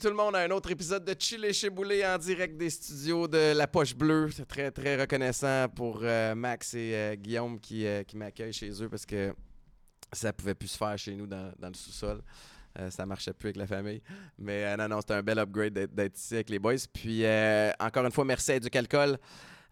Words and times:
Tout 0.00 0.08
le 0.08 0.14
monde 0.14 0.36
à 0.36 0.40
un 0.40 0.50
autre 0.50 0.70
épisode 0.70 1.04
de 1.04 1.14
Chile 1.18 1.54
chez 1.54 1.70
Boulet 1.70 2.06
en 2.06 2.18
direct 2.18 2.56
des 2.56 2.68
studios 2.68 3.26
de 3.26 3.54
La 3.56 3.66
Poche 3.66 3.94
Bleue. 3.94 4.30
C'est 4.30 4.44
très 4.44 4.70
très 4.70 5.00
reconnaissant 5.00 5.68
pour 5.74 6.00
euh, 6.02 6.34
Max 6.34 6.74
et 6.74 6.92
euh, 6.94 7.14
Guillaume 7.14 7.58
qui, 7.58 7.86
euh, 7.86 8.02
qui 8.02 8.16
m'accueillent 8.16 8.52
chez 8.52 8.70
eux 8.82 8.88
parce 8.90 9.06
que 9.06 9.32
ça 10.12 10.32
pouvait 10.34 10.54
plus 10.54 10.68
se 10.68 10.76
faire 10.76 10.98
chez 10.98 11.14
nous 11.14 11.26
dans, 11.26 11.50
le 11.62 11.74
sous-sol. 11.74 12.22
Ça 12.90 13.06
marchait 13.06 13.32
plus 13.32 13.48
avec 13.48 13.56
la 13.56 13.66
famille. 13.66 14.02
Mais 14.38 14.76
non, 14.76 14.88
non, 14.88 15.00
c'était 15.00 15.14
un 15.14 15.22
bel 15.22 15.38
upgrade 15.38 15.72
d'être- 15.72 16.18
ici 16.18 16.34
avec 16.34 16.50
les 16.50 16.58
boys. 16.58 16.74
Puis 16.92 17.24
encore 17.80 18.04
une 18.04 18.12
fois, 18.12 18.24
merci 18.26 18.52
à 18.52 18.56
Éducalcool, 18.56 19.16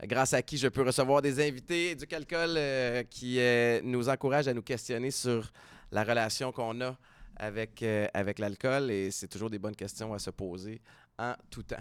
grâce 0.04 0.32
à 0.32 0.40
qui 0.40 0.56
je 0.56 0.68
peux 0.68 0.82
recevoir 0.82 1.20
des 1.20 1.46
invités. 1.46 1.96
Euh, 2.32 3.02
qui 3.10 3.40
nous 3.82 4.08
encourage 4.08 4.48
à 4.48 4.54
nous 4.54 4.62
questionner 4.62 5.10
sur 5.10 5.50
la 5.90 6.02
relation 6.02 6.50
qu'on 6.50 6.80
a 6.80 6.96
avec, 7.36 7.82
euh, 7.82 8.06
avec 8.14 8.38
l'alcool. 8.38 8.90
Et 8.90 9.10
c'est 9.10 9.28
toujours 9.28 9.50
des 9.50 9.58
bonnes 9.58 9.76
questions 9.76 10.12
à 10.12 10.18
se 10.18 10.30
poser 10.30 10.80
en 11.18 11.34
tout 11.50 11.62
temps. 11.62 11.76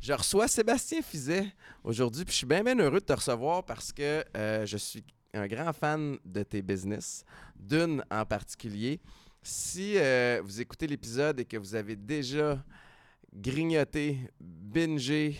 Je 0.00 0.12
reçois 0.12 0.48
Sébastien 0.48 1.02
Fizet 1.02 1.46
aujourd'hui, 1.82 2.24
puis 2.24 2.32
je 2.32 2.38
suis 2.38 2.46
bien, 2.46 2.62
bien 2.62 2.78
heureux 2.78 3.00
de 3.00 3.04
te 3.04 3.12
recevoir 3.12 3.64
parce 3.64 3.92
que 3.92 4.24
euh, 4.36 4.66
je 4.66 4.76
suis 4.76 5.04
un 5.32 5.46
grand 5.46 5.72
fan 5.72 6.16
de 6.24 6.42
tes 6.42 6.62
business, 6.62 7.24
d'une 7.56 8.04
en 8.10 8.24
particulier. 8.24 9.00
Si 9.42 9.94
euh, 9.96 10.40
vous 10.44 10.60
écoutez 10.60 10.86
l'épisode 10.86 11.40
et 11.40 11.44
que 11.44 11.56
vous 11.56 11.74
avez 11.74 11.96
déjà 11.96 12.62
grignoté, 13.32 14.18
bingé, 14.40 15.36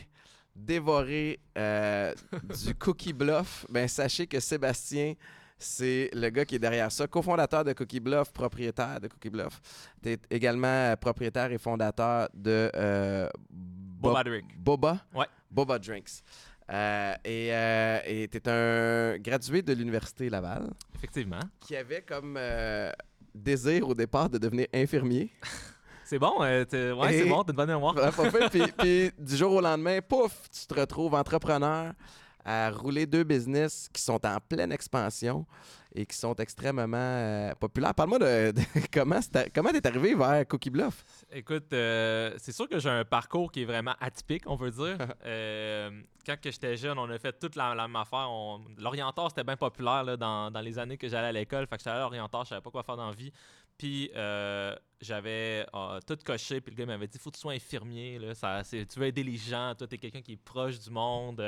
dévoré 0.54 1.40
du 1.54 2.74
Cookie 2.78 3.12
Bluff, 3.12 3.66
ben 3.68 3.88
sachez 3.88 4.26
que 4.26 4.40
Sébastien, 4.40 5.14
c'est 5.56 6.10
le 6.12 6.28
gars 6.30 6.44
qui 6.44 6.56
est 6.56 6.58
derrière 6.58 6.90
ça, 6.92 7.06
cofondateur 7.06 7.64
de 7.64 7.72
Cookie 7.72 8.00
Bluff, 8.00 8.32
propriétaire 8.32 9.00
de 9.00 9.08
Cookie 9.08 9.30
Bluff. 9.30 9.60
Tu 10.02 10.10
es 10.10 10.18
également 10.30 10.66
euh, 10.66 10.96
propriétaire 10.96 11.50
et 11.52 11.58
fondateur 11.58 12.28
de 12.34 12.70
euh, 12.74 13.28
Boba 13.50 14.22
Bo- 14.22 14.30
Drink. 14.30 14.44
Boba? 14.58 14.98
Ouais. 15.14 15.26
Boba 15.50 15.78
Drinks. 15.78 16.22
Euh, 16.70 17.14
et 17.24 18.28
tu 18.30 18.38
es 18.38 18.48
un 18.48 19.18
gradué 19.18 19.62
de 19.62 19.72
l'Université 19.74 20.30
Laval 20.30 20.70
Effectivement. 20.94 21.40
qui 21.60 21.76
avait 21.76 22.02
comme 22.02 22.36
euh, 22.38 22.90
désir 23.34 23.86
au 23.88 23.94
départ 23.94 24.30
de 24.30 24.38
devenir 24.38 24.66
infirmier. 24.74 25.30
C'est 26.06 26.18
bon, 26.18 26.34
euh, 26.42 26.64
ouais, 26.94 27.12
c'est 27.18 27.24
bon, 27.24 27.42
t'as 27.42 27.52
une 27.52 27.56
bonne 27.56 27.68
mémoire. 27.70 27.94
Puis 28.78 29.10
du 29.18 29.36
jour 29.36 29.52
au 29.54 29.60
lendemain, 29.62 30.00
pouf, 30.06 30.50
tu 30.50 30.66
te 30.66 30.78
retrouves 30.78 31.14
entrepreneur 31.14 31.94
à 32.44 32.70
rouler 32.70 33.06
deux 33.06 33.24
business 33.24 33.88
qui 33.92 34.02
sont 34.02 34.24
en 34.26 34.38
pleine 34.40 34.72
expansion 34.72 35.46
et 35.94 36.04
qui 36.06 36.16
sont 36.16 36.34
extrêmement 36.36 36.96
euh, 36.98 37.54
populaires. 37.54 37.94
Parle-moi 37.94 38.18
de, 38.18 38.50
de 38.52 38.62
comment 38.92 39.20
comment 39.54 39.70
t'es 39.70 39.86
arrivé 39.86 40.14
vers 40.14 40.46
Cookie 40.48 40.70
Bluff? 40.70 41.04
Écoute, 41.32 41.72
euh, 41.72 42.34
c'est 42.38 42.52
sûr 42.52 42.68
que 42.68 42.78
j'ai 42.78 42.90
un 42.90 43.04
parcours 43.04 43.50
qui 43.52 43.62
est 43.62 43.64
vraiment 43.64 43.94
atypique, 44.00 44.42
on 44.46 44.56
veut 44.56 44.70
dire. 44.70 44.98
Euh, 45.26 45.90
quand 46.26 46.36
j'étais 46.42 46.76
jeune, 46.76 46.98
on 46.98 47.08
a 47.10 47.18
fait 47.18 47.38
toute 47.38 47.56
la, 47.56 47.74
la 47.74 47.86
même 47.88 47.96
affaire. 47.96 48.28
L'orienteur, 48.78 49.28
c'était 49.30 49.44
bien 49.44 49.56
populaire 49.56 50.04
là, 50.04 50.16
dans, 50.16 50.50
dans 50.50 50.60
les 50.60 50.78
années 50.78 50.96
que 50.98 51.08
j'allais 51.08 51.28
à 51.28 51.32
l'école. 51.32 51.66
Fait 51.66 51.76
que 51.76 51.80
j'étais 51.80 51.90
allé 51.90 52.00
à 52.00 52.02
l'orienteur, 52.02 52.44
je 52.44 52.50
savais 52.50 52.60
pas 52.60 52.70
quoi 52.70 52.82
faire 52.82 52.96
dans 52.96 53.08
la 53.08 53.14
vie. 53.14 53.32
Puis 53.78 54.10
j'avais 55.00 55.66
euh, 55.74 56.00
tout 56.06 56.18
coché, 56.24 56.60
puis 56.60 56.74
le 56.74 56.78
gars 56.78 56.86
m'avait 56.86 57.06
dit 57.06 57.18
faut 57.18 57.30
que 57.30 57.36
tu 57.36 57.40
sois 57.40 57.52
infirmier. 57.52 58.18
Là, 58.18 58.34
ça, 58.34 58.62
c'est- 58.64 58.86
tu 58.86 58.98
veux 58.98 59.06
aider 59.06 59.22
les 59.22 59.36
gens, 59.36 59.74
toi, 59.76 59.86
t'es 59.86 59.98
quelqu'un 59.98 60.22
qui 60.22 60.32
est 60.32 60.42
proche 60.42 60.78
du 60.78 60.90
monde. 60.90 61.40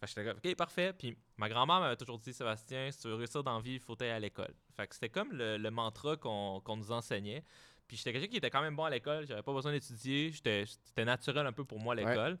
Fait 0.00 0.06
que 0.06 0.08
j'étais 0.08 0.24
comme, 0.24 0.38
OK, 0.44 0.54
parfait. 0.56 0.92
Puis 0.92 1.16
ma 1.36 1.48
grand-mère 1.48 1.80
m'avait 1.80 1.96
toujours 1.96 2.18
dit, 2.18 2.32
Sébastien, 2.32 2.90
si 2.90 3.00
tu 3.00 3.08
veux 3.08 3.14
réussir 3.16 3.42
dans 3.42 3.56
la 3.56 3.60
vie, 3.62 3.74
il 3.74 3.80
faut 3.80 3.96
aller 4.00 4.10
à 4.10 4.18
l'école. 4.20 4.54
Fait 4.76 4.86
que 4.86 4.94
c'était 4.94 5.08
comme 5.08 5.32
le, 5.32 5.56
le 5.58 5.70
mantra 5.70 6.16
qu'on 6.16 6.62
nous 6.76 6.92
enseignait. 6.92 7.42
Puis 7.86 7.96
j'étais 7.96 8.12
quelqu'un 8.12 8.28
qui 8.28 8.36
était 8.36 8.50
quand 8.50 8.60
même 8.60 8.76
bon 8.76 8.84
à 8.84 8.90
l'école, 8.90 9.26
j'avais 9.26 9.42
pas 9.42 9.52
besoin 9.52 9.72
d'étudier, 9.72 10.30
c'était 10.32 11.04
naturel 11.04 11.46
un 11.46 11.52
peu 11.52 11.64
pour 11.64 11.80
moi 11.80 11.94
l'école. 11.94 12.38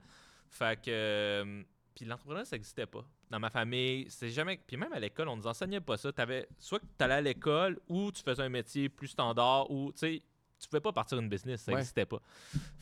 Fait 0.50 0.78
que. 0.80 0.90
euh, 0.90 1.62
puis 1.94 2.04
l'entrepreneuriat, 2.04 2.44
ça 2.44 2.54
n'existait 2.56 2.86
pas. 2.86 3.04
Dans 3.28 3.40
ma 3.40 3.50
famille, 3.50 4.06
c'est 4.08 4.30
jamais. 4.30 4.60
Puis 4.64 4.76
même 4.76 4.92
à 4.92 5.00
l'école, 5.00 5.26
on 5.28 5.36
nous 5.36 5.46
enseignait 5.48 5.80
pas 5.80 5.96
ça. 5.96 6.12
T'avais 6.12 6.46
soit 6.60 6.78
que 6.78 6.84
tu 6.96 7.04
allais 7.04 7.14
à 7.14 7.20
l'école 7.20 7.80
ou 7.88 8.12
tu 8.12 8.22
faisais 8.22 8.42
un 8.42 8.48
métier 8.48 8.88
plus 8.88 9.08
standard 9.08 9.68
ou, 9.70 9.90
tu 9.92 9.98
sais, 9.98 10.22
tu 10.60 10.68
pouvais 10.68 10.80
pas 10.80 10.92
partir 10.92 11.18
une 11.18 11.28
business, 11.28 11.62
ça 11.62 11.72
Ouais. 11.72 11.76
n'existait 11.78 12.06
pas. 12.06 12.20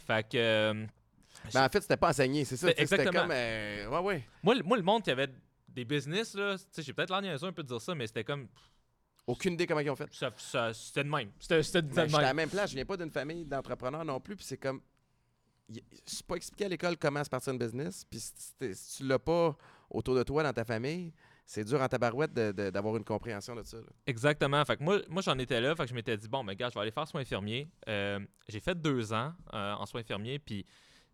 Fait 0.07 0.29
que. 0.29 0.37
euh, 0.37 0.87
Ben, 1.53 1.65
en 1.65 1.69
fait, 1.69 1.81
c'était 1.81 1.97
pas 1.97 2.11
enseigné, 2.11 2.45
c'est 2.45 2.57
ça. 2.57 2.69
C'était 2.69 2.83
sais, 2.83 2.87
C'était 2.87 3.03
exactement. 3.03 3.23
comme. 3.25 3.33
euh, 3.37 3.89
ouais, 3.89 3.99
ouais. 4.01 4.29
moi, 4.43 4.55
le- 4.55 4.63
moi, 4.63 4.77
le 4.77 4.83
monde 4.83 5.03
qui 5.03 5.11
avait 5.11 5.29
des 5.69 5.85
business, 5.85 6.35
là, 6.35 6.57
tu 6.59 6.65
sais, 6.71 6.83
j'ai 6.83 6.93
peut-être 6.93 7.21
niaiseux 7.21 7.47
un 7.49 7.53
peu 7.53 7.63
de 7.63 7.69
dire 7.69 7.81
ça, 7.81 7.95
mais 7.95 8.07
c'était 8.07 8.25
comme. 8.25 8.49
Aucune 9.27 9.55
idée 9.55 9.67
comment 9.67 9.81
ils 9.81 9.91
ont 9.91 9.97
fait. 9.97 10.09
Ça, 10.15 10.31
ça- 10.37 10.73
c'était 10.73 11.03
de 11.03 11.09
même. 11.11 11.31
C'était 11.41 11.83
de 11.83 11.89
Ben, 11.89 11.95
même. 11.97 12.09
j'étais 12.09 12.19
à 12.19 12.23
la 12.23 12.35
même 12.35 12.49
place. 12.49 12.71
Je 12.71 12.77
viens 12.77 12.85
pas 12.85 12.97
d'une 12.97 13.11
famille 13.11 13.45
d'entrepreneurs 13.45 14.05
non 14.05 14.21
plus. 14.21 14.37
Puis 14.37 14.45
c'est 14.45 14.57
comme. 14.57 14.81
C'est 16.05 16.25
pas 16.25 16.37
expliqué 16.37 16.67
à 16.67 16.69
l'école 16.69 16.97
comment 16.97 17.25
se 17.25 17.29
partir 17.29 17.53
une 17.53 17.59
business. 17.59 18.05
Puis 18.09 18.21
si, 18.21 18.97
tu 18.99 19.05
l'as 19.07 19.19
pas 19.19 19.57
autour 19.91 20.15
de 20.15 20.23
toi 20.23 20.45
dans 20.45 20.53
ta 20.53 20.65
famille, 20.65 21.13
c'est 21.45 21.65
dur 21.65 21.81
en 21.83 21.89
tabarouette 21.89 22.33
d'avoir 22.33 22.97
une 22.97 23.03
compréhension 23.05 23.57
de 23.57 23.65
ça. 23.65 23.79
là. 23.79 23.83
Exactement. 24.07 24.65
Fait 24.65 24.77
que 24.77 24.85
moi, 24.85 25.01
moi 25.09 25.23
j'en 25.23 25.37
étais 25.39 25.61
là. 25.61 25.75
Fait 25.75 25.83
que 25.83 25.89
je 25.91 25.95
m'étais 25.95 26.17
dit, 26.17 26.29
bon, 26.29 26.45
mais 26.45 26.55
gars, 26.55 26.69
je 26.69 26.75
vais 26.75 26.81
aller 26.83 26.93
faire 26.93 27.09
soins 27.09 27.23
infirmiers. 27.23 27.69
Euh, 27.89 28.21
j'ai 28.49 28.61
fait 28.61 28.81
deux 28.81 29.13
ans 29.13 29.33
euh, 29.55 29.73
en 29.75 29.87
soins 29.87 30.03
infirmiers. 30.03 30.39
Puis 30.39 30.65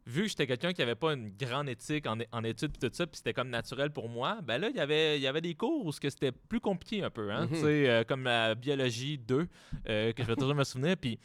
vu 0.06 0.22
que 0.22 0.28
j'étais 0.28 0.46
quelqu'un 0.46 0.72
qui 0.72 0.82
avait 0.82 0.94
pas 0.96 1.12
une 1.14 1.30
grande 1.36 1.68
éthique 1.68 2.06
en, 2.06 2.16
en 2.32 2.44
études 2.44 2.72
et 2.82 2.88
tout 2.90 2.94
ça, 2.94 3.06
puis 3.06 3.16
c'était 3.18 3.32
comme 3.34 3.50
naturel 3.50 3.90
pour 3.90 4.08
moi, 4.08 4.40
ben 4.42 4.58
là, 4.58 4.68
il 4.70 4.76
y 4.76 4.80
avait- 4.80 5.16
il 5.18 5.22
y 5.22 5.26
avait 5.28 5.40
des 5.40 5.54
cours 5.54 5.86
où 5.86 5.92
c'était 5.92 6.32
plus 6.32 6.60
compliqué 6.60 7.02
un 7.04 7.10
peu. 7.10 7.30
Hein. 7.30 7.46
Tu 7.48 7.56
sais, 7.60 7.88
euh, 7.88 8.04
comme 8.04 8.24
la 8.24 8.54
biologie 8.54 9.18
2, 9.18 9.46
euh, 9.88 10.12
que 10.12 10.22
je 10.22 10.28
vais 10.28 10.34
toujours 10.36 10.54
me 10.54 10.64
souvenir. 10.64 10.96
Puis, 10.96 11.16
tu 11.18 11.22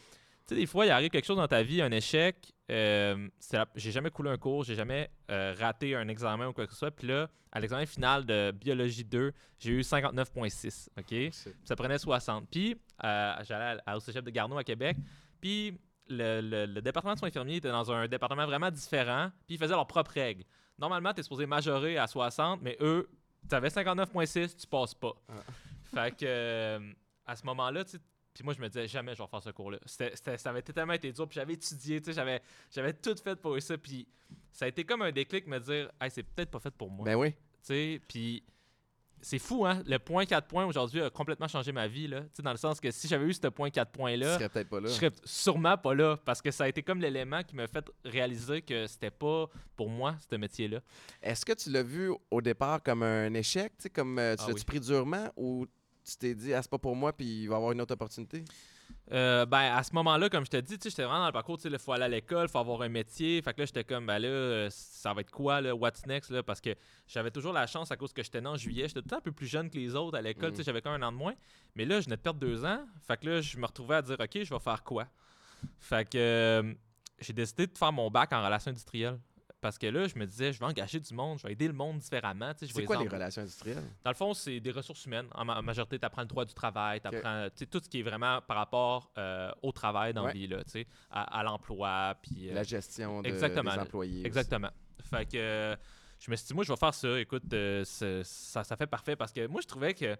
sais, 0.50 0.56
des 0.56 0.66
fois, 0.68 0.86
il 0.86 0.92
arrive 0.92 1.10
quelque 1.10 1.26
chose 1.26 1.38
dans 1.38 1.48
ta 1.48 1.64
vie, 1.64 1.82
un 1.82 1.92
échec. 1.92 2.54
euh, 2.70 3.28
j'ai 3.76 3.92
jamais 3.92 4.12
coulé 4.12 4.30
un 4.30 4.38
cours, 4.38 4.64
j'ai 4.66 4.76
jamais 4.76 5.10
euh, 5.32 5.56
raté 5.58 5.96
un 5.96 6.08
examen 6.10 6.48
ou 6.50 6.54
quoi 6.54 6.66
que 6.68 6.74
ce 6.74 6.78
soit. 6.80 6.92
Puis 6.92 7.08
là, 7.08 7.30
à 7.52 7.60
l'examen 7.62 7.86
final 7.86 8.26
de 8.26 8.52
biologie 8.52 9.06
2, 9.06 9.32
j'ai 9.58 9.72
eu 9.72 9.82
59,6. 9.84 10.90
OK? 11.00 11.34
Ça 11.64 11.76
prenait 11.76 11.98
60. 11.98 12.48
Puis, 12.52 12.76
j'allais 13.02 13.80
à- 13.86 13.98
au 13.98 14.00
cégep 14.00 14.24
de 14.24 14.32
Garneau 14.32 14.58
à 14.58 14.64
Québec. 14.64 14.98
Puis, 15.42 15.78
le, 16.10 16.42
le- 16.42 16.66
le 16.66 16.82
département 16.82 17.14
de 17.14 17.20
soins 17.20 17.30
infirmiers 17.30 17.58
était 17.58 17.72
dans 17.72 17.92
un 17.92 18.08
département 18.08 18.46
vraiment 18.46 18.72
différent. 18.72 19.30
Puis, 19.46 19.56
ils 19.56 19.58
faisaient 19.58 19.74
leurs 19.74 19.88
propres 19.88 20.12
règles. 20.12 20.44
Normalement, 20.80 21.14
tu 21.14 21.20
es 21.20 21.24
supposé 21.24 21.46
majorer 21.46 21.98
à 21.98 22.08
60, 22.08 22.62
mais 22.62 22.78
eux, 22.82 23.10
tu 23.50 23.56
avais 23.56 23.70
59,6, 23.70 24.56
tu 24.58 24.68
passes 24.68 24.94
pas. 24.94 25.14
Fait 25.94 26.12
que, 26.16 26.26
euh, 26.26 26.94
à 27.26 27.36
ce 27.36 27.46
moment-là, 27.46 27.84
tu 27.86 27.92
sais, 27.92 27.98
puis 28.34 28.44
moi, 28.44 28.54
je 28.54 28.62
me 28.62 28.68
disais, 28.68 28.88
jamais 28.88 29.16
je 29.16 29.24
vais 29.24 29.28
faire 29.28 29.42
ce 29.42 29.50
cours-là. 29.50 29.80
C'était- 29.86 30.38
ça 30.38 30.50
avait 30.52 30.62
tellement 30.62 30.94
été 30.94 31.12
dur. 31.12 31.28
Puis 31.28 31.36
j'avais 31.36 31.54
étudié, 31.54 32.00
tu 32.00 32.06
sais, 32.06 32.14
j'avais, 32.14 32.40
j'avais 32.72 32.94
tout 32.94 33.16
fait 33.24 33.36
pour 33.36 33.60
ça. 33.62 33.78
Puis 33.80 34.08
ça 34.52 34.66
a 34.66 34.68
été 34.68 34.84
comme 34.84 35.02
un 35.02 35.12
déclic, 35.12 35.48
me 35.48 35.60
dire, 35.60 35.90
hey, 36.00 36.12
c'est 36.12 36.22
peut-être 36.24 36.52
pas 36.52 36.60
fait 36.60 36.70
pour 36.70 36.92
moi. 36.92 37.04
Ben 37.06 37.16
oui. 37.16 37.32
Tu 37.32 37.38
sais, 37.64 38.02
puis 38.08 38.44
c'est 39.22 39.40
fou, 39.40 39.66
hein? 39.66 39.82
Le 39.86 39.98
point 40.00 40.26
4 40.26 40.48
points 40.48 40.66
aujourd'hui 40.66 41.02
a 41.02 41.10
complètement 41.10 41.48
changé 41.48 41.72
ma 41.72 41.88
vie, 41.88 42.08
là. 42.08 42.22
Tu 42.22 42.28
sais, 42.36 42.44
dans 42.44 42.52
le 42.52 42.58
sens 42.58 42.80
que 42.80 42.92
si 42.92 43.08
j'avais 43.08 43.26
eu 43.26 43.34
ce 43.34 43.48
point 43.48 43.70
4 43.70 43.92
Tu 43.92 43.98
points-là, 43.98 44.34
serais 44.38 44.50
peut-être 44.50 44.70
pas 44.70 44.80
là. 44.80 44.88
je 44.88 44.94
serais 44.94 45.12
sûrement 45.24 45.78
pas 45.78 45.94
là 45.96 46.18
parce 46.26 46.42
que 46.42 46.52
ça 46.52 46.66
a 46.66 46.68
été 46.68 46.84
comme 46.84 47.00
l'élément 47.02 47.44
qui 47.44 47.56
m'a 47.56 47.68
fait 47.68 47.86
réaliser 48.06 48.62
que 48.62 48.88
c'était 48.88 49.12
pas 49.12 49.48
pour 49.76 49.90
moi, 49.90 50.16
ce 50.30 50.36
métier-là. 50.36 50.80
Est-ce 51.22 51.46
que 51.46 51.54
tu 51.54 51.70
l'as 51.72 51.84
vu 51.84 52.12
au 52.32 52.42
départ 52.42 52.82
comme 52.84 53.04
un 53.04 53.34
échec, 53.34 53.74
comme 53.94 54.18
euh, 54.20 54.36
tu 54.36 54.44
Ah 54.44 54.48
l'as-tu 54.48 54.60
oui. 54.60 54.66
pris 54.66 54.80
durement 54.80 55.30
ou 55.36 55.66
tu 56.04 56.16
t'es 56.18 56.34
dit, 56.36 56.54
ah, 56.54 56.62
c'est 56.62 56.72
pas 56.72 56.78
pour 56.78 56.96
moi, 56.96 57.12
puis 57.12 57.44
il 57.44 57.48
va 57.48 57.56
y 57.56 57.58
avoir 57.58 57.72
une 57.74 57.82
autre 57.82 57.94
opportunité? 57.94 58.44
Euh, 59.14 59.46
ben, 59.46 59.74
à 59.74 59.84
ce 59.84 59.94
moment-là, 59.94 60.30
comme 60.30 60.46
je 60.46 60.52
te 60.52 60.58
dis, 60.58 60.78
tu 60.78 60.84
sais, 60.84 60.90
j'étais 60.90 61.04
vraiment 61.04 61.20
dans 61.22 61.28
le 61.28 61.32
parcours, 61.32 61.58
tu 61.58 61.64
sais, 61.64 61.70
il 61.70 61.80
faut 61.80 61.94
aller 61.94 62.04
à 62.04 62.08
l'école, 62.10 62.48
il 62.48 62.52
faut 62.52 62.58
avoir 62.58 62.82
un 62.82 62.90
métier. 62.90 63.42
Fait 63.42 63.54
que 63.54 63.62
là, 63.62 63.66
j'étais 63.66 63.86
comme, 63.86 64.06
ben 64.06 64.20
là, 64.20 64.28
euh, 64.28 64.68
ça 64.70 65.14
va 65.14 65.22
être 65.22 65.32
quoi, 65.32 65.62
là, 65.62 65.74
what's 65.74 66.06
next, 66.06 66.30
là, 66.30 66.44
parce 66.44 66.60
que 66.60 66.76
j'avais 67.08 67.32
toujours 67.32 67.54
la 67.54 67.68
chance 67.68 67.90
à 67.90 67.96
cause 67.96 68.12
que 68.12 68.22
j'étais 68.22 68.42
né 68.42 68.48
en 68.48 68.58
juillet. 68.58 68.88
J'étais 68.90 69.00
tout 69.00 69.06
le 69.06 69.10
temps 69.12 69.18
un 69.18 69.22
peu 69.22 69.32
plus 69.32 69.48
jeune 69.48 69.70
que 69.70 69.78
les 69.78 69.96
autres 69.96 70.18
à 70.18 70.22
l'école, 70.22 70.50
Mm. 70.50 70.54
tu 70.54 70.58
sais, 70.58 70.64
j'avais 70.64 70.82
quand 70.82 70.92
même 70.92 71.04
un 71.04 71.08
an 71.08 71.12
de 71.14 71.18
moins. 71.18 71.36
Mais 71.76 71.86
là, 71.86 72.02
je 72.02 72.06
venais 72.06 72.18
de 72.18 72.22
perdre 72.22 72.40
deux 72.40 72.66
ans. 72.66 72.86
Fait 73.08 73.16
que 73.18 73.30
là, 73.30 73.42
je 73.42 73.58
me 73.58 73.66
retrouvais 73.66 73.96
à 73.96 74.02
dire, 74.02 74.18
OK, 74.20 74.44
je 74.44 74.54
vais 74.54 74.60
faire 74.60 74.84
quoi? 74.84 75.08
Fait 75.80 76.08
que 76.10 76.18
euh, 76.18 76.74
j'ai 77.20 77.34
décidé 77.34 77.66
de 77.68 77.78
faire 77.78 77.94
mon 77.94 78.12
bac 78.12 78.34
en 78.34 78.44
relations 78.44 78.72
industrielles. 78.72 79.20
Parce 79.60 79.80
que 79.80 79.88
là, 79.88 80.08
je 80.08 80.16
me 80.20 80.26
disais, 80.28 80.54
je 80.54 80.60
vais 80.60 80.66
engager 80.66 81.00
du 81.00 81.14
monde, 81.16 81.40
je 81.40 81.48
vais 81.48 81.54
aider 81.54 81.68
le 81.68 81.74
monde 81.74 81.98
différemment. 81.98 82.54
tu 82.54 82.68
sais, 82.68 82.74
C'est 82.74 82.86
quoi 82.86 82.98
les 82.98 83.08
relations 83.08 83.42
industrielles? 83.42 83.84
Dans 84.04 84.12
le 84.12 84.16
fond, 84.16 84.34
c'est 84.36 84.60
des 84.60 84.70
ressources 84.72 85.06
humaines. 85.06 85.28
En, 85.34 85.46
ma- 85.46 85.58
en 85.58 85.64
majorité, 85.64 85.98
tu 85.98 86.06
apprends 86.06 86.22
le 86.22 86.28
droit 86.28 86.46
du 86.46 86.54
travail, 86.54 87.02
tu 87.02 87.08
apprends 87.08 87.48
tout 87.72 87.82
ce 87.84 87.90
qui 87.90 88.00
est 88.00 88.04
vraiment 88.04 88.40
par 88.42 88.58
rapport 88.58 89.12
euh, 89.18 89.52
au 89.64 89.72
travail 89.72 90.14
dans 90.14 90.22
Ouais. 90.22 90.28
la 90.28 90.34
vie, 90.34 90.48
là, 90.48 90.64
tu 90.64 90.70
sais, 90.72 90.88
à, 91.10 91.40
à 91.40 91.44
l'emploi. 91.44 92.16
Puis, 92.22 92.50
euh, 92.50 92.54
La 92.54 92.62
gestion 92.64 93.22
de, 93.24 93.28
exactement. 93.30 93.74
des 93.74 93.80
employés. 93.80 94.14
aussi. 94.20 94.26
Exactement. 94.28 94.70
Fait 95.10 95.26
que 95.26 95.38
euh, 95.38 95.76
je 96.20 96.30
me 96.30 96.36
suis 96.36 96.48
dit, 96.48 96.54
moi, 96.54 96.64
je 96.64 96.72
vais 96.72 96.78
faire 96.78 96.94
ça. 96.94 97.20
Écoute, 97.20 97.44
ça, 97.84 98.64
ça 98.64 98.76
fait 98.76 98.88
parfait 98.88 99.16
parce 99.16 99.32
que 99.32 99.48
moi, 99.48 99.62
je 99.62 99.68
trouvais 99.68 99.94
que 99.96 100.16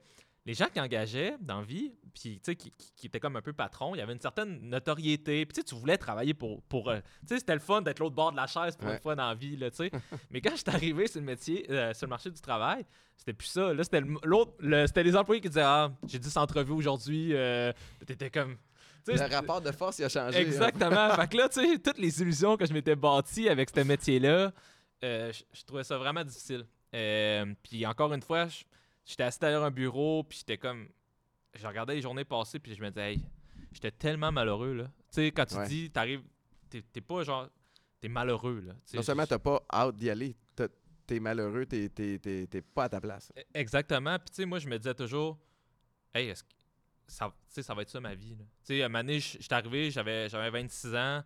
les 0.48 0.54
gens 0.56 0.66
qui 0.74 0.80
engageaient 0.80 1.36
dans 1.42 1.60
la 1.60 1.66
vie, 1.66 1.94
puis 2.14 2.40
tu 2.40 2.40
sais, 2.44 2.56
qui, 2.56 2.72
qui- 2.72 2.92
qui 2.96 3.06
étaient 3.08 3.20
comme 3.20 3.36
un 3.36 3.42
peu 3.44 3.54
patrons, 3.54 3.94
il 3.94 4.00
y 4.00 4.02
avait 4.02 4.14
une 4.14 4.20
certaine 4.22 4.60
notoriété. 4.70 5.46
Puis 5.46 5.54
tu 5.54 5.62
sais, 5.62 5.64
tu 5.66 5.76
voulais 5.76 5.98
travailler 5.98 6.34
pour. 6.34 6.64
pour 6.64 6.90
euh, 6.90 7.00
tu 7.22 7.28
sais, 7.36 7.40
c'était 7.40 7.54
le 7.54 7.60
fun 7.60 7.82
d'être 7.84 8.00
l'autre 8.00 8.16
bord 8.16 8.32
de 8.32 8.38
la 8.38 8.48
chaise 8.48 8.76
pour 8.76 8.88
Ouais. 8.88 8.96
une 8.96 9.02
fois 9.02 9.14
dans 9.16 9.28
la 9.28 9.36
vie, 9.36 9.56
là, 9.58 9.70
tu 9.70 9.78
sais. 9.78 9.92
Mais 10.32 10.42
quand 10.42 10.56
j'étais 10.56 10.72
arrivé 10.74 11.06
sur 11.08 11.20
le 11.20 11.26
métier, 11.28 11.70
euh, 11.70 11.94
sur 11.94 12.08
le 12.08 12.10
marché 12.10 12.32
du 12.32 12.42
travail, 12.42 12.86
c'était 13.18 13.34
plus 13.34 13.48
ça. 13.48 13.74
Là, 13.74 13.84
c'était 13.84 14.02
l'autre. 14.24 14.54
le- 14.60 14.88
C'était 14.88 15.04
les 15.04 15.16
employés 15.16 15.42
qui 15.42 15.50
disaient 15.50 15.62
Ah, 15.64 15.92
j'ai 16.08 16.18
10 16.18 16.36
entrevues 16.38 16.72
aujourd'hui. 16.74 17.36
Euh, 17.36 17.72
T'étais 18.06 18.32
comme. 18.32 18.58
Le 19.06 19.34
rapport 19.36 19.62
de 19.62 19.72
force, 19.72 20.00
il 20.00 20.04
a 20.06 20.10
changé. 20.10 20.38
hein. 20.38 20.42
Exactement. 20.42 21.10
fait 21.16 21.28
que 21.30 21.38
là, 21.38 21.48
tu 21.50 21.62
sais, 21.62 21.78
toutes 21.80 21.98
les 21.98 22.22
illusions 22.22 22.58
que 22.58 22.66
je 22.66 22.74
m'étais 22.74 22.96
bâties 22.96 23.48
avec 23.48 23.70
ce 23.74 23.80
métier-là, 23.82 24.52
euh, 25.04 25.32
je, 25.32 25.44
je 25.54 25.64
trouvais 25.64 25.84
ça 25.86 25.98
vraiment 25.98 26.24
difficile. 26.26 26.66
Puis 27.64 27.86
encore 27.86 28.14
une 28.14 28.22
fois, 28.22 28.48
je- 28.48 28.64
j'étais 29.08 29.24
assis 29.24 29.40
derrière 29.40 29.64
un 29.64 29.72
bureau, 29.72 30.24
puis 30.24 30.38
j'étais 30.40 30.58
comme. 30.58 30.88
Je 31.56 31.66
regardais 31.66 31.96
les 31.96 32.02
journées 32.02 32.26
passées, 32.26 32.60
puis 32.60 32.76
je 32.76 32.82
me 32.84 32.90
disais, 32.90 33.14
hey, 33.14 33.24
j'étais 33.72 33.90
tellement 33.92 34.32
malheureux, 34.32 34.74
là. 34.74 34.84
Tu 34.86 34.92
sais, 35.12 35.32
quand 35.32 35.46
tu 35.46 35.56
Ouais. 35.56 35.68
dis, 35.68 35.90
t'arrives, 35.90 36.22
t'es 36.70 36.84
t'es 36.94 37.02
pas 37.02 37.24
genre. 37.24 37.50
T'es 38.00 38.10
malheureux, 38.10 38.60
là. 38.60 38.74
Non 38.94 39.02
seulement 39.02 39.26
t'as 39.26 39.40
pas 39.40 39.64
hâte 39.74 39.96
d'y 39.96 40.10
aller, 40.12 40.36
t'as- 40.56 40.68
t'es 41.08 41.20
malheureux, 41.20 41.66
t'es 41.66 41.90
t'es- 41.90 42.20
t'es- 42.20 42.46
t'es 42.46 42.62
pas 42.62 42.84
à 42.84 42.90
ta 42.90 43.02
place. 43.02 43.32
E- 43.36 43.42
Exactement. 43.56 44.20
Puis, 44.20 44.30
tu 44.30 44.36
sais, 44.36 44.46
moi, 44.46 44.60
je 44.60 44.68
me 44.68 44.78
disais 44.78 44.94
toujours, 44.94 45.40
hey, 46.14 46.28
est-ce 46.30 46.44
que 46.44 46.50
ça, 47.08 47.34
va 47.74 47.82
être 47.82 47.90
ça 47.90 48.00
ma 48.00 48.14
vie? 48.14 48.36
là? 48.36 48.44
Tu 48.66 48.76
sais, 48.76 48.84
à 48.84 48.90
donné, 48.90 49.20
je- 49.20 49.38
j'étais 49.40 49.56
arrivé, 49.56 49.90
j'avais 49.90 50.30
j'avais 50.30 50.50
26 50.52 50.94
ans. 50.96 51.24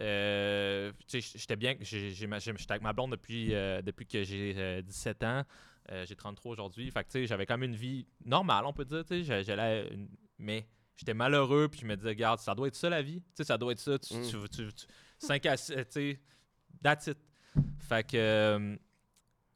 euh, 0.00 0.92
tu 1.08 1.20
sais, 1.20 1.38
j'étais 1.38 1.56
bien, 1.56 1.76
j'ai- 1.80 2.10
j'ai 2.10 2.26
ma- 2.26 2.38
j'ai- 2.38 2.52
j'étais 2.56 2.72
avec 2.72 2.82
ma 2.82 2.92
blonde 2.92 3.10
depuis, 3.12 3.54
euh, 3.54 3.82
depuis 3.82 4.06
que 4.06 4.22
j'ai 4.22 4.54
euh, 4.56 4.82
17 4.82 5.22
ans. 5.24 5.44
Euh, 5.90 6.04
j'ai 6.06 6.14
33 6.14 6.52
aujourd'hui. 6.52 6.90
Fait 6.90 7.00
que, 7.02 7.08
tu 7.08 7.12
sais, 7.12 7.26
j'avais 7.26 7.46
quand 7.46 7.58
même 7.58 7.70
une 7.70 7.76
vie 7.76 8.06
normale, 8.24 8.64
on 8.66 8.72
peut 8.72 8.84
dire. 8.84 9.04
Tu 9.04 9.08
sais, 9.18 9.24
j'a- 9.24 9.42
j'allais. 9.42 9.88
une- 9.92 10.08
Mais 10.38 10.66
j'étais 10.96 11.14
malheureux, 11.14 11.68
puis 11.68 11.80
je 11.80 11.86
me 11.86 11.96
disais, 11.96 12.08
regarde, 12.10 12.38
ça 12.40 12.54
doit 12.54 12.68
être 12.68 12.74
ça 12.76 12.88
la 12.88 13.02
vie. 13.02 13.20
Tu 13.20 13.26
sais, 13.34 13.44
ça 13.44 13.58
doit 13.58 13.72
être 13.72 13.80
ça. 13.80 13.98
Tu, 13.98 14.14
Mm. 14.14 14.22
tu, 14.22 14.48
tu- 14.48 14.72
tu- 14.72 14.86
5 15.18 15.44
à 15.46 15.56
6, 15.56 15.74
tu 15.74 15.82
sais, 15.90 16.20
that's 16.82 17.06
it. 17.08 17.18
Fait 17.80 18.06
que. 18.06 18.16
euh, 18.16 18.76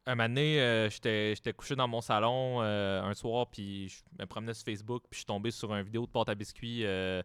un 0.07 0.15
moment 0.17 0.29
donné, 0.29 0.61
euh, 0.61 0.91
j'étais 0.91 1.35
couché 1.57 1.75
dans 1.77 1.89
mon 1.89 2.03
salon 2.03 2.61
euh, 2.63 3.01
un 3.03 3.15
soir, 3.15 3.49
puis 3.49 3.89
je 3.89 4.03
me 4.21 4.27
promenais 4.27 4.53
sur 4.53 4.65
Facebook, 4.67 5.05
puis 5.09 5.15
je 5.15 5.19
suis 5.21 5.25
tombé 5.27 5.51
sur 5.51 5.75
une 5.75 5.83
vidéo 5.83 6.05
de 6.05 6.11
pâte 6.11 6.29
à 6.29 6.35
biscuits 6.35 6.85
euh, 6.85 7.23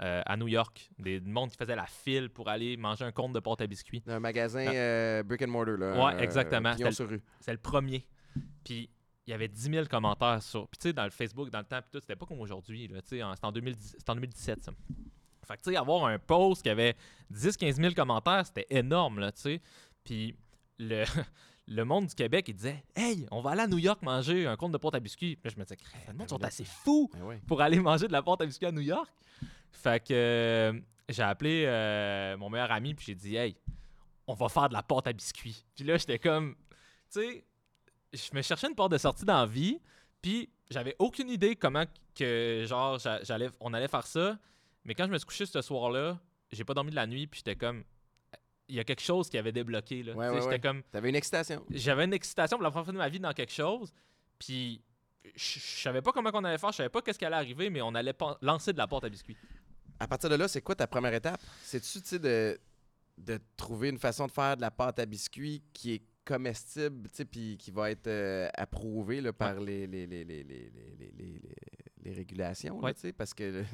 euh, 0.00 0.22
à 0.24 0.36
New 0.38 0.48
York. 0.48 0.88
Des 0.98 1.20
monde 1.20 1.50
qui 1.50 1.58
faisait 1.58 1.76
la 1.76 1.84
file 1.84 2.30
pour 2.30 2.48
aller 2.48 2.78
manger 2.78 3.04
un 3.04 3.12
compte 3.12 3.34
de 3.34 3.40
pâte 3.40 3.60
à 3.60 3.66
biscuits. 3.66 4.02
Un 4.06 4.18
magasin 4.20 4.64
Ah. 4.66 4.72
euh, 4.74 5.22
brick 5.22 5.42
and 5.42 5.48
mortar, 5.48 5.76
là. 5.76 6.02
Ouais, 6.16 6.22
exactement. 6.24 6.74
C'est 7.40 7.52
le 7.52 7.58
premier. 7.58 8.06
Puis 8.64 8.90
il 9.26 9.30
y 9.30 9.32
avait 9.32 9.48
10 9.48 9.70
000 9.70 9.86
commentaires 9.86 10.42
sur. 10.42 10.68
Puis 10.68 10.78
tu 10.78 10.88
sais, 10.88 10.92
dans 10.92 11.04
le 11.04 11.10
Facebook, 11.10 11.50
dans 11.50 11.58
le 11.58 11.64
temps, 11.64 11.80
puis 11.80 11.90
tout, 11.92 12.00
c'était 12.00 12.16
pas 12.16 12.26
comme 12.26 12.40
aujourd'hui. 12.40 12.90
C'était 13.04 13.22
en, 13.22 13.52
2010 13.52 13.96
c'était 13.98 14.10
en 14.10 14.14
2017, 14.14 14.64
ça. 14.64 14.72
Fait 15.46 15.56
que 15.56 15.62
tu 15.62 15.70
sais, 15.70 15.76
avoir 15.76 16.06
un 16.06 16.18
post 16.18 16.62
qui 16.62 16.70
avait 16.70 16.96
10-15 17.32 17.74
000 17.74 17.94
commentaires, 17.94 18.46
c'était 18.46 18.66
énorme, 18.70 19.18
là, 19.18 19.32
tu 19.32 19.40
sais. 19.40 19.60
Puis 20.04 20.36
le. 20.78 21.04
Le 21.68 21.84
monde 21.84 22.06
du 22.06 22.14
Québec, 22.14 22.46
il 22.48 22.54
disait 22.54 22.82
Hey, 22.94 23.24
on 23.30 23.40
va 23.40 23.50
aller 23.50 23.60
à 23.60 23.66
New 23.68 23.78
York 23.78 24.02
manger 24.02 24.48
un 24.48 24.56
compte 24.56 24.72
de 24.72 24.78
pâte 24.78 24.96
à 24.96 25.00
biscuits. 25.00 25.36
Puis 25.36 25.48
là, 25.48 25.54
je 25.54 25.60
me 25.60 25.64
disais, 25.64 25.78
le 26.08 26.14
monde 26.14 26.28
sont 26.28 26.42
assez 26.42 26.64
fous 26.64 27.08
Ben 27.12 27.40
pour 27.46 27.60
aller 27.60 27.78
manger 27.78 28.08
de 28.08 28.12
la 28.12 28.20
pâte 28.20 28.40
à 28.40 28.46
biscuits 28.46 28.66
à 28.66 28.72
New 28.72 28.80
York. 28.80 29.08
Fait 29.70 30.04
que 30.04 30.12
euh, 30.12 30.80
j'ai 31.08 31.22
appelé 31.22 31.64
euh, 31.66 32.36
mon 32.36 32.50
meilleur 32.50 32.70
ami 32.72 32.94
puis 32.94 33.06
j'ai 33.06 33.14
dit 33.14 33.36
hey, 33.36 33.56
on 34.26 34.34
va 34.34 34.48
faire 34.48 34.68
de 34.68 34.74
la 34.74 34.82
pâte 34.82 35.06
à 35.06 35.12
biscuits. 35.12 35.64
Puis 35.74 35.84
là 35.84 35.96
j'étais 35.96 36.18
comme 36.18 36.56
tu 37.12 37.20
sais, 37.20 37.44
je 38.12 38.30
me 38.34 38.42
cherchais 38.42 38.68
une 38.68 38.74
porte 38.74 38.92
de 38.92 38.98
sortie 38.98 39.24
dans 39.24 39.40
la 39.40 39.46
vie, 39.46 39.80
puis 40.20 40.48
j'avais 40.70 40.94
aucune 40.98 41.28
idée 41.30 41.56
comment 41.56 41.84
que 42.14 42.64
genre 42.66 42.98
j'a- 42.98 43.22
j'allais 43.24 43.48
on 43.60 43.72
allait 43.74 43.88
faire 43.88 44.06
ça, 44.06 44.38
mais 44.84 44.94
quand 44.94 45.06
je 45.06 45.10
me 45.12 45.18
suis 45.18 45.26
couché 45.26 45.46
ce 45.46 45.60
soir-là, 45.62 46.18
j'ai 46.50 46.64
pas 46.64 46.74
dormi 46.74 46.90
de 46.90 46.96
la 46.96 47.06
nuit 47.06 47.26
puis 47.26 47.38
j'étais 47.38 47.56
comme 47.56 47.84
il 48.68 48.76
y 48.76 48.80
a 48.80 48.84
quelque 48.84 49.02
chose 49.02 49.28
qui 49.28 49.36
avait 49.38 49.52
débloqué 49.52 50.02
là. 50.02 50.14
Ouais, 50.14 50.28
ouais, 50.28 50.34
j'étais 50.36 50.46
ouais. 50.48 50.60
comme 50.60 50.82
T'avais 50.84 51.08
une 51.10 51.14
excitation. 51.16 51.64
j'avais 51.70 52.04
une 52.04 52.14
excitation 52.14 52.56
pour 52.56 52.64
la 52.64 52.70
première 52.70 52.84
fois 52.84 52.92
de 52.92 52.98
ma 52.98 53.08
vie 53.08 53.20
dans 53.20 53.32
quelque 53.32 53.52
chose, 53.52 53.92
puis 54.38 54.80
je 55.34 55.58
savais 55.60 56.02
pas 56.02 56.12
comment 56.12 56.30
on 56.34 56.44
allait 56.44 56.58
faire, 56.58 56.72
je 56.72 56.76
savais 56.78 56.88
pas 56.88 57.00
qu'est-ce 57.02 57.18
qui 57.18 57.24
allait 57.24 57.36
arriver, 57.36 57.70
mais 57.70 57.80
on 57.82 57.94
allait 57.94 58.14
lancer 58.40 58.72
de 58.72 58.78
la 58.78 58.86
pâte 58.86 59.04
à 59.04 59.08
biscuits. 59.08 59.36
À 60.00 60.06
partir 60.08 60.28
de 60.30 60.34
là, 60.34 60.48
c'est 60.48 60.62
quoi 60.62 60.74
ta 60.74 60.86
première 60.86 61.14
étape? 61.14 61.40
C'est-tu, 61.62 62.02
tu 62.02 62.18
de, 62.18 62.58
de 63.18 63.38
trouver 63.56 63.88
une 63.90 63.98
façon 63.98 64.26
de 64.26 64.32
faire 64.32 64.56
de 64.56 64.62
la 64.62 64.70
pâte 64.70 64.98
à 64.98 65.06
biscuits 65.06 65.62
qui 65.72 65.92
est 65.94 66.02
comestible, 66.24 67.08
tu 67.08 67.16
sais, 67.16 67.24
puis 67.24 67.56
qui 67.58 67.70
va 67.70 67.90
être 67.90 68.06
euh, 68.06 68.48
approuvée 68.54 69.20
là, 69.20 69.32
par 69.32 69.54
les, 69.60 69.86
les, 69.86 70.06
les, 70.06 70.24
les, 70.24 72.12
régulations, 72.12 72.78
Ouais. 72.80 72.94
tu 72.94 73.00
sais, 73.00 73.12
parce 73.12 73.32
que 73.32 73.64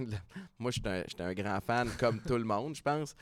moi, 0.59 0.71
j'étais 0.71 0.89
un, 0.89 1.03
j'étais 1.09 1.23
un 1.23 1.35
grand 1.35 1.61
fan, 1.61 1.89
comme 1.99 2.21
tout 2.21 2.37
le 2.37 2.45
monde, 2.45 2.75
je 2.75 2.83
pense, 2.83 3.15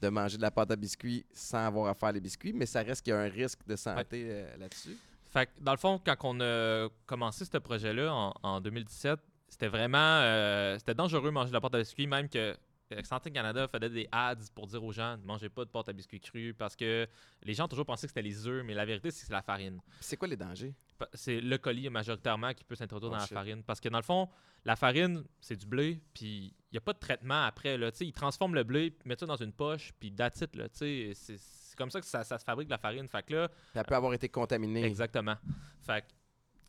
de 0.00 0.08
manger 0.08 0.36
de 0.36 0.42
la 0.42 0.50
pâte 0.50 0.70
à 0.70 0.76
biscuits 0.76 1.24
sans 1.32 1.66
avoir 1.66 1.88
à 1.88 1.94
faire 1.94 2.12
les 2.12 2.20
biscuits, 2.20 2.52
mais 2.52 2.66
ça 2.66 2.82
reste 2.82 3.02
qu'il 3.02 3.12
y 3.12 3.16
a 3.16 3.20
un 3.20 3.28
risque 3.28 3.60
de 3.66 3.76
santé 3.76 4.24
euh, 4.28 4.56
là-dessus. 4.56 4.96
Fait 5.30 5.46
que, 5.46 5.50
dans 5.60 5.72
le 5.72 5.78
fond, 5.78 6.00
quand 6.04 6.16
on 6.24 6.40
a 6.40 6.88
commencé 7.06 7.44
ce 7.44 7.58
projet-là 7.58 8.12
en, 8.12 8.34
en 8.42 8.60
2017, 8.60 9.18
c'était 9.48 9.68
vraiment 9.68 9.98
euh, 9.98 10.78
c'était 10.78 10.94
dangereux 10.94 11.26
de 11.26 11.30
manger 11.30 11.48
de 11.50 11.54
la 11.54 11.60
pâte 11.60 11.74
à 11.74 11.78
biscuits, 11.78 12.06
même 12.06 12.28
que 12.28 12.56
Santé 13.02 13.30
Canada 13.30 13.66
faisait 13.68 13.90
des 13.90 14.08
ads 14.12 14.34
pour 14.54 14.66
dire 14.66 14.82
aux 14.84 14.92
gens 14.92 15.16
ne 15.16 15.24
mangez 15.24 15.48
pas 15.48 15.64
de 15.64 15.70
pâte 15.70 15.88
à 15.88 15.92
biscuits 15.92 16.20
crue 16.20 16.54
parce 16.54 16.76
que 16.76 17.08
les 17.42 17.54
gens 17.54 17.64
ont 17.64 17.68
toujours 17.68 17.86
pensé 17.86 18.06
que 18.06 18.10
c'était 18.10 18.22
les 18.22 18.46
œufs, 18.46 18.64
mais 18.64 18.74
la 18.74 18.84
vérité, 18.84 19.10
c'est 19.10 19.20
que 19.20 19.26
c'est 19.26 19.32
la 19.32 19.42
farine. 19.42 19.80
C'est 20.00 20.16
quoi 20.16 20.28
les 20.28 20.36
dangers? 20.36 20.74
C'est 21.14 21.40
le 21.40 21.58
colis 21.58 21.88
majoritairement 21.90 22.52
qui 22.54 22.62
peut 22.64 22.74
s'introduire 22.74 23.10
Oh 23.10 23.14
dans 23.14 23.20
la 23.20 23.26
farine. 23.26 23.62
Parce 23.62 23.80
que 23.80 23.88
dans 23.88 23.98
le 23.98 24.04
fond, 24.04 24.28
la 24.64 24.76
farine, 24.76 25.24
c'est 25.40 25.56
du 25.56 25.66
blé, 25.66 26.00
puis 26.12 26.54
il 26.70 26.74
n'y 26.74 26.78
a 26.78 26.80
pas 26.80 26.92
de 26.92 26.98
traitement 26.98 27.44
après. 27.44 27.76
Là. 27.76 27.90
Ils 28.00 28.12
transforment 28.12 28.54
le 28.54 28.64
blé, 28.64 28.96
mettent 29.04 29.20
ça 29.20 29.26
dans 29.26 29.36
une 29.36 29.52
poche, 29.52 29.92
puis 29.98 30.12
that's 30.14 30.40
it, 30.40 30.54
là. 30.54 30.68
Tu 30.68 31.12
sais, 31.14 31.36
C'est 31.36 31.76
comme 31.76 31.90
ça 31.90 32.00
que 32.00 32.06
ça, 32.06 32.22
ça 32.22 32.38
se 32.38 32.44
fabrique 32.44 32.68
la 32.68 32.78
farine. 32.78 33.08
Fait 33.08 33.24
que 33.24 33.34
là, 33.34 33.48
Elle 33.74 33.84
peut 33.84 33.96
avoir 33.96 34.14
été 34.14 34.28
contaminée. 34.28 34.84
exactement. 34.84 35.36
Fait 35.82 36.02
que 36.02 36.06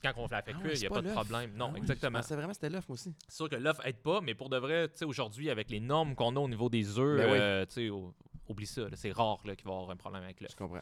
quand 0.04 0.14
on 0.18 0.28
la 0.28 0.42
fait 0.42 0.52
Ah 0.54 0.58
ouais, 0.58 0.62
cuire, 0.62 0.72
il 0.74 0.78
c'est 0.78 0.82
n'y 0.82 0.88
a 0.88 0.90
pas 0.90 0.96
pas 0.96 1.02
de 1.02 1.12
problème. 1.14 1.52
Non, 1.56 1.72
Ah 1.74 1.78
exactement. 1.78 2.18
Je 2.20 2.24
pensais 2.24 2.36
vraiment 2.36 2.54
c'était 2.54 2.70
l'œuf, 2.70 2.90
aussi. 2.90 3.14
C'est 3.28 3.36
sûr 3.36 3.50
que 3.50 3.56
l'œuf 3.56 3.80
aide 3.84 3.98
pas, 4.02 4.22
mais 4.22 4.36
pour 4.36 4.50
de 4.50 4.58
vrai, 4.58 4.88
tu 4.90 4.98
sais, 4.98 5.06
aujourd'hui, 5.06 5.50
avec 5.50 5.70
les 5.70 5.80
normes 5.80 6.16
qu'on 6.16 6.36
a 6.36 6.40
au 6.40 6.48
niveau 6.50 6.70
des 6.70 6.98
œufs, 7.00 7.18
Ben 7.18 7.30
euh, 7.30 7.66
tu 7.66 7.74
sais, 7.74 7.90
au- 7.90 8.14
oublie 8.48 8.68
ça. 8.68 8.84
C'est 8.94 9.12
rare 9.12 9.40
qu'il 9.42 9.50
va 9.66 9.72
y 9.72 9.74
avoir 9.74 9.90
un 9.90 9.96
problème 9.96 10.24
avec 10.24 10.42
l'œuf. 10.42 10.52
Je 10.52 10.56
comprends. 10.58 10.80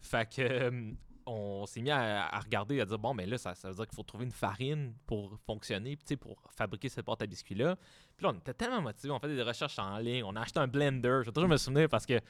Fait 0.00 0.28
que 0.34 0.42
euh, 0.42 0.90
on 1.26 1.64
s'est 1.64 1.80
mis 1.80 1.90
à, 1.90 2.26
à 2.26 2.38
regarder, 2.40 2.80
à 2.80 2.84
dire 2.84 2.98
bon, 2.98 3.14
mais 3.14 3.24
là, 3.24 3.38
ça, 3.38 3.54
ça 3.54 3.68
veut 3.68 3.74
dire 3.74 3.86
qu'il 3.86 3.94
faut 3.96 4.02
trouver 4.02 4.24
une 4.26 4.30
farine 4.32 4.92
pour 5.06 5.38
fonctionner, 5.46 5.96
tu 5.96 6.02
sais, 6.06 6.16
pour 6.16 6.36
fabriquer 6.54 6.90
cette 6.90 7.06
pâte 7.06 7.22
à 7.22 7.26
biscuits-là. 7.26 7.76
Puis 8.16 8.24
là, 8.26 8.32
on 8.34 8.38
était 8.38 8.52
tellement 8.52 8.82
motivés, 8.82 9.10
on 9.10 9.18
fait 9.18 9.34
des 9.34 9.42
recherches 9.42 9.78
en 9.78 9.96
ligne, 9.98 10.22
on 10.24 10.36
a 10.36 10.42
acheté 10.42 10.58
un 10.60 10.66
blender. 10.66 11.20
Je 11.22 11.26
vais 11.26 11.32
toujours 11.32 11.48
me 11.48 11.56
souvenir 11.56 11.88
parce 11.88 12.04
que, 12.04 12.20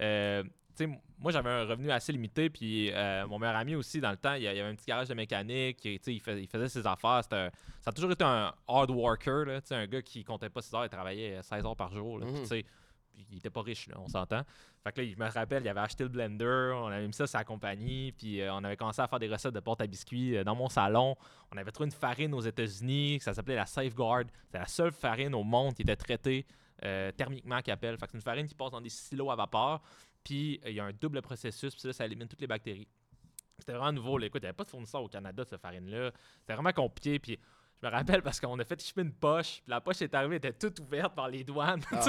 euh, 0.00 0.44
moi, 0.86 1.32
j'avais 1.32 1.50
un 1.50 1.64
revenu 1.64 1.90
assez 1.90 2.12
limité, 2.12 2.48
puis 2.50 2.90
euh, 2.92 3.26
mon 3.26 3.38
meilleur 3.38 3.56
ami 3.56 3.74
aussi, 3.74 4.00
dans 4.00 4.10
le 4.10 4.16
temps, 4.16 4.34
il 4.34 4.42
y 4.42 4.44
il 4.44 4.48
avait 4.48 4.60
un 4.62 4.74
petit 4.74 4.86
garage 4.86 5.08
de 5.08 5.14
mécanique, 5.14 5.84
et, 5.86 6.00
il, 6.06 6.20
fais- 6.20 6.40
il 6.42 6.46
faisait 6.48 6.68
ses 6.68 6.86
affaires. 6.86 7.22
Un- 7.32 7.50
ça 7.80 7.88
a 7.88 7.92
toujours 7.92 8.12
été 8.12 8.24
un 8.24 8.52
hard 8.68 8.90
worker, 8.90 9.44
là, 9.46 9.60
un 9.70 9.86
gars 9.86 10.02
qui 10.02 10.24
comptait 10.24 10.50
pas 10.50 10.62
6 10.62 10.74
heures, 10.74 10.84
il 10.84 10.88
travaillait 10.90 11.42
16 11.42 11.64
heures 11.66 11.76
par 11.76 11.92
jour. 11.92 12.18
là, 12.18 12.26
puis, 12.26 12.58
Mhm. 12.58 13.26
il 13.32 13.38
était 13.38 13.50
pas 13.50 13.62
riche, 13.62 13.88
là, 13.88 13.96
on 13.98 14.06
s'entend. 14.08 14.42
Fait 14.84 14.92
que 14.92 15.00
là, 15.00 15.08
je 15.12 15.16
me 15.16 15.28
rappelle, 15.28 15.64
il 15.64 15.68
avait 15.68 15.80
acheté 15.80 16.04
le 16.04 16.08
blender, 16.08 16.72
on 16.76 16.86
avait 16.86 17.06
mis 17.06 17.12
ça 17.12 17.26
sur 17.26 17.36
la 17.38 17.44
compagnie, 17.44 18.12
puis 18.12 18.40
euh, 18.40 18.54
on 18.54 18.62
avait 18.62 18.76
commencé 18.76 19.02
à 19.02 19.08
faire 19.08 19.18
des 19.18 19.28
recettes 19.28 19.52
de 19.54 19.60
pâte 19.60 19.80
à 19.80 19.86
biscuits 19.88 20.36
euh, 20.36 20.44
dans 20.44 20.54
mon 20.54 20.68
salon. 20.68 21.16
On 21.52 21.56
avait 21.58 21.72
trouvé 21.72 21.86
une 21.86 21.92
farine 21.92 22.32
aux 22.32 22.40
États-Unis, 22.40 23.18
ça 23.20 23.34
s'appelait 23.34 23.56
la 23.56 23.66
Safeguard. 23.66 24.22
C'est 24.52 24.58
la 24.58 24.66
seule 24.68 24.92
farine 24.92 25.34
au 25.34 25.42
monde 25.42 25.74
qui 25.74 25.82
était 25.82 25.96
traitée 25.96 26.46
euh, 26.84 27.10
thermiquement 27.10 27.60
qui 27.60 27.72
appelle. 27.72 27.98
Fait 27.98 28.06
que 28.06 28.12
c'est 28.12 28.18
une 28.18 28.22
farine 28.22 28.46
qui 28.46 28.54
passe 28.54 28.70
dans 28.70 28.80
des 28.80 28.88
silos 28.88 29.32
à 29.32 29.34
vapeur, 29.34 29.80
puis 30.24 30.60
il 30.64 30.72
y 30.72 30.80
a 30.80 30.84
un 30.84 30.92
double 30.92 31.22
processus, 31.22 31.72
puis 31.74 31.80
ça, 31.80 31.92
ça 31.92 32.06
élimine 32.06 32.28
toutes 32.28 32.40
les 32.40 32.46
bactéries. 32.46 32.88
C'était 33.58 33.72
vraiment 33.72 33.92
nouveau. 33.92 34.18
Là. 34.18 34.26
Écoute, 34.26 34.42
il 34.42 34.44
n'y 34.44 34.48
avait 34.48 34.56
pas 34.56 34.64
de 34.64 34.70
fournisseur 34.70 35.02
au 35.02 35.08
Canada 35.08 35.44
de 35.44 35.48
cette 35.48 35.60
farine-là. 35.60 36.12
C'était 36.40 36.54
vraiment 36.54 36.72
compliqué. 36.72 37.18
Puis 37.18 37.38
je 37.80 37.86
me 37.86 37.92
rappelle 37.92 38.22
parce 38.22 38.40
qu'on 38.40 38.58
a 38.58 38.64
fait 38.64 38.80
shipper 38.82 39.02
une 39.02 39.12
poche. 39.12 39.60
Puis 39.62 39.70
la 39.70 39.80
poche 39.80 40.02
est 40.02 40.12
arrivée, 40.14 40.36
elle 40.42 40.48
était 40.50 40.52
toute 40.52 40.80
ouverte 40.80 41.14
par 41.14 41.28
les 41.28 41.44
douanes. 41.44 41.80
Ah, 41.92 42.04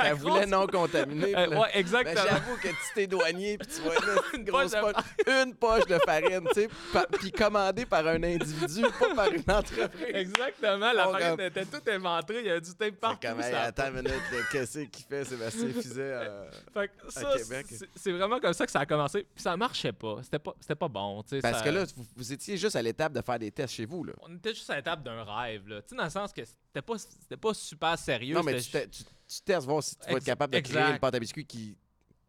Elle 0.00 0.14
voulait 0.14 0.46
non 0.46 0.66
contaminer. 0.66 1.36
Euh, 1.36 1.46
Ben, 1.48 1.64
exactement. 1.74 2.20
j'avoue 2.28 2.56
que 2.56 2.68
tu 2.68 2.74
t'es 2.94 3.06
douanier 3.06 3.58
puis 3.58 3.68
tu 3.68 3.80
vois 3.82 3.94
là, 3.94 4.14
une 4.34 4.44
grosse 4.44 4.72
poche 4.74 4.94
de 5.26 5.44
une 5.44 5.54
poche 5.54 5.86
de 5.86 5.98
farine, 6.04 6.46
tu 6.54 6.62
sais, 6.62 6.68
puis 7.12 7.32
commandée 7.32 7.86
par 7.86 8.06
un 8.06 8.22
individu, 8.22 8.82
pas 8.98 9.14
par 9.14 9.32
une 9.32 9.42
entreprise. 9.50 9.88
Exactement, 10.14 10.92
la 10.92 11.08
farine 11.08 11.40
était 11.40 11.64
toute 11.64 11.88
inventrée, 11.88 12.40
il 12.40 12.46
y 12.46 12.50
avait 12.50 12.60
du 12.60 12.74
tape 12.74 12.94
partout. 12.96 13.26
comme, 13.26 13.42
ça 13.42 13.60
attends 13.62 13.88
une 13.88 13.96
minute, 14.02 14.12
qu'est-ce 14.52 14.80
qu'il 14.80 15.04
fait 15.06 15.24
Sébastien 15.24 15.68
Fizet? 15.70 16.00
euh? 16.02 16.50
Fait 16.74 16.88
que 16.88 17.10
ça, 17.12 17.32
Québec? 17.36 17.66
c'est- 17.96 18.12
vraiment 18.12 18.38
comme 18.40 18.52
ça 18.52 18.64
que 18.66 18.72
ça 18.72 18.80
a 18.80 18.86
commencé. 18.86 19.26
Puis 19.34 19.42
ça 19.42 19.56
marchait 19.56 19.92
pas. 19.92 20.18
C'était 20.22 20.38
pas, 20.38 20.52
pas 20.78 20.88
bon. 20.88 21.22
tu 21.22 21.30
sais, 21.30 21.40
Parce 21.40 21.58
ça- 21.58 21.64
que 21.64 21.70
là, 21.70 21.84
vous, 21.96 22.04
vous 22.16 22.32
étiez 22.32 22.56
juste 22.56 22.76
à 22.76 22.82
l'étape 22.82 23.12
de 23.12 23.20
faire 23.22 23.38
des 23.38 23.50
tests 23.50 23.74
chez 23.74 23.86
vous, 23.86 24.03
là. 24.04 24.12
on 24.22 24.34
était 24.36 24.54
juste 24.54 24.68
à 24.70 24.76
l'étape 24.76 25.02
d'un 25.02 25.22
rêve. 25.24 25.68
Là. 25.68 25.82
Tu 25.82 25.88
sais, 25.90 25.96
dans 25.96 26.04
le 26.04 26.10
sens 26.10 26.32
que 26.32 26.44
c'était 26.44 26.82
pas, 26.82 26.98
c'était 26.98 27.36
pas 27.36 27.54
super 27.54 27.98
sérieux. 27.98 28.34
Non, 28.34 28.42
mais 28.42 28.60
tu, 28.60 28.70
te- 28.70 28.86
tu, 28.86 29.04
tu 29.04 29.40
testes 29.44 29.66
voir 29.66 29.82
si 29.82 29.96
tu 29.96 30.10
vas 30.10 30.16
être 30.18 30.24
capable 30.24 30.54
de 30.54 30.60
créer 30.60 30.82
une 30.92 30.98
pâte 30.98 31.14
à 31.14 31.18
biscuits 31.20 31.46
qui, 31.46 31.76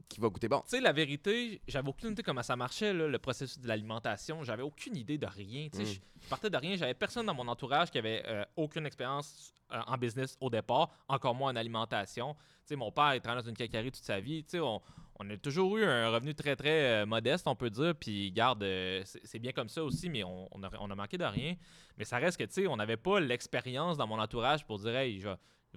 qui 0.07 0.19
va 0.19 0.29
goûter 0.29 0.47
bon. 0.47 0.59
Tu 0.61 0.69
sais, 0.69 0.81
la 0.81 0.91
vérité, 0.93 1.61
j'avais 1.67 1.89
aucune 1.89 2.11
idée 2.11 2.23
comment 2.23 2.43
ça 2.43 2.55
marchait, 2.55 2.93
là, 2.93 3.07
le 3.07 3.19
processus 3.19 3.59
de 3.59 3.67
l'alimentation. 3.67 4.43
J'avais 4.43 4.63
aucune 4.63 4.95
idée 4.95 5.17
de 5.17 5.25
rien. 5.27 5.67
Tu 5.71 5.85
sais, 5.85 5.99
Mm. 5.99 6.01
Je 6.23 6.29
partais 6.29 6.49
de 6.49 6.57
rien. 6.57 6.75
J'avais 6.75 6.93
personne 6.95 7.25
dans 7.27 7.33
mon 7.35 7.47
entourage 7.47 7.91
qui 7.91 7.97
avait 7.99 8.23
euh, 8.25 8.43
aucune 8.55 8.85
expérience 8.87 9.53
euh, 9.71 9.79
en 9.85 9.95
business 9.97 10.37
au 10.41 10.49
départ, 10.49 10.89
encore 11.07 11.35
moins 11.35 11.51
en 11.51 11.55
alimentation. 11.55 12.33
Tu 12.33 12.39
sais, 12.69 12.75
mon 12.75 12.91
père, 12.91 13.13
il 13.15 13.21
travaillait 13.21 13.43
dans 13.43 13.49
une 13.49 13.55
cacaillerie 13.57 13.91
toute 13.91 14.03
sa 14.03 14.19
vie. 14.19 14.43
Tu 14.43 14.51
sais, 14.51 14.59
on, 14.59 14.81
on 15.19 15.29
a 15.29 15.37
toujours 15.37 15.77
eu 15.77 15.85
un 15.85 16.09
revenu 16.09 16.35
très, 16.35 16.55
très 16.55 17.03
euh, 17.03 17.05
modeste, 17.05 17.47
on 17.47 17.55
peut 17.55 17.69
dire. 17.69 17.95
Puis, 17.95 18.31
garde, 18.31 18.63
euh, 18.63 19.01
c'est 19.05 19.39
bien 19.39 19.51
comme 19.51 19.69
ça 19.69 19.83
aussi, 19.83 20.09
mais 20.09 20.23
on, 20.23 20.49
on 20.51 20.61
a, 20.63 20.95
manqué 20.95 21.17
de 21.17 21.23
rien. 21.23 21.55
Mais 21.97 22.03
ça 22.03 22.17
reste 22.17 22.37
que, 22.37 22.43
tu 22.43 22.53
sais, 22.53 22.67
on 22.67 22.75
n'avait 22.75 22.97
pas 22.97 23.19
l'expérience 23.19 23.97
dans 23.97 24.07
mon 24.07 24.19
entourage 24.19 24.65
pour 24.65 24.77
dire, 24.79 24.95
hey, 24.95 25.15
il 25.15 25.23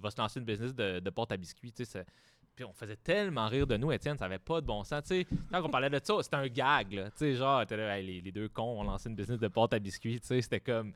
va 0.01 0.11
se 0.11 0.17
lancer 0.19 0.39
une 0.39 0.45
business 0.45 0.75
de, 0.75 1.09
porte 1.09 1.31
à 1.31 1.37
biscuits. 1.37 1.71
tu 1.71 1.85
sais, 1.85 2.05
Puis 2.53 2.65
on 2.65 2.73
faisait 2.73 2.97
tellement 2.97 3.47
rire 3.47 3.65
de 3.65 3.77
nous, 3.77 3.91
Étienne, 3.93 4.17
ça 4.17 4.25
avait 4.25 4.39
pas 4.39 4.59
de 4.59 4.65
bon 4.65 4.83
sens. 4.83 5.03
tu 5.03 5.19
sais. 5.19 5.27
Quand 5.49 5.63
on 5.63 5.69
parlait 5.69 5.89
de 5.89 5.99
ça, 6.03 6.21
c'était 6.21 6.35
un 6.35 6.47
gag. 6.47 6.91
Là, 6.93 7.11
tu 7.11 7.17
sais, 7.17 7.35
genre, 7.35 7.63
les, 7.69 8.21
les 8.21 8.31
deux 8.31 8.49
cons 8.49 8.81
ont 8.81 8.83
lancé 8.83 9.09
une 9.09 9.15
business 9.15 9.39
de 9.39 9.47
porte 9.47 9.73
à 9.73 9.79
biscuits. 9.79 10.19
tu 10.19 10.27
sais, 10.27 10.41
C'était 10.41 10.59
comme. 10.59 10.93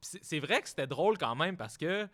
c'est 0.00 0.40
vrai 0.40 0.62
que 0.62 0.68
c'était 0.68 0.88
drôle 0.88 1.16
quand 1.16 1.36
même 1.36 1.56
parce 1.56 1.76
que 1.76 2.08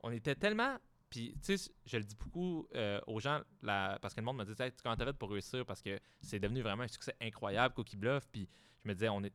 on 0.00 0.12
était 0.12 0.36
tellement. 0.36 0.76
Puis, 1.10 1.34
tu 1.44 1.56
sais, 1.56 1.70
je 1.86 1.96
le 1.96 2.04
dis 2.04 2.14
beaucoup 2.16 2.66
euh, 2.74 3.00
aux 3.06 3.18
gens, 3.20 3.40
la- 3.62 3.98
parce 4.02 4.12
que 4.14 4.20
le 4.20 4.26
monde 4.26 4.36
me 4.36 4.44
dit, 4.44 4.52
hey, 4.62 4.70
comment 4.82 4.96
t'as 4.96 5.06
fait 5.06 5.12
pour 5.16 5.30
réussir? 5.30 5.64
Parce 5.64 5.80
que 5.80 5.98
c'est 6.20 6.38
devenu 6.38 6.60
vraiment 6.62 6.82
un 6.82 6.88
succès 6.88 7.14
incroyable, 7.20 7.74
Cookie 7.74 7.96
Bluff. 7.96 8.28
Puis, 8.30 8.48
je 8.84 8.88
me 8.88 8.94
disais, 8.94 9.08
on 9.08 9.22
est. 9.24 9.30
Tu 9.30 9.34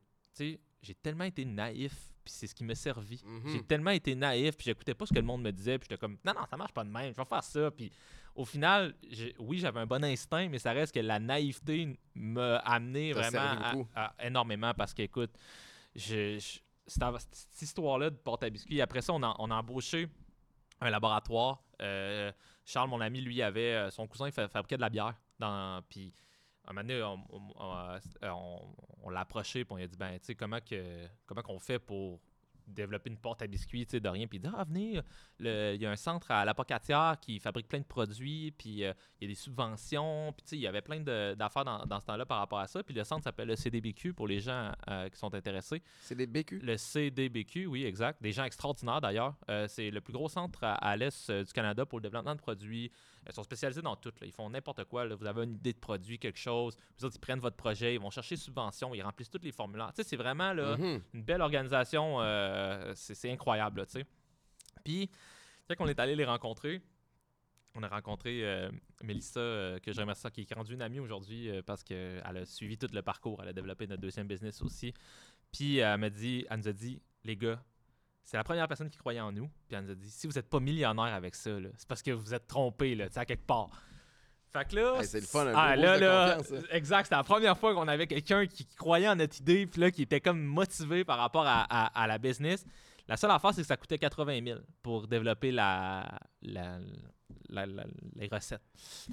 sais, 0.52 0.60
j'ai 0.82 0.94
tellement 0.94 1.24
été 1.24 1.44
naïf, 1.44 1.92
puis 2.24 2.32
c'est 2.32 2.46
ce 2.46 2.54
qui 2.54 2.64
m'a 2.64 2.74
servi. 2.74 3.20
Mhm. 3.24 3.42
J'ai 3.52 3.62
tellement 3.62 3.90
été 3.90 4.14
naïf, 4.14 4.56
puis 4.56 4.64
j'écoutais 4.66 4.94
pas 4.94 5.06
ce 5.06 5.12
que 5.12 5.18
le 5.18 5.24
monde 5.24 5.42
me 5.42 5.50
disait, 5.52 5.78
puis 5.78 5.86
j'étais 5.90 5.98
comme, 6.00 6.16
non, 6.24 6.32
non, 6.34 6.44
ça 6.50 6.56
marche 6.56 6.72
pas 6.72 6.84
de 6.84 6.90
même, 6.90 7.12
je 7.12 7.16
vais 7.20 7.24
faire 7.24 7.42
ça. 7.44 7.70
Puis, 7.70 7.90
au 8.34 8.44
final, 8.44 8.94
oui, 9.38 9.58
j'avais 9.58 9.80
un 9.80 9.86
bon 9.86 10.02
instinct, 10.04 10.48
mais 10.48 10.58
ça 10.58 10.72
reste 10.72 10.92
que 10.94 11.00
la 11.00 11.18
naïveté 11.20 11.96
m'a 12.14 12.56
amené 12.58 13.12
vraiment 13.12 13.38
à- 13.94 14.14
à- 14.18 14.26
énormément 14.26 14.74
parce 14.74 14.92
qu'écoute, 14.92 15.30
je, 15.94 16.38
je- 16.38 16.58
cette, 16.86 17.28
cette 17.32 17.62
histoire-là 17.62 18.10
de 18.10 18.16
porte 18.16 18.42
à 18.42 18.50
biscuits, 18.50 18.80
après 18.80 19.02
ça, 19.02 19.12
on 19.12 19.22
a, 19.22 19.34
on 19.38 19.50
a 19.50 19.54
embauché 19.54 20.08
un 20.86 20.90
laboratoire. 20.90 21.62
Euh, 21.82 22.32
Charles, 22.64 22.88
mon 22.88 23.00
ami, 23.00 23.20
lui, 23.20 23.42
avait 23.42 23.74
euh, 23.74 23.90
son 23.90 24.06
cousin, 24.06 24.26
il 24.26 24.32
fa- 24.32 24.48
fabriquait 24.48 24.76
de 24.76 24.80
la 24.80 24.90
bière. 24.90 25.14
Dans, 25.38 25.82
puis, 25.88 26.12
un 26.66 26.72
moment 26.72 26.86
donné, 26.86 27.02
on, 27.02 27.20
on- 28.22 28.74
on 29.02 29.10
l'a 29.10 29.20
approché, 29.20 29.66
on 29.68 29.76
lui 29.76 29.84
a 29.84 29.86
dit, 29.86 29.96
ben, 29.96 30.18
tu 30.18 30.26
sais, 30.26 30.34
comment, 30.34 30.60
que, 30.60 31.06
comment 31.26 31.42
qu'on 31.42 31.58
fait 31.58 31.78
pour 31.78 32.20
développer 32.66 33.10
une 33.10 33.16
porte 33.16 33.42
à 33.42 33.46
biscuits, 33.46 33.84
tu 33.86 33.92
sais, 33.92 34.00
de 34.00 34.08
rien. 34.08 34.26
Puis 34.26 34.38
dit, 34.38 34.48
ah, 34.54 34.64
venez, 34.64 35.00
il 35.40 35.80
y 35.80 35.86
a 35.86 35.90
un 35.90 35.96
centre 35.96 36.30
à 36.30 36.44
l'Apocatière 36.44 37.16
qui 37.20 37.38
fabrique 37.38 37.68
plein 37.68 37.80
de 37.80 37.84
produits, 37.84 38.52
puis 38.52 38.84
euh, 38.84 38.92
il 39.20 39.24
y 39.24 39.30
a 39.30 39.34
des 39.34 39.38
subventions, 39.38 40.32
puis 40.36 40.44
tu 40.44 40.50
sais, 40.50 40.56
il 40.56 40.62
y 40.62 40.66
avait 40.66 40.82
plein 40.82 41.00
d'affaires 41.00 41.64
dans, 41.64 41.84
dans 41.84 42.00
ce 42.00 42.06
temps-là 42.06 42.26
par 42.26 42.38
rapport 42.38 42.58
à 42.58 42.66
ça. 42.66 42.82
Puis 42.82 42.94
le 42.94 43.04
centre 43.04 43.24
s'appelle 43.24 43.48
le 43.48 43.56
CDBQ 43.56 44.14
pour 44.14 44.28
les 44.28 44.40
gens 44.40 44.72
euh, 44.88 45.08
qui 45.08 45.18
sont 45.18 45.34
intéressés. 45.34 45.82
Bécus. 46.14 46.62
Le 46.62 46.76
CDBQ, 46.76 47.66
oui, 47.66 47.84
exact. 47.84 48.22
Des 48.22 48.32
gens 48.32 48.44
extraordinaires 48.44 49.00
d'ailleurs. 49.00 49.34
Euh, 49.50 49.66
c'est 49.68 49.90
le 49.90 50.00
plus 50.00 50.12
gros 50.12 50.28
centre 50.28 50.64
à, 50.64 50.74
à 50.74 50.96
l'est 50.96 51.30
du 51.30 51.52
Canada 51.52 51.84
pour 51.84 51.98
le 51.98 52.02
développement 52.02 52.34
de 52.34 52.40
produits. 52.40 52.90
Ils 53.26 53.32
sont 53.32 53.42
spécialisés 53.42 53.82
dans 53.82 53.96
tout. 53.96 54.12
là. 54.20 54.26
Ils 54.26 54.32
font 54.32 54.48
n'importe 54.50 54.84
quoi. 54.84 55.04
là. 55.06 55.14
Vous 55.14 55.26
avez 55.26 55.44
une 55.44 55.54
idée 55.54 55.72
de 55.72 55.78
produit, 55.78 56.18
quelque 56.18 56.38
chose. 56.38 56.76
Vous 56.98 57.04
autres, 57.04 57.16
ils 57.16 57.20
prennent 57.20 57.40
votre 57.40 57.56
projet, 57.56 57.94
ils 57.94 58.00
vont 58.00 58.10
chercher 58.10 58.36
subvention, 58.36 58.94
ils 58.94 59.02
remplissent 59.02 59.30
tous 59.30 59.40
les 59.42 59.52
formulaires. 59.52 59.92
Tu 59.94 60.02
sais, 60.02 60.08
c'est 60.08 60.16
vraiment 60.16 60.52
là, 60.52 60.76
Mhm. 60.76 61.02
une 61.14 61.22
belle 61.22 61.40
organisation. 61.40 62.20
euh, 62.20 62.92
c'est 62.94 63.14
c'est 63.14 63.30
incroyable, 63.30 63.80
là, 63.80 63.86
tu 63.86 63.92
sais. 63.92 64.06
Puis, 64.84 65.10
quand 65.68 65.76
on 65.78 65.86
est 65.88 65.98
allé 65.98 66.14
les 66.16 66.24
rencontrer, 66.24 66.82
on 67.74 67.82
a 67.82 67.88
rencontré 67.88 68.44
euh, 68.44 68.70
Mélissa, 69.02 69.40
euh, 69.40 69.78
que 69.80 69.92
je 69.92 70.00
remercie, 70.00 70.30
qui 70.30 70.42
est 70.42 70.54
rendue 70.54 70.74
une 70.74 70.82
amie 70.82 71.00
aujourd'hui 71.00 71.50
euh, 71.50 71.62
parce 71.62 71.82
qu'elle 71.82 72.22
a 72.24 72.44
suivi 72.44 72.76
tout 72.78 72.86
le 72.92 73.02
parcours. 73.02 73.40
Elle 73.42 73.48
a 73.48 73.52
développé 73.52 73.86
notre 73.86 74.00
deuxième 74.02 74.28
business 74.28 74.62
aussi. 74.62 74.92
Puis, 75.50 75.78
elle 75.78 75.98
m'a 75.98 76.10
dit, 76.10 76.46
elle 76.50 76.58
nous 76.58 76.68
a 76.68 76.72
dit, 76.72 77.00
les 77.24 77.36
gars, 77.36 77.62
c'est 78.24 78.36
la 78.36 78.44
première 78.44 78.66
personne 78.68 78.88
qui 78.90 78.98
croyait 78.98 79.20
en 79.20 79.30
nous. 79.32 79.48
Puis, 79.68 79.76
elle 79.76 79.84
nous 79.84 79.92
a 79.92 79.94
dit, 79.94 80.10
si 80.10 80.26
vous 80.26 80.32
n'êtes 80.34 80.48
pas 80.48 80.60
millionnaire 80.60 81.12
avec 81.14 81.34
ça, 81.34 81.50
c'est 81.76 81.86
parce 81.88 82.02
que 82.02 82.10
vous 82.10 82.32
êtes 82.34 82.46
trompé, 82.46 82.94
là, 82.94 83.06
tu 83.08 83.14
sais, 83.14 83.20
à 83.20 83.24
quelque 83.24 83.46
part. 83.46 83.68
Fait 84.50 84.68
que 84.68 84.76
là, 84.76 84.98
Hey, 85.00 85.06
c'est 85.06 85.20
le 85.20 85.26
fun, 85.26 85.46
un 85.48 85.52
ah, 85.54 85.74
là, 85.76 85.98
là, 85.98 86.38
exact. 86.70 87.04
C'était 87.06 87.16
la 87.16 87.24
première 87.24 87.58
fois 87.58 87.74
qu'on 87.74 87.88
avait 87.88 88.06
quelqu'un 88.06 88.46
qui 88.46 88.64
croyait 88.66 89.08
en 89.08 89.16
notre 89.16 89.40
idée, 89.40 89.66
puis 89.66 89.80
là, 89.80 89.90
qui 89.90 90.02
était 90.02 90.20
comme 90.20 90.40
motivé 90.42 91.04
par 91.04 91.18
rapport 91.18 91.44
à, 91.46 91.62
à- 91.68 92.02
à 92.02 92.06
la 92.06 92.18
business. 92.18 92.64
La 93.08 93.16
seule 93.16 93.32
affaire, 93.32 93.52
c'est 93.52 93.62
que 93.62 93.66
ça 93.66 93.76
coûtait 93.76 93.98
80 93.98 94.44
000 94.44 94.60
pour 94.82 95.08
développer 95.08 95.50
la, 95.50 96.08
la- 96.40 96.78
la- 97.48 97.66
la- 97.66 97.84
les 98.16 98.28
recettes. 98.28 98.62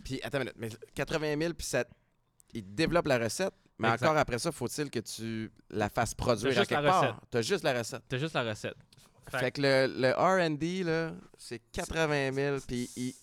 Puis, 0.04 0.22
attends 0.24 0.38
une 0.38 0.44
minute, 0.46 0.58
mais 0.58 0.70
80 0.94 1.38
000, 1.38 1.54
puis 1.56 1.66
ça. 1.66 1.86
Il 2.54 2.76
développe 2.76 3.08
la 3.08 3.18
recette, 3.18 3.54
mais 3.80 3.88
Exact. 3.88 4.06
encore 4.08 4.18
après 4.18 4.38
ça, 4.38 4.52
faut-il 4.52 4.90
que 4.92 5.00
tu 5.00 5.52
la 5.70 5.90
fasses 5.90 6.14
produire 6.14 6.54
T'as 6.54 6.62
à 6.62 6.66
quelque 6.66 6.84
part? 6.86 7.02
recette. 7.02 7.16
T'as 7.32 7.42
juste 7.42 7.64
la 7.64 7.74
recette. 7.80 8.02
C'était 8.04 8.20
juste 8.20 8.36
la 8.36 8.44
recette. 8.44 8.76
Fait 9.30 9.38
Fait, 9.40 9.52
que 9.52 9.62
le, 9.62 9.88
le 9.88 10.12
R&D, 10.14 10.84
là, 10.84 11.12
c'est 11.38 11.62
80 11.72 12.32
000, 12.34 12.58
puis 12.68 12.90
il- 12.98 13.14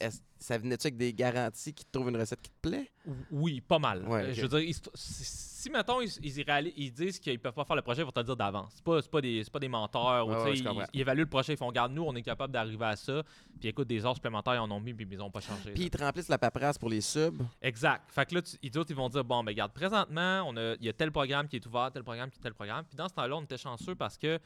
ça 0.41 0.57
venait-tu 0.57 0.87
avec 0.87 0.97
des 0.97 1.13
garanties 1.13 1.75
qui 1.75 1.85
te 1.85 1.91
trouvent 1.91 2.09
une 2.11 2.17
recette 2.17 2.41
qui 2.41 2.51
te 2.51 2.69
plaît? 2.69 2.91
Oui, 3.31 3.61
pas 3.61 3.79
mal. 3.81 4.07
Ouais. 4.07 4.33
Je 4.33 4.43
veux 4.43 4.49
dire, 4.49 4.61
ils- 4.61 4.77
si, 4.95 5.69
mettons, 5.71 6.01
ils, 6.01 6.11
ils, 6.23 6.93
disent 6.93 7.19
qu'ils 7.19 7.41
peuvent 7.41 7.53
pas 7.53 7.65
faire 7.65 7.75
le 7.75 7.83
projet, 7.83 8.03
ils 8.03 8.05
vont 8.05 8.13
te 8.13 8.21
le 8.21 8.25
dire 8.25 8.37
d'avance. 8.37 8.71
C'est 8.77 8.85
pas, 8.85 9.03
pas, 9.03 9.21
des, 9.21 9.43
pas 9.53 9.59
des 9.59 9.69
menteurs. 9.69 10.29
ou, 10.29 10.31
ouais, 10.31 10.55
ils, 10.93 11.01
évaluent 11.01 11.23
le 11.23 11.27
projet, 11.27 11.55
ils 11.55 11.57
font 11.57 11.67
Regarde, 11.67 11.93
nous, 11.93 12.05
on 12.05 12.15
est 12.15 12.23
capable 12.23 12.53
d'arriver 12.53 12.85
à 12.87 12.95
ça. 12.95 13.23
Puis 13.59 13.69
écoute, 13.69 13.89
des 13.89 14.07
heures 14.07 14.15
supplémentaires, 14.15 14.55
ils 14.55 14.59
en 14.61 14.71
ont 14.71 14.81
mis, 14.81 14.95
puis 14.95 15.07
ils 15.11 15.21
ont 15.21 15.31
pas 15.31 15.41
changé. 15.41 15.73
Puis 15.73 15.85
ils 15.85 15.91
te 15.91 15.99
remplissent 15.99 16.29
la 16.29 16.39
paperasse 16.39 16.79
pour 16.79 16.89
les 16.89 17.01
subs? 17.01 17.43
Exact. 17.61 18.05
Fait 18.13 18.25
que 18.25 18.37
là, 18.37 18.43
tu- 18.43 18.57
les 18.63 18.77
autres, 18.79 18.91
ils 18.91 18.97
vont 18.97 19.09
dire 19.09 19.25
Bon, 19.25 19.43
ben, 19.43 19.51
regarde, 19.51 19.73
présentement, 19.73 20.45
on 20.47 20.57
a- 20.57 20.75
il 20.79 20.85
y 20.85 20.89
a 20.89 20.93
tel 20.93 21.11
programme 21.11 21.49
qui 21.49 21.57
est 21.57 21.67
ouvert, 21.67 21.91
tel 21.93 22.05
programme 22.05 22.31
qui 22.31 22.39
est 22.39 22.43
tel 22.43 22.55
programme. 22.55 22.85
Puis 22.85 22.97
dans 22.97 23.09
ce 23.09 23.15
temps-là, 23.15 23.37
on 23.37 23.43
était 23.43 23.59
chanceux 23.59 23.97
parce 23.97 24.17
que. 24.17 24.39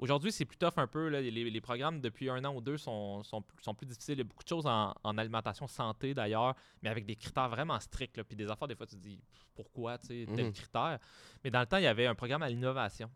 Aujourd'hui, 0.00 0.32
c'est 0.32 0.44
plus 0.46 0.56
tough 0.56 0.72
un 0.78 0.86
peu. 0.86 1.08
là. 1.08 1.20
Les, 1.20 1.30
les 1.30 1.60
programmes 1.60 2.00
depuis 2.00 2.28
un 2.30 2.42
an 2.44 2.54
ou 2.54 2.60
deux 2.60 2.78
sont, 2.78 3.22
sont, 3.22 3.42
plus- 3.42 3.62
sont 3.62 3.74
plus 3.74 3.86
difficiles. 3.86 4.14
Il 4.14 4.18
y 4.18 4.20
a 4.22 4.24
beaucoup 4.24 4.42
de 4.42 4.48
choses 4.48 4.66
en, 4.66 4.94
en 5.04 5.18
alimentation 5.18 5.66
santé 5.68 6.14
d'ailleurs, 6.14 6.54
mais 6.82 6.88
avec 6.88 7.04
des 7.06 7.16
critères 7.16 7.48
vraiment 7.50 7.78
stricts. 7.80 8.16
là. 8.16 8.24
Puis 8.24 8.34
des 8.36 8.50
affaires, 8.50 8.66
des 8.66 8.74
fois, 8.74 8.86
tu 8.86 8.96
te 8.96 9.00
dis 9.00 9.20
pourquoi, 9.54 9.98
tu 9.98 10.06
sais, 10.08 10.26
tel 10.34 10.46
Mhm. 10.46 10.52
critère? 10.52 10.98
Mais 11.44 11.50
dans 11.50 11.60
le 11.60 11.66
temps, 11.66 11.76
il 11.76 11.84
y 11.84 11.86
avait 11.86 12.06
un 12.06 12.14
programme 12.14 12.42
à 12.42 12.48
l'innovation. 12.48 13.10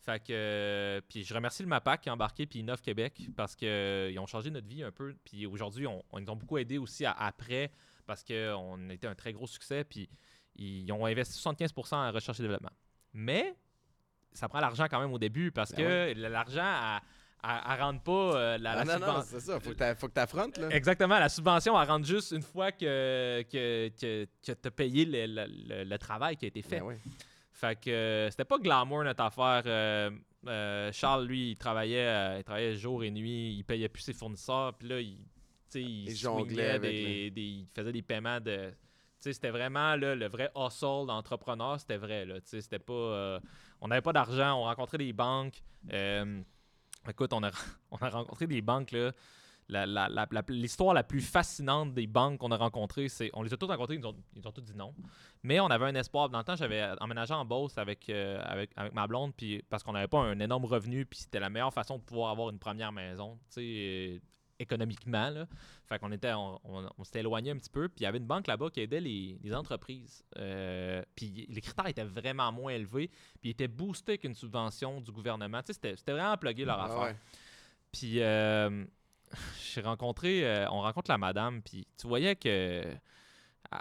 Fait 0.00 0.18
que, 0.20 0.32
euh, 0.32 1.00
puis 1.08 1.22
je 1.22 1.32
remercie 1.32 1.62
le 1.62 1.68
MAPAC 1.68 2.00
qui 2.00 2.08
a 2.08 2.12
embarqué, 2.14 2.44
puis 2.46 2.58
Innov 2.58 2.80
Québec, 2.80 3.22
parce 3.36 3.54
qu'ils 3.54 4.18
ont 4.18 4.26
changé 4.26 4.50
notre 4.50 4.66
vie 4.66 4.82
un 4.82 4.90
peu. 4.90 5.14
Puis 5.24 5.46
aujourd'hui, 5.46 5.86
on, 5.86 6.02
on- 6.10 6.18
ils 6.18 6.24
nous 6.24 6.30
ont 6.32 6.36
beaucoup 6.36 6.58
aidé 6.58 6.78
aussi 6.78 7.04
à- 7.04 7.12
après, 7.12 7.70
parce 8.06 8.24
qu'on 8.24 8.90
était 8.90 9.06
un 9.06 9.14
très 9.14 9.32
gros 9.32 9.46
succès, 9.46 9.84
puis 9.84 10.08
ils 10.56 10.90
ont 10.92 11.06
investi 11.06 11.38
75% 11.38 11.96
en 11.96 12.10
recherche 12.10 12.40
et 12.40 12.42
développement. 12.42 12.72
Mais 13.12 13.54
ça 14.32 14.48
prend 14.48 14.60
l'argent 14.60 14.86
quand 14.90 15.00
même 15.00 15.12
au 15.12 15.18
début, 15.18 15.50
parce 15.52 15.72
Ben 15.72 16.14
que 16.14 16.20
l'argent, 16.20 16.62
elle, 16.64 17.50
elle- 17.50 17.60
elle 17.72 17.80
rentre 17.82 18.02
pas 18.02 18.12
euh, 18.36 18.58
la, 18.58 18.70
Ah 18.72 18.84
la 18.84 18.98
non, 18.98 19.06
non, 19.06 19.12
subven- 19.20 19.24
c'est 19.24 19.40
ça. 19.40 19.60
Faut 19.60 19.72
que 19.74 19.94
faut 19.94 20.08
que 20.08 20.12
t'affrontes, 20.12 20.58
là. 20.58 20.68
Exactement, 20.70 21.18
la 21.18 21.28
subvention, 21.28 21.80
elle 21.80 21.88
rentre 21.88 22.06
juste 22.06 22.30
une 22.32 22.42
fois 22.42 22.72
que, 22.72 23.42
que, 23.50 23.88
que, 24.00 24.24
que 24.46 24.52
tu 24.52 24.68
as 24.68 24.70
payé 24.70 25.04
le, 25.04 25.26
le- 25.26 25.46
le- 25.68 25.84
le 25.84 25.98
travail 25.98 26.36
qui 26.36 26.44
a 26.44 26.48
été 26.48 26.62
fait. 26.62 26.80
Ben. 26.80 26.96
Fait 27.52 27.78
que 27.80 27.90
euh, 27.90 28.30
c'était 28.30 28.44
pas 28.44 28.58
glamour 28.58 29.04
notre 29.04 29.22
affaire. 29.22 29.62
Euh, 29.66 30.10
euh, 30.48 30.90
Charles, 30.92 31.26
lui, 31.26 31.50
il 31.52 31.56
travaillait, 31.56 32.38
il 32.40 32.44
travaillait 32.44 32.74
jour 32.74 33.04
et 33.04 33.10
nuit, 33.10 33.54
il 33.54 33.62
payait 33.64 33.88
plus 33.88 34.02
ses 34.02 34.12
fournisseurs, 34.12 34.74
puis 34.74 34.88
là, 34.88 35.00
il, 35.00 35.18
tu 35.70 35.80
il, 35.80 36.08
Il 36.10 36.16
jonglait 36.16 36.78
des, 36.80 37.30
des- 37.30 37.40
il 37.40 37.66
faisait 37.74 37.92
des 37.92 38.02
paiements 38.02 38.40
de. 38.40 38.70
tu 38.70 38.74
sais, 39.20 39.32
C'était 39.32 39.50
vraiment 39.50 39.94
là, 39.94 40.14
le 40.16 40.26
vrai 40.28 40.50
hustle 40.56 41.06
d'entrepreneur, 41.06 41.78
c'était 41.78 41.98
vrai. 41.98 42.24
Là, 42.24 42.40
tu 42.40 42.48
sais, 42.48 42.60
c'était 42.60 42.80
pas, 42.80 42.92
euh, 42.92 43.40
on 43.82 43.88
n'avait 43.88 44.00
pas 44.00 44.12
d'argent, 44.12 44.60
on 44.60 44.62
rencontrait 44.62 44.98
des 44.98 45.12
banques. 45.12 45.60
euh, 45.92 46.40
écoute, 47.08 47.32
on 47.32 47.42
a, 47.42 47.50
on 47.90 47.96
a 47.96 48.08
rencontré 48.08 48.46
des 48.46 48.62
banques. 48.62 48.94
L'histoire 50.48 50.94
la, 50.94 51.02
plus 51.02 51.20
fascinante 51.20 51.92
des 51.92 52.06
banques 52.06 52.38
qu'on 52.38 52.52
a 52.52 52.56
rencontrées, 52.56 53.08
c'est. 53.08 53.30
On 53.34 53.42
les 53.42 53.52
a 53.52 53.56
tous 53.56 53.66
rencontrés, 53.66 53.96
ils 53.96 54.06
ont, 54.06 54.14
ils 54.36 54.42
tous 54.42 54.60
dit 54.62 54.76
non. 54.76 54.94
Mais 55.42 55.58
on 55.58 55.66
avait 55.66 55.86
un 55.86 55.94
espoir. 55.96 56.28
Dans 56.28 56.38
le 56.38 56.44
temps, 56.44 56.54
j'avais 56.54 56.90
emménagé 57.00 57.34
en 57.34 57.44
Beauce 57.44 57.76
avec, 57.76 58.08
euh, 58.08 58.66
ma 58.92 59.08
blonde, 59.08 59.32
parce 59.68 59.82
qu'on 59.82 59.92
n'avait 59.92 60.08
pas 60.08 60.20
un 60.20 60.38
énorme 60.38 60.64
revenu, 60.64 61.04
puis 61.04 61.18
c'était 61.18 61.40
la 61.40 61.50
meilleure 61.50 61.74
façon 61.74 61.98
de 61.98 62.02
pouvoir 62.02 62.30
avoir 62.30 62.50
une 62.50 62.60
première 62.60 62.92
maison, 62.92 63.36
tu 63.52 63.62
sais, 63.62 64.22
économiquement. 64.62 65.30
Là. 65.30 65.46
Fait 65.88 65.98
qu'on 65.98 66.10
était, 66.12 66.32
on, 66.32 66.58
on- 66.64 66.88
on 66.98 67.04
s'était 67.04 67.20
éloigné 67.20 67.50
un 67.50 67.56
petit 67.56 67.70
peu, 67.70 67.88
puis 67.88 68.00
il 68.00 68.02
y 68.04 68.06
avait 68.06 68.18
une 68.18 68.26
banque 68.26 68.46
là-bas 68.46 68.70
qui 68.70 68.80
aidait 68.80 69.00
les, 69.00 69.38
les 69.42 69.54
entreprises. 69.54 70.24
Euh, 70.38 71.02
puis 71.14 71.46
les 71.48 71.60
critères 71.60 71.86
étaient 71.86 72.04
vraiment 72.04 72.50
moins 72.52 72.72
élevés, 72.72 73.08
puis 73.40 73.48
ils 73.48 73.50
étaient 73.50 73.68
boostés 73.68 74.18
qu'une 74.18 74.34
subvention 74.34 75.00
du 75.00 75.12
gouvernement. 75.12 75.60
Tu 75.60 75.66
sais, 75.68 75.72
c'était, 75.74 75.96
c'était 75.96 76.12
vraiment 76.12 76.36
plugué 76.36 76.64
leur 76.64 76.80
Ah 76.80 76.84
affaire. 76.86 77.00
ouais. 77.02 77.16
Puis 77.92 78.22
euh, 78.22 78.84
j'ai 79.74 79.80
rencontré, 79.82 80.46
euh, 80.46 80.66
on 80.70 80.80
rencontre 80.80 81.10
la 81.10 81.18
madame, 81.18 81.60
puis 81.62 81.86
tu 82.00 82.06
voyais 82.06 82.36
que 82.36 82.84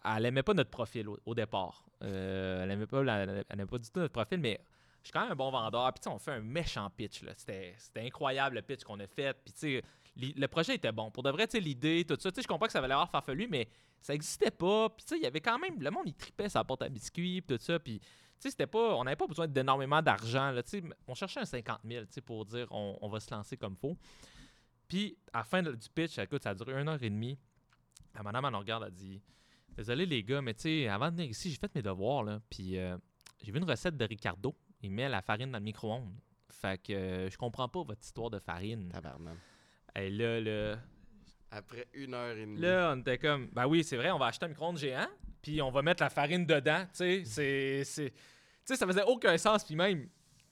elle 0.06 0.26
aimait 0.26 0.44
pas 0.44 0.54
notre 0.54 0.70
profil 0.70 1.08
au, 1.10 1.18
au 1.26 1.36
départ. 1.36 1.86
Elle 2.02 2.70
aimait 2.72 2.88
pas, 2.88 3.04
la- 3.04 3.24
elle 3.24 3.46
aimait 3.52 3.66
pas 3.66 3.78
du 3.78 3.90
tout 3.92 4.00
notre 4.00 4.14
profil, 4.14 4.40
mais 4.40 4.60
je 5.02 5.08
suis 5.08 5.12
quand 5.14 5.22
même 5.24 5.32
un 5.32 5.36
bon 5.36 5.52
vendeur. 5.52 5.92
Puis 5.94 6.00
tu 6.02 6.10
sais, 6.10 6.16
on 6.16 6.20
fait 6.20 6.32
un 6.32 6.40
méchant 6.42 6.90
pitch. 6.90 7.24
là. 7.24 7.34
C'était 7.36 7.74
c'était 7.78 8.02
incroyable 8.02 8.56
le 8.56 8.62
pitch 8.62 8.84
qu'on 8.84 9.00
a 9.00 9.08
fait. 9.08 9.34
Puis 9.44 9.54
tu 9.54 9.60
sais, 9.60 9.84
le 10.16 10.48
projet 10.48 10.76
était 10.76 10.92
bon. 10.92 11.12
Pour 11.12 11.24
de 11.24 11.30
vrai, 11.30 11.48
l'idée, 11.54 12.06
tout 12.06 12.18
ça, 12.20 12.30
je 12.36 12.48
comprends 12.48 12.66
que 12.66 12.72
ça 12.72 12.80
avait 12.80 12.88
l'air 12.88 13.10
farfelu, 13.10 13.48
mais 13.48 13.68
ça 14.02 14.14
existait 14.14 14.52
pas. 14.52 14.90
Puis 14.90 15.06
il 15.12 15.24
y 15.24 15.26
avait 15.26 15.42
quand 15.42 15.58
même, 15.60 15.82
le 15.82 15.92
monde, 15.92 16.04
il 16.06 16.14
tripait 16.14 16.50
sa 16.50 16.64
porte 16.64 16.82
à 16.82 16.90
biscuits, 16.90 17.44
tout 17.48 17.58
ça. 17.60 17.80
Puis 17.80 18.02
c'était 18.40 18.68
pas, 18.68 18.96
on 18.96 19.04
n'avait 19.04 19.16
pas 19.16 19.28
besoin 19.28 19.48
d'énormément 19.48 20.02
d'argent. 20.02 20.52
là. 20.52 20.62
On 21.08 21.14
cherchait 21.14 21.40
un 21.40 21.46
50 21.46 21.82
000 21.86 22.06
tu 22.06 22.14
sais, 22.14 22.22
pour 22.22 22.46
dire 22.46 22.68
on, 22.72 23.08
va 23.08 23.20
se 23.20 23.34
lancer 23.34 23.58
comme 23.58 23.76
faut. 23.76 23.98
Puis 24.88 25.18
à 25.32 25.40
la 25.40 25.44
fin 25.44 25.62
du 25.62 25.90
pitch, 25.94 26.18
écoute, 26.18 26.44
ça 26.44 26.50
a 26.50 26.56
duré 26.56 26.80
une 26.80 26.90
heure 26.90 27.02
et 27.02 27.10
demie. 27.10 27.38
La 28.16 28.24
madame, 28.24 28.46
elle 28.46 28.56
regarde, 28.56 28.84
elle 28.86 28.94
dit 28.94 29.22
Désolé 29.70 30.06
les 30.06 30.24
gars, 30.24 30.42
mais 30.42 30.54
tu 30.54 30.62
sais, 30.62 30.88
avant 30.88 31.10
de 31.10 31.16
venir 31.16 31.30
ici, 31.30 31.50
j'ai 31.50 31.58
fait 31.58 31.74
mes 31.74 31.82
devoirs, 31.82 32.24
là. 32.24 32.42
Puis 32.50 32.78
euh, 32.78 32.98
j'ai 33.42 33.52
vu 33.52 33.60
une 33.60 33.70
recette 33.70 33.96
de 33.96 34.06
Ricardo. 34.06 34.56
Il 34.82 34.92
met 34.92 35.08
la 35.08 35.22
farine 35.22 35.52
dans 35.52 35.60
le 35.60 35.64
micro-ondes. 35.64 36.12
Fait 36.50 36.82
que 36.82 36.92
euh, 36.92 37.30
je 37.30 37.38
comprends 37.38 37.70
pas 37.70 37.84
votre 37.84 38.04
histoire 38.04 38.30
de 38.30 38.40
farine. 38.40 38.90
Tabarnak. 38.90 39.38
Et 39.96 40.10
là, 40.10 40.40
là, 40.40 40.78
Après 41.52 41.88
une 41.94 42.14
heure 42.14 42.36
et 42.38 42.42
demie. 42.42 42.60
Là, 42.60 42.94
on 42.96 43.00
était 43.02 43.18
comme, 43.18 43.48
ben 43.52 43.66
oui, 43.68 43.84
c'est 43.84 43.98
vrai, 43.98 44.12
on 44.12 44.18
va 44.18 44.28
acheter 44.28 44.46
un 44.46 44.50
micro-ondes 44.50 44.78
géant, 44.78 45.08
puis 45.42 45.62
on 45.62 45.70
va 45.72 45.82
mettre 45.82 46.02
la 46.02 46.10
farine 46.10 46.46
dedans, 46.46 46.84
tu 46.86 46.90
sais. 46.98 47.24
C'est. 47.26 47.84
c'est- 47.84 48.10
Tu 48.12 48.16
sais, 48.66 48.76
ça 48.78 48.88
faisait 48.88 49.04
aucun 49.04 49.38
sens, 49.38 49.64
puis 49.66 49.76
même, 49.76 50.08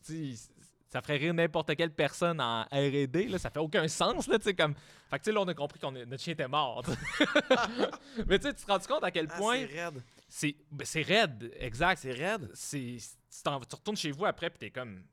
tu 0.05 0.35
sais, 0.35 0.49
ça 0.89 1.01
ferait 1.01 1.17
rire 1.17 1.33
n'importe 1.33 1.75
quelle 1.75 1.93
personne 1.93 2.41
en 2.41 2.63
R&D, 2.63 3.27
là, 3.29 3.37
ça 3.37 3.49
fait 3.51 3.59
aucun 3.59 3.87
sens, 3.87 4.27
là, 4.27 4.39
tu 4.39 4.45
sais, 4.45 4.53
comme... 4.55 4.73
Fait 5.09 5.19
que, 5.19 5.23
tu 5.23 5.29
sais, 5.29 5.31
là, 5.31 5.41
on 5.41 5.47
a 5.47 5.53
compris 5.53 5.79
que 5.79 5.85
notre 6.05 6.21
chien 6.21 6.33
était 6.33 6.47
mort, 6.47 6.83
tu 6.83 6.91
sais. 6.91 7.25
Mais 8.27 8.39
tu 8.39 8.47
sais, 8.47 8.53
tu 8.55 8.65
te 8.65 8.71
rends 8.71 8.79
compte 8.79 9.03
à 9.03 9.11
quel 9.11 9.27
Ah, 9.29 9.37
point... 9.37 9.57
c'est 9.67 9.83
raide. 9.85 10.03
c'est 10.27 10.55
ben, 10.71 10.85
c'est 10.85 11.01
raide, 11.03 11.53
exact. 11.59 11.99
C'est 12.01 12.11
raide. 12.11 12.49
c'est 12.55 12.97
tu, 13.31 13.43
t'en- 13.43 13.59
tu 13.59 13.75
retournes 13.75 13.95
chez 13.97 14.11
vous 14.11 14.25
après 14.25 14.49
puis 14.49 14.57
t'es 14.59 14.71
comme 14.71 15.03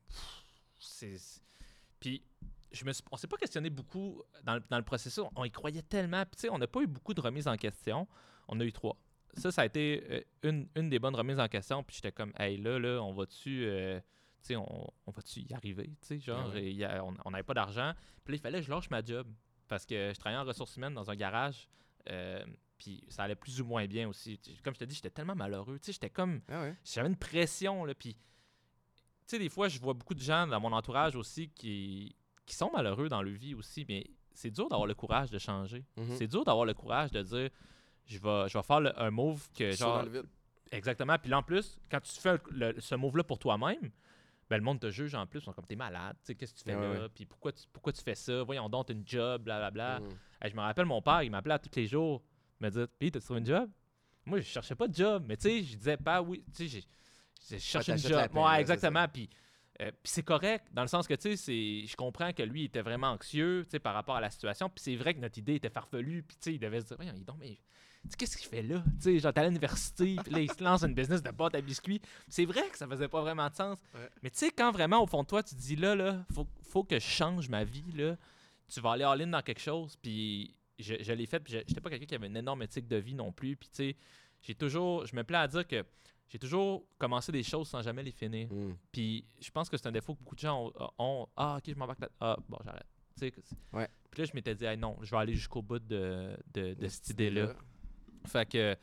c'est- 0.79 1.41
puis 1.99 2.21
je 2.71 2.83
me 2.85 2.91
suis, 2.93 3.03
on 3.11 3.17
s'est 3.17 3.27
pas 3.27 3.37
questionné 3.37 3.69
beaucoup 3.69 4.21
dans 4.43 4.55
le, 4.55 4.63
dans 4.69 4.77
le 4.77 4.83
processus. 4.83 5.23
On 5.35 5.43
y 5.45 5.51
croyait 5.51 5.81
tellement. 5.81 6.23
Puis 6.25 6.35
tu 6.35 6.41
sais 6.41 6.49
on 6.49 6.57
n'a 6.57 6.67
pas 6.67 6.81
eu 6.81 6.87
beaucoup 6.87 7.13
de 7.13 7.21
remises 7.21 7.47
en 7.47 7.55
question. 7.57 8.07
On 8.47 8.59
a 8.59 8.63
eu 8.65 8.71
trois. 8.73 8.97
Ça 9.35 9.51
ça 9.51 9.61
a 9.61 9.65
été 9.65 10.03
euh, 10.09 10.21
une, 10.43 10.67
une 10.75 10.89
des 10.89 10.99
bonnes 10.99 11.15
remises 11.15 11.39
en 11.39 11.47
question. 11.47 11.83
Puis 11.83 11.95
j'étais 11.97 12.11
comme 12.11 12.33
hey 12.39 12.57
là 12.57 12.77
là 12.79 13.01
on 13.01 13.13
va 13.13 13.25
tu 13.25 13.67
tu 13.67 14.01
sais 14.41 14.55
on, 14.55 14.87
on 15.05 15.11
va 15.11 15.21
tu 15.21 15.41
y 15.41 15.53
arriver? 15.53 15.91
Genre 16.19 16.49
ouais. 16.53 16.63
et 16.63 16.69
il 16.71 16.75
y 16.77 16.83
a- 16.85 17.03
on 17.03 17.31
n'avait 17.31 17.43
pas 17.43 17.53
d'argent. 17.53 17.93
Puis 18.23 18.33
là 18.33 18.37
il 18.37 18.41
fallait 18.41 18.59
que 18.59 18.65
je 18.65 18.71
lâche 18.71 18.89
ma 18.89 19.03
job. 19.03 19.27
Parce 19.67 19.85
que 19.85 20.11
je 20.13 20.19
travaillais 20.19 20.41
en 20.41 20.45
ressources 20.45 20.75
humaines 20.77 20.93
dans 20.93 21.09
un 21.11 21.15
garage. 21.15 21.67
Euh, 22.09 22.41
puis 22.77 23.03
ça 23.09 23.23
allait 23.23 23.35
plus 23.35 23.59
ou 23.59 23.65
moins 23.65 23.85
bien 23.85 24.07
aussi. 24.07 24.39
Comme 24.63 24.73
je 24.75 24.79
te 24.79 24.85
dis 24.85 24.95
j'étais 24.95 25.09
tellement 25.09 25.35
malheureux. 25.35 25.77
J'étais 25.85 26.09
comme 26.09 26.41
Ah 26.47 26.61
ouais. 26.61 26.75
j'avais 26.85 27.07
une 27.09 27.17
pression 27.17 27.83
là. 27.85 27.93
Puis 27.93 28.13
tu 28.13 28.19
sais 29.35 29.39
des 29.39 29.49
fois 29.49 29.67
je 29.67 29.79
vois 29.79 29.93
beaucoup 29.93 30.13
de 30.13 30.21
gens 30.21 30.47
dans 30.47 30.59
mon 30.61 30.71
entourage 30.71 31.15
aussi 31.17 31.49
qui 31.49 32.15
qui 32.47 32.55
sont 32.55 32.71
malheureux 32.73 33.09
dans 33.09 33.21
leur 33.21 33.33
vie 33.35 33.53
aussi 33.53 33.85
mais 33.87 34.07
c'est 34.33 34.49
dur 34.49 34.67
d'avoir 34.69 34.87
le 34.87 34.95
courage 34.95 35.29
de 35.29 35.37
changer 35.37 35.85
Mhm. 35.97 36.15
c'est 36.15 36.27
dur 36.27 36.43
d'avoir 36.43 36.65
le 36.65 36.73
courage 36.73 37.11
de 37.11 37.21
dire 37.21 37.49
je 38.07 38.17
vais 38.17 38.49
je 38.49 38.57
vais 38.57 38.63
faire 38.63 38.79
le- 38.79 38.99
un 38.99 39.11
move 39.11 39.47
que 39.55 39.71
genre 39.71 39.99
dans 39.99 40.03
le 40.03 40.09
vide. 40.21 40.29
exactement 40.71 41.17
puis 41.19 41.29
là 41.29 41.37
en 41.39 41.43
plus 41.43 41.77
quand 41.91 41.99
tu 42.01 42.19
fais 42.19 42.39
le- 42.51 42.79
ce 42.79 42.95
move 42.95 43.17
là 43.17 43.23
pour 43.23 43.37
toi-même 43.37 43.91
ben, 44.49 44.55
le 44.59 44.63
monde 44.63 44.79
te 44.79 44.89
juge 44.89 45.13
en 45.13 45.27
plus, 45.27 45.39
ils 45.39 45.43
sont 45.43 45.51
comme 45.51 45.65
t'es 45.65 45.75
malade, 45.75 46.15
tu 46.21 46.27
sais, 46.27 46.35
qu'est-ce 46.35 46.53
que 46.53 46.59
tu 46.59 46.63
fais 46.63 46.73
Ouais, 46.73 46.81
là, 46.81 47.01
ouais. 47.01 47.09
puis 47.13 47.25
pourquoi 47.25 47.51
tu, 47.51 47.63
pourquoi 47.73 47.91
tu 47.91 48.01
fais 48.01 48.15
ça, 48.15 48.43
voyons 48.43 48.69
donc, 48.69 48.85
t'as 48.85 48.93
une 48.93 49.05
job, 49.05 49.41
blablabla. 49.43 49.99
Mhm. 49.99 50.07
Hey, 50.41 50.51
je 50.51 50.55
me 50.55 50.61
rappelle, 50.61 50.85
mon 50.85 51.01
père, 51.01 51.21
il 51.23 51.29
m'appelait 51.31 51.55
à 51.55 51.59
tous 51.59 51.75
les 51.75 51.85
jours, 51.85 52.23
me 52.61 52.69
dire 52.69 52.87
Puis, 52.97 53.11
t'as 53.11 53.19
trouvé 53.19 53.41
une 53.41 53.45
job? 53.45 53.69
Moi, 54.25 54.39
je 54.39 54.45
cherchais 54.45 54.73
pas 54.75 54.87
de 54.87 54.95
job, 54.95 55.25
mais 55.27 55.35
tu 55.35 55.49
sais, 55.49 55.63
je 55.63 55.75
disais 55.75 55.97
pas 55.97 56.21
oui. 56.21 56.45
Tu 56.55 56.65
sais, 56.65 56.67
j'ai- 56.69 56.87
j'ai 57.49 57.59
cherché 57.59 57.91
une 57.91 57.97
job. 57.97 58.09
Ouais, 58.33 58.41
c'est 58.55 58.59
exactement. 58.61 59.05
Puis, 59.09 59.29
euh, 59.81 59.91
puis 59.91 60.11
c'est 60.11 60.23
correct, 60.23 60.65
dans 60.73 60.81
le 60.81 60.87
sens 60.87 61.07
que, 61.07 61.13
tu 61.13 61.37
sais, 61.37 61.85
je 61.87 61.95
comprends 61.95 62.33
que 62.33 62.41
lui, 62.43 62.61
il 62.61 62.65
était 62.65 62.81
vraiment 62.81 63.07
anxieux, 63.11 63.63
tu 63.65 63.71
sais, 63.71 63.79
par 63.79 63.93
rapport 63.93 64.15
à 64.15 64.21
la 64.21 64.29
situation. 64.31 64.69
Puis 64.69 64.83
c'est 64.83 64.95
vrai 64.95 65.13
que 65.13 65.19
notre 65.19 65.37
idée 65.37 65.55
était 65.55 65.69
farfelue. 65.69 66.23
Puis, 66.23 66.37
tu 66.37 66.43
sais, 66.45 66.53
il 66.55 66.59
devait 66.59 66.81
se 66.81 66.85
dire 66.87 66.97
Voyons, 66.97 67.13
donc, 67.25 67.37
mais. 67.39 67.57
Qu'est-ce 68.17 68.37
qu'il 68.37 68.47
fait 68.47 68.61
là? 68.61 68.81
Tu 69.01 69.01
sais, 69.01 69.19
genre, 69.19 69.33
t'es 69.33 69.41
à 69.41 69.45
l'université, 69.45 70.15
puis 70.23 70.31
là, 70.33 70.39
il 70.39 70.49
se 70.51 70.63
lance 70.63 70.83
une 70.83 70.93
business 70.93 71.21
de 71.21 71.29
boîte 71.31 71.55
à 71.55 71.61
biscuits. 71.61 72.01
C'est 72.29 72.45
vrai 72.45 72.69
que 72.69 72.77
ça 72.77 72.87
faisait 72.87 73.09
pas 73.09 73.19
vraiment 73.21 73.49
de 73.49 73.55
sens. 73.55 73.77
Ouais. 73.93 74.09
Mais 74.23 74.29
tu 74.29 74.37
sais, 74.37 74.49
quand 74.51 74.71
vraiment, 74.71 75.03
au 75.03 75.07
fond 75.07 75.23
de 75.23 75.27
toi, 75.27 75.43
tu 75.43 75.55
te 75.55 75.59
dis 75.59 75.75
là, 75.75 75.93
là, 75.93 76.23
faut, 76.33 76.47
faut 76.63 76.83
que 76.85 76.95
je 76.99 77.05
change 77.05 77.49
ma 77.49 77.65
vie, 77.65 77.91
là, 77.93 78.15
tu 78.73 78.79
vas 78.79 78.91
aller 78.91 79.03
all-in 79.03 79.27
dans 79.27 79.41
quelque 79.41 79.59
chose. 79.59 79.97
Puis 80.01 80.55
je, 80.79 80.95
je 81.01 81.11
l'ai 81.11 81.25
fait, 81.25 81.39
puis 81.41 81.53
je- 81.53 81.63
j'étais 81.67 81.81
pas 81.81 81.89
quelqu'un 81.89 82.05
qui 82.05 82.15
avait 82.15 82.27
une 82.27 82.37
énorme 82.37 82.61
éthique 82.63 82.87
de 82.87 82.95
vie 82.95 83.13
non 83.15 83.33
plus. 83.33 83.57
Puis 83.57 83.67
tu 83.69 83.75
sais, 83.75 83.95
j'ai 84.41 84.55
toujours, 84.55 85.05
je 85.05 85.13
me 85.15 85.23
plais 85.25 85.39
à 85.39 85.47
dire 85.47 85.67
que 85.67 85.83
j'ai 86.29 86.39
toujours 86.39 86.83
commencé 86.97 87.31
des 87.31 87.43
choses 87.43 87.67
sans 87.69 87.81
jamais 87.81 88.03
les 88.03 88.11
finir. 88.11 88.47
Mhm. 88.51 88.75
Puis 88.91 89.25
je 89.39 89.49
pense 89.51 89.69
que 89.69 89.77
c'est 89.77 89.87
un 89.87 89.91
défaut 89.91 90.13
que 90.15 90.19
beaucoup 90.23 90.35
de 90.35 90.39
gens 90.41 90.65
ont. 90.77 90.89
ont- 90.99 91.27
ah, 91.35 91.55
ok, 91.57 91.63
je 91.67 91.75
m'embarque 91.75 91.99
là. 92.01 92.09
Ah, 92.19 92.37
bon, 92.47 92.57
j'arrête. 92.63 92.85
Ouais. 93.73 93.87
Puis 94.11 94.21
là, 94.21 94.25
je 94.25 94.31
m'étais 94.35 94.53
dit, 94.53 94.65
Hey, 94.65 94.77
non, 94.77 94.95
je 95.01 95.09
vais 95.09 95.17
aller 95.17 95.33
jusqu'au 95.33 95.61
bout 95.63 95.79
de, 95.79 96.37
de, 96.53 96.73
de 96.75 96.87
cette 96.87 97.09
idée-là. 97.09 97.47
Là. 97.47 97.53
Fait 98.25 98.47
que 98.47 98.75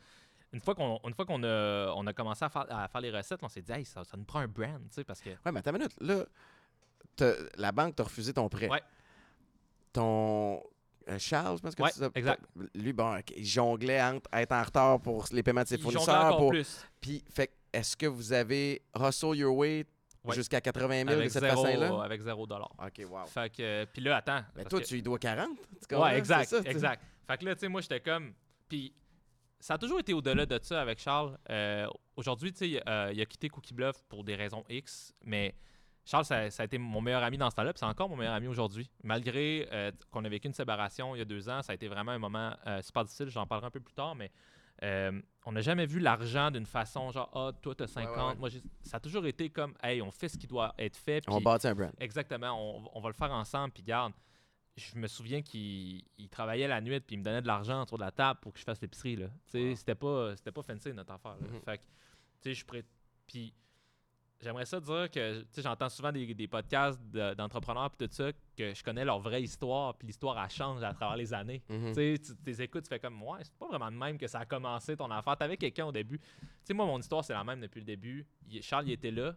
une 0.53 0.61
fois 0.61 0.75
qu'on 0.75 0.99
une 1.05 1.15
fois 1.15 1.25
qu'on 1.27 1.43
a, 1.45 1.93
on 1.97 2.07
a 2.07 2.13
commencé 2.13 2.45
à 2.45 2.49
faire, 2.49 2.67
à 2.71 2.89
faire 2.89 3.01
les 3.01 3.11
recettes, 3.11 3.41
on 3.43 3.49
s'est 3.49 3.63
dit, 3.63 3.73
hey, 3.73 3.85
ça, 3.85 4.03
ça 4.05 4.17
nous 4.17 4.25
prend 4.25 4.41
un 4.41 4.49
brand, 4.49 4.81
tu 4.89 4.95
sais, 4.95 5.05
parce 5.05 5.21
que. 5.21 5.31
Ouais, 5.31 5.53
mais 5.53 5.59
attends 5.61 5.71
une 5.73 5.79
minute. 5.79 5.97
Là, 6.01 6.25
la 7.57 7.73
banque 7.73 7.95
t'a 7.97 8.05
refusé 8.05 8.33
ton 8.33 8.49
prêt. 8.49 8.69
Ouais. 8.69 8.83
Ton. 9.93 10.63
Euh, 11.09 11.19
Charles, 11.19 11.61
pense 11.61 11.75
que 11.75 11.83
Ouais, 11.83 11.91
exact. 12.15 12.43
Lui, 12.75 12.93
bon, 12.93 13.19
il 13.37 13.45
jonglait 13.47 14.03
entre 14.03 14.29
être 14.33 14.53
en 14.53 14.63
retard 14.63 15.01
pour 15.01 15.27
les 15.33 15.43
paiements 15.43 15.63
de 15.63 15.69
ses 15.69 15.79
fournisseurs. 15.79 16.25
encore 16.27 16.39
Pour... 16.39 16.51
plus. 16.51 16.85
Puis, 17.01 17.23
fait 17.31 17.51
est-ce 17.73 17.97
que 17.97 18.07
vous 18.07 18.33
avez 18.33 18.83
hustle 18.99 19.37
your 19.37 19.55
way 19.57 19.85
Ouais. 20.25 20.35
jusqu'à 20.35 20.59
80 20.59 20.89
000 21.05 21.05
de 21.11 21.13
Avec 21.13 21.31
cette 21.31 21.43
zéro, 21.43 21.65
façon-là? 21.67 22.03
avec 22.03 22.23
zéro 22.23 22.47
dollar. 22.47 22.71
Ok, 22.79 23.03
wow. 23.11 23.27
Fait 23.27 23.51
que, 23.55 23.85
puis 23.93 24.01
là, 24.01 24.17
attends. 24.17 24.41
Mais 24.57 24.63
parce 24.63 24.69
toi, 24.71 24.81
que- 24.81 24.87
tu 24.87 24.97
y 24.97 25.03
dois 25.03 25.19
40. 25.19 25.51
tu 25.59 25.87
comprends? 25.87 26.07
Ouais, 26.07 26.17
exact, 26.17 26.49
ça, 26.49 26.61
exact. 26.65 27.03
Fait 27.27 27.37
que 27.37 27.45
là, 27.45 27.55
tu 27.55 27.61
sais, 27.61 27.69
moi, 27.69 27.83
j'étais 27.83 28.01
comme. 28.01 28.33
Puis, 28.67 28.95
ça 29.61 29.75
a 29.75 29.79
toujours 29.79 30.01
été 30.01 30.15
au-delà 30.15 30.47
de 30.47 30.59
ça 30.63 30.81
avec 30.81 30.99
Charles. 30.99 31.37
Euh, 31.51 31.87
Aujourd'hui, 32.17 32.53
tu 32.55 32.71
sais, 32.73 32.83
euh, 32.89 33.11
il 33.13 33.21
a 33.21 33.27
quitté 33.27 33.51
Cookie 33.51 33.75
Bluff 33.75 34.03
pour 34.09 34.25
des 34.25 34.35
raisons 34.37 34.65
X, 34.71 35.13
mais 35.25 35.55
Charles, 36.05 36.25
ça, 36.25 36.51
ça 36.51 36.63
a 36.63 36.67
été 36.67 36.77
mon 36.79 37.01
meilleur 37.01 37.23
ami 37.23 37.39
dans 37.39 37.49
ce 37.51 37.57
temps-là, 37.57 37.73
puis 37.73 37.79
c'est 37.81 37.87
encore 37.87 38.09
mon 38.09 38.17
meilleur 38.17 38.35
ami 38.35 38.47
aujourd'hui. 38.47 38.91
Malgré 39.03 39.67
euh, 39.73 39.91
qu'on 40.11 40.25
a 40.25 40.29
vécu 40.29 40.49
une 40.49 40.55
séparation 40.55 41.15
il 41.15 41.19
y 41.19 41.23
a 41.23 41.25
deux 41.25 41.49
ans, 41.49 41.63
ça 41.63 41.73
a 41.73 41.75
été 41.75 41.89
vraiment 41.89 42.13
un 42.13 42.19
moment 42.19 42.55
euh, 42.67 42.83
super 42.83 43.05
difficile, 43.05 43.29
j'en 43.31 43.47
parlerai 43.47 43.69
un 43.69 43.71
peu 43.71 43.81
plus 43.81 43.95
tard, 43.95 44.15
mais 44.15 44.31
euh, 44.83 45.21
on 45.47 45.53
n'a 45.53 45.61
jamais 45.61 45.87
vu 45.87 46.01
l'argent 46.01 46.51
d'une 46.51 46.67
façon 46.67 47.11
genre, 47.11 47.31
ah, 47.33 47.53
toi, 47.63 47.75
t'as 47.75 47.87
50. 47.87 48.35
ouais. 48.35 48.39
Moi, 48.39 48.49
ça 48.83 48.99
a 48.99 49.01
toujours 49.01 49.25
été 49.27 49.49
comme, 49.49 49.75
hey, 49.83 50.03
on 50.03 50.11
fait 50.11 50.29
ce 50.29 50.37
qui 50.37 50.47
doit 50.47 50.75
être 50.79 50.97
fait. 50.97 51.25
On 51.29 51.41
bâtit 51.41 51.69
un 51.69 51.75
brand. 51.75 51.93
Exactement, 52.01 52.53
on, 52.53 52.91
on 52.93 53.01
va 53.01 53.09
le 53.09 53.15
faire 53.15 53.33
ensemble. 53.33 53.73
Puis 53.73 53.83
garde, 53.83 54.13
je 54.77 54.99
me 54.99 55.07
souviens 55.07 55.43
qu'il 55.43 56.03
il 56.19 56.29
travaillait 56.29 56.69
la 56.69 56.81
nuit 56.81 57.01
puis 57.01 57.15
il 57.15 57.19
me 57.21 57.25
donnait 57.25 57.43
de 57.43 57.47
l'argent 57.47 57.83
autour 57.83 57.99
de 57.99 58.05
la 58.05 58.11
table 58.11 58.41
pour 58.41 58.53
que 58.53 58.59
je 58.59 58.65
fasse 58.65 58.81
l'épicerie. 58.81 59.17
Wow. 59.17 59.29
C'était 59.77 59.95
pas, 59.95 60.37
c'était 60.37 60.53
pas 60.53 60.63
fancy 60.63 60.93
notre 60.93 61.13
affaire. 61.13 61.37
là. 61.41 61.47
Mhm. 61.49 61.61
Fait 61.61 61.79
que, 61.79 61.83
tu 61.85 61.89
sais, 62.43 62.51
je 62.51 62.55
suis 62.55 62.65
prêt. 62.65 62.85
Puis 63.27 63.55
j'aimerais 64.41 64.67
ça 64.67 64.81
dire 64.81 65.11
que, 65.11 65.45
j'entends 65.57 65.89
souvent 65.89 66.13
des, 66.13 66.35
des 66.35 66.47
podcasts 66.49 67.01
de- 67.11 67.35
d'entrepreneurs 67.35 67.91
puis 67.91 68.07
tout 68.09 68.15
ça, 68.15 68.31
que 68.57 68.75
je 68.75 68.83
connais 68.85 69.05
leur 69.05 69.19
vraie 69.21 69.43
histoire, 69.43 69.95
puis 69.97 70.07
l'histoire, 70.07 70.43
elle 70.43 70.51
change 70.51 70.83
à 70.83 70.93
travers 70.93 71.17
les 71.17 71.33
années. 71.33 71.63
Tu 71.69 71.95
sais, 71.95 72.15
tu 72.25 72.33
les 72.47 72.63
écoutes, 72.63 72.85
tu 72.85 72.89
fais 72.89 72.99
comme, 72.99 73.23
ouais, 73.23 73.39
c'est 73.43 73.55
pas 73.55 73.67
vraiment 73.69 73.91
de 73.91 73.97
même 73.97 74.19
que 74.19 74.27
ça 74.27 74.41
a 74.41 74.45
commencé 74.47 74.97
ton 74.97 75.11
affaire. 75.11 75.37
T'avais 75.37 75.57
quelqu'un 75.57 75.87
au 75.87 75.93
début. 75.93 76.19
Tu 76.19 76.27
sais, 76.65 76.75
moi, 76.75 76.87
mon 76.87 76.99
histoire, 76.99 77.25
c'est 77.25 77.33
la 77.33 77.45
même 77.45 77.61
depuis 77.61 77.81
le 77.81 77.87
début. 77.87 78.27
Il- 78.51 78.63
Charles, 78.63 78.87
il 78.89 78.93
était 78.93 79.11
là. 79.11 79.35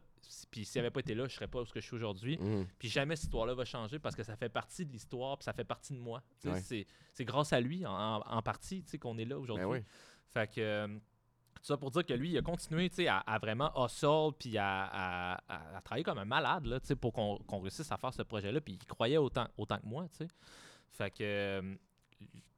Puis 0.51 0.65
s'il 0.65 0.79
avait 0.79 0.91
pas 0.91 0.99
été 0.99 1.15
là, 1.15 1.25
je 1.27 1.35
serais 1.35 1.47
pas 1.47 1.61
où 1.61 1.65
ce 1.65 1.71
que 1.71 1.79
je 1.79 1.85
suis 1.85 1.95
aujourd'hui. 1.95 2.37
Mhm. 2.37 2.67
Puis 2.79 2.89
jamais 2.89 3.15
cette 3.15 3.25
histoire-là 3.25 3.53
va 3.53 3.63
changer 3.63 3.97
parce 3.97 4.13
que 4.15 4.23
ça 4.23 4.35
fait 4.35 4.49
partie 4.49 4.85
de 4.85 4.91
l'histoire, 4.91 5.37
puis 5.37 5.45
ça 5.45 5.53
fait 5.53 5.63
partie 5.63 5.93
de 5.93 5.99
moi. 5.99 6.21
Ouais. 6.43 6.59
C'est, 7.13 7.23
grâce 7.23 7.53
à 7.53 7.61
lui, 7.61 7.85
en, 7.85 7.91
en- 7.93 8.21
en 8.25 8.41
partie, 8.41 8.83
qu'on 8.99 9.17
est 9.17 9.25
là 9.25 9.37
aujourd'hui. 9.39 9.65
Ben 9.65 9.71
oui. 9.71 9.79
Fait 10.33 10.47
que, 10.53 10.59
euh, 10.59 10.87
ça 11.65 11.77
pour 11.77 11.91
dire 11.91 12.05
que 12.05 12.13
lui, 12.13 12.31
il 12.31 12.37
a 12.37 12.41
continué, 12.41 12.89
à, 13.07 13.19
à 13.19 13.39
vraiment 13.39 13.71
hustle, 13.75 14.31
puis 14.37 14.57
à, 14.57 15.35
à- 15.47 15.81
travailler 15.81 16.03
comme 16.03 16.17
un 16.19 16.25
malade, 16.25 16.65
là, 16.65 16.79
pour 16.99 17.13
qu'on, 17.13 17.37
réussisse 17.59 17.91
à 17.91 17.97
faire 17.97 18.13
ce 18.13 18.21
projet-là, 18.23 18.61
puis 18.61 18.73
il 18.81 18.85
croyait 18.85 19.17
autant, 19.17 19.47
autant 19.57 19.77
que 19.77 19.85
moi. 19.85 20.05
Fait 20.91 21.09
que... 21.09 21.23
euh, 21.23 21.75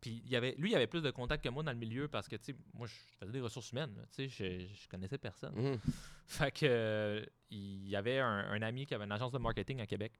puis 0.01 0.21
il 0.25 0.31
y 0.31 0.35
avait, 0.37 0.55
lui, 0.57 0.71
il 0.71 0.75
avait 0.75 0.87
plus 0.87 1.01
de 1.01 1.11
contacts 1.11 1.43
que 1.43 1.49
moi 1.49 1.61
dans 1.61 1.73
le 1.73 1.77
milieu 1.77 2.07
parce 2.07 2.29
que, 2.29 2.37
moi, 2.73 2.87
je 2.87 2.93
faisais 3.19 3.33
des 3.33 3.41
ressources 3.41 3.71
humaines, 3.73 3.93
là, 3.97 4.03
je, 4.17 4.27
je 4.27 4.87
connaissais 4.87 5.17
personne. 5.17 5.53
Mhm. 5.55 5.79
Fait 6.25 6.51
que 6.51 6.65
euh, 6.65 7.25
il 7.49 7.87
y 7.89 7.95
avait 7.97 8.19
un, 8.19 8.49
un 8.49 8.61
ami 8.61 8.85
qui 8.85 8.93
avait 8.93 9.03
une 9.03 9.11
agence 9.11 9.33
de 9.33 9.37
marketing 9.39 9.81
à 9.81 9.85
Québec. 9.85 10.13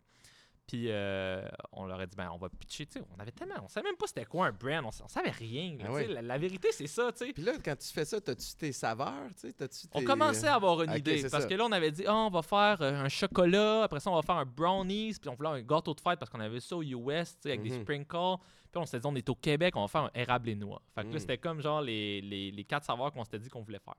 Puis 0.70 0.86
euh, 0.92 1.42
on 1.72 1.88
leur 1.88 2.00
a 2.00 2.06
dit 2.06 2.16
ben 2.16 2.30
on 2.32 2.38
va 2.38 2.48
pitcher, 2.48 2.86
tu 2.86 3.00
sais, 3.00 3.06
on 3.18 3.20
avait 3.20 3.32
tellement 3.32 3.56
on 3.64 3.68
savait 3.68 3.88
même 3.88 3.96
pas 3.98 4.06
c'était 4.06 4.26
quoi 4.26 4.46
un 4.46 4.52
brand, 4.52 4.86
on, 4.86 5.08
savait 5.08 5.32
rien. 5.32 5.76
là, 5.80 5.86
Ah 5.90 6.04
tu 6.04 6.14
la, 6.14 6.22
la 6.22 6.38
vérité 6.38 6.68
c'est 6.72 6.86
ça, 6.86 7.12
tu 7.12 7.26
sais. 7.26 7.34
Puis 7.34 7.42
là, 7.44 7.54
quand 7.66 7.76
tu 7.76 7.88
fais 7.88 8.06
ça, 8.06 8.22
t'as-tu 8.22 8.54
tes 8.56 8.72
saveurs? 8.72 9.30
tu 9.34 9.48
sais? 9.48 9.54
T'as-tu 9.54 9.88
On 9.96 10.04
commençait 10.04 10.46
à 10.48 10.54
avoir 10.54 10.84
une 10.84 10.94
idée 10.96 11.22
parce 11.32 11.44
ça. 11.44 11.50
que 11.50 11.56
là 11.56 11.66
on 11.66 11.72
avait 11.72 11.90
dit 11.90 12.04
Ah, 12.06 12.14
on 12.16 12.30
va 12.30 12.44
faire 12.44 12.78
euh, 12.82 13.04
un 13.04 13.10
chocolat, 13.10 13.84
après 13.86 14.00
ça 14.00 14.12
on 14.12 14.16
va 14.16 14.22
faire 14.22 14.36
un 14.36 14.46
brownies, 14.46 15.16
puis 15.20 15.28
on 15.28 15.34
voulait 15.34 15.50
un 15.50 15.62
gâteau 15.62 15.96
de 15.96 16.02
fête 16.02 16.20
parce 16.20 16.30
qu'on 16.30 16.40
avait 16.40 16.60
ça 16.60 16.76
aux 16.76 16.84
US, 16.84 16.92
tu 16.92 17.38
sais, 17.42 17.50
avec 17.50 17.64
des 17.64 17.72
Mhm. 17.72 17.82
sprinkles. 17.82 18.36
Puis 18.72 18.80
on 18.80 18.86
s'était 18.86 19.00
dit 19.00 19.08
on 19.08 19.16
est 19.16 19.28
au 19.28 19.34
Québec, 19.36 19.76
on 19.76 19.82
va 19.82 19.88
faire 19.88 20.02
un 20.04 20.12
érable 20.14 20.50
et 20.50 20.56
noix. 20.56 20.84
Fait 20.94 21.02
que 21.02 21.08
là 21.08 21.16
Mm. 21.16 21.20
c'était 21.20 21.38
comme 21.40 21.60
genre 21.62 21.82
les, 21.82 22.22
les, 22.22 22.52
les 22.52 22.64
quatre 22.64 22.84
saveurs 22.86 23.12
qu'on 23.12 23.24
s'était 23.24 23.40
dit 23.40 23.50
qu'on 23.50 23.64
voulait 23.64 23.80
faire. 23.84 23.96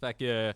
Fait 0.00 0.14
que 0.14 0.24
euh, 0.24 0.52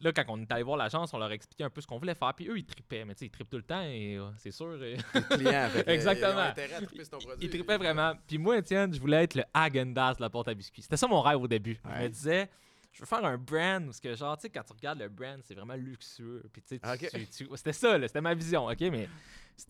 là 0.00 0.12
quand 0.12 0.24
on 0.28 0.40
est 0.40 0.52
allé 0.52 0.62
voir 0.62 0.76
l'agence, 0.76 1.12
on 1.14 1.18
leur 1.18 1.32
expliquait 1.32 1.64
un 1.64 1.70
peu 1.70 1.80
ce 1.80 1.86
qu'on 1.86 1.98
voulait 1.98 2.14
faire, 2.14 2.32
puis 2.34 2.48
eux 2.48 2.58
ils 2.58 2.64
tripaient, 2.66 3.04
mais 3.04 3.14
tu 3.14 3.20
sais 3.20 3.26
ils 3.26 3.30
trippent 3.30 3.48
tout 3.50 3.56
le 3.56 3.62
temps 3.62 3.82
et 3.82 4.16
euh, 4.16 4.28
c'est 4.36 4.50
sûr. 4.50 4.82
et- 4.84 4.96
clients. 5.30 5.68
fait 5.70 5.84
que, 5.84 5.90
Exactement. 5.90 6.52
Ils 6.56 6.60
à 6.74 6.80
triper 6.82 7.04
sur 7.04 7.18
ton 7.18 7.18
produit. 7.26 7.46
il 7.46 7.50
tripait 7.50 7.78
vraiment. 7.78 8.12
Puis 8.26 8.38
moi, 8.38 8.58
Étienne, 8.58 8.92
je 8.92 9.00
voulais 9.00 9.24
être 9.24 9.34
le 9.36 9.44
Häagen-Dazs 9.54 10.16
de 10.16 10.22
la 10.22 10.30
porte 10.30 10.48
à 10.48 10.54
biscuits. 10.54 10.82
C'était 10.82 10.96
ça 10.96 11.06
mon 11.06 11.20
rêve 11.20 11.40
au 11.40 11.48
début. 11.48 11.78
Je 11.84 12.02
me 12.02 12.08
disais, 12.08 12.48
je 12.92 13.00
veux 13.00 13.06
faire 13.06 13.24
un 13.24 13.36
brand 13.38 13.84
parce 13.86 14.00
que, 14.00 14.14
genre, 14.14 14.36
tu 14.36 14.42
sais, 14.42 14.50
quand 14.50 14.62
tu 14.62 14.72
regardes 14.72 14.98
le 14.98 15.08
brand, 15.08 15.40
c'est 15.42 15.54
vraiment 15.54 15.74
luxueux. 15.74 16.42
Puis, 16.52 16.62
tu 16.62 16.68
sais, 16.76 16.78
tu- 16.78 16.88
Ok. 17.06 17.10
tu- 17.12 17.46
tu- 17.46 17.56
c'était 17.56 17.72
ça, 17.72 17.96
là, 17.98 18.06
c'était 18.08 18.20
ma 18.22 18.34
vision, 18.34 18.66
OK? 18.66 18.80
Mais 18.80 19.08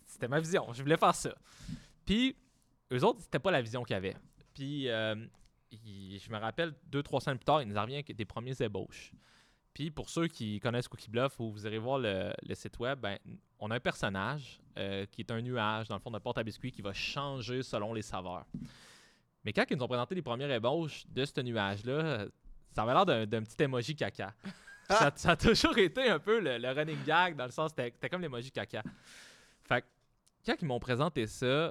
c'était 0.06 0.28
ma 0.28 0.40
vision. 0.40 0.72
Je 0.72 0.82
voulais 0.82 0.96
faire 0.96 1.14
ça. 1.14 1.34
Puis, 2.04 2.36
eux 2.92 3.04
autres, 3.04 3.20
c'était 3.22 3.38
pas 3.40 3.50
la 3.50 3.62
vision 3.62 3.82
qu'ils 3.84 3.96
avaient. 3.96 4.16
Puis, 4.54 4.88
euh, 4.88 5.14
je 5.72 6.30
me 6.30 6.38
rappelle, 6.38 6.72
deux, 6.86 7.02
trois 7.02 7.20
semaines 7.20 7.38
plus 7.38 7.44
tard, 7.44 7.62
ils 7.62 7.68
nous 7.68 7.76
en 7.76 7.82
reviennent 7.82 7.98
avec 8.06 8.14
des 8.16 8.24
premiers 8.24 8.60
ébauches. 8.62 9.12
Puis 9.76 9.90
pour 9.90 10.08
ceux 10.08 10.26
qui 10.26 10.58
connaissent 10.58 10.88
Cookie 10.88 11.10
Bluff 11.10 11.38
ou 11.38 11.50
vous 11.50 11.66
irez 11.66 11.76
voir 11.76 11.98
le, 11.98 12.32
le 12.48 12.54
site 12.54 12.78
web, 12.78 12.98
ben, 12.98 13.18
on 13.58 13.70
a 13.70 13.74
un 13.74 13.80
personnage 13.80 14.58
euh, 14.78 15.04
qui 15.12 15.20
est 15.20 15.30
un 15.30 15.42
nuage 15.42 15.86
dans 15.88 15.96
le 15.96 16.00
fond 16.00 16.10
de 16.10 16.18
porte 16.18 16.38
à 16.38 16.42
biscuits 16.42 16.72
qui 16.72 16.80
va 16.80 16.94
changer 16.94 17.62
selon 17.62 17.92
les 17.92 18.00
saveurs. 18.00 18.46
Mais 19.44 19.52
quand 19.52 19.66
ils 19.68 19.76
nous 19.76 19.82
ont 19.82 19.88
présenté 19.88 20.14
les 20.14 20.22
premières 20.22 20.50
ébauches 20.50 21.04
de 21.08 21.26
ce 21.26 21.42
nuage-là, 21.42 22.24
ça 22.74 22.84
avait 22.84 22.94
l'air 22.94 23.04
d'un 23.04 23.26
d'un 23.26 23.42
petit 23.42 23.62
emoji 23.62 23.94
caca. 23.94 24.32
ça, 24.88 25.12
ça 25.14 25.32
a 25.32 25.36
toujours 25.36 25.76
été 25.76 26.08
un 26.08 26.20
peu 26.20 26.40
le, 26.40 26.56
le 26.56 26.70
running 26.70 27.04
gag 27.04 27.36
dans 27.36 27.44
le 27.44 27.52
sens 27.52 27.72
c'était 27.72 27.90
c'était 27.90 28.08
comme 28.08 28.22
l'emoji 28.22 28.50
caca. 28.50 28.82
Fait 29.64 29.82
que 29.82 29.86
quand 30.46 30.54
ils 30.58 30.66
m'ont 30.68 30.80
présenté 30.80 31.26
ça, 31.26 31.70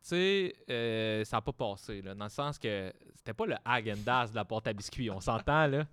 tu 0.00 0.08
sais, 0.08 0.54
euh, 0.70 1.22
ça 1.26 1.36
n'a 1.36 1.40
pas 1.42 1.52
passé, 1.52 2.00
là, 2.00 2.14
dans 2.14 2.24
le 2.24 2.30
sens 2.30 2.58
que 2.58 2.90
c'était 3.14 3.34
pas 3.34 3.44
le 3.44 3.56
Haagen-Dazs 3.62 4.30
de 4.30 4.36
la 4.36 4.46
porte 4.46 4.68
à 4.68 4.72
biscuits, 4.72 5.10
on 5.10 5.20
s'entend, 5.20 5.66
là. 5.66 5.84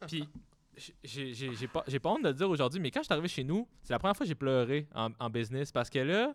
Puis, 0.08 0.28
j'ai- 0.76 1.68
pas, 1.68 1.82
pas 1.82 2.10
honte 2.10 2.22
de 2.22 2.28
le 2.28 2.34
dire 2.34 2.48
aujourd'hui, 2.50 2.80
mais 2.80 2.90
quand 2.90 3.00
je 3.00 3.04
suis 3.06 3.12
arrivé 3.12 3.28
chez 3.28 3.44
nous, 3.44 3.68
c'est 3.82 3.92
la 3.92 3.98
première 3.98 4.16
fois 4.16 4.24
que 4.24 4.28
j'ai 4.28 4.34
pleuré 4.34 4.88
en, 4.94 5.10
en 5.18 5.30
business, 5.30 5.70
parce 5.72 5.90
que 5.90 5.98
là, 5.98 6.34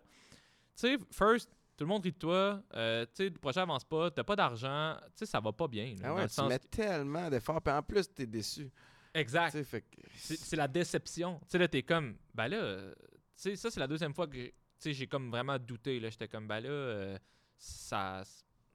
sais, 0.74 0.96
first, 1.10 1.50
tout 1.76 1.84
le 1.84 1.86
monde 1.88 2.02
rit 2.04 2.12
de 2.12 2.18
toi, 2.18 2.62
euh, 2.74 3.04
tu 3.06 3.10
sais, 3.14 3.24
le 3.28 3.38
projet 3.38 3.60
avance 3.60 3.84
pas, 3.84 4.10
t'as 4.10 4.24
pas 4.24 4.36
d'argent, 4.36 4.96
tu 5.08 5.10
sais, 5.16 5.26
ça 5.26 5.40
va 5.40 5.52
pas 5.52 5.68
bien. 5.68 5.94
là, 6.00 6.08
Ah 6.08 6.14
ouais, 6.14 6.28
tu 6.28 6.34
sens 6.34 6.48
mets 6.48 6.58
que- 6.58 6.66
tellement 6.68 7.28
d'efforts, 7.30 7.62
puis 7.62 7.72
en 7.72 7.82
plus, 7.82 8.12
t'es 8.12 8.26
déçu. 8.26 8.70
Exact. 9.14 9.52
Que- 9.70 9.80
C'est 10.14 10.56
la 10.56 10.68
déception. 10.68 11.38
Tu 11.40 11.46
sais, 11.50 11.58
là, 11.58 11.66
t'es 11.68 11.82
comme, 11.82 12.16
ben 12.34 12.48
là, 12.48 12.78
tu 12.90 12.94
sais, 13.34 13.56
ça, 13.56 13.70
c'est 13.70 13.80
la 13.80 13.86
deuxième 13.86 14.14
fois 14.14 14.26
que 14.26 14.36
tu 14.36 14.52
sais, 14.78 14.92
j'ai 14.92 15.06
comme 15.08 15.30
vraiment 15.30 15.58
douté. 15.58 15.98
J'étais 16.00 16.28
comme, 16.28 16.46
ben 16.46 16.60
là, 16.60 16.68
euh, 16.68 17.18
ça, 17.56 18.22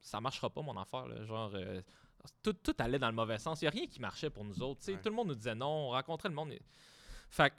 ça 0.02 0.20
marchera 0.20 0.50
pas, 0.50 0.62
mon 0.62 0.76
affaire. 0.78 1.08
Là. 1.08 1.24
Genre, 1.24 1.52
euh, 1.56 1.82
tout, 2.42 2.54
tout 2.54 2.76
allait 2.80 3.00
dans 3.00 3.10
le 3.10 3.16
mauvais 3.16 3.38
sens. 3.38 3.62
Il 3.62 3.66
n'y 3.66 3.68
a 3.70 3.72
rien 3.72 3.88
qui 3.88 4.00
marchait 4.00 4.30
pour 4.30 4.44
nous 4.46 4.62
autres. 4.62 4.82
Ouais. 4.90 4.98
Tout 5.02 5.10
le 5.10 5.16
monde 5.16 5.28
nous 5.30 5.36
disait 5.36 5.56
non, 5.56 5.68
on 5.68 5.90
rencontrait 5.90 6.30
le 6.30 6.36
monde. 6.36 6.52
et- 6.52 6.62
Fait 7.30 7.54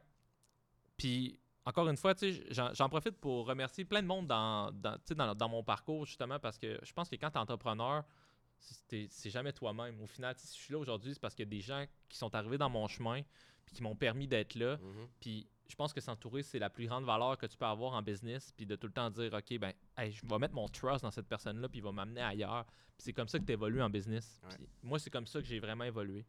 puis, 0.96 1.38
encore 1.64 1.88
une 1.88 1.96
fois, 1.96 2.14
j'en 2.50 2.88
profite 2.88 3.16
pour 3.18 3.46
remercier 3.46 3.84
plein 3.84 4.02
de 4.02 4.06
monde 4.06 4.26
dans, 4.26 4.70
dans, 4.72 4.94
tu 4.98 5.00
sais, 5.06 5.14
dans, 5.14 5.34
dans 5.34 5.48
mon 5.48 5.62
parcours, 5.64 6.06
justement, 6.06 6.38
parce 6.38 6.56
que 6.58 6.78
je 6.82 6.92
pense 6.92 7.08
que 7.08 7.16
quand 7.16 7.30
tu 7.30 7.36
es 7.36 7.40
entrepreneur, 7.40 8.04
c'est 8.60 9.30
jamais 9.30 9.52
toi-même. 9.52 10.00
Au 10.00 10.06
final, 10.06 10.34
si 10.38 10.56
je 10.56 10.62
suis 10.62 10.72
là 10.72 10.78
aujourd'hui, 10.78 11.14
c'est 11.14 11.20
parce 11.20 11.34
qu'il 11.34 11.44
y 11.44 11.48
a 11.48 11.50
des 11.50 11.60
gens 11.60 11.84
qui 12.08 12.16
sont 12.16 12.34
arrivés 12.34 12.58
dans 12.58 12.70
mon 12.70 12.86
chemin 12.86 13.22
puis 13.66 13.74
qui 13.76 13.82
m'ont 13.82 13.96
permis 13.96 14.28
d'être 14.28 14.54
là. 14.54 14.76
Mhm. 14.76 15.08
Puis 15.20 15.48
je 15.68 15.74
pense 15.74 15.92
que 15.92 16.00
s'entourer, 16.00 16.42
c'est 16.42 16.58
la 16.58 16.70
plus 16.70 16.86
grande 16.86 17.04
valeur 17.04 17.36
que 17.38 17.46
tu 17.46 17.56
peux 17.56 17.64
avoir 17.66 17.94
en 17.94 18.02
business. 18.02 18.52
Puis 18.56 18.66
de 18.66 18.76
tout 18.76 18.86
le 18.86 18.92
temps 18.92 19.10
dire, 19.10 19.32
OK, 19.34 19.58
ben, 19.58 19.72
hey, 19.96 20.12
je 20.12 20.20
vais 20.26 20.38
mettre 20.38 20.54
mon 20.54 20.68
trust 20.68 21.02
dans 21.02 21.10
cette 21.10 21.26
personne-là, 21.28 21.68
puis 21.68 21.78
il 21.80 21.82
va 21.84 21.92
m'amener 21.92 22.20
ailleurs. 22.20 22.64
Puis 22.96 23.04
c'est 23.06 23.12
comme 23.12 23.28
ça 23.28 23.38
que 23.38 23.44
tu 23.44 23.52
évolues 23.52 23.82
en 23.82 23.90
business. 23.90 24.40
Ouais. 24.44 24.56
Puis 24.56 24.66
moi, 24.82 24.98
c'est 24.98 25.10
comme 25.10 25.26
ça 25.26 25.40
que 25.40 25.46
j'ai 25.46 25.58
vraiment 25.60 25.84
évolué. 25.84 26.24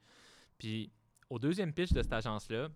Puis 0.58 0.92
au 1.30 1.40
deuxième 1.40 1.74
pitch 1.74 1.92
de 1.94 2.02
cette 2.02 2.14
agence-là, 2.14 2.70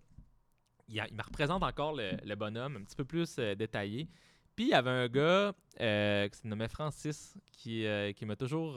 il, 0.88 0.98
a- 1.00 1.08
il 1.08 1.14
me 1.14 1.22
représente 1.22 1.62
encore 1.62 1.92
le, 1.94 2.12
le 2.24 2.34
bonhomme, 2.34 2.76
un 2.76 2.82
petit 2.84 2.96
peu 2.96 3.04
plus 3.04 3.36
euh, 3.38 3.54
détaillé. 3.54 4.08
Puis 4.56 4.66
il 4.66 4.70
y 4.70 4.74
avait 4.74 4.90
un 4.90 5.08
gars 5.08 5.54
euh, 5.80 6.28
qui 6.28 6.38
se 6.38 6.46
nommait 6.46 6.68
Francis, 6.68 7.34
qui, 7.52 7.86
euh, 7.86 8.12
qui 8.12 8.26
m'a 8.26 8.36
toujours 8.36 8.74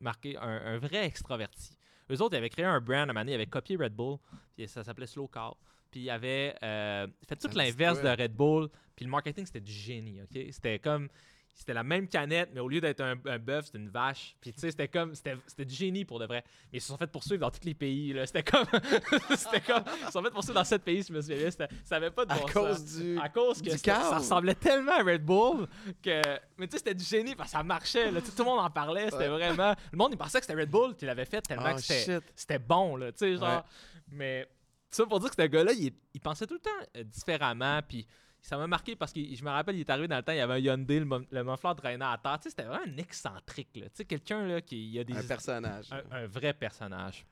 marqué, 0.00 0.36
un, 0.38 0.42
un 0.74 0.78
vrai 0.78 1.04
extraverti. 1.06 1.76
Eux 2.10 2.20
autres, 2.20 2.34
ils 2.34 2.38
avaient 2.38 2.50
créé 2.50 2.64
un 2.64 2.80
brand 2.80 2.98
à 2.98 3.02
un 3.02 3.06
moment 3.06 3.20
donné, 3.20 3.32
ils 3.32 3.36
avaient 3.36 3.46
copié 3.46 3.76
Red 3.76 3.94
Bull, 3.94 4.18
puis 4.56 4.66
ça 4.68 4.82
s'appelait 4.82 5.06
Slow 5.06 5.28
Car. 5.28 5.56
Puis 5.90 6.00
ils 6.00 6.10
avaient 6.10 6.54
euh, 6.62 7.06
fait 7.28 7.36
tout 7.36 7.48
l'inverse 7.54 8.02
de? 8.02 8.08
Red 8.22 8.34
Bull, 8.34 8.68
puis 8.96 9.04
le 9.04 9.10
marketing, 9.10 9.46
c'était 9.46 9.60
du 9.60 9.72
génie, 9.72 10.20
OK? 10.22 10.38
C'était 10.50 10.78
comme... 10.78 11.08
C'était 11.56 11.72
la 11.72 11.84
même 11.84 12.08
canette, 12.08 12.50
mais 12.52 12.60
au 12.60 12.68
lieu 12.68 12.80
d'être 12.80 13.00
un, 13.00 13.14
un 13.26 13.38
bœuf, 13.38 13.66
c'était 13.66 13.78
une 13.78 13.88
vache. 13.88 14.34
Puis 14.40 14.52
tu 14.52 14.60
sais, 14.60 14.70
c'était 14.72 14.88
comme... 14.88 15.14
C'était 15.14 15.64
du 15.64 15.74
génie 15.74 16.04
pour 16.04 16.18
de 16.18 16.26
vrai. 16.26 16.42
Mais 16.72 16.78
ils 16.78 16.80
se 16.80 16.88
sont 16.88 16.96
fait 16.96 17.06
poursuivre 17.06 17.40
dans 17.40 17.50
tous 17.50 17.64
les 17.64 17.74
pays. 17.74 18.12
C'était 18.26 18.42
comme... 18.42 18.66
c'était 19.36 19.60
comme... 19.60 19.84
Ils 20.00 20.06
se 20.06 20.10
sont 20.10 20.22
fait 20.22 20.30
poursuivre 20.30 20.54
dans 20.54 20.64
sept 20.64 20.82
pays, 20.82 21.04
je 21.08 21.12
me 21.12 21.20
souviens 21.20 21.36
bien. 21.36 21.50
Ça 21.84 21.96
avait 21.96 22.10
pas 22.10 22.24
de 22.26 22.32
À 22.32 22.38
bon 22.38 22.46
sens. 22.48 22.52
cause 22.52 22.84
du. 22.96 23.18
À 23.20 23.28
cause 23.28 23.62
que 23.62 23.76
ça 23.76 24.18
ressemblait 24.18 24.56
tellement 24.56 24.92
à 24.92 25.02
Red 25.02 25.24
Bull 25.24 25.68
que. 26.02 26.20
Mais 26.58 26.66
tu 26.66 26.72
sais, 26.72 26.78
c'était 26.78 26.94
du 26.94 27.04
génie 27.04 27.34
parce 27.36 27.52
que 27.52 27.56
ça 27.58 27.62
marchait. 27.62 28.10
Là. 28.10 28.20
Tu 28.20 28.26
sais, 28.26 28.32
Tout 28.36 28.42
le 28.42 28.50
monde 28.50 28.60
en 28.60 28.70
parlait. 28.70 29.10
C'était 29.10 29.28
vraiment. 29.28 29.74
Le 29.92 29.96
monde, 29.96 30.10
il 30.12 30.18
pensait 30.18 30.40
que 30.40 30.46
c'était 30.46 30.60
Red 30.60 30.70
Bull 30.70 30.96
qui 30.96 31.06
l'avait 31.06 31.24
fait 31.24 31.40
tellement 31.40 31.70
Oh 31.72 31.76
que 31.76 32.20
c'était 32.34 32.58
bon. 32.58 32.96
Là, 32.96 33.12
tu 33.12 33.18
sais, 33.18 33.36
genre. 33.36 33.58
Ouais. 33.58 33.62
Mais 34.08 34.48
ça 34.90 35.06
pour 35.06 35.20
dire 35.20 35.30
que 35.30 35.40
ce 35.42 35.46
gars-là, 35.46 35.72
il, 35.72 35.92
il 36.12 36.20
pensait 36.20 36.46
tout 36.46 36.54
le 36.54 36.60
temps 36.60 36.70
euh, 36.96 37.04
différemment. 37.04 37.80
Puis 37.88 38.06
ça 38.46 38.56
m'a 38.58 38.66
marqué 38.66 38.94
parce 38.94 39.12
que 39.12 39.20
je 39.34 39.42
me 39.42 39.48
rappelle, 39.50 39.74
il 39.76 39.80
est 39.80 39.90
arrivé 39.90 40.06
dans 40.06 40.16
le 40.16 40.22
temps, 40.22 40.32
il 40.32 40.36
y 40.38 40.40
avait 40.40 40.54
un 40.54 40.58
Hyundai, 40.58 41.00
le, 41.00 41.26
le 41.30 41.44
muffler 41.44 41.72
traînait 41.76 42.04
à 42.04 42.18
terre. 42.22 42.38
Tu 42.38 42.44
sais, 42.44 42.50
c'était 42.50 42.64
vraiment 42.64 42.84
un 42.86 42.96
excentrique. 42.98 43.74
Là. 43.76 43.86
Tu 43.86 43.90
sais, 43.94 44.04
quelqu'un 44.04 44.46
là, 44.46 44.60
qui 44.60 44.90
il 44.90 44.98
a 44.98 45.04
des 45.04 45.16
Un 45.16 45.22
personnage. 45.22 45.86
un, 45.92 46.02
un 46.14 46.26
vrai 46.26 46.52
personnage. 46.52 47.24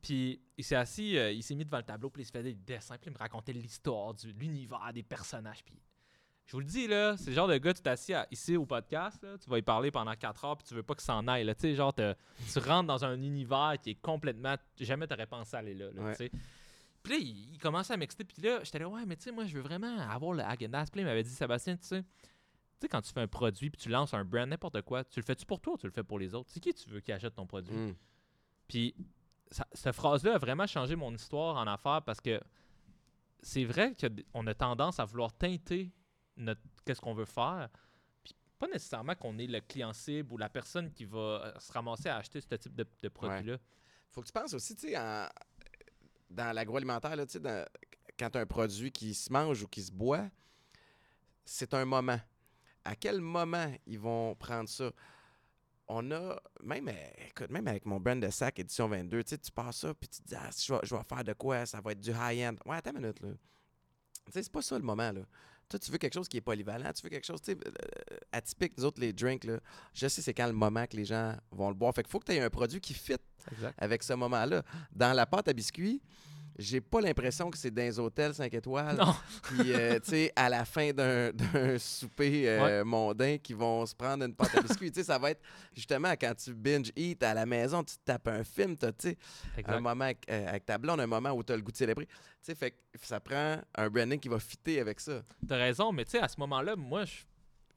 Puis 0.00 0.40
il 0.56 0.64
s'est 0.64 0.76
assis, 0.76 1.16
euh, 1.18 1.32
il 1.32 1.42
s'est 1.42 1.54
mis 1.54 1.64
devant 1.64 1.78
le 1.78 1.82
tableau, 1.82 2.10
puis 2.10 2.22
il 2.22 2.26
se 2.26 2.30
faisait 2.30 2.52
des 2.52 2.54
dessins, 2.54 2.96
puis 2.98 3.10
il 3.10 3.14
me 3.14 3.18
racontait 3.18 3.52
l'histoire 3.52 4.14
de 4.14 4.28
l'univers 4.38 4.90
des 4.92 5.02
personnages. 5.02 5.64
Puis 5.64 5.74
je 6.46 6.52
vous 6.52 6.60
le 6.60 6.66
dis, 6.66 6.86
là, 6.86 7.16
c'est 7.16 7.30
le 7.30 7.36
genre 7.36 7.48
de 7.48 7.56
gars, 7.56 7.72
tu 7.72 7.80
t'assis 7.82 8.12
ici 8.30 8.56
au 8.56 8.66
podcast, 8.66 9.20
là, 9.22 9.38
tu 9.38 9.48
vas 9.48 9.58
y 9.58 9.62
parler 9.62 9.90
pendant 9.90 10.14
4 10.14 10.44
heures, 10.44 10.56
puis 10.58 10.68
tu 10.68 10.74
veux 10.74 10.82
pas 10.82 10.94
qu'il 10.94 11.04
s'en 11.04 11.26
aille. 11.26 11.44
Là, 11.44 11.54
tu 11.54 11.62
sais, 11.62 11.74
genre, 11.74 11.94
tu 11.94 12.58
rentres 12.58 12.86
dans 12.86 13.04
un 13.04 13.20
univers 13.22 13.74
qui 13.82 13.90
est 13.90 13.94
complètement. 14.00 14.54
Jamais 14.78 15.06
t'aurais 15.06 15.26
pensé 15.26 15.56
aller 15.56 15.74
là. 15.74 15.86
là, 15.94 16.02
Ouais. 16.02 16.10
tu 16.12 16.26
sais. 16.26 16.30
Puis 17.04 17.12
là, 17.12 17.18
il, 17.20 17.52
il 17.54 17.58
commençait 17.58 17.92
à 17.92 17.96
m'exciter, 17.96 18.24
puis 18.24 18.42
là, 18.42 18.64
j'étais 18.64 18.80
là, 18.80 18.88
ouais, 18.88 19.04
mais 19.06 19.14
tu 19.16 19.22
sais, 19.24 19.30
moi, 19.30 19.44
je 19.44 19.54
veux 19.54 19.60
vraiment 19.62 19.96
avoir 20.00 20.32
le 20.32 20.42
Häagen-Dazs. 20.42 20.90
Puis 20.90 21.00
là, 21.00 21.02
il 21.02 21.04
m'avait 21.10 21.22
dit, 21.22 21.30
Sébastien, 21.30 21.76
tu 21.76 21.84
sais. 21.86 22.02
Tu 22.02 22.08
sais, 22.80 22.88
quand 22.88 23.00
tu 23.02 23.12
fais 23.12 23.20
un 23.20 23.28
produit 23.28 23.70
puis 23.70 23.80
tu 23.80 23.88
lances 23.88 24.12
un 24.14 24.24
brand, 24.24 24.48
n'importe 24.48 24.82
quoi, 24.82 25.04
tu 25.04 25.20
le 25.20 25.24
fais-tu 25.24 25.46
pour 25.46 25.60
toi 25.60 25.74
ou 25.74 25.78
tu 25.78 25.86
le 25.86 25.92
fais 25.92 26.02
pour 26.02 26.18
les 26.18 26.34
autres? 26.34 26.50
C'est 26.50 26.58
qui 26.60 26.74
tu 26.74 26.88
veux 26.90 26.98
qui 27.00 27.12
achète 27.12 27.34
ton 27.36 27.46
produit? 27.46 27.76
Mm. 27.76 27.94
Puis 28.66 28.94
ça- 29.50 29.68
cette 29.72 29.94
phrase-là 29.94 30.34
a 30.34 30.38
vraiment 30.38 30.66
changé 30.66 30.96
mon 30.96 31.14
histoire 31.14 31.56
en 31.56 31.66
affaires 31.68 32.02
parce 32.02 32.20
que 32.20 32.40
c'est 33.42 33.64
vrai 33.64 33.94
qu'on 33.94 34.46
a 34.46 34.54
tendance 34.54 34.98
à 34.98 35.04
vouloir 35.04 35.32
teinter 35.32 35.92
notre 36.36 36.60
qu'est-ce 36.84 37.00
qu'on 37.00 37.14
veut 37.14 37.26
faire. 37.26 37.68
Puis 38.24 38.34
pas 38.58 38.66
nécessairement 38.68 39.14
qu'on 39.14 39.36
est 39.38 39.46
le 39.46 39.60
client 39.60 39.92
cible 39.92 40.32
ou 40.32 40.38
la 40.38 40.48
personne 40.48 40.90
qui 40.90 41.04
va 41.04 41.18
euh, 41.18 41.52
se 41.60 41.70
ramasser 41.72 42.08
à 42.08 42.16
acheter 42.16 42.40
ce 42.40 42.54
type 42.54 42.74
de, 42.74 42.86
de 43.02 43.08
produit-là. 43.08 43.58
Faut 44.10 44.20
que 44.22 44.26
tu 44.26 44.32
penses 44.32 44.54
aussi, 44.54 44.74
tu 44.74 44.88
sais, 44.88 44.98
en- 44.98 45.28
dans 46.30 46.52
l'agroalimentaire, 46.54 47.16
là, 47.16 47.24
dans- 47.26 47.66
quand 48.18 48.36
un 48.36 48.46
produit 48.46 48.92
qui 48.92 49.14
se 49.14 49.32
mange 49.32 49.62
ou 49.62 49.68
qui 49.68 49.82
se 49.82 49.92
boit, 49.92 50.28
c'est 51.44 51.74
un 51.74 51.84
moment. 51.84 52.20
À 52.84 52.96
quel 52.96 53.20
moment 53.20 53.72
ils 53.86 53.98
vont 53.98 54.34
prendre 54.34 54.68
ça? 54.68 54.90
On 55.86 56.10
a, 56.12 56.40
même, 56.62 56.90
écoute, 57.28 57.50
même 57.50 57.68
avec 57.68 57.84
mon 57.84 58.00
brand 58.00 58.18
de 58.20 58.30
sac 58.30 58.58
édition 58.58 58.88
22, 58.88 59.22
tu 59.24 59.36
passes 59.54 59.78
ça, 59.78 59.92
puis 59.94 60.08
tu 60.08 60.22
te 60.22 60.28
dis, 60.28 60.34
ah, 60.34 60.50
si 60.50 60.66
je 60.66 60.94
vais, 60.94 61.02
faire 61.02 61.24
de 61.24 61.32
quoi, 61.34 61.66
ça 61.66 61.80
va 61.80 61.92
être 61.92 62.00
du 62.00 62.10
high-end. 62.10 62.54
Ouais, 62.64 62.76
attends 62.76 62.92
une 62.92 63.00
minute, 63.00 63.20
là. 63.20 63.30
C'est 64.30 64.50
pas 64.50 64.62
ça 64.62 64.78
le 64.78 64.84
moment, 64.84 65.12
là. 65.12 65.20
Toi, 65.68 65.78
tu 65.78 65.90
veux 65.90 65.98
quelque 65.98 66.14
chose 66.14 66.28
qui 66.28 66.36
est 66.36 66.40
polyvalent, 66.42 66.92
tu 66.92 67.02
veux 67.02 67.08
quelque 67.10 67.24
chose, 67.26 67.40
tu 67.40 67.52
sais, 67.52 67.58
euh, 67.66 68.16
atypique. 68.32 68.74
Nous 68.78 68.84
autres, 68.84 69.00
les 69.00 69.12
drinks, 69.12 69.44
là, 69.44 69.58
je 69.94 70.06
sais 70.08 70.22
c'est 70.22 70.34
quand 70.34 70.46
le 70.46 70.52
moment 70.52 70.86
que 70.86 70.96
les 70.96 71.04
gens 71.04 71.34
vont 71.50 71.68
le 71.68 71.74
boire. 71.74 71.94
Fait 71.94 72.02
qu'il 72.02 72.10
faut 72.10 72.18
que 72.20 72.26
tu 72.26 72.32
aies 72.32 72.40
un 72.40 72.50
produit 72.50 72.80
qui 72.80 72.94
fit 72.94 73.14
Exact. 73.52 73.74
avec 73.78 74.02
ce 74.02 74.12
moment-là. 74.14 74.62
Dans 74.92 75.12
la 75.12 75.26
pâte 75.26 75.48
à 75.48 75.52
biscuits, 75.52 76.00
j'ai 76.58 76.80
pas 76.80 77.00
l'impression 77.00 77.50
que 77.50 77.58
c'est 77.58 77.70
dans 77.70 77.82
les 77.82 77.98
hôtels 77.98 78.34
5 78.34 78.52
étoiles. 78.54 78.96
Non, 78.96 79.14
Puis, 79.42 79.72
euh, 79.72 79.98
tu 80.00 80.10
sais, 80.10 80.32
à 80.36 80.48
la 80.48 80.64
fin 80.64 80.92
d'un 80.92 81.32
d'un 81.52 81.78
souper 81.78 82.48
euh, 82.48 82.84
mondain 82.84 83.38
qui 83.38 83.52
vont 83.54 83.84
se 83.86 83.94
prendre 83.94 84.24
une 84.24 84.34
pâte 84.34 84.54
à 84.56 84.62
biscuits, 84.62 84.92
tu 84.92 85.00
sais, 85.00 85.04
ça 85.04 85.18
va 85.18 85.30
être 85.32 85.42
justement 85.72 86.12
quand 86.12 86.34
tu 86.36 86.54
binge 86.54 86.92
eat 86.96 87.22
à 87.22 87.34
la 87.34 87.44
maison, 87.46 87.82
tu 87.82 87.96
te 87.96 88.04
tapes 88.04 88.28
un 88.28 88.44
film, 88.44 88.76
tu 88.76 88.86
sais, 88.98 89.16
un 89.66 89.80
moment 89.80 90.04
avec, 90.04 90.18
euh, 90.30 90.48
avec 90.48 90.64
ta 90.66 90.78
blonde, 90.78 91.00
un 91.00 91.06
moment 91.06 91.30
où 91.32 91.42
tu 91.42 91.52
as 91.52 91.56
le 91.56 91.62
goût 91.62 91.72
de 91.72 91.76
célébrer. 91.76 92.06
Tu 92.06 92.12
sais, 92.42 92.54
fait 92.54 92.70
que 92.70 92.76
ça 93.02 93.20
prend 93.20 93.60
un 93.74 93.90
branding 93.90 94.20
qui 94.20 94.28
va 94.28 94.38
fitter 94.38 94.80
avec 94.80 95.00
ça. 95.00 95.22
T'as 95.48 95.56
raison, 95.56 95.92
mais 95.92 96.04
tu 96.04 96.12
sais, 96.12 96.20
à 96.20 96.28
ce 96.28 96.38
moment-là, 96.40 96.76
moi, 96.76 97.04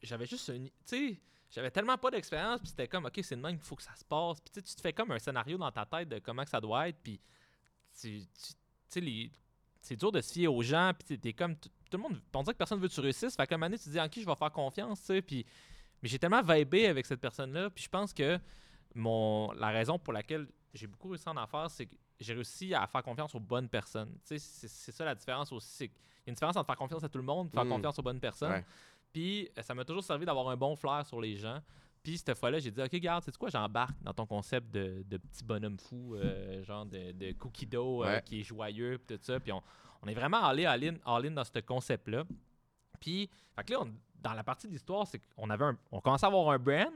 j'avais 0.01 0.25
juste 0.25 0.47
une. 0.49 0.65
Tu 0.67 0.73
sais, 0.85 1.19
j'avais 1.49 1.71
tellement 1.71 1.97
pas 1.97 2.11
d'expérience, 2.11 2.59
puis 2.59 2.69
c'était 2.69 2.87
comme, 2.87 3.05
OK, 3.05 3.19
c'est 3.23 3.35
de 3.35 3.41
même 3.41 3.55
qu'il 3.57 3.65
faut 3.65 3.75
que 3.77 3.83
ça 3.83 3.95
se 3.95 4.03
passe. 4.03 4.39
Puis 4.41 4.61
tu 4.61 4.75
te 4.75 4.81
fais 4.81 4.93
comme 4.93 5.11
un 5.11 5.19
scénario 5.19 5.57
dans 5.57 5.71
ta 5.71 5.85
tête 5.85 6.09
de 6.09 6.19
comment 6.19 6.43
que 6.43 6.49
ça 6.49 6.59
doit 6.59 6.89
être, 6.89 6.97
puis 7.01 7.19
tu 7.99 8.19
tu- 8.21 8.53
les- 8.95 9.31
c'est 9.81 9.95
dur 9.95 10.11
de 10.11 10.19
se 10.21 10.33
fier 10.33 10.47
aux 10.47 10.61
gens, 10.61 10.91
puis 10.97 11.17
t'es- 11.17 11.33
comme. 11.33 11.55
Tout 11.89 11.95
le 11.95 12.03
monde. 12.03 12.21
On 12.33 12.43
dirait 12.43 12.53
que 12.53 12.57
personne 12.57 12.79
veut 12.81 12.89
que 12.89 12.93
tu 12.93 12.99
réussisses. 12.99 13.35
Fait 13.35 13.49
moment 13.51 13.67
donné, 13.67 13.77
tu 13.77 13.85
te 13.85 13.89
dis, 13.89 13.99
en 13.99 14.09
qui 14.09 14.21
je 14.21 14.25
vais 14.25 14.35
faire 14.35 14.51
confiance, 14.51 15.01
tu 15.05 15.21
puis. 15.21 15.45
Mais 16.03 16.09
j'ai 16.09 16.19
tellement 16.19 16.41
vibé 16.43 16.87
avec 16.87 17.05
cette 17.05 17.21
personne-là, 17.21 17.69
puis 17.69 17.83
je 17.85 17.89
pense 17.89 18.13
que 18.13 18.37
mon, 18.93 19.51
la 19.53 19.69
raison 19.69 19.97
pour 19.97 20.13
laquelle 20.13 20.47
j'ai 20.73 20.85
beaucoup 20.87 21.07
réussi 21.09 21.27
en 21.29 21.37
affaires, 21.37 21.69
c'est 21.71 21.85
que 21.85 21.95
j'ai 22.19 22.33
réussi 22.33 22.73
à 22.73 22.85
faire 22.87 23.01
confiance 23.03 23.33
aux 23.35 23.39
bonnes 23.39 23.69
personnes. 23.69 24.11
Tu 24.27 24.37
sais, 24.37 24.67
c'est 24.67 24.91
ça 24.91 25.05
la 25.05 25.15
différence 25.15 25.51
aussi. 25.51 25.87
qu'il 25.87 25.95
y 26.25 26.29
a 26.29 26.31
une 26.31 26.33
différence 26.33 26.57
entre 26.57 26.65
faire 26.67 26.75
confiance 26.75 27.03
à 27.03 27.09
tout 27.09 27.17
le 27.19 27.23
monde 27.23 27.47
et 27.47 27.55
faire 27.55 27.65
Mm. 27.65 27.69
confiance 27.69 27.97
aux 27.99 28.03
bonnes 28.03 28.19
personnes. 28.19 28.51
Ouais. 28.51 28.65
Puis 29.13 29.49
euh, 29.57 29.61
ça 29.61 29.73
m'a 29.73 29.85
toujours 29.85 30.03
servi 30.03 30.25
d'avoir 30.25 30.49
un 30.49 30.57
bon 30.57 30.75
flair 30.75 31.05
sur 31.05 31.21
les 31.21 31.37
gens. 31.37 31.61
Puis 32.07 32.17
cette 32.19 32.37
fois-là, 32.37 32.59
j'ai 32.59 32.71
dit, 32.71 32.81
OK, 32.81 32.95
garde, 33.01 33.21
c'est 33.25 33.35
quoi, 33.35 33.49
j'embarque 33.49 34.01
dans 34.01 34.13
ton 34.13 34.25
concept 34.25 34.71
de, 34.73 35.03
de 35.09 35.17
petit 35.17 35.43
bonhomme 35.43 35.77
fou, 35.77 36.15
euh, 36.15 36.63
genre 36.65 36.85
de, 36.85 37.11
de 37.11 37.33
cookie 37.33 37.65
dough 37.65 38.05
euh, 38.05 38.21
qui 38.21 38.39
est 38.39 38.43
joyeux, 38.43 38.97
puis 38.97 39.17
tout 39.17 39.23
ça. 39.25 39.41
Puis 39.41 39.51
on, 39.51 39.61
on 40.01 40.07
est 40.07 40.13
vraiment 40.13 40.41
allé 40.45 40.65
all-in 40.65 41.31
dans 41.31 41.43
ce 41.43 41.59
concept-là. 41.59 42.23
Puis, 43.01 43.29
fait 43.57 43.63
que 43.65 43.73
là, 43.73 43.81
on- 43.81 43.93
dans 44.21 44.31
la 44.33 44.43
partie 44.45 44.67
de 44.67 44.71
l'histoire, 44.71 45.05
c'est 45.05 45.19
qu'on 45.35 45.49
avait 45.49 45.65
un, 45.65 45.77
on 45.91 45.99
commençait 45.99 46.25
à 46.25 46.29
avoir 46.29 46.49
un 46.49 46.57
brand, 46.57 46.87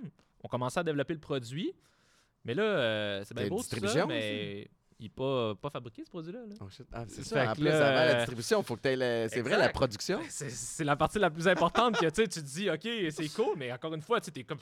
on 0.43 0.47
commençait 0.47 0.79
à 0.79 0.83
développer 0.83 1.13
le 1.13 1.19
produit, 1.19 1.73
mais 2.45 2.53
là, 2.53 2.63
euh, 2.63 3.23
c'est 3.25 3.33
bien 3.35 3.49
beau 3.49 3.57
tout 3.61 3.87
ça, 3.87 4.05
mais 4.05 4.69
il 4.97 5.03
n'est 5.03 5.09
pas, 5.09 5.55
pas 5.55 5.69
fabriqué, 5.69 6.05
ce 6.05 6.09
produit-là. 6.09 6.39
là. 6.47 6.55
Oh. 6.61 6.67
Ah, 6.93 7.03
c'est 7.09 7.25
ça. 7.25 7.51
En 7.51 7.53
plus, 7.53 7.65
là, 7.65 7.89
avant 7.89 8.05
la 8.05 8.15
distribution, 8.15 8.63
faut 8.63 8.77
que 8.77 8.87
aies. 8.87 9.27
C'est 9.27 9.41
vrai, 9.41 9.57
la 9.57 9.67
production. 9.69 10.21
C'est- 10.29 10.85
la 10.85 10.95
partie 10.95 11.19
la 11.19 11.29
plus 11.29 11.49
importante 11.49 11.99
que 11.99 12.05
tu 12.09 12.27
te 12.29 12.39
dis, 12.39 12.69
OK, 12.69 12.87
c'est 13.11 13.27
cool, 13.35 13.57
mais 13.57 13.73
encore 13.73 13.93
une 13.93 14.01
fois, 14.01 14.21
tu 14.21 14.31
es 14.39 14.43
comme, 14.45 14.59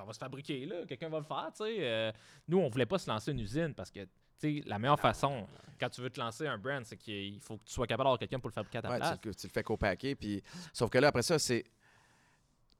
ça 0.00 0.04
va 0.06 0.12
se 0.12 0.18
fabriquer 0.18 0.66
là, 0.66 0.84
quelqu'un 0.86 1.08
va 1.08 1.18
le 1.18 1.24
faire. 1.24 1.50
tu 1.56 1.64
sais. 1.64 1.76
Euh, 1.80 2.12
nous, 2.46 2.58
on 2.58 2.68
voulait 2.68 2.86
pas 2.86 2.98
se 2.98 3.10
lancer 3.10 3.32
une 3.32 3.40
usine 3.40 3.74
parce 3.74 3.90
que 3.90 4.00
tu 4.00 4.08
sais, 4.60 4.62
la 4.66 4.78
meilleure 4.78 5.00
façon, 5.00 5.46
quand 5.80 5.88
tu 5.90 6.00
veux 6.00 6.10
te 6.10 6.20
lancer 6.20 6.46
un 6.46 6.56
brand, 6.58 6.84
c'est 6.84 6.96
qu'il 6.96 7.40
faut 7.40 7.56
que 7.56 7.64
tu 7.64 7.72
sois 7.72 7.86
capable 7.86 8.04
d'avoir 8.04 8.18
quelqu'un 8.18 8.38
pour 8.38 8.48
le 8.50 8.54
fabriquer 8.54 8.78
à 8.78 8.82
ta 8.82 8.90
Ouais, 8.90 8.96
place. 8.98 9.20
tu, 9.20 9.28
le- 9.28 9.34
tu 9.34 9.46
le 9.48 9.52
fais 9.52 9.62
copaquer. 9.64 10.14
Puis... 10.14 10.42
Sauf 10.72 10.90
que 10.90 10.98
là, 10.98 11.08
après 11.08 11.22
ça, 11.22 11.38
c'est. 11.38 11.64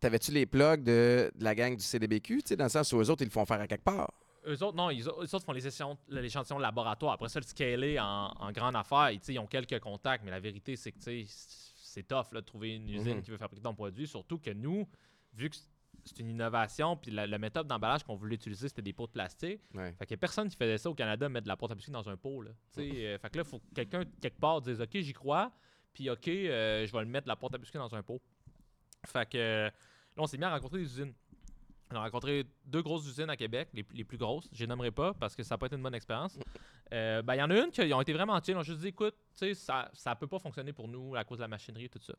T'avais-tu 0.01 0.31
les 0.31 0.47
plugs 0.47 0.85
de, 0.85 1.33
de 1.35 1.43
la 1.45 1.55
gang 1.57 1.75
du 1.75 1.83
CDBQ, 1.83 2.43
tu 2.43 2.49
sais, 2.51 2.57
dans 2.57 2.65
le 2.67 2.71
sens 2.71 2.93
où 2.93 2.99
eux 3.01 3.11
autres, 3.11 3.23
ils 3.23 3.27
le 3.27 3.31
font 3.33 3.45
faire 3.45 3.61
à 3.61 3.67
quelque 3.67 3.83
part? 3.83 4.13
Eux 4.47 4.63
autres, 4.63 4.77
non, 4.77 4.91
ils, 4.91 5.03
eux 5.03 5.09
autres 5.11 5.45
font 5.45 5.51
les 5.53 5.67
échantillons, 5.67 5.99
l'échantillon 6.09 6.59
laboratoire. 6.61 7.15
Après 7.15 7.29
ça, 7.29 7.41
le 7.41 7.45
scaler 7.45 7.99
en, 7.99 8.33
en 8.39 8.53
grande 8.53 8.77
affaire, 8.77 9.11
ils, 9.11 9.39
ont 9.41 9.47
quelques 9.49 9.81
contacts, 9.81 10.23
mais 10.25 10.31
la 10.31 10.39
vérité, 10.39 10.77
c'est 10.77 10.93
que 10.93 10.99
tu 10.99 11.27
sais, 11.27 11.65
c'est 11.75 12.07
tough 12.07 12.27
là, 12.33 12.41
de 12.41 12.47
trouver 12.47 12.77
une 12.77 12.89
usine 12.89 13.17
Mhm. 13.17 13.23
qui 13.23 13.31
veut 13.33 13.37
fabriquer 13.37 13.63
ton 13.63 13.75
produit. 13.75 14.07
Surtout 14.07 14.39
que 14.39 14.51
nous, 14.51 14.87
vu 15.35 15.51
que 15.51 15.57
c'est 16.05 16.19
une 16.21 16.31
innovation, 16.31 16.97
puis 16.97 17.11
la, 17.11 17.27
la 17.27 17.39
méthode 17.39 17.67
d'emballage 17.67 18.05
qu'on 18.05 18.17
voulait 18.17 18.37
utiliser, 18.37 18.69
c'était 18.69 18.83
des 18.83 18.93
pots 18.93 19.07
de 19.07 19.13
plastique. 19.13 19.61
Ouais. 19.75 19.93
Fait 19.93 20.07
qu'il 20.07 20.13
y 20.13 20.15
a 20.15 20.19
personne 20.19 20.49
qui 20.49 20.57
faisait 20.57 20.79
ça 20.79 20.91
au 20.91 20.95
Canada, 20.95 21.29
mettre 21.29 21.45
de 21.45 21.49
la 21.49 21.57
pâte 21.57 21.71
à 21.71 21.75
biscuits 21.75 21.93
dans 21.93 22.09
un 22.09 22.17
pot. 22.17 22.43
Là. 22.43 22.51
Euh, 22.79 23.19
fait 23.19 23.31
que 23.31 23.37
là, 23.39 23.45
il 23.45 23.49
faut 23.49 23.59
que 23.59 23.75
quelqu'un, 23.75 24.05
quelque 24.21 24.39
part, 24.39 24.61
dise 24.61 24.81
OK, 24.81 24.91
j'y 24.95 25.13
crois, 25.13 25.53
puis 25.93 26.09
OK, 26.11 26.29
euh, 26.29 26.87
je 26.87 26.93
vais 26.93 27.01
le 27.01 27.07
mettre 27.07 27.25
de 27.25 27.29
la 27.29 27.37
pâte 27.37 27.55
à 27.55 27.59
biscuits 27.59 27.79
dans 27.79 27.95
un 27.95 28.03
pot. 28.03 28.21
Fait 29.07 29.29
que 29.29 29.39
euh, 29.39 29.67
là, 29.67 29.73
on 30.19 30.27
s'est 30.27 30.39
mis 30.39 30.45
à 30.45 30.51
rencontrer 30.51 30.79
des 30.79 30.85
usines. 30.85 31.13
On 31.91 31.97
a 31.97 32.01
rencontré 32.01 32.45
deux 32.67 32.83
grosses 32.83 33.07
usines 33.09 33.31
à 33.31 33.37
Québec, 33.37 33.71
les, 33.73 33.85
les 33.95 34.05
plus 34.05 34.19
grosses. 34.19 34.47
Je 34.53 34.61
les 34.61 34.67
nommerai 34.67 34.91
pas 34.91 35.15
parce 35.15 35.35
que 35.35 35.43
ça 35.43 35.55
n'a 35.55 35.59
pas 35.59 35.67
été 35.67 35.77
une 35.77 35.83
bonne 35.83 35.95
expérience. 35.95 36.39
Euh, 36.93 37.23
ben, 37.23 37.35
Il 37.35 37.39
y 37.39 37.43
en 37.43 37.49
a 37.51 37.57
une 37.57 37.71
qui 37.71 37.81
ont 37.95 38.01
été 38.03 38.13
vraiment 38.13 38.39
chill. 38.43 38.55
Ils 38.55 38.59
ont 38.59 38.63
juste 38.63 38.81
dit 38.81 38.89
écoute, 38.89 39.15
ça 39.33 39.89
ne 40.07 40.15
peut 40.15 40.27
pas 40.27 40.39
fonctionner 40.39 40.75
pour 40.75 40.87
nous 40.87 41.17
à 41.17 41.25
cause 41.25 41.39
de 41.39 41.43
la 41.45 41.49
machinerie 41.49 41.85
et 41.85 41.89
tout 41.89 42.01
ça. 42.03 42.13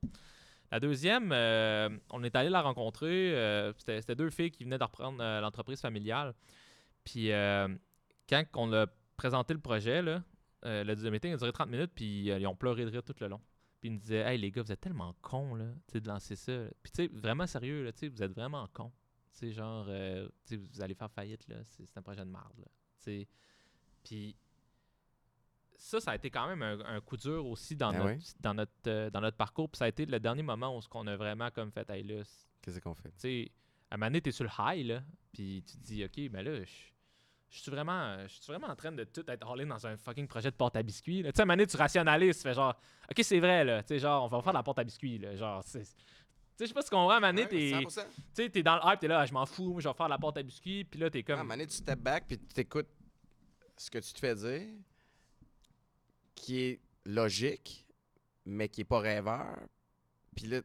La 0.71 0.79
deuxième, 0.79 1.31
euh, 1.31 1.89
on 2.11 2.23
est 2.23 2.35
allé 2.35 2.49
la 2.49 2.61
rencontrer. 2.61 3.35
euh, 3.35 3.73
C'était 3.77 4.15
deux 4.15 4.29
filles 4.29 4.51
qui 4.51 4.63
venaient 4.63 4.77
de 4.77 4.83
reprendre 4.83 5.21
euh, 5.21 5.41
l'entreprise 5.41 5.81
familiale. 5.81 6.33
Puis 7.03 7.29
quand 8.29 8.43
on 8.55 8.71
a 8.73 8.85
présenté 9.17 9.53
le 9.53 9.59
projet, 9.59 10.01
là, 10.01 10.23
le 10.63 11.09
meeting 11.09 11.33
a 11.33 11.37
duré 11.37 11.51
30 11.51 11.69
minutes, 11.69 11.91
puis 11.95 12.25
ils 12.25 12.47
ont 12.47 12.55
pleuré 12.55 12.85
de 12.85 12.91
rire 12.91 13.03
tout 13.03 13.15
le 13.19 13.27
long. 13.27 13.41
Puis 13.79 13.89
ils 13.89 13.93
nous 13.93 13.99
disaient 13.99 14.21
Hey 14.21 14.37
les 14.37 14.51
gars, 14.51 14.61
vous 14.61 14.71
êtes 14.71 14.81
tellement 14.81 15.15
cons 15.21 15.55
là, 15.55 15.65
de 15.93 16.07
lancer 16.07 16.35
ça. 16.35 16.51
Puis 16.83 16.91
tu 16.91 17.03
sais, 17.03 17.09
vraiment 17.11 17.47
sérieux, 17.47 17.83
là, 17.83 17.91
vous 18.01 18.23
êtes 18.23 18.33
vraiment 18.33 18.67
cons. 18.73 18.91
Genre, 19.41 19.85
vous 19.85 20.81
allez 20.81 20.93
faire 20.93 21.09
faillite, 21.09 21.47
là. 21.47 21.55
C'est 21.63 21.97
un 21.97 22.01
projet 22.01 22.25
de 22.25 22.29
merde. 22.29 22.65
Puis 24.03 24.35
ça, 25.81 25.99
ça 26.01 26.11
a 26.11 26.15
été 26.15 26.29
quand 26.29 26.45
même 26.47 26.61
un, 26.61 26.79
un 26.95 26.99
coup 27.01 27.15
dur 27.17 27.45
aussi 27.47 27.73
dans, 27.75 27.89
Ah 27.89 27.93
notre, 27.93 28.05
ouais? 28.05 28.17
dans, 28.41 28.53
notre, 28.53 28.71
euh, 28.87 29.09
dans 29.09 29.21
notre 29.21 29.37
parcours. 29.37 29.69
Puis 29.69 29.77
ça 29.77 29.85
a 29.85 29.87
été 29.87 30.05
le 30.05 30.19
dernier 30.19 30.43
moment 30.43 30.77
où 30.77 30.81
on 30.93 31.07
a 31.07 31.15
vraiment 31.15 31.49
comme 31.51 31.71
fait, 31.71 31.89
hey 31.89 32.03
là, 32.03 32.21
Qu'est-ce 32.61 32.79
qu'on 32.79 32.93
fait? 32.93 33.09
tu 33.11 33.15
sais, 33.19 33.51
à 33.89 33.95
un 33.95 33.97
moment 33.97 34.07
donné, 34.07 34.21
t'es 34.21 34.31
sur 34.31 34.43
le 34.43 34.49
high, 34.59 34.85
là, 34.85 35.01
puis 35.31 35.63
tu 35.65 35.77
te 35.77 35.83
dis, 35.83 36.03
OK, 36.03 36.17
mais 36.31 36.43
là, 36.43 36.63
je 36.63 36.71
je 37.51 37.61
suis 37.61 37.71
vraiment, 37.71 38.15
je 38.27 38.33
suis 38.35 38.45
vraiment 38.45 38.67
en 38.67 38.75
train 38.75 38.91
de 38.91 39.03
tout 39.05 39.23
être 39.27 39.49
all-in 39.51 39.65
dans 39.65 39.87
un 39.87 39.97
fucking 39.97 40.27
projet 40.27 40.51
de 40.51 40.55
porte 40.55 40.75
à 40.75 40.83
biscuits. 40.83 41.23
là. 41.23 41.31
Tu 41.31 41.37
sais, 41.37 41.41
à 41.41 41.43
un 41.43 41.45
moment 41.47 41.55
donné, 41.57 41.65
tu 41.65 41.77
rationalises, 41.77 42.35
tu 42.37 42.43
fais 42.43 42.53
genre, 42.53 42.75
OK, 43.09 43.19
c'est 43.23 43.39
vrai, 43.39 43.63
là, 43.65 43.81
tu 43.81 43.87
sais, 43.87 43.97
genre, 43.99 44.23
on 44.25 44.27
va 44.27 44.39
faire 44.43 44.51
de 44.53 44.57
la 44.57 44.61
porte 44.63 44.77
à 44.77 44.83
biscuits, 44.83 45.17
là, 45.17 45.35
genre, 45.35 45.63
c'est... 45.63 45.79
Tu 45.79 45.85
sais, 45.87 45.95
je 46.59 46.65
sais 46.67 46.73
pas 46.75 46.81
ce 46.83 46.91
qu'on 46.91 47.05
voit, 47.05 47.15
à 47.15 47.17
un 47.17 47.19
moment 47.21 47.33
donné, 47.33 47.47
t'es, 47.47 47.71
tu 47.79 47.85
100%. 47.87 48.05
sais, 48.35 48.49
t'es 48.49 48.61
dans 48.61 48.75
le 48.75 48.81
hype, 48.85 48.99
t'es 48.99 49.07
là, 49.07 49.21
Ah, 49.21 49.25
je 49.25 49.33
m'en 49.33 49.45
fous, 49.47 49.71
moi, 49.71 49.81
je 49.81 49.87
vais 49.87 49.93
faire 49.95 50.05
de 50.05 50.11
la 50.11 50.19
porte 50.19 50.37
à 50.37 50.43
biscuits, 50.43 50.83
puis 50.83 50.99
là, 50.99 51.09
t'es 51.09 51.19
à 51.19 51.21
un 51.21 51.23
comme... 51.23 51.37
moment 51.39 51.53
donné, 51.55 51.65
tu 51.65 51.75
step 51.77 51.99
back 51.99 52.25
puis 52.27 52.37
tu 52.37 52.61
écoutes 52.61 52.89
ce 53.77 53.89
que 53.89 53.97
tu 53.97 54.13
te 54.13 54.19
fais 54.19 54.35
dire, 54.35 54.67
qui 56.39 56.59
est 56.61 56.79
logique, 57.05 57.85
mais 58.45 58.69
qui 58.69 58.81
est 58.81 58.85
pas 58.85 58.99
rêveur. 58.99 59.57
Puis 60.35 60.47
là, 60.47 60.61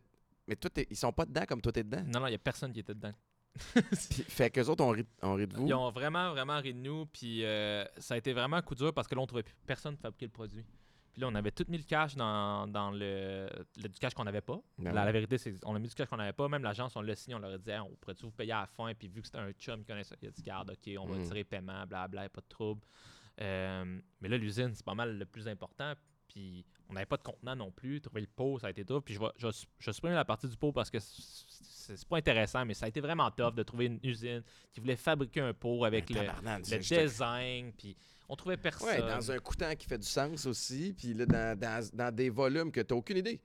mais 0.47 0.57
toi, 0.57 0.71
t'es- 0.71 0.87
ils 0.91 0.97
sont 0.97 1.13
pas 1.13 1.27
dedans 1.27 1.45
comme 1.49 1.61
toi, 1.61 1.73
t'es 1.73 1.83
dedans. 1.85 2.05
Non, 2.07 2.21
non, 2.21 2.27
il 2.29 2.33
y 2.33 2.35
a 2.35 2.39
personne 2.39 2.73
qui 2.73 2.81
était 2.81 2.95
dedans. 2.95 3.13
Puis, 4.11 4.23
fait 4.25 4.51
qu'eux 4.51 4.67
autres, 4.69 4.83
on 4.85 4.91
rit, 4.91 5.07
on 5.23 5.35
rit 5.35 5.47
de 5.47 5.55
vous. 5.57 5.67
Ils 5.67 5.75
ont 5.75 5.91
vraiment, 5.91 6.31
vraiment 6.33 6.59
ri 6.61 6.75
de 6.75 6.79
nous. 6.81 7.07
Puis 7.07 7.45
euh, 7.45 7.85
ça 7.99 8.15
a 8.15 8.17
été 8.17 8.33
vraiment 8.33 8.57
un 8.57 8.63
coup 8.63 8.75
dur 8.75 8.93
parce 8.93 9.07
que 9.09 9.15
là, 9.15 9.21
on 9.21 9.27
trouvait 9.27 9.43
plus 9.45 9.55
personne 9.67 9.95
pour 9.95 10.03
fabriquer 10.03 10.27
le 10.27 10.33
produit. 10.33 10.65
Puis 11.13 11.21
là, 11.21 11.29
on 11.29 11.35
avait 11.37 11.53
tout 11.53 11.65
mis 11.69 11.79
le 11.79 11.85
cash 11.85 12.17
dans, 12.17 12.67
dans 12.67 12.91
le, 12.91 13.49
le- 13.77 13.89
du 13.89 13.99
cash 14.01 14.13
qu'on 14.15 14.25
n'avait 14.25 14.41
pas. 14.41 14.61
Ben 14.79 14.93
la, 14.93 15.01
ouais. 15.01 15.07
la 15.07 15.13
vérité, 15.13 15.39
c'est 15.39 15.53
qu'on 15.61 15.77
a 15.77 15.79
mis 15.79 15.87
du 15.89 15.95
cash 15.95 16.09
qu'on 16.09 16.17
n'avait 16.17 16.33
pas. 16.33 16.49
Même 16.49 16.65
l'agence, 16.65 16.97
on 16.97 17.03
l'a 17.03 17.15
signé, 17.15 17.37
on 17.37 17.39
leur 17.39 17.53
a 17.53 17.59
dit 17.59 17.71
Hey, 17.71 17.79
on 17.79 17.95
pourrait-tu 18.01 18.25
vous 18.25 18.33
payer 18.33 18.53
à 18.53 18.63
la 18.63 18.67
fin? 18.67 18.93
Puis 18.95 19.07
vu 19.09 19.21
que 19.21 19.27
c'était 19.29 19.39
un 19.39 19.53
chum 19.53 19.81
qui 19.81 19.87
connaissait 19.87 20.17
il 20.21 20.29
a 20.29 20.31
dit 20.33 20.43
Garde, 20.43 20.71
OK, 20.71 20.93
on 20.99 21.07
va 21.07 21.17
Mm. 21.17 21.25
tirer 21.25 21.45
paiement, 21.45 21.87
blablabla, 21.87 22.29
pas 22.31 22.41
de 22.41 22.49
trouble. 22.49 22.81
Euh, 23.41 23.99
mais 24.21 24.29
là, 24.29 24.37
l'usine, 24.39 24.73
c'est 24.75 24.85
pas 24.85 24.95
mal 24.95 25.19
le 25.19 25.25
plus 25.25 25.49
important. 25.49 25.95
Puis 26.29 26.65
on 26.89 26.95
n'avait 26.95 27.07
pas 27.07 27.17
de 27.17 27.23
contenant 27.23 27.55
non 27.55 27.71
plus. 27.71 28.01
Trouver 28.01 28.23
le 28.23 28.27
pot, 28.27 28.59
ça 28.59 28.69
a 28.69 28.71
été 28.71 28.85
tough. 28.85 29.03
Puis 29.05 29.15
je 29.15 29.21
vais, 29.21 29.27
je, 29.37 29.49
je 29.79 29.87
vais 29.87 29.93
supprimer 29.93 30.15
la 30.17 30.25
partie 30.25 30.49
du 30.49 30.57
pot 30.57 30.73
parce 30.73 30.91
que 30.91 30.99
c'est 31.01 32.09
pas 32.09 32.17
intéressant, 32.17 32.65
mais 32.65 32.75
ça 32.75 32.87
a 32.87 32.89
été 32.89 33.01
vraiment 33.01 33.31
tough 33.31 33.55
de 33.55 33.63
trouver 33.63 33.87
une 33.87 34.01
usine 34.03 34.43
qui 34.73 34.81
voulait 34.81 34.97
fabriquer 34.97 35.41
un 35.41 35.53
pot 35.53 35.85
avec 35.85 36.11
le, 36.11 36.21
le 36.23 36.79
design. 36.79 37.73
Puis 37.73 37.97
on 38.29 38.37
trouvait 38.37 38.57
personne. 38.57 38.89
Ouais, 38.89 38.99
dans 39.01 39.31
un 39.31 39.39
coutant 39.39 39.75
qui 39.77 39.87
fait 39.87 39.99
du 39.99 40.07
sens 40.07 40.47
aussi, 40.47 40.95
puis 40.97 41.13
là, 41.15 41.27
dans, 41.27 41.59
dans, 41.59 41.89
dans 41.93 42.15
des 42.15 42.31
volumes 42.31 42.73
que 42.73 42.81
t'as 42.81 42.95
aucune 42.95 43.19
idée. 43.19 43.41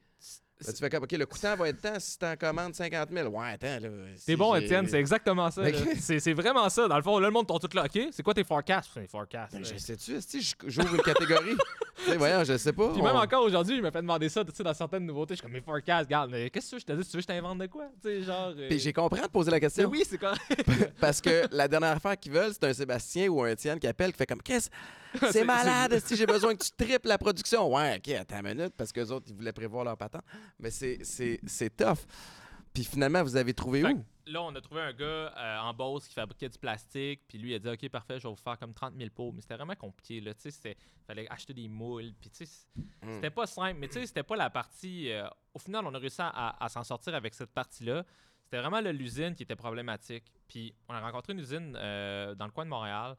Là, 0.67 0.73
tu 0.73 0.79
fais 0.79 0.89
comme, 0.89 1.03
OK, 1.03 1.11
le 1.13 1.25
coutant 1.25 1.55
va 1.55 1.69
être 1.69 1.79
tant 1.81 1.97
si 1.99 2.19
t'en 2.19 2.35
commandes 2.35 2.75
50 2.75 3.09
000. 3.11 3.29
Ouais, 3.29 3.51
attends, 3.53 3.79
là. 3.81 3.89
C'est 4.17 4.31
si 4.33 4.35
bon, 4.35 4.53
Étienne, 4.55 4.87
c'est 4.89 4.99
exactement 4.99 5.49
ça. 5.49 5.61
Mais- 5.61 5.71
là. 5.71 5.79
C'est 5.99 6.33
vraiment 6.33 6.67
ça. 6.69 6.85
Dans 6.87 6.97
le 6.97 7.01
fond, 7.01 7.17
là, 7.17 7.27
le 7.27 7.33
monde 7.33 7.47
tombe 7.47 7.61
tout 7.61 7.69
là. 7.77 7.85
OK, 7.85 7.99
c'est 8.11 8.21
quoi 8.23 8.33
tes 8.33 8.43
forecasts? 8.43 8.89
C'est 8.93 9.09
forecasts. 9.09 9.53
Ben, 9.53 9.63
je 9.63 9.77
sais-tu, 9.77 10.19
je- 10.41 10.55
j'ouvre 10.67 10.95
une 10.95 11.01
catégorie? 11.01 11.55
tu 12.03 12.11
sais, 12.11 12.17
voyons, 12.17 12.43
je 12.43 12.57
sais 12.57 12.73
pas. 12.73 12.89
Puis 12.91 13.01
même 13.01 13.15
encore 13.15 13.43
aujourd'hui, 13.43 13.77
je 13.77 13.81
me 13.81 13.89
fais 13.89 14.01
demander 14.01 14.27
ça 14.27 14.43
tu 14.43 14.51
sais, 14.53 14.63
dans 14.63 14.73
certaines 14.73 15.05
nouveautés. 15.05 15.35
Je 15.35 15.37
suis 15.37 15.43
comme 15.43 15.53
mes 15.53 15.61
forecasts, 15.61 16.07
regarde, 16.07 16.29
mais 16.31 16.49
qu'est-ce 16.49 16.65
que 16.65 16.69
tu 16.71 16.75
veux, 16.75 16.79
je 16.81 16.85
te 16.85 16.91
dis, 16.91 17.09
tu 17.09 17.11
veux 17.17 17.19
que 17.19 17.21
je 17.21 17.27
t'invente 17.27 17.57
de 17.59 17.67
quoi? 17.67 17.85
Tu 18.01 18.09
sais, 18.09 18.23
genre. 18.23 18.53
euh, 18.57 18.67
Puis 18.67 18.79
j'ai 18.79 18.91
compris 18.91 19.21
de 19.21 19.27
poser 19.27 19.51
la 19.51 19.55
mais 19.57 19.61
question. 19.61 19.87
oui, 19.89 20.03
c'est 20.07 20.17
correct. 20.17 20.41
Parce 20.99 21.21
que 21.21 21.45
la 21.51 21.67
dernière 21.69 21.91
affaire 21.95 22.19
qu'ils 22.19 22.33
veulent, 22.33 22.51
c'est 22.53 22.65
un 22.65 22.73
Sébastien 22.73 23.29
ou 23.29 23.41
un 23.43 23.47
Étienne 23.47 23.79
qui 23.79 23.87
appelle, 23.87 24.11
qui 24.11 24.17
fait 24.17 24.25
comme 24.25 24.41
Qu'est-ce? 24.41 24.69
C'est- 25.31 25.43
malade, 25.43 25.99
si 25.99 26.15
j'ai 26.15 26.25
besoin 26.25 26.55
que 26.55 26.63
tu 26.63 26.71
triples 26.71 27.07
la 27.07 27.17
production. 27.17 27.73
Ouais, 27.73 27.97
ok, 27.97 28.09
attends 28.15 28.39
une 28.39 28.53
minute, 28.55 28.73
parce 28.77 28.91
que 28.91 28.99
les 28.99 29.11
autres, 29.11 29.25
ils 29.29 29.35
voulaient 29.35 29.53
prévoir 29.53 29.83
leur 29.83 29.97
patent. 29.97 30.21
Mais 30.59 30.69
c'est- 30.71 31.75
tough. 31.75 31.99
Puis 32.73 32.83
finalement, 32.83 33.23
vous 33.23 33.35
avez 33.35 33.53
trouvé 33.53 33.81
Fait 33.81 33.93
où? 33.93 34.05
Là, 34.27 34.43
on 34.43 34.53
a 34.53 34.61
trouvé 34.61 34.81
un 34.81 34.93
gars 34.93 35.05
euh, 35.35 35.57
en 35.59 35.73
Beauce 35.73 36.07
qui 36.07 36.13
fabriquait 36.13 36.49
du 36.49 36.59
plastique. 36.59 37.21
Puis 37.27 37.39
lui, 37.39 37.49
il 37.51 37.55
a 37.55 37.59
dit 37.59 37.67
OK, 37.67 37.89
parfait, 37.89 38.19
je 38.19 38.27
vais 38.27 38.29
vous 38.29 38.35
faire 38.39 38.59
comme 38.59 38.75
30 38.75 38.93
000 38.95 39.09
pots. 39.09 39.31
Mais 39.31 39.41
c'était 39.41 39.55
vraiment 39.55 39.73
compliqué. 39.73 40.21
Là. 40.21 40.33
C'était- 40.37 40.77
fallait 41.07 41.27
acheter 41.31 41.51
des 41.55 41.67
moules. 41.67 42.13
Puis 42.21 42.29
tu 42.29 42.45
sais, 42.45 42.51
Hmm. 43.01 43.15
C'était 43.15 43.31
pas 43.31 43.47
simple, 43.47 43.79
mais 43.79 43.87
tu 43.87 43.93
sais, 43.95 44.05
c'était 44.05 44.21
pas 44.21 44.35
la 44.35 44.51
partie. 44.51 45.11
euh, 45.11 45.27
au 45.55 45.57
final, 45.59 45.83
on 45.87 45.93
a 45.95 45.97
réussi 45.97 46.21
à, 46.21 46.63
à 46.63 46.69
s'en 46.69 46.83
sortir 46.83 47.15
avec 47.15 47.33
cette 47.33 47.49
partie-là. 47.51 48.03
C'était 48.43 48.59
vraiment 48.59 48.81
l'usine 48.91 49.33
qui 49.33 49.41
était 49.43 49.55
problématique. 49.55 50.25
Puis 50.47 50.75
on 50.87 50.93
a 50.93 50.99
rencontré 51.01 51.33
une 51.33 51.39
usine 51.39 51.75
euh, 51.75 52.35
dans 52.35 52.45
le 52.45 52.51
coin 52.51 52.65
de 52.65 52.69
Montréal 52.69 53.15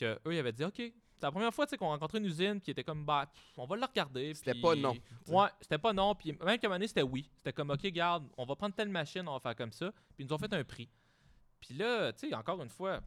que 0.00 0.18
eux 0.26 0.34
ils 0.34 0.38
avaient 0.38 0.52
dit 0.52 0.64
OK. 0.64 0.80
C'est 1.18 1.24
la 1.24 1.32
première 1.32 1.54
fois 1.54 1.66
qu'on 1.66 1.88
rencontrait 1.88 2.18
une 2.18 2.26
usine 2.26 2.60
qui 2.60 2.70
était 2.70 2.84
comme 2.84 3.04
bah, 3.04 3.26
on 3.56 3.64
va 3.64 3.76
le 3.76 3.84
regarder. 3.84 4.34
C'était 4.34 4.52
puis- 4.52 4.60
pas 4.62 4.74
non. 4.74 4.94
Ouais, 5.28 5.48
c'était 5.60 5.78
pas 5.78 5.92
non. 5.92 6.14
Puis 6.14 6.32
même 6.32 6.58
qu'à 6.58 6.66
un 6.66 6.68
moment 6.68 6.74
donné, 6.74 6.88
c'était 6.88 7.02
oui. 7.02 7.28
C'était 7.38 7.52
comme 7.52 7.70
OK, 7.70 7.86
garde, 7.86 8.28
on 8.36 8.44
va 8.44 8.54
prendre 8.54 8.74
telle 8.74 8.90
machine, 8.90 9.26
on 9.26 9.32
va 9.32 9.40
faire 9.40 9.56
comme 9.56 9.72
ça. 9.72 9.90
Puis 10.14 10.24
ils 10.24 10.26
nous 10.26 10.32
ont 10.34 10.38
fait 10.38 10.52
un 10.52 10.62
prix. 10.64 10.88
Puis 11.60 11.74
là, 11.74 12.12
tu 12.12 12.28
sais, 12.28 12.34
encore 12.34 12.62
une 12.62 12.68
fois, 12.68 13.00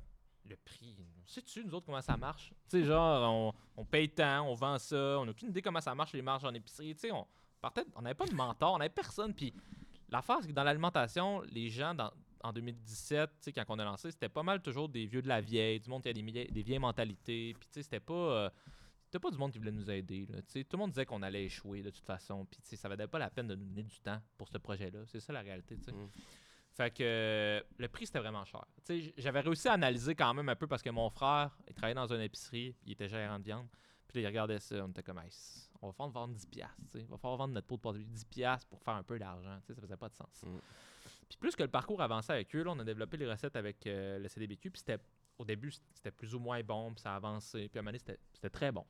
le 0.46 0.56
prix, 0.58 0.96
on 1.00 1.28
sait-tu, 1.28 1.64
nous 1.64 1.76
autres, 1.76 1.86
comment 1.86 2.02
ça 2.02 2.18
marche? 2.18 2.52
Tu 2.70 2.80
sais, 2.80 2.84
genre, 2.84 3.54
on, 3.78 3.82
on 3.82 3.86
paye 3.86 4.10
tant, 4.10 4.42
on 4.48 4.56
vend 4.56 4.80
ça, 4.80 5.20
on 5.20 5.26
n'a 5.26 5.32
aucune 5.32 5.50
idée 5.50 5.62
comment 5.62 5.82
ça 5.82 5.94
marche 5.94 6.14
les 6.14 6.24
marges 6.24 6.46
en 6.46 6.54
épicerie. 6.54 6.96
Tu 6.96 7.02
sais, 7.02 7.12
on 7.12 7.28
partait, 7.62 7.86
on 7.96 8.02
n'avait 8.02 8.16
pas 8.16 8.26
de 8.26 8.34
mentor, 8.34 8.74
on 8.74 8.78
n'avait 8.80 8.90
personne. 8.90 9.34
Puis 9.36 9.54
l'affaire, 10.10 10.38
c'est 10.42 10.48
que 10.48 10.54
dans 10.54 10.64
l'alimentation, 10.64 11.42
les 11.52 11.70
gens, 11.70 11.94
dans, 11.94 12.12
en 12.44 12.54
2017, 12.54 13.30
tu 13.30 13.36
sais, 13.42 13.54
quand 13.54 13.64
on 13.70 13.80
a 13.80 13.84
lancé, 13.84 14.12
c'était 14.12 14.30
pas 14.30 14.44
mal 14.44 14.62
toujours 14.62 14.90
des 14.90 15.06
vieux 15.06 15.22
de 15.22 15.28
la 15.28 15.42
vieille, 15.42 15.80
du 15.80 15.90
monde 15.90 16.04
qui 16.04 16.10
a 16.10 16.14
des, 16.14 16.22
vieilles 16.62 16.80
mentalités. 16.80 17.54
Puis 17.60 17.68
tu 17.68 17.74
sais, 17.76 17.84
c'était 17.84 18.00
pas. 18.00 18.14
euh, 18.14 18.50
c'était 19.06 19.20
pas 19.20 19.32
du 19.32 19.38
monde 19.40 19.52
qui 19.52 19.58
voulait 19.58 19.72
nous 19.72 19.90
aider. 19.90 20.28
Là. 20.28 20.40
Tout 20.44 20.64
le 20.74 20.78
monde 20.78 20.92
disait 20.92 21.06
qu'on 21.06 21.24
allait 21.24 21.46
échouer 21.46 21.82
de 21.82 21.90
toute 21.90 22.06
façon. 22.06 22.46
Puis 22.46 22.62
tu 22.62 22.70
sais, 22.70 22.76
ça 22.76 22.88
valait 22.88 23.08
pas 23.08 23.18
la 23.18 23.32
peine 23.32 23.48
de 23.48 23.56
nous 23.56 23.66
donner 23.66 23.84
du 23.84 24.00
temps 24.02 24.22
pour 24.38 24.48
ce 24.48 24.60
projet-là. 24.60 25.00
C'est 25.08 25.20
ça 25.20 25.34
la 25.34 25.42
réalité. 25.42 25.78
Mm. 25.78 26.08
Fait 26.74 26.92
que 26.92 27.04
euh, 27.04 27.62
le 27.78 27.88
prix, 27.88 28.06
c'était 28.06 28.20
vraiment 28.20 28.46
cher. 28.46 28.64
J'avais 29.18 29.40
réussi 29.40 29.68
à 29.68 29.74
analyser 29.74 30.14
quand 30.14 30.34
même 30.36 30.48
un 30.48 30.56
peu 30.56 30.68
parce 30.68 30.84
que 30.84 30.92
mon 30.92 31.10
frère, 31.10 31.58
il 31.68 31.74
travaillait 31.74 31.96
dans 31.96 32.14
une 32.14 32.22
épicerie, 32.22 32.76
il 32.86 32.92
était 32.92 33.10
gérant 33.10 33.40
de 33.40 33.44
viande. 33.44 33.68
Puis 34.08 34.18
là, 34.18 34.22
il 34.22 34.28
regardait 34.28 34.60
ça, 34.60 34.76
on 34.86 34.90
était 34.90 35.04
comme, 35.04 35.20
Hey, 35.20 35.30
on 35.82 35.88
va 35.88 35.94
faire 35.94 36.08
vendre 36.10 36.36
10$. 36.36 36.48
piastres, 36.48 36.76
tu 36.92 37.00
sais. 37.00 37.06
On 37.10 37.12
va 37.14 37.18
faire 37.18 37.36
vendre 37.36 37.54
notre 37.54 37.68
pot 37.68 37.78
de 37.78 37.82
porte 37.82 37.98
10$ 37.98 38.26
piastres 38.28 38.68
pour 38.68 38.82
faire 38.82 38.96
un 38.96 39.04
peu 39.04 39.18
d'argent. 39.18 39.58
tu 39.62 39.68
sais, 39.68 39.74
Ça 39.74 39.82
faisait 39.82 39.98
pas 39.98 40.10
de 40.10 40.16
sens. 40.16 40.44
Mm. 40.44 40.58
Puis 41.30 41.38
plus 41.38 41.56
que 41.56 41.64
le 41.64 41.70
parcours 41.70 42.02
avançait 42.02 42.34
avec 42.34 42.54
eux, 42.56 42.64
là, 42.64 42.72
on 42.72 42.80
a 42.80 42.84
développé 42.84 43.16
les 43.18 43.30
recettes 43.30 43.56
avec 43.56 43.86
euh, 43.88 44.18
le 44.20 44.28
CDBQ. 44.28 44.72
Puis 44.72 44.80
c'était 44.86 45.02
au 45.38 45.46
début, 45.46 45.72
c'était 45.94 46.12
plus 46.12 46.34
ou 46.36 46.40
moins 46.40 46.62
bon, 46.64 46.92
puis 46.94 47.02
ça 47.02 47.14
a 47.14 47.16
avancé. 47.16 47.70
Puis 47.70 47.78
à 47.78 47.80
un 47.80 47.84
moment 47.84 47.90
donné, 47.92 48.00
c'était- 48.00 48.20
c'était 48.34 48.50
très 48.50 48.72
bon. 48.72 48.86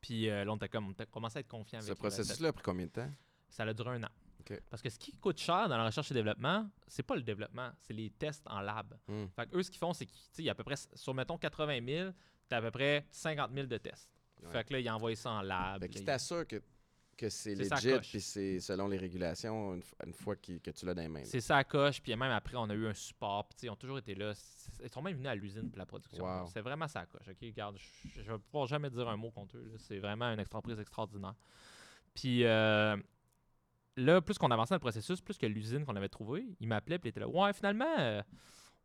Puis 0.00 0.28
euh, 0.28 0.44
là, 0.44 0.52
on 0.52 0.56
était 0.56 0.68
comme, 0.68 0.88
on 0.98 1.04
commençait 1.10 1.38
à 1.38 1.40
être 1.40 1.48
confiant 1.48 1.78
avec 1.78 1.88
Ce 1.88 1.94
processus-là 1.94 2.48
a 2.48 2.52
pris 2.52 2.62
combien 2.62 2.86
de 2.86 2.90
temps? 2.90 3.10
Ça 3.48 3.62
a 3.64 3.72
duré 3.72 3.90
un 3.90 4.02
an. 4.04 4.08
Parce 4.70 4.82
que 4.82 4.90
ce 4.90 4.98
qui 4.98 5.12
coûte 5.18 5.38
cher 5.38 5.68
dans 5.68 5.76
la 5.76 5.86
recherche 5.86 6.10
et 6.10 6.14
développement, 6.14 6.68
c'est 6.88 7.04
pas 7.04 7.14
le 7.14 7.22
développement, 7.22 7.70
c'est 7.80 7.92
les 7.92 8.10
tests 8.10 8.42
en 8.48 8.60
lab. 8.60 8.98
Hmm. 9.06 9.26
Fait 9.36 9.46
que 9.46 9.56
eux, 9.56 9.62
ce 9.62 9.70
qu'ils 9.70 9.78
font, 9.78 9.92
c'est 9.92 10.04
qu'ils, 10.04 10.18
tu 10.20 10.28
sais, 10.32 10.42
il 10.42 10.46
y 10.46 10.48
a 10.48 10.52
à 10.52 10.54
peu 10.56 10.64
près, 10.64 10.74
sur 10.94 11.14
mettons 11.14 11.38
80 11.38 11.78
000, 11.86 12.10
T'as 12.48 12.56
à 12.58 12.60
peu 12.60 12.70
près 12.72 13.06
50 13.12 13.52
000 13.54 13.66
de 13.68 13.78
tests. 13.78 14.10
Ouais. 14.42 14.50
Fait 14.50 14.64
que 14.64 14.72
là, 14.74 14.80
il 14.80 14.88
a 14.88 14.94
envoyé 14.96 15.14
ça 15.16 15.30
en 15.30 15.42
lab. 15.42 15.80
Fait 15.80 15.88
tu 15.88 15.98
il- 16.00 16.04
t'assures 16.04 16.46
que, 16.46 16.60
que 17.16 17.28
c'est 17.28 17.54
legit, 17.54 17.98
puis 18.00 18.20
c'est 18.20 18.60
selon 18.60 18.88
les 18.88 18.96
régulations, 18.96 19.74
une, 19.74 20.12
fois 20.12 20.36
que 20.36 20.70
tu 20.70 20.86
l'as 20.86 20.94
dans 20.94 21.02
les 21.02 21.08
mains. 21.08 21.24
C'est 21.24 21.40
ça 21.40 21.58
à 21.58 21.64
coche, 21.64 22.00
puis 22.02 22.14
même 22.16 22.32
après, 22.32 22.56
on 22.56 22.68
a 22.68 22.74
eu 22.74 22.86
un 22.86 22.94
support. 22.94 23.46
Puis, 23.46 23.54
tu 23.56 23.60
sais, 23.60 23.66
ils 23.66 23.70
ont 23.70 23.76
toujours 23.76 23.98
été 23.98 24.14
là. 24.14 24.32
Ils 24.82 24.88
sont 24.90 25.02
même 25.02 25.14
venus 25.14 25.28
à 25.28 25.34
l'usine 25.34 25.70
pour 25.70 25.78
la 25.78 25.86
production. 25.86 26.24
Wow. 26.24 26.46
C'est 26.46 26.60
vraiment 26.60 26.88
ça 26.88 27.00
à 27.00 27.06
coche. 27.06 27.28
OK, 27.28 27.36
regarde, 27.42 27.76
je, 27.78 28.22
je 28.22 28.32
vais 28.32 28.38
pouvoir 28.38 28.66
jamais 28.66 28.90
dire 28.90 29.08
un 29.08 29.16
mot 29.16 29.30
contre 29.30 29.56
eux. 29.56 29.72
C'est 29.78 29.98
vraiment 29.98 30.26
une 30.26 30.40
entreprise 30.40 30.78
extraordinaire. 30.80 31.34
Puis 32.14 32.44
euh, 32.44 32.96
là, 33.96 34.20
plus 34.20 34.38
qu'on 34.38 34.50
avançait 34.50 34.70
dans 34.70 34.76
le 34.76 34.80
processus, 34.80 35.20
plus 35.20 35.38
que 35.38 35.46
l'usine 35.46 35.84
qu'on 35.84 35.96
avait 35.96 36.08
trouvée, 36.08 36.44
il 36.60 36.68
m'appelait, 36.68 36.98
puis 36.98 37.08
il 37.08 37.10
était 37.10 37.20
là. 37.20 37.28
Ouais, 37.28 37.52
finalement, 37.52 37.94
euh, 37.98 38.22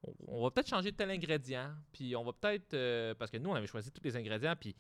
on, 0.04 0.14
on 0.28 0.44
va 0.44 0.52
peut-être 0.52 0.70
changer 0.70 0.92
tel 0.92 1.10
ingrédient. 1.12 1.74
Puis 1.92 2.16
on 2.16 2.24
va 2.24 2.34
peut-être. 2.34 2.74
euh, 2.74 3.16
parce 3.16 3.32
que 3.32 3.38
nous, 3.38 3.50
on 3.50 3.56
avait 3.56 3.68
choisi 3.68 3.92
tous 3.92 4.04
les 4.04 4.16
ingrédients, 4.16 4.56
puis 4.60 4.76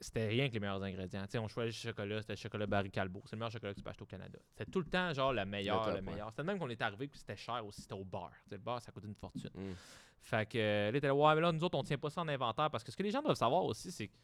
c'était 0.00 0.28
rien 0.28 0.48
que 0.48 0.54
les 0.54 0.60
meilleurs 0.60 0.82
ingrédients. 0.82 1.24
On 1.40 1.48
choisit 1.48 1.84
le 1.84 1.90
chocolat, 1.90 2.20
c'était 2.20 2.34
le 2.34 2.38
chocolat 2.38 2.66
Barry 2.66 2.90
Calbo. 2.90 3.22
C'est 3.26 3.32
le 3.36 3.40
meilleur 3.40 3.50
chocolat 3.50 3.72
que 3.72 3.78
tu 3.78 3.82
peux 3.84 3.90
acheter 3.90 4.02
au 4.02 4.06
Canada. 4.06 4.38
C'était 4.50 4.70
tout 4.70 4.80
le 4.80 4.86
temps, 4.86 5.12
genre, 5.12 5.32
le 5.32 5.38
top, 5.40 5.46
le 5.46 5.94
ouais. 5.94 6.00
meilleur. 6.02 6.30
C'était 6.30 6.44
même 6.44 6.58
qu'on 6.58 6.68
était 6.70 6.84
arrivé, 6.84 7.08
puis 7.08 7.18
c'était 7.18 7.36
cher 7.36 7.64
aussi. 7.66 7.82
C'était 7.82 7.94
au 7.94 8.04
bar. 8.04 8.30
Tu 8.44 8.50
sais, 8.50 8.56
le 8.56 8.62
bar, 8.62 8.80
ça 8.80 8.92
coûte 8.92 9.04
une 9.04 9.14
fortune. 9.14 9.50
Mm. 9.54 9.72
Fait 10.20 10.48
que 10.48 10.58
euh, 10.58 10.90
là, 11.00 11.14
ouais, 11.14 11.34
mais 11.34 11.40
là, 11.40 11.52
nous 11.52 11.64
autres, 11.64 11.78
on 11.78 11.82
tient 11.82 11.98
pas 11.98 12.10
ça 12.10 12.20
en 12.20 12.28
inventaire. 12.28 12.70
Parce 12.70 12.84
que 12.84 12.90
ce 12.92 12.96
que 12.96 13.02
les 13.02 13.10
gens 13.10 13.22
doivent 13.22 13.36
savoir 13.36 13.64
aussi, 13.64 13.90
c'est 13.90 14.08
que 14.08 14.14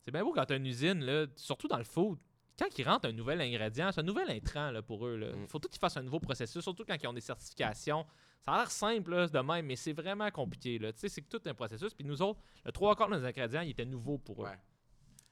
c'est 0.00 0.10
bien 0.10 0.22
beau 0.22 0.32
quand 0.32 0.44
tu 0.46 0.52
as 0.54 0.56
une 0.56 0.66
usine, 0.66 1.04
là, 1.04 1.26
surtout 1.36 1.68
dans 1.68 1.78
le 1.78 1.84
food. 1.84 2.18
Quand 2.58 2.66
ils 2.76 2.82
rentrent 2.88 3.08
un 3.08 3.12
nouvel 3.12 3.40
ingrédient, 3.40 3.92
c'est 3.92 4.00
un 4.00 4.04
nouvel 4.04 4.30
intrant 4.30 4.70
là, 4.72 4.82
pour 4.82 5.06
eux. 5.06 5.18
Il 5.34 5.42
Mm. 5.42 5.46
faut 5.48 5.58
tout 5.58 5.68
qu'ils 5.68 5.78
fassent 5.78 5.96
un 5.96 6.02
nouveau 6.02 6.18
processus, 6.20 6.62
surtout 6.62 6.84
quand 6.84 6.96
ils 7.00 7.06
ont 7.06 7.12
des 7.12 7.20
certifications. 7.20 8.04
Ça 8.40 8.52
a 8.52 8.58
l'air 8.58 8.70
simple 8.70 9.10
là, 9.14 9.26
de 9.28 9.38
même, 9.40 9.66
mais 9.66 9.76
c'est 9.76 9.92
vraiment 9.92 10.30
compliqué. 10.30 10.78
là. 10.78 10.92
Tu 10.92 11.00
sais, 11.00 11.08
c'est 11.08 11.22
tout 11.28 11.40
un 11.44 11.54
processus. 11.54 11.92
Puis 11.94 12.04
nous 12.04 12.20
autres, 12.22 12.40
le 12.64 12.72
trois 12.72 12.96
quarts 12.96 13.08
de 13.10 13.16
nos 13.16 13.24
ingrédients, 13.24 13.60
ils 13.60 13.70
étaient 13.70 13.84
nouveaux 13.84 14.18
pour 14.18 14.42
eux. 14.42 14.46
Ouais. 14.48 14.58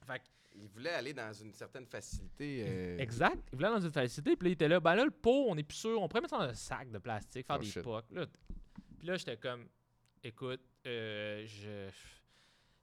Fait 0.07 0.19
que 0.21 0.25
Il 0.55 0.69
voulait 0.69 0.91
aller 0.91 1.13
dans 1.13 1.33
une 1.33 1.53
certaine 1.53 1.87
facilité. 1.87 2.65
euh, 2.67 2.99
Exact. 2.99 3.49
Il 3.53 3.57
voulait 3.57 3.69
dans 3.69 3.81
une 3.81 3.91
facilité. 3.93 4.37
Puis 4.37 4.47
là, 4.47 4.51
il 4.51 4.53
était 4.53 4.69
là. 4.69 4.81
Ben 4.81 4.95
là, 4.95 5.05
le 5.05 5.11
pot, 5.11 5.47
on 5.49 5.57
est 5.57 5.63
plus 5.63 5.77
sûr. 5.77 6.01
On 6.01 6.09
pourrait 6.09 6.23
mettre 6.23 6.35
ça 6.37 6.45
dans 6.45 6.51
un 6.51 6.55
sac 6.55 6.91
de 6.91 6.99
plastique, 6.99 7.47
faire 7.47 7.57
Oh, 7.59 7.63
des 7.63 7.67
shit. 7.71 7.83
pocs. 7.83 8.11
Là, 8.11 8.27
puis 8.99 9.07
là, 9.07 9.17
j'étais 9.17 9.37
comme, 9.37 9.69
écoute, 10.23 10.63
euh, 10.87 11.45
je. 11.47 11.91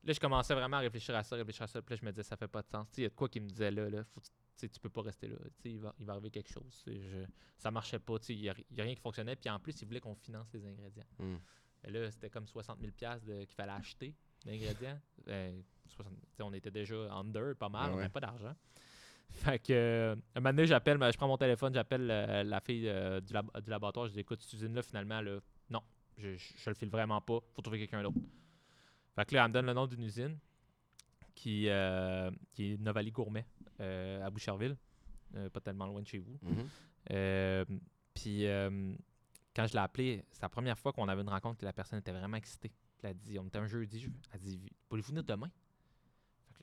Là, 0.06 0.12
je 0.12 0.20
commençais 0.20 0.54
vraiment 0.54 0.78
à 0.78 0.82
réfléchir 0.82 1.16
à 1.16 1.24
ça, 1.24 1.36
réfléchir 1.38 1.64
à 1.64 1.68
ça. 1.68 1.82
Puis 1.82 1.94
là, 1.96 2.00
je 2.02 2.06
me 2.06 2.12
disais, 2.12 2.24
ça 2.24 2.36
fait 2.36 2.48
pas 2.50 2.62
de 2.62 2.68
sens. 2.68 2.88
Il 2.98 3.04
y 3.04 3.06
a 3.06 3.10
de 3.10 3.14
quoi 3.16 3.30
qui 3.30 3.40
me 3.40 3.48
disait 3.48 3.72
là, 3.72 3.90
là 3.90 4.04
faut, 4.04 4.22
tu 4.60 4.80
peux 4.82 4.90
pas 4.90 5.02
rester 5.02 5.28
là. 5.30 5.38
Il 5.64 5.80
va, 5.80 5.96
il 5.98 6.06
va 6.06 6.12
arriver 6.14 6.30
quelque 6.30 6.52
chose. 6.52 6.84
Je, 6.86 7.24
ça 7.58 7.72
marchait 7.72 8.00
pas. 8.00 8.18
Il 8.30 8.42
n'y 8.42 8.50
a, 8.50 8.56
il 8.70 8.78
y 8.78 8.82
a 8.82 8.84
rien 8.84 8.96
qui 8.96 9.02
fonctionnait. 9.02 9.38
Puis 9.38 9.50
en 9.50 9.60
plus, 9.60 9.82
il 9.82 9.86
voulait 9.88 10.02
qu'on 10.02 10.14
finance 10.16 10.48
les 10.54 10.66
ingrédients. 10.68 11.08
Mm. 11.20 11.36
Et 11.86 11.92
là, 11.92 12.12
c'était 12.12 12.30
comme 12.30 12.46
60 12.48 12.80
000 12.82 12.92
piastres 12.92 13.26
de- 13.26 13.46
qu'il 13.46 13.56
fallait 13.56 13.72
acheter 13.72 14.14
d'ingrédients. 14.46 15.00
Euh, 15.30 15.62
60 15.93 16.13
tu 16.13 16.19
sais, 16.36 16.43
on 16.43 16.53
était 16.53 16.71
déjà 16.71 16.95
under 17.13 17.56
pas 17.56 17.69
mal, 17.69 17.86
Ouais, 17.86 17.89
on 17.89 17.91
ouais. 17.95 18.01
n'avait 18.01 18.12
pas 18.12 18.19
d'argent. 18.19 18.56
Fait 19.29 19.58
que, 19.60 20.15
un 20.36 20.39
moment 20.39 20.53
donné, 20.53 20.67
j'appelle, 20.67 20.97
je 21.12 21.17
prends 21.17 21.27
mon 21.27 21.38
téléphone, 21.38 21.73
j'appelle 21.73 22.08
euh, 22.12 22.43
la 22.43 22.60
fille 22.60 22.88
euh, 22.88 23.19
du, 23.19 23.34
lab- 23.34 23.62
du 23.62 23.69
laboratoire, 23.69 24.08
je 24.08 24.13
dis 24.13 24.19
écoute, 24.19 24.41
cette 24.41 24.53
usine-là, 24.53 24.84
finalement, 24.84 25.21
là, 25.21 25.39
non, 25.71 25.82
je, 26.17 26.36
je, 26.36 26.53
je 26.56 26.69
le 26.69 26.75
file 26.75 26.89
vraiment 26.89 27.19
pas, 27.21 27.39
faut 27.53 27.62
trouver 27.63 27.79
quelqu'un 27.79 28.03
d'autre. 28.03 28.17
Fait 29.15 29.25
que 29.25 29.34
là, 29.36 29.43
elle 29.43 29.47
me 29.49 29.53
donne 29.53 29.65
le 29.65 29.73
nom 29.73 29.88
d'une 29.88 30.03
usine 30.03 30.38
qui, 31.34 31.67
euh, 31.69 32.29
qui 32.51 32.73
est 32.73 32.77
Novali 32.79 33.12
Gourmet 33.12 33.45
euh, 33.79 34.23
à 34.23 34.29
Boucherville, 34.29 34.77
pas 35.51 35.60
tellement 35.62 35.88
loin 35.88 36.01
de 36.01 36.08
chez 36.08 36.19
vous. 36.19 36.38
Mhm. 36.43 36.67
Euh, 37.12 37.65
puis 38.13 38.43
quand 39.56 39.65
je 39.67 39.73
l'ai 39.73 39.79
appelé, 39.79 40.23
c'est 40.32 40.41
la 40.43 40.49
première 40.49 40.77
fois 40.77 40.93
qu'on 40.93 41.08
avait 41.10 41.21
une 41.23 41.29
rencontre 41.29 41.60
que 41.60 41.65
la 41.65 41.73
personne 41.73 41.97
était 41.99 42.12
vraiment 42.12 42.38
excitée. 42.38 42.69
Puis 42.97 43.01
elle 43.08 43.10
a 43.10 43.13
dit, 43.15 43.39
on 43.39 43.47
était 43.47 43.58
un 43.58 43.67
jeudi, 43.67 43.99
je- 43.99 44.10
elle 44.32 44.36
a 44.36 44.38
dit, 44.38 44.60
voulez-vous 44.91 45.10
venir 45.10 45.23
demain? 45.23 45.49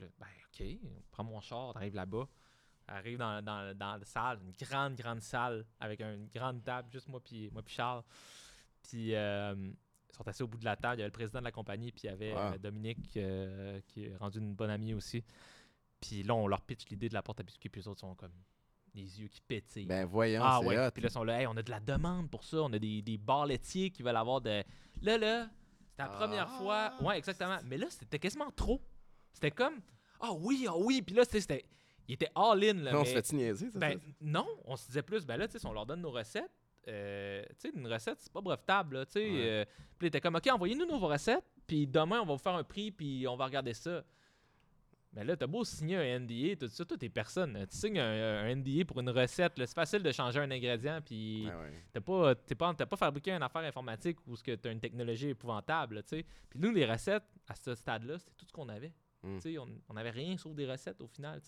Là, 0.01 0.07
ben 0.19 0.27
ok, 0.53 0.67
on 0.85 1.03
prend 1.11 1.25
mon 1.25 1.41
char, 1.41 1.69
on 1.69 1.73
arrive 1.73 1.95
là-bas. 1.95 2.27
Arrive 2.89 3.19
dans, 3.19 3.41
dans, 3.45 3.77
dans 3.77 3.97
la 3.99 4.05
salle, 4.05 4.41
une 4.43 4.53
grande, 4.67 4.97
grande 4.97 5.21
salle, 5.21 5.65
avec 5.79 6.01
une 6.01 6.27
grande 6.29 6.63
table, 6.65 6.89
juste 6.93 7.09
moi 7.09 7.21
puis 7.23 7.49
moi 7.53 7.63
Charles. 7.67 8.03
Puis 8.83 9.15
euh, 9.15 9.55
ils 10.13 10.17
sont 10.17 10.27
assis 10.27 10.43
au 10.43 10.49
bout 10.49 10.59
de 10.59 10.65
la 10.65 10.75
table, 10.77 10.97
il 10.97 10.99
y 10.99 11.03
avait 11.03 11.09
le 11.09 11.13
président 11.13 11.39
de 11.39 11.45
la 11.45 11.53
compagnie, 11.53 11.93
puis 11.93 12.03
il 12.05 12.07
y 12.07 12.13
avait 12.13 12.33
Wow. 12.33 12.39
euh, 12.55 12.59
Dominique, 12.59 13.17
euh, 13.17 13.81
qui 13.87 14.07
est 14.07 14.17
rendu 14.17 14.39
une 14.39 14.55
bonne 14.55 14.71
amie 14.71 14.95
aussi. 14.95 15.23
Puis 16.01 16.23
là, 16.25 16.35
on 16.35 16.49
leur 16.49 16.63
pitch 16.63 16.89
l'idée 16.89 17.09
de 17.09 17.15
la 17.15 17.23
porte 17.23 17.39
à 17.41 17.43
biscuits, 17.45 17.69
puis 17.69 17.81
les 17.83 17.87
autres 17.89 18.01
sont 18.01 18.15
comme 18.17 18.33
les 18.95 19.21
yeux 19.21 19.29
qui 19.29 19.41
pétillent. 19.41 19.87
Ben 19.87 20.05
voyons, 20.05 20.43
Ah 20.45 20.59
c'est 20.61 20.67
ouais. 20.67 20.79
hot. 20.87 20.91
Puis 20.91 21.03
là, 21.03 21.09
ils 21.09 21.13
sont 21.13 21.23
là, 21.23 21.41
Hey, 21.41 21.47
on 21.47 21.57
a 21.57 21.63
de 21.63 21.71
la 21.71 21.79
demande 21.79 22.29
pour 22.29 22.43
ça. 22.43 22.57
On 22.63 22.73
a 22.73 22.79
des, 22.81 23.03
des 23.03 23.19
bars 23.19 23.47
laitiers 23.47 23.91
qui 23.91 24.03
veulent 24.03 24.17
avoir 24.17 24.41
de. 24.41 24.65
Là, 25.03 25.17
là, 25.19 25.49
c'était 25.91 26.03
la 26.03 26.09
première 26.09 26.49
Ah. 26.51 26.59
fois. 26.59 26.93
Ouais, 27.03 27.19
exactement. 27.19 27.59
Mais 27.67 27.77
là, 27.77 27.87
c'était 27.91 28.19
quasiment 28.19 28.51
trop. 28.51 28.81
C'était 29.33 29.51
comme. 29.51 29.81
Ah 30.21 30.33
oui, 30.33 30.67
ah 30.69 30.77
oui. 30.77 31.03
Puis 31.03 31.15
là, 31.15 31.25
c'était-. 31.25 31.65
Il 32.09 32.15
était 32.15 32.31
all-in. 32.35 32.75
Là, 32.83 32.93
Non, 32.93 32.99
on 32.99 33.03
mais- 33.03 33.09
se 33.09 33.15
fait 33.23 33.33
niaiser, 33.37 33.71
ça? 33.71 33.79
ben, 33.79 33.93
ça? 33.93 33.99
non, 34.21 34.47
on 34.65 34.77
se 34.77 34.87
disait 34.89 35.03
plus, 35.03 35.25
ben 35.25 35.37
là, 35.37 35.47
tu 35.47 35.53
sais, 35.53 35.59
si 35.61 35.67
on 35.67 35.73
leur 35.73 35.87
donne 35.87 36.01
nos 36.01 36.11
recettes, 36.11 36.51
euh, 36.89 37.45
tu 37.61 37.71
sais, 37.71 37.77
une 37.77 37.87
recette, 37.87 38.21
c'est 38.21 38.33
pas 38.33 38.41
brevetable, 38.41 38.97
là, 38.97 39.07
tu 39.07 39.13
sais. 39.13 39.21
Ouais. 39.31 39.37
euh, 39.39 39.65
puis 39.99 40.07
il 40.07 40.09
était 40.09 40.21
comme, 40.21 40.35
OK, 40.35 40.47
envoyez-nous 40.51 40.87
nos 40.87 40.99
recettes, 40.99 41.45
puis 41.69 41.87
demain, 41.87 42.21
on 42.21 42.27
va 42.27 42.33
vous 42.33 42.39
faire 42.43 42.55
un 42.57 42.65
prix, 42.65 42.91
puis 42.91 43.29
on 43.29 43.37
va 43.37 43.45
regarder 43.45 43.75
ça. 43.75 44.03
Mais 45.13 45.25
là, 45.25 45.37
t'as 45.37 45.47
beau 45.49 45.65
signer 45.65 45.97
un 45.97 46.19
NDA, 46.21 46.55
tout 46.57 46.69
ça, 46.69 46.85
toi, 46.85 46.97
t'es 46.97 47.09
personne. 47.09 47.67
Tu 47.69 47.77
signes 47.77 47.99
un, 47.99 48.45
un 48.45 48.55
NDA 48.57 48.85
pour 48.85 49.01
une 49.01 49.11
recette, 49.11 49.59
là, 49.59 49.67
c'est 49.67 49.75
facile 49.75 50.03
de 50.05 50.11
changer 50.13 50.39
un 50.41 50.51
ingrédient, 50.51 51.01
puis 51.05 51.47
Ouais, 51.49 51.55
ouais. 51.55 51.73
t'as 51.93 52.01
pas, 52.01 52.35
t'es 52.35 52.55
pas, 52.57 52.73
t'as 52.75 52.87
pas 52.87 52.97
fabriqué 52.97 53.31
une 53.33 53.43
affaire 53.43 53.63
informatique 53.63 54.19
où 54.27 54.37
t'as 54.37 54.71
une 54.73 54.81
technologie 54.81 55.29
épouvantable, 55.31 56.03
tu 56.03 56.09
sais. 56.11 56.25
Puis 56.49 56.59
nous, 56.61 56.73
les 56.73 56.87
recettes, 56.87 57.25
à 57.49 57.55
ce 57.57 57.75
stade-là, 57.75 58.19
c'était 58.19 58.33
tout 58.37 58.47
ce 58.47 58.53
qu'on 58.53 58.69
avait. 58.69 58.93
Mm. 59.23 59.39
On 59.89 59.95
n'avait 59.95 60.11
rien 60.11 60.37
sauf 60.37 60.55
des 60.55 60.71
recettes 60.71 61.01
au 61.01 61.07
final, 61.07 61.41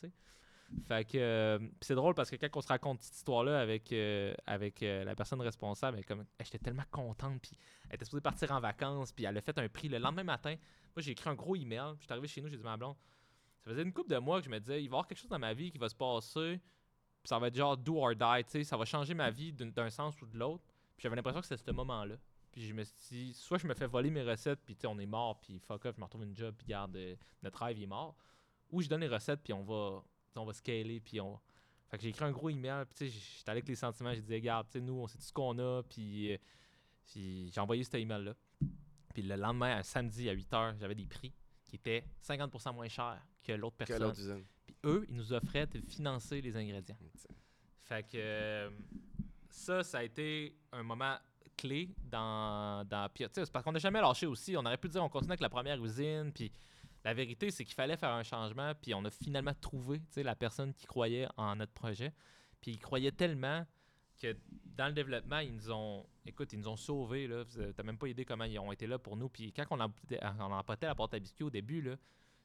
euh, 1.15 1.59
c'est 1.81 1.95
drôle 1.95 2.15
parce 2.15 2.31
que 2.31 2.37
quand 2.37 2.49
on 2.55 2.61
se 2.63 2.69
raconte 2.69 3.03
cette 3.03 3.17
histoire-là 3.17 3.61
avec, 3.61 3.93
euh, 3.93 4.35
avec 4.47 4.83
euh, 4.83 5.05
la 5.05 5.15
personne 5.15 5.41
responsable, 5.43 5.99
elle 5.99 6.07
comme 6.07 6.25
j'étais 6.41 6.59
tellement 6.59 6.85
contente, 6.91 7.43
puis 7.43 7.53
elle 7.89 7.97
était 7.97 8.05
supposée 8.07 8.23
partir 8.23 8.51
en 8.53 8.61
vacances, 8.61 9.13
puis 9.13 9.25
elle 9.25 9.37
a 9.37 9.41
fait 9.43 9.59
un 9.59 9.69
prix 9.69 9.89
le 9.89 9.99
lendemain 9.99 10.25
matin. 10.25 10.55
Moi, 10.97 11.03
j'ai 11.03 11.11
écrit 11.13 11.29
un 11.29 11.35
gros 11.35 11.57
email, 11.57 11.93
puis 11.95 12.01
je 12.01 12.05
suis 12.05 12.13
arrivé 12.13 12.29
chez 12.29 12.41
nous, 12.41 12.49
j'ai 12.49 12.57
dit 12.57 12.63
ma 12.63 12.77
blonde, 12.77 12.97
ça 13.65 13.71
faisait 13.71 13.83
une 13.83 13.93
couple 13.93 14.11
de 14.11 14.19
mois 14.19 14.39
que 14.41 14.47
je 14.47 14.51
me 14.51 14.59
disais, 14.59 14.83
il 14.83 14.89
va 14.89 14.95
y 14.95 14.97
avoir 14.97 15.07
quelque 15.07 15.19
chose 15.19 15.31
dans 15.31 15.39
ma 15.39 15.53
vie 15.53 15.71
qui 15.71 15.79
va 15.79 15.89
se 15.89 15.95
passer, 15.95 16.59
puis 17.23 17.29
ça 17.29 17.39
va 17.39 17.49
être 17.49 17.55
genre 17.55 17.77
do 17.77 17.97
or 17.99 18.15
die, 18.15 18.45
tu 18.45 18.51
sais, 18.51 18.65
ça 18.65 18.77
va 18.77 18.85
changer 18.85 19.15
ma 19.15 19.31
vie 19.31 19.53
d'un- 19.53 19.67
d'un 19.67 19.91
sens 19.91 20.21
ou 20.23 20.27
de 20.27 20.39
l'autre. 20.39 20.65
Puis 20.97 21.03
j'avais 21.03 21.17
l'impression 21.17 21.41
que 21.41 21.47
c'était 21.47 21.63
ce 21.63 21.71
moment-là. 21.71 22.17
Puis 22.53 22.67
je 22.67 22.75
me 22.75 22.85
suis 22.85 22.95
dit, 23.11 23.35
soit 23.35 23.59
je 23.59 23.67
me 23.67 23.75
fais 23.75 23.87
voler 23.87 24.11
mes 24.11 24.23
recettes, 24.23 24.61
puis 24.65 24.77
tu 24.77 24.83
sais, 24.83 24.87
on 24.87 24.99
est 24.99 25.07
mort, 25.07 25.41
puis 25.41 25.59
fuck 25.59 25.87
off, 25.87 25.97
je 25.97 26.01
me 26.01 26.05
retrouve 26.05 26.25
une 26.25 26.37
job, 26.37 26.55
puis 26.57 26.67
garde, 26.67 26.95
euh, 26.97 27.17
notre 27.43 27.65
rêve 27.65 27.79
il 27.79 27.85
est 27.85 27.87
mort. 27.87 28.15
Ou 28.71 28.83
je 28.83 28.89
donne 28.89 29.01
les 29.01 29.09
recettes, 29.09 29.41
puis 29.43 29.55
on 29.55 29.63
va, 29.63 30.05
on 30.37 30.45
va 30.45 30.53
scaler, 30.53 31.01
puis 31.01 31.21
on. 31.21 31.41
Fait 31.89 31.97
que 31.97 32.03
j'ai 32.05 32.11
écrit 32.11 32.25
un 32.25 32.31
gros 32.31 32.51
email, 32.51 32.85
puis 32.85 32.95
tu 32.95 33.11
sais, 33.11 33.19
j'étais 33.39 33.51
allé 33.51 33.59
avec 33.59 33.69
les 33.69 33.75
sentiments, 33.75 34.15
j'ai 34.15 34.23
dit, 34.23 34.35
regarde, 34.35 34.67
tu 34.71 34.79
sais, 34.79 34.81
nous, 34.85 34.95
on 34.95 35.07
sait 35.07 35.19
tout 35.19 35.25
ce 35.25 35.33
qu'on 35.33 35.59
a, 35.59 35.83
puis, 35.83 36.33
euh, 36.33 36.39
puis 37.07 37.51
j'ai 37.51 37.61
envoyé 37.61 37.85
cet 37.85 37.95
email-là. 37.95 38.35
Puis 39.15 39.23
le 39.23 39.37
lendemain, 39.37 39.79
un 39.79 39.83
samedi 39.83 40.29
à 40.29 40.35
8h, 40.35 40.79
j'avais 40.79 40.95
des 40.95 41.07
prix 41.07 41.33
qui 41.65 41.77
étaient 41.77 42.05
50% 42.23 42.75
moins 42.75 42.89
chers 42.89 43.21
que 43.43 43.53
l'autre 43.53 43.77
personne. 43.77 44.45
Puis 44.67 44.77
eux, 44.85 45.05
ils 45.09 45.15
nous 45.15 45.33
offraient 45.33 45.67
de 45.67 45.81
financer 45.81 46.41
les 46.41 46.57
ingrédients. 46.57 46.97
Fait 47.83 48.03
que 48.07 48.17
euh, 48.17 48.71
ça, 49.49 49.83
ça 49.83 49.99
a 49.99 50.03
été 50.03 50.57
un 50.73 50.83
moment 50.83 51.17
clé 51.63 51.95
dans. 52.05 52.85
dans 52.87 53.09
puis, 53.13 53.25
tu 53.33 53.41
parce 53.53 53.65
qu'on 53.65 53.73
n'a 53.73 53.79
jamais 53.79 54.01
lâché 54.01 54.27
aussi. 54.27 54.57
On 54.57 54.61
aurait 54.67 54.77
pu 54.79 54.89
dire 54.89 55.03
on 55.03 55.09
continue 55.09 55.33
avec 55.33 55.41
la 55.41 55.49
première 55.49 55.83
usine. 55.83 56.33
Puis 56.33 56.53
la 57.05 57.15
vérité, 57.15 57.51
c'est 57.51 57.65
qu'il 57.65 57.75
fallait 57.75 57.97
faire 57.97 58.11
un 58.13 58.23
changement. 58.23 58.73
Puis 58.81 58.95
on 58.95 59.05
a 59.05 59.11
finalement 59.11 59.55
trouvé 59.61 60.01
tu 60.13 60.23
la 60.23 60.35
personne 60.37 60.73
qui 60.75 60.87
croyait 60.87 61.27
en 61.37 61.57
notre 61.57 61.73
projet. 61.73 62.13
Puis 62.61 62.73
ils 62.73 62.79
croyaient 62.79 63.13
tellement 63.13 63.67
que 64.21 64.37
dans 64.77 64.87
le 64.87 64.93
développement, 64.93 65.39
ils 65.41 65.55
nous 65.55 65.71
ont. 65.73 66.07
Écoute, 66.27 66.53
ils 66.53 66.59
nous 66.59 66.69
ont 66.69 66.77
sauvés. 66.77 67.27
avez- 67.27 67.73
T'as 67.75 67.83
même 67.83 67.99
pas 67.99 68.09
idée 68.09 68.25
comment 68.25 68.45
ils 68.45 68.59
ont 68.59 68.71
été 68.73 68.87
là 68.87 68.99
pour 68.99 69.17
nous. 69.17 69.29
Puis 69.29 69.53
quand 69.53 69.65
on, 69.71 69.81
emportait- 69.81 70.21
on 70.23 70.53
la 70.87 70.95
porte 70.95 71.15
à 71.15 71.19
biscuits 71.19 71.45
au 71.45 71.51
début, 71.51 71.83
là, 71.83 71.97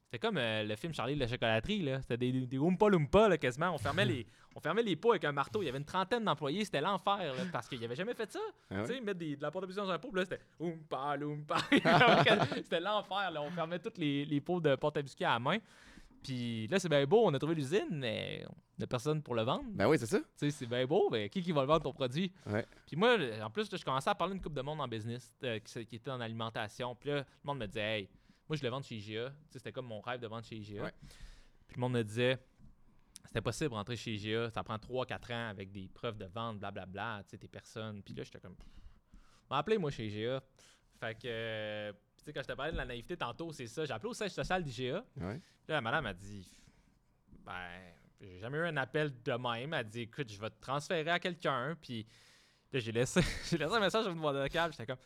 c'était 0.10 0.26
comme 0.26 0.38
euh, 0.38 0.64
le 0.64 0.76
film 0.78 0.93
Charlie 0.93 1.16
de 1.16 1.20
la 1.20 1.28
chocolaterie, 1.28 1.82
là. 1.84 2.01
C'était 2.01 2.16
des, 2.16 2.32
des 2.32 2.58
Oompa 2.58 2.88
Loompa, 2.88 3.28
là, 3.28 3.38
quasiment. 3.38 3.74
On 3.74 3.78
fermait, 3.78 4.05
les, 4.05 4.26
on 4.55 4.60
fermait 4.62 4.82
les 4.84 4.95
pots 4.95 5.12
avec 5.12 5.26
un 5.26 5.34
marteau. 5.34 5.62
Il 5.62 5.66
y 5.66 5.70
avait 5.70 5.80
une 5.80 5.84
trentaine 5.86 6.24
d'employés. 6.24 6.64
C'était 6.64 6.80
l'enfer, 6.80 7.34
parce 7.51 7.68
qu'ils 7.68 7.82
n'avaient 7.82 7.95
jamais 7.95 8.14
fait 8.14 8.32
ça. 8.32 8.39
Ah? 8.72 8.84
Tu 8.84 8.93
sais, 8.93 9.01
mettre 9.01 9.20
des- 9.20 9.36
de 9.36 9.41
la 9.41 9.51
porte 9.51 9.66
à 9.70 9.74
dans 9.74 9.89
un 9.89 9.99
pot, 9.99 10.16
là, 10.16 10.24
c'était 10.24 10.39
Oompa 10.62 11.18
Loompa. 11.18 11.58
c'était 12.55 12.80
l'enfer, 12.80 13.32
là. 13.32 13.41
On 13.41 13.51
fermait 13.51 13.80
tous 13.80 13.97
les, 13.97 14.24
les 14.24 14.39
pots 14.39 14.62
de 14.62 14.76
porte 14.76 14.95
à 14.95 15.01
biscuits 15.01 15.26
à 15.26 15.34
la 15.34 15.39
main. 15.39 15.58
Puis 16.24 16.68
là, 16.68 16.80
c'est 16.80 16.89
bien 16.89 17.05
beau. 17.05 17.24
On 17.26 17.34
a 17.34 17.39
trouvé 17.39 17.55
l'usine, 17.55 17.88
mais 17.91 18.45
on 18.47 18.53
n'a 18.80 18.88
personne 18.88 19.22
pour 19.22 19.36
le 19.36 19.43
vendre. 19.43 19.66
Ben 19.72 19.88
oui, 19.88 19.97
c'est 19.99 20.05
ça. 20.08 20.20
Tu 20.20 20.26
sais, 20.38 20.51
c'est 20.51 20.66
bien 20.66 20.86
beau, 20.86 21.10
mais 21.12 21.28
qui, 21.30 21.41
qui 21.41 21.51
va 21.51 21.62
le 21.62 21.68
vendre 21.68 21.84
ton 21.84 21.93
produit? 21.93 22.32
Ouais. 22.45 22.66
Puis 22.86 22.95
moi, 22.95 23.18
en 23.43 23.49
plus, 23.49 23.70
là, 23.72 23.78
je 23.78 23.84
commençais 23.84 24.10
à 24.10 24.16
parler 24.16 24.34
d'une 24.34 24.41
coupe 24.41 24.53
de 24.53 24.62
monde 24.62 24.80
en 24.82 24.88
business 24.88 25.34
euh, 25.43 25.60
qui, 25.60 25.86
qui 25.86 25.95
était 25.97 26.12
en 26.12 26.20
alimentation. 26.22 26.95
Puis 26.95 27.10
là, 27.10 27.18
le 27.18 27.26
monde 27.43 27.60
me 27.60 27.66
disait, 27.68 27.99
hey, 27.99 28.10
moi, 28.47 28.55
je 28.55 28.63
le 28.63 28.69
vends 28.69 28.81
chez 28.81 28.95
IGA. 28.95 29.33
C'était 29.49 29.71
comme 29.71 29.87
mon 29.87 29.99
rêve 29.99 30.19
de 30.19 30.27
vendre 30.27 30.45
chez 30.45 30.55
IGA. 30.55 30.83
Ouais. 30.83 30.93
Puis 31.67 31.75
le 31.75 31.81
monde 31.81 31.93
me 31.93 32.03
disait, 32.03 32.39
c'était 33.25 33.41
possible 33.41 33.71
de 33.71 33.75
rentrer 33.75 33.97
chez 33.97 34.13
IGA. 34.13 34.49
Ça 34.49 34.63
prend 34.63 34.77
3-4 34.77 35.33
ans 35.33 35.49
avec 35.49 35.71
des 35.71 35.87
preuves 35.89 36.17
de 36.17 36.25
vente, 36.25 36.59
blablabla, 36.59 37.23
tu 37.23 37.31
sais, 37.31 37.37
tes 37.37 37.47
personnes. 37.47 38.01
Puis 38.01 38.13
là, 38.13 38.23
j'étais 38.23 38.39
comme, 38.39 38.55
m'a 39.49 39.57
appelé, 39.57 39.77
moi, 39.77 39.91
chez 39.91 40.07
IGA. 40.07 40.41
Fait 40.99 41.15
que, 41.15 41.27
euh, 41.27 41.91
tu 42.17 42.23
sais, 42.23 42.33
quand 42.33 42.41
je 42.41 42.47
te 42.47 42.53
parlais 42.53 42.71
de 42.71 42.77
la 42.77 42.85
naïveté 42.85 43.17
tantôt, 43.17 43.51
c'est 43.51 43.67
ça. 43.67 43.85
J'ai 43.85 43.93
appelé 43.93 44.09
au 44.09 44.13
siège 44.13 44.31
social 44.31 44.63
d'IGA. 44.63 45.03
Ouais. 45.17 45.39
Puis 45.39 45.69
là, 45.69 45.75
la 45.75 45.81
madame 45.81 46.05
a 46.05 46.13
dit 46.13 46.49
Ben, 47.45 47.69
j'ai 48.21 48.39
jamais 48.39 48.57
eu 48.57 48.65
un 48.65 48.77
appel 48.77 49.11
de 49.21 49.33
même. 49.33 49.73
Elle 49.73 49.79
a 49.79 49.83
dit 49.83 50.01
Écoute, 50.01 50.31
je 50.31 50.39
vais 50.39 50.49
te 50.49 50.59
transférer 50.61 51.11
à 51.11 51.19
quelqu'un. 51.19 51.77
Puis 51.81 52.07
là, 52.71 52.79
j'ai 52.79 52.93
laissé, 52.93 53.21
j'ai 53.49 53.57
laissé 53.57 53.73
un 53.73 53.79
message 53.79 54.03
sur 54.03 54.13
une 54.13 54.21
boîte 54.21 54.37
vocale. 54.37 54.71
J'étais 54.71 54.85
comme 54.85 54.97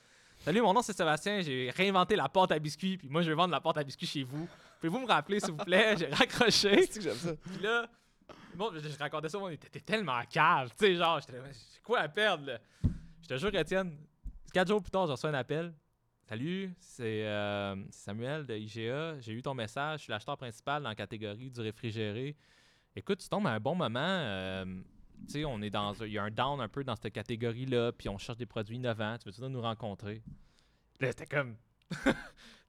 Salut, 0.44 0.62
mon 0.62 0.74
nom 0.74 0.82
c'est 0.82 0.94
Sébastien. 0.94 1.42
J'ai 1.42 1.70
réinventé 1.70 2.16
la 2.16 2.28
pâte 2.28 2.52
à 2.52 2.60
biscuits. 2.60 2.98
Puis 2.98 3.10
moi, 3.10 3.22
je 3.22 3.30
vais 3.30 3.36
vendre 3.36 3.52
la 3.52 3.62
pâte 3.62 3.78
à 3.78 3.84
biscuits 3.84 4.08
chez 4.08 4.24
vous. 4.24 4.48
Pouvez-vous 4.80 5.00
me 5.00 5.08
rappeler, 5.08 5.40
s'il 5.40 5.52
vous 5.52 5.58
plaît? 5.58 5.96
J'ai 5.98 6.08
raccroché. 6.08 6.86
C'est 6.90 6.96
que 7.00 7.02
j'aime 7.02 7.16
ça? 7.16 7.36
Puis 7.36 7.62
là, 7.62 7.88
bon, 8.56 8.72
je, 8.74 8.80
je 8.80 8.98
racontais 8.98 9.30
ça, 9.30 9.38
moi, 9.38 9.52
t'étais 9.56 9.80
tellement 9.82 10.20
cave. 10.30 10.70
Tu 10.78 10.86
sais, 10.86 10.96
genre, 10.96 11.20
j'étais 11.20 11.40
quoi 11.84 12.00
à 12.00 12.10
perdre, 12.10 12.48
là? 12.48 12.60
Je 13.22 13.28
te 13.28 13.38
jure, 13.38 13.54
Étienne, 13.54 13.96
quatre 14.52 14.68
jours 14.68 14.82
plus 14.82 14.90
tard, 14.90 15.06
j'ai 15.06 15.12
reçu 15.12 15.28
un 15.28 15.34
appel. 15.36 15.74
Salut, 16.28 16.74
c'est 16.80 17.26
euh, 17.28 17.76
Samuel 17.92 18.46
de 18.48 18.56
IGA. 18.56 19.20
J'ai 19.20 19.34
eu 19.34 19.42
ton 19.44 19.54
message. 19.54 20.00
Je 20.00 20.04
suis 20.06 20.12
l'acheteur 20.12 20.38
principal 20.38 20.82
dans 20.82 20.90
la 20.90 20.96
catégorie 20.96 21.52
du 21.52 21.62
réfrigéré. 21.62 22.36
Écoute, 22.96 23.20
tu 23.20 23.30
tombes 23.30 23.46
à 23.48 23.52
un 23.52 23.60
bon 23.60 23.76
moment. 23.76 24.00
euh, 24.00 24.66
sais, 25.28 25.46
on 25.46 25.62
est 25.62 25.70
dans. 25.70 26.02
un- 26.02 26.06
Il 26.06 26.14
y 26.14 26.18
a 26.18 26.24
un 26.24 26.32
down 26.32 26.60
un 26.62 26.68
peu 26.68 26.84
dans 26.84 26.96
cette 26.96 27.14
catégorie-là, 27.14 27.92
puis 27.92 28.10
on 28.10 28.18
cherche 28.18 28.38
des 28.38 28.46
produits 28.46 28.76
innovants. 28.78 29.18
Tu 29.18 29.30
veux-tu 29.30 29.42
nous 29.52 29.62
rencontrer? 29.62 30.22
Là, 31.00 31.08
c'était 31.10 31.26
comme. 31.26 31.56
tu 31.92 32.12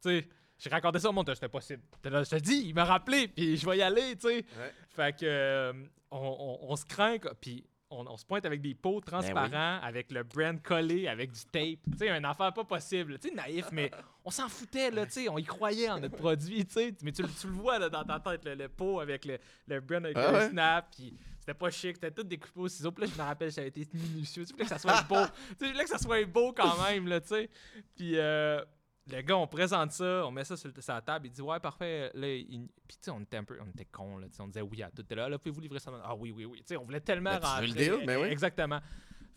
sais, 0.01 0.29
j'ai 0.59 0.71
raconté 0.71 0.99
ça 0.99 1.09
au 1.11 1.13
monde, 1.13 1.31
c'était 1.35 1.49
possible. 1.49 1.83
Là, 2.05 2.23
je 2.23 2.31
te 2.31 2.37
dis, 2.37 2.63
il 2.67 2.75
m'a 2.75 2.85
rappelé, 2.85 3.29
puis 3.29 3.57
je 3.57 3.67
vais 3.69 3.79
y 3.79 3.83
aller, 3.83 4.15
tu 4.17 4.29
sais. 4.29 4.35
Ouais. 4.37 4.73
Fait 4.91 5.17
que 5.17 5.25
euh, 5.27 5.73
on, 6.11 6.19
on- 6.63 6.73
on 6.73 6.77
se 6.77 6.85
craint, 6.85 7.17
puis 7.41 7.65
on, 7.91 8.07
on 8.07 8.17
se 8.17 8.25
pointe 8.25 8.47
avec 8.47 8.63
des 8.63 8.75
pots 8.75 9.01
transparents, 9.03 9.79
avec 9.83 10.11
le 10.13 10.23
brand 10.23 10.61
collé, 10.63 11.09
avec 11.09 11.31
du 11.33 11.41
tape. 11.53 11.79
Tu 11.93 11.99
sais, 11.99 12.09
une 12.17 12.25
affaire 12.25 12.53
pas 12.55 12.65
possible. 12.65 13.19
Tu 13.19 13.29
sais, 13.29 13.35
naïf, 13.35 13.67
mais 13.71 13.91
on 14.25 14.31
s'en 14.31 14.49
foutait, 14.49 14.91
là, 14.91 15.05
tu 15.05 15.13
sais, 15.13 15.29
on 15.29 15.37
y 15.37 15.45
croyait 15.45 15.91
en 15.91 16.01
notre 16.01 16.17
produit, 16.17 16.65
tu 16.65 16.73
sais. 16.73 16.95
Mais 17.03 17.13
tu, 17.13 17.23
le- 17.23 17.29
tu 17.29 17.47
le 17.49 17.53
vois, 17.53 17.79
là, 17.79 17.89
dans 17.91 18.05
ta 18.05 18.19
tête, 18.19 18.45
le, 18.45 18.55
le 18.55 18.69
pot 18.69 19.01
avec 19.01 19.25
le, 19.27 19.39
le 19.67 19.81
brand 19.81 20.05
avec 20.05 20.17
Ah 20.17 20.33
le 20.33 20.39
ouais? 20.39 20.49
snap, 20.51 20.89
puis 20.97 21.15
c'était 21.43 21.55
pas 21.55 21.71
chic, 21.73 21.97
c'était 21.97 22.13
tout 22.13 22.23
découpé 22.23 22.61
au 22.61 22.69
ciseau. 22.69 22.93
Puis 22.93 23.05
là, 23.05 23.11
je 23.13 23.21
me 23.21 23.27
rappelle, 23.27 23.51
j'avais 23.51 23.67
été 23.67 23.85
minutieux. 23.93 24.45
Tu 24.47 24.53
voulais 24.53 24.63
que 24.63 24.71
ça 24.71 24.79
soit 24.79 25.03
beau. 25.03 25.17
tu 25.59 25.67
voulais 25.67 25.83
que 25.83 25.91
ça 25.91 25.99
soit 25.99 26.25
beau 26.25 26.53
quand 26.53 26.81
même, 26.85 27.09
là, 27.09 27.21
tu 27.21 27.27
sais. 27.29 27.51
Puis 27.97 28.13
euh, 28.17 28.65
le 29.11 29.23
gars, 29.23 29.37
on 29.37 29.49
présente 29.49 29.91
ça, 29.91 30.25
on 30.25 30.31
met 30.31 30.45
ça 30.45 30.57
sur, 30.57 30.71
la 30.87 31.01
table, 31.03 31.27
il 31.27 31.33
dit 31.33 31.43
Ouais, 31.43 31.59
parfait. 31.59 32.13
Là, 32.15 32.29
il- 32.29 32.69
Puis 32.87 32.97
tu 32.97 32.99
sais, 33.01 33.11
on 33.11 33.19
était 33.23 33.39
un 33.39 33.43
peu, 33.43 33.59
on 33.61 33.69
était 33.71 33.87
cons, 33.87 34.19
là, 34.19 34.29
on 34.39 34.47
disait 34.47 34.61
oui 34.63 34.85
à 34.85 34.91
tout. 34.93 35.05
Là, 35.11 35.29
là, 35.29 35.37
pouvez-vous 35.37 35.61
livrer 35.63 35.81
ça 35.81 35.91
Ah 36.05 36.15
oui, 36.15 36.31
oui, 36.31 36.45
oui. 36.45 36.59
Tu 36.59 36.67
sais, 36.69 36.77
on 36.77 36.85
voulait 36.85 37.01
tellement 37.01 37.37
Ben, 37.37 37.41
rentrer. 37.45 37.67
le 37.67 37.73
deal? 37.73 38.07
Ben 38.07 38.23
oui. 38.23 38.29
Exactement. 38.29 38.79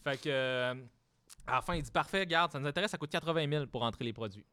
Fait 0.03 0.21
que, 0.21 0.29
euh, 0.29 0.75
à 1.47 1.55
la 1.55 1.61
fin, 1.63 1.73
il 1.73 1.81
dit 1.81 1.89
Parfait, 1.89 2.23
garde, 2.27 2.51
ça 2.51 2.59
nous 2.59 2.67
intéresse, 2.67 2.91
ça 2.91 2.99
coûte 2.99 3.09
80 3.09 3.49
000 3.49 3.65
pour 3.65 3.81
rentrer 3.81 4.05
les 4.05 4.13
produits. 4.13 4.45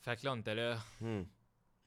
Fait 0.00 0.16
que 0.16 0.24
là, 0.24 0.32
on 0.32 0.36
était 0.38 0.56
là. 0.56 0.76
Hmm. 1.00 1.22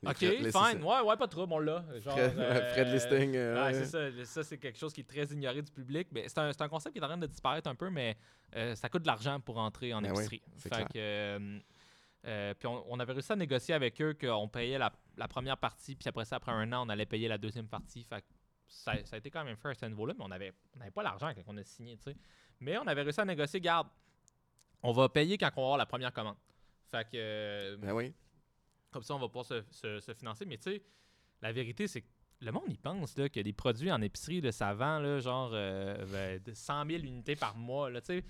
Les 0.02 0.10
Ok, 0.12 0.18
fine, 0.18 0.82
ouais, 0.84 1.02
ouais, 1.02 1.18
pas 1.18 1.26
de 1.28 1.32
trouble, 1.32 1.52
on 1.52 1.60
l'a. 1.60 1.84
Genre, 2.00 2.16
euh, 2.18 2.84
de 2.86 2.92
listing. 2.94 3.36
euh, 3.36 3.56
Ouais, 3.56 3.74
ouais. 3.74 3.74
c'est 3.86 3.86
ça. 3.86 4.26
Ça, 4.26 4.44
c'est 4.46 4.58
quelque 4.58 4.80
chose 4.80 4.94
qui 4.94 5.02
est 5.02 5.04
très 5.10 5.26
ignoré 5.26 5.62
du 5.62 5.72
public. 5.72 6.08
Mais 6.12 6.28
c'est 6.30 6.38
un, 6.38 6.52
un 6.58 6.70
concept 6.70 6.94
qui 6.94 7.00
est 7.02 7.04
en 7.04 7.08
train 7.10 7.18
de 7.18 7.28
disparaître 7.28 7.70
un 7.70 7.76
peu, 7.76 7.90
mais 7.90 8.16
euh, 8.56 8.76
ça 8.76 8.88
coûte 8.88 9.02
de 9.02 9.08
l'argent 9.08 9.40
pour 9.42 9.58
entrer 9.58 9.94
en 9.94 10.02
Ben 10.02 10.12
oui, 10.12 10.20
épicerie. 10.24 10.42
c'est 10.56 10.74
Fait 10.74 10.86
clair. 10.86 10.88
que, 12.24 12.54
puis 12.54 12.68
on, 12.68 12.86
on 12.94 13.00
avait 13.00 13.12
réussi 13.14 13.32
à 13.34 13.36
négocier 13.36 13.74
avec 13.74 14.02
eux 14.02 14.14
qu'on 14.20 14.48
payait 14.48 14.78
la, 14.78 14.92
la 15.18 15.28
première 15.28 15.58
partie, 15.58 15.96
puis 15.96 16.08
après 16.08 16.24
ça, 16.26 16.38
après 16.38 16.52
un 16.54 16.72
an, 16.72 16.86
on 16.86 16.90
allait 16.90 17.06
payer 17.06 17.28
la 17.28 17.38
deuxième 17.38 17.68
partie. 17.68 18.04
Fait 18.06 18.22
que 18.22 18.28
ça, 18.68 18.94
ça 19.04 19.16
a 19.16 19.20
été 19.20 19.30
quand 19.30 19.44
même 19.44 19.58
fait 19.58 19.70
à 19.70 19.74
ce 19.74 19.86
niveau-là, 19.86 20.14
mais 20.18 20.24
on 20.24 20.30
n'avait 20.30 20.54
on 20.78 20.82
avait 20.82 20.92
pas 20.92 21.04
l'argent 21.04 21.32
quand 21.36 21.42
on 21.48 21.58
a 21.58 21.64
signé, 21.64 21.98
tu 21.98 22.04
sais. 22.12 22.16
Mais 22.62 22.78
on 22.78 22.88
avait 22.88 23.02
réussi 23.02 23.20
à 23.20 23.26
négocier, 23.26 23.60
garde, 23.60 23.88
on 24.82 24.94
va 24.94 25.10
payer 25.10 25.38
quand 25.38 25.50
on 25.58 25.62
va 25.62 25.64
avoir 25.64 25.78
la 25.78 25.86
première 25.86 26.14
commande. 26.14 26.38
Fait 26.92 27.06
que, 27.10 27.76
Ben 27.78 27.92
oui. 27.92 28.14
Comme 28.92 29.04
ça, 29.04 29.16
on 29.16 29.20
va 29.20 29.28
pouvoir 29.28 29.46
se, 29.46 29.64
se- 29.72 30.00
se 30.00 30.14
financer. 30.14 30.46
Mais 30.46 30.58
tu 30.58 30.72
sais, 30.72 30.82
la 31.42 31.52
vérité, 31.52 31.88
c'est 31.88 32.02
que 32.02 32.08
le 32.42 32.52
monde 32.52 32.72
y 32.72 32.78
pense 32.78 33.18
là, 33.18 33.28
que 33.30 33.40
des 33.40 33.54
produits 33.54 33.92
en 33.92 34.02
épicerie, 34.02 34.42
là, 34.42 34.52
ça 34.52 34.74
vend 34.74 35.00
là, 35.00 35.20
genre 35.20 35.52
euh, 35.54 36.06
ben, 36.12 36.42
de 36.44 36.54
100 36.54 36.86
000 36.86 37.04
unités 37.04 37.36
par 37.36 37.56
mois. 37.56 37.90
Là, 37.90 38.00
il 38.10 38.24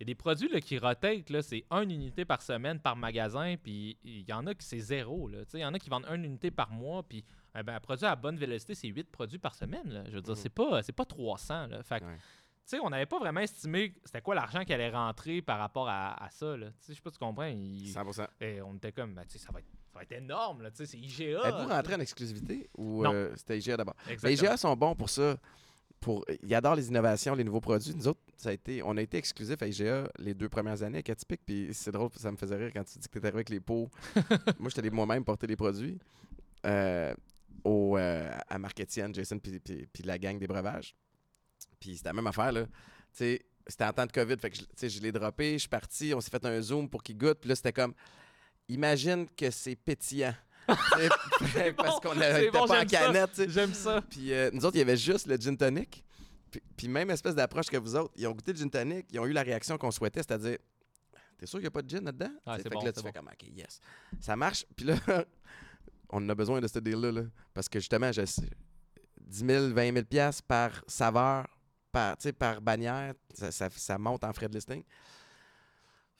y 0.00 0.02
a 0.02 0.04
des 0.04 0.14
produits 0.14 0.48
là, 0.48 0.60
qui 0.60 0.78
rotate, 0.78 1.30
là, 1.30 1.42
c'est 1.42 1.64
une 1.70 1.90
unité 1.90 2.24
par 2.24 2.42
semaine 2.42 2.78
par 2.78 2.96
magasin, 2.96 3.56
puis 3.56 3.98
il 4.04 4.28
y 4.28 4.32
en 4.32 4.46
a 4.46 4.54
qui 4.54 4.64
c'est 4.66 4.78
zéro. 4.78 5.26
là. 5.28 5.38
Il 5.54 5.60
y 5.60 5.64
en 5.64 5.72
a 5.74 5.78
qui 5.78 5.88
vendent 5.90 6.06
une 6.14 6.24
unité 6.24 6.50
par 6.50 6.70
mois, 6.70 7.02
puis 7.02 7.24
eh 7.58 7.62
ben, 7.62 7.74
un 7.76 7.80
produit 7.80 8.04
à 8.06 8.14
bonne 8.14 8.36
vélocité, 8.36 8.74
c'est 8.74 8.88
8 8.88 9.10
produits 9.10 9.38
par 9.38 9.54
semaine. 9.54 9.88
là. 9.90 10.04
Je 10.06 10.12
veux 10.16 10.22
dire, 10.22 10.34
Mhm. 10.34 10.40
c'est 10.40 10.50
pas, 10.50 10.82
c'est 10.82 10.92
pas 10.92 11.04
300. 11.06 11.66
Là. 11.68 11.82
Fait 11.82 12.00
que, 12.00 12.04
Ouais. 12.04 12.80
on 12.82 12.90
n'avait 12.90 13.06
pas 13.06 13.18
vraiment 13.18 13.40
estimé 13.40 13.94
c'était 14.04 14.20
quoi 14.20 14.34
l'argent 14.34 14.64
qui 14.64 14.72
allait 14.74 14.90
rentrer 14.90 15.40
par 15.40 15.58
rapport 15.58 15.88
à, 15.88 16.22
à 16.22 16.28
ça. 16.30 16.56
Là. 16.56 16.66
Tu 16.66 16.72
sais, 16.80 16.92
Je 16.92 16.96
sais 16.96 17.02
pas 17.02 17.10
si 17.10 17.18
tu 17.18 17.24
comprends. 17.24 17.46
il- 17.46 17.88
100%. 17.88 18.26
et 18.40 18.60
on 18.60 18.74
était 18.74 18.92
comme, 18.92 19.14
ben, 19.14 19.24
tu 19.24 19.30
sais, 19.30 19.38
ça 19.38 19.50
va 19.50 19.60
être, 19.60 19.66
va 19.96 20.02
être 20.02 20.12
énorme, 20.12 20.62
là, 20.62 20.70
tu 20.70 20.78
sais, 20.78 20.86
c'est 20.86 20.98
IGA. 20.98 21.48
Êtes-vous 21.48 21.68
rentré 21.68 21.94
en 21.94 22.00
exclusivité 22.00 22.68
ou 22.76 23.04
euh, 23.06 23.32
c'était 23.36 23.58
IGA 23.58 23.76
d'abord? 23.76 23.96
Les. 24.22 24.32
IGA 24.34 24.56
sont 24.56 24.74
bons 24.76 24.94
pour 24.94 25.10
ça. 25.10 25.36
Pour, 26.00 26.24
ils 26.42 26.54
adorent 26.54 26.74
les 26.76 26.88
innovations, 26.88 27.34
les 27.34 27.42
nouveaux 27.42 27.60
produits. 27.60 27.94
Nous 27.94 28.06
autres, 28.06 28.20
ça 28.36 28.50
a 28.50 28.52
été, 28.52 28.82
on 28.82 28.96
a 28.96 29.02
été 29.02 29.16
exclusif 29.16 29.60
à 29.62 29.66
IGA 29.66 30.08
les 30.18 30.34
deux 30.34 30.48
premières 30.48 30.82
années 30.82 30.96
avec 30.98 31.08
Atypique. 31.10 31.40
Puis 31.44 31.70
c'est 31.72 31.90
drôle, 31.90 32.10
ça 32.16 32.30
me 32.30 32.36
faisait 32.36 32.56
rire 32.56 32.70
quand 32.74 32.84
tu 32.84 32.98
dis 32.98 33.08
que 33.08 33.12
tu 33.12 33.18
étais 33.18 33.26
arrivé 33.28 33.38
avec 33.38 33.48
les 33.48 33.60
pots. 33.60 33.88
Moi, 34.58 34.68
j'étais 34.68 34.80
allé 34.80 34.90
moi-même 34.90 35.24
porter 35.24 35.46
les 35.46 35.56
produits 35.56 35.98
euh, 36.66 37.14
au, 37.64 37.96
euh, 37.96 38.30
à 38.48 38.58
Marc 38.58 38.78
Etienne, 38.80 39.14
Jason, 39.14 39.38
puis, 39.38 39.58
puis- 39.58 39.86
puis 39.92 40.02
la 40.02 40.18
gang 40.18 40.38
des 40.38 40.46
breuvages. 40.46 40.94
Puis 41.80 41.96
c'était 41.96 42.10
la 42.10 42.12
même 42.12 42.26
affaire, 42.26 42.52
là. 42.52 42.64
Tu 42.66 42.70
sais, 43.12 43.46
c'était 43.66 43.84
en 43.84 43.92
temps 43.92 44.06
de 44.06 44.12
COVID. 44.12 44.36
Fait 44.38 44.50
que 44.50 44.56
je, 44.56 44.62
tu 44.62 44.68
sais, 44.76 44.88
je 44.90 45.00
l'ai 45.00 45.12
droppé, 45.12 45.54
je 45.54 45.58
suis 45.60 45.68
parti, 45.68 46.12
on 46.14 46.20
s'est 46.20 46.30
fait 46.30 46.44
un 46.44 46.60
zoom 46.60 46.88
pour 46.90 47.02
qu'il 47.02 47.16
goûte. 47.16 47.38
Puis 47.40 47.48
là, 47.48 47.56
c'était 47.56 47.72
comme, 47.72 47.94
imagine 48.68 49.26
que 49.36 49.50
c'est 49.50 49.76
pétillant. 49.76 50.34
Parce 50.66 52.00
qu'on 52.00 52.14
n'était 52.14 52.50
bon, 52.50 52.66
pas 52.66 52.82
en 52.82 52.86
canette. 52.86 53.48
J'aime 53.50 53.72
ça. 53.72 54.02
Puis 54.02 54.32
euh, 54.32 54.50
nous 54.52 54.64
autres, 54.64 54.76
il 54.76 54.80
y 54.80 54.82
avait 54.82 54.96
juste 54.96 55.26
le 55.26 55.36
gin 55.36 55.56
tonic. 55.56 56.04
Puis, 56.50 56.60
puis 56.76 56.88
même 56.88 57.10
espèce 57.10 57.34
d'approche 57.34 57.66
que 57.66 57.76
vous 57.76 57.94
autres, 57.94 58.12
ils 58.16 58.26
ont 58.26 58.32
goûté 58.32 58.52
le 58.52 58.58
gin 58.58 58.70
tonic, 58.70 59.06
ils 59.12 59.20
ont 59.20 59.26
eu 59.26 59.32
la 59.32 59.42
réaction 59.42 59.78
qu'on 59.78 59.90
souhaitait, 59.90 60.20
c'est-à-dire 60.20 60.58
T'es 61.38 61.44
sûr 61.46 61.58
qu'il 61.58 61.64
n'y 61.64 61.68
a 61.68 61.70
pas 61.70 61.82
de 61.82 61.90
gin 61.90 62.02
là-dedans? 62.04 62.30
Ah, 62.46 62.56
c'est 62.56 62.62
fait 62.62 62.70
bon, 62.70 62.80
que 62.80 62.86
là, 62.86 62.92
tu 62.92 63.02
fais 63.02 63.12
comme 63.12 63.28
OK, 63.28 63.42
yes. 63.54 63.80
Ça 64.20 64.36
marche. 64.36 64.64
Puis 64.74 64.86
là, 64.86 64.96
on 66.08 66.26
a 66.28 66.34
besoin 66.34 66.60
de 66.60 66.66
ce 66.66 66.78
deal-là. 66.78 67.12
là. 67.12 67.22
parce 67.52 67.68
que 67.68 67.78
justement, 67.78 68.10
je 68.10 68.24
sais, 68.24 68.48
10 69.20 69.44
000, 69.46 69.68
20 69.74 69.92
000 69.92 70.04
piastres 70.06 70.42
par 70.44 70.82
saveur, 70.86 71.46
par, 71.92 72.16
par 72.38 72.60
bannière, 72.62 73.12
ça, 73.34 73.52
ça- 73.52 73.68
ça 73.70 73.98
monte 73.98 74.24
en 74.24 74.32
frais 74.32 74.48
de 74.48 74.54
listing. 74.54 74.82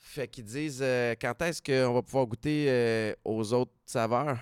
Fait 0.09 0.27
qu'ils 0.27 0.45
disent 0.45 0.79
euh, 0.81 1.15
quand 1.19 1.39
est-ce 1.41 1.61
qu'on 1.61 1.93
va 1.93 2.01
pouvoir 2.01 2.25
goûter 2.25 2.67
euh, 2.69 3.13
aux 3.25 3.51
autres 3.53 3.73
saveurs? 3.85 4.39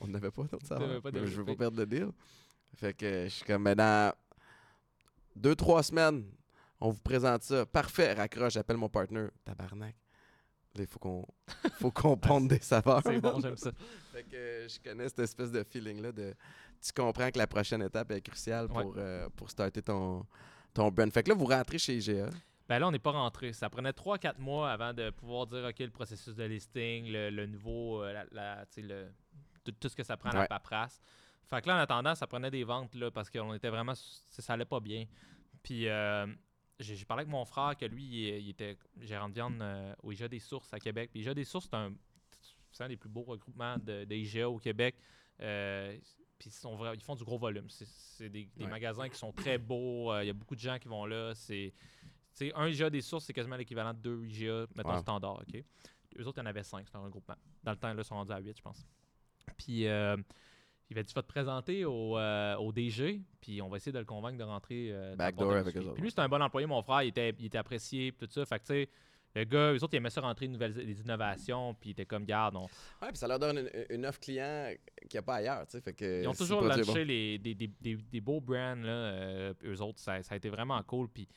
On 0.00 0.06
n'avait 0.06 0.30
pas 0.30 0.42
d'autres 0.42 0.66
saveurs. 0.66 1.00
Pas 1.00 1.10
mais 1.12 1.26
je 1.26 1.36
veux 1.36 1.44
pas 1.46 1.56
perdre 1.56 1.78
le 1.78 1.86
deal. 1.86 2.08
Fait 2.76 2.92
que 2.94 3.24
je 3.24 3.28
suis 3.28 3.44
comme, 3.44 3.62
mais 3.62 3.74
dans 3.74 4.12
deux, 5.34 5.54
trois 5.56 5.82
semaines, 5.82 6.24
on 6.78 6.90
vous 6.90 7.00
présente 7.00 7.42
ça. 7.42 7.64
Parfait, 7.64 8.12
raccroche, 8.12 8.52
j'appelle 8.52 8.76
mon 8.76 8.88
partner. 8.90 9.28
Tabarnak. 9.44 9.96
Il 10.78 10.86
faut 10.86 10.98
qu'on 10.98 11.26
faut 11.78 11.90
qu'on 11.90 12.16
ponde 12.28 12.48
des 12.48 12.60
saveurs. 12.60 13.00
C'est 13.04 13.18
bon, 13.20 13.40
j'aime 13.40 13.56
ça. 13.56 13.72
Fait 14.12 14.22
que 14.24 14.66
je 14.68 14.78
connais 14.88 15.08
cette 15.08 15.18
espèce 15.20 15.50
de 15.50 15.64
feeling-là 15.64 16.12
de 16.12 16.34
tu 16.82 16.92
comprends 16.92 17.30
que 17.30 17.38
la 17.38 17.46
prochaine 17.46 17.82
étape 17.82 18.10
est 18.12 18.20
cruciale 18.20 18.66
Ouais. 18.70 18.82
pour, 18.82 18.94
euh, 18.98 19.28
pour 19.36 19.50
starter 19.50 19.82
ton, 19.82 20.24
ton 20.72 20.90
brand. 20.90 21.10
Fait 21.12 21.22
que 21.22 21.30
là, 21.30 21.34
vous 21.34 21.46
rentrez 21.46 21.78
chez 21.78 21.96
IGA. 21.96 22.28
Ben 22.70 22.78
là, 22.78 22.86
on 22.86 22.92
n'est 22.92 22.98
pas 23.00 23.10
rentré. 23.10 23.52
Ça 23.52 23.68
prenait 23.68 23.90
3-4 23.90 24.38
mois 24.38 24.70
avant 24.70 24.94
de 24.94 25.10
pouvoir 25.10 25.46
dire, 25.46 25.64
OK, 25.68 25.78
le 25.80 25.90
processus 25.90 26.34
de 26.36 26.44
listing, 26.44 27.10
le, 27.10 27.28
le 27.28 27.46
nouveau, 27.46 28.02
euh, 28.04 28.12
la, 28.12 28.24
la- 28.30 28.64
le, 28.76 29.08
tout, 29.64 29.72
tout 29.72 29.88
ce 29.88 29.96
que 29.96 30.04
ça 30.04 30.16
prend, 30.16 30.30
la 30.30 30.42
Ouais. 30.42 30.46
paperasse. 30.48 31.00
Fait 31.48 31.60
que 31.60 31.66
là, 31.68 31.74
en 31.74 31.78
attendant, 31.80 32.14
ça 32.14 32.28
prenait 32.28 32.50
des 32.52 32.62
ventes, 32.62 32.94
là, 32.94 33.10
parce 33.10 33.28
qu'on 33.28 33.52
était 33.54 33.70
vraiment, 33.70 33.94
ça 33.96 34.52
allait 34.52 34.64
pas 34.64 34.78
bien. 34.78 35.04
Puis, 35.64 35.88
euh, 35.88 36.26
j'ai 36.78 37.04
parlé 37.04 37.22
avec 37.22 37.30
mon 37.32 37.44
frère 37.44 37.76
que 37.76 37.84
lui, 37.86 38.04
il, 38.04 38.38
il 38.44 38.48
était 38.50 38.78
gérant 39.00 39.28
de 39.28 39.34
viande 39.34 39.60
euh, 39.60 39.92
au 40.04 40.12
IGA 40.12 40.28
des 40.28 40.38
Sources 40.38 40.72
à 40.72 40.78
Québec. 40.78 41.10
Puis 41.12 41.20
IGA 41.22 41.34
des 41.34 41.44
Sources, 41.44 41.66
c'est 41.68 41.76
un, 41.76 41.92
un 42.78 42.88
des 42.88 42.96
plus 42.96 43.10
beaux 43.10 43.24
regroupements 43.24 43.78
de, 43.78 44.04
de 44.04 44.14
IGA 44.14 44.48
au 44.48 44.58
Québec. 44.58 44.94
Euh, 45.40 45.98
puis 46.38 46.48
ils, 46.50 46.52
sont 46.52 46.76
vra- 46.76 46.94
ils 46.94 47.02
font 47.02 47.16
du 47.16 47.24
gros 47.24 47.36
volume. 47.36 47.68
C'est 47.68 48.28
des, 48.30 48.48
des 48.56 48.64
Ouais. 48.64 48.70
magasins 48.70 49.08
qui 49.08 49.18
sont 49.18 49.32
très 49.32 49.58
beaux. 49.58 50.12
euh, 50.12 50.22
Il 50.22 50.28
y 50.28 50.30
a 50.30 50.34
beaucoup 50.34 50.54
de 50.54 50.60
gens 50.60 50.78
qui 50.78 50.86
vont 50.88 51.04
là. 51.04 51.34
C'est 51.34 51.74
sais, 52.46 52.52
un 52.54 52.66
IGA 52.66 52.90
des 52.90 53.00
sources, 53.00 53.24
c'est 53.24 53.32
quasiment 53.32 53.56
l'équivalent 53.56 53.92
de 53.94 53.98
deux 53.98 54.24
IGA, 54.26 54.66
mettons, 54.76 54.92
Wow. 54.94 54.98
standard, 55.00 55.40
OK? 55.48 55.62
Eux 56.18 56.26
autres, 56.26 56.38
il 56.38 56.40
y 56.40 56.42
en 56.42 56.46
avait 56.50 56.62
cinq, 56.62 56.84
c'était 56.86 56.98
un 56.98 57.02
regroupement. 57.04 57.36
Dans 57.62 57.70
le 57.72 57.76
temps, 57.78 57.88
là, 57.92 58.00
ils 58.00 58.04
sont 58.04 58.14
rendus 58.16 58.32
à 58.32 58.38
8, 58.38 58.56
je 58.56 58.62
pense. 58.62 58.84
Puis, 59.56 59.86
euh, 59.86 60.16
il 60.88 60.96
va 60.96 61.02
dire, 61.02 61.08
tu 61.08 61.14
vas 61.14 61.22
te 61.22 61.28
présenter 61.28 61.84
au, 61.84 62.18
euh, 62.18 62.56
au 62.56 62.72
DG, 62.72 63.20
puis 63.40 63.62
on 63.62 63.68
va 63.68 63.76
essayer 63.76 63.92
de 63.92 63.98
le 63.98 64.04
convaincre 64.04 64.38
de 64.38 64.42
rentrer 64.44 64.88
euh, 64.90 65.14
Backdoor 65.16 65.52
avec 65.52 65.76
eux 65.76 65.92
Puis 65.92 66.02
lui, 66.02 66.10
c'était 66.10 66.22
un 66.22 66.28
bon 66.28 66.42
employé, 66.42 66.66
mon 66.66 66.82
frère, 66.82 67.02
il 67.04 67.08
était, 67.08 67.34
il 67.38 67.46
était 67.46 67.58
apprécié, 67.58 68.12
tout 68.12 68.26
ça. 68.28 68.44
Fait 68.44 68.58
que, 68.58 68.64
tu 68.64 68.72
sais, 68.72 68.88
le 69.36 69.44
gars, 69.44 69.72
eux 69.72 69.76
autres, 69.84 69.94
ils 69.94 69.98
aimaient 69.98 70.10
ça 70.10 70.20
rentrer 70.20 70.48
nouvelles 70.48 70.74
des 70.74 71.00
innovations, 71.00 71.74
puis 71.74 71.90
il 71.90 71.92
était 71.92 72.04
comme, 72.06 72.24
garde, 72.24 72.56
on- 72.56 72.62
Ouais, 73.00 73.08
puis 73.08 73.16
ça 73.16 73.28
leur 73.28 73.38
donne 73.38 73.58
une, 73.58 73.70
une 73.90 74.04
offre 74.06 74.18
client 74.18 74.72
qu'il 75.02 75.10
n'y 75.14 75.18
a 75.18 75.22
pas 75.22 75.36
ailleurs. 75.36 75.64
tu 75.66 75.72
sais, 75.72 75.80
Fait 75.80 75.92
que 75.92 76.22
Ils 76.22 76.28
ont 76.28 76.32
toujours 76.34 76.62
les, 77.04 77.38
des, 77.38 77.54
des, 77.54 77.68
des, 77.80 77.94
des 77.96 78.20
beaux 78.20 78.40
brands, 78.40 78.74
là, 78.74 78.90
euh, 78.90 79.54
eux 79.64 79.80
autres, 79.80 80.00
ça, 80.00 80.20
ça 80.24 80.34
a 80.34 80.36
été 80.36 80.48
vraiment 80.48 80.82
cool. 80.82 81.08
Puis, 81.08 81.28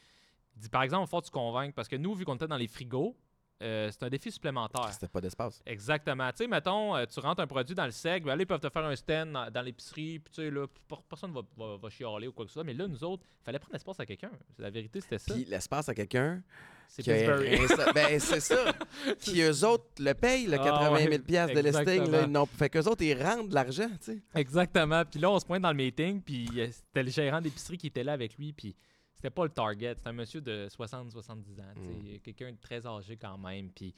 il 0.56 0.62
dit, 0.62 0.70
par 0.70 0.84
exemple, 0.84 1.06
il 1.08 1.10
faut 1.10 1.20
que 1.22 1.26
tu 1.26 1.32
convainques, 1.32 1.74
parce 1.76 1.88
que 1.88 1.96
nous, 1.96 2.14
vu 2.16 2.26
qu'on 2.26 2.36
était 2.36 2.48
dans 2.48 2.58
les 2.58 2.68
frigos, 2.68 3.16
euh, 3.62 3.90
c'est 3.92 4.04
un 4.04 4.10
défi 4.10 4.30
supplémentaire. 4.30 4.92
C'était 4.92 5.08
pas 5.08 5.22
d'espace. 5.22 5.62
Exactement. 5.66 6.30
Tu 6.32 6.38
sais, 6.38 6.48
mettons, 6.48 6.96
euh, 6.98 7.06
tu 7.06 7.20
rentres 7.22 7.42
un 7.42 7.48
produit 7.48 7.74
dans 7.76 7.86
le 7.86 7.92
sec, 7.92 8.24
ben 8.24 8.36
là, 8.36 8.42
ils 8.44 8.46
peuvent 8.46 8.60
te 8.60 8.70
faire 8.70 8.84
un 8.84 8.96
stand 8.96 9.32
dans, 9.32 9.50
dans 9.50 9.62
l'épicerie, 9.62 10.20
puis 10.20 10.34
tu 10.34 10.42
sais, 10.42 10.52
là, 10.52 10.68
per- 10.88 10.98
personne 11.08 11.32
va, 11.32 11.42
va, 11.56 11.78
va 11.78 11.90
chialer 11.90 12.28
ou 12.28 12.34
quoi 12.34 12.44
que 12.46 12.50
ce 12.50 12.56
soit. 12.56 12.64
Mais 12.66 12.74
là, 12.74 12.88
nous 12.88 13.02
autres, 13.06 13.24
il 13.42 13.46
fallait 13.46 13.60
prendre 13.60 13.74
l'espace 13.74 14.00
à 14.02 14.06
quelqu'un. 14.06 14.32
La 14.58 14.70
vérité, 14.70 15.00
c'était 15.00 15.20
ça. 15.20 15.34
Puis 15.34 15.46
l'espace 15.46 15.88
à 15.88 15.94
quelqu'un 15.96 16.42
C'est 16.90 17.08
a 17.08 17.92
ben, 17.94 18.20
c'est 18.20 18.42
ça. 18.42 18.74
qui 19.20 19.40
eux 19.42 19.64
autres 19.66 19.86
le 20.00 20.14
payent, 20.14 20.48
le 20.48 20.56
Ah 20.60 20.64
80 20.64 20.98
000 20.98 21.10
ouais, 21.12 21.20
piastres 21.20 21.56
de 21.56 21.62
listing. 21.62 22.12
Là, 22.12 22.28
n'ont- 22.28 22.46
fait 22.46 22.70
qu'eux 22.70 22.84
autres, 22.84 23.04
ils 23.04 23.14
rendent 23.24 23.48
de 23.50 23.56
l'argent, 23.56 23.88
tu 24.04 24.14
sais. 24.14 24.24
Exactement. 24.36 25.04
Puis 25.06 25.22
là, 25.22 25.32
on 25.32 25.40
se 25.40 25.46
pointe 25.46 25.62
dans 25.62 25.72
le 25.72 25.78
meeting, 25.78 26.22
puis 26.22 26.50
euh, 26.58 26.68
c'était 26.70 27.04
le 27.04 27.12
gérant 27.12 27.40
d'épicerie 27.40 27.78
qui 27.78 27.88
était 27.88 28.04
là 28.04 28.12
avec 28.12 28.38
lui, 28.38 28.52
puis 28.52 28.76
c'était 29.24 29.34
pas 29.34 29.44
le 29.46 29.52
target. 29.52 29.94
C'était 29.96 30.10
un 30.10 30.14
monsieur 30.14 30.42
de 30.42 30.68
60-70 30.68 31.62
ans, 31.62 31.74
sais, 32.04 32.20
quelqu'un 32.20 32.52
de 32.52 32.58
très 32.58 32.86
âgé 32.86 33.16
quand 33.16 33.38
même, 33.38 33.70
puis 33.72 33.96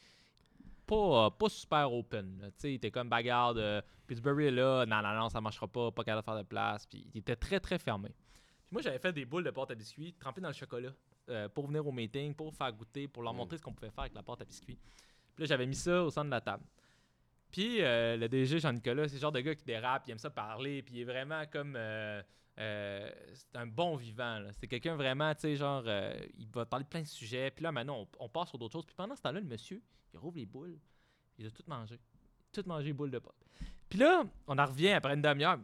pas, 0.86 1.26
euh, 1.26 1.30
pas 1.32 1.49
super 1.49 1.91
open. 1.91 2.38
là. 2.41 2.47
Tu 2.49 2.53
sais, 2.57 2.71
il 2.73 2.76
était 2.76 2.91
comme 2.91 3.09
bagarre 3.09 3.55
de 3.55 3.82
Pittsburgh 4.05 4.39
est 4.41 4.51
là, 4.51 4.86
non, 4.86 5.01
non, 5.01 5.15
non, 5.19 5.30
ça 5.30 5.41
marchera 5.41 5.67
pas, 5.67 5.89
pas 5.89 6.03
capable 6.03 6.21
de 6.21 6.26
faire 6.26 6.38
de 6.43 6.47
place, 6.47 6.86
puis 6.86 7.07
il 7.11 7.17
était 7.21 7.36
très, 7.36 7.59
très 7.59 7.80
fermé. 7.80 8.09
Puis 8.09 8.73
moi, 8.73 8.84
j'avais 8.84 8.99
fait 8.99 9.11
des 9.13 9.26
boules 9.26 9.43
de 9.43 9.49
pâte 9.49 9.71
à 9.71 9.76
biscuits 9.76 10.13
trempées 10.13 10.41
dans 10.41 10.49
le 10.49 10.53
chocolat 10.53 10.91
euh, 11.30 11.49
pour 11.49 11.65
venir 11.65 11.88
au 11.88 11.91
meeting, 11.91 12.36
pour 12.36 12.53
faire 12.53 12.71
goûter, 12.71 13.07
pour 13.07 13.23
leur 13.23 13.34
Mm. 13.34 13.38
montrer 13.38 13.57
ce 13.57 13.63
qu'on 13.63 13.73
pouvait 13.73 13.89
faire 13.89 14.01
avec 14.03 14.13
la 14.13 14.21
pâte 14.21 14.41
à 14.41 14.45
biscuits. 14.45 14.78
Puis 15.34 15.41
là, 15.43 15.45
j'avais 15.47 15.65
mis 15.65 15.73
ça 15.76 16.03
au 16.03 16.11
centre 16.11 16.26
de 16.28 16.32
la 16.32 16.41
table. 16.41 16.63
Puis 17.56 17.82
euh, 17.82 18.18
le 18.18 18.28
DG 18.28 18.60
Jean-Nicolas, 18.60 19.08
c'est 19.08 19.16
le 19.16 19.22
genre 19.22 19.32
de 19.32 19.39
gars 19.39 19.56
qui 19.56 19.64
dérape, 19.64 20.03
il 20.08 20.12
aime 20.12 20.18
ça 20.20 20.30
parler, 20.30 20.82
puis 20.82 20.95
il 20.95 21.01
est 21.01 21.06
vraiment 21.06 21.43
comme. 21.49 21.76
euh, 21.78 22.22
euh, 22.60 23.10
c'est 23.34 23.58
un 23.58 23.66
bon 23.66 23.95
vivant. 23.95 24.39
là. 24.39 24.49
C'est 24.60 24.68
quelqu'un 24.68 24.95
vraiment, 24.97 25.34
tu 25.36 25.41
sais, 25.41 25.56
genre, 25.56 25.84
euh, 25.88 26.14
il 26.38 26.49
va 26.49 26.66
parler 26.66 26.84
de 26.84 26.89
plein 26.89 27.01
de 27.01 27.08
sujets. 27.08 27.51
Puis 27.51 27.64
là, 27.64 27.72
maintenant, 27.72 28.01
on, 28.20 28.26
on 28.26 28.28
passe 28.30 28.49
sur 28.49 28.58
d'autres 28.58 28.74
choses. 28.74 28.86
Puis 28.86 28.95
pendant 28.95 29.16
ce 29.16 29.22
temps-là, 29.22 29.39
le 29.39 29.45
monsieur, 29.45 29.82
il 30.14 30.20
rouvre 30.20 30.36
les 30.38 30.45
boules. 30.45 30.78
Il 31.38 31.45
a 31.47 31.51
tout 31.51 31.64
mangé. 31.68 31.97
Tout 32.51 32.64
mangé 32.66 32.88
les 32.88 32.93
boules 32.93 33.12
de 33.12 33.20
pâte. 33.20 33.36
Puis 33.88 33.99
là, 33.99 34.24
on 34.47 34.58
en 34.58 34.66
revient 34.66 34.91
après 34.91 35.14
une 35.14 35.22
demi-heure. 35.22 35.60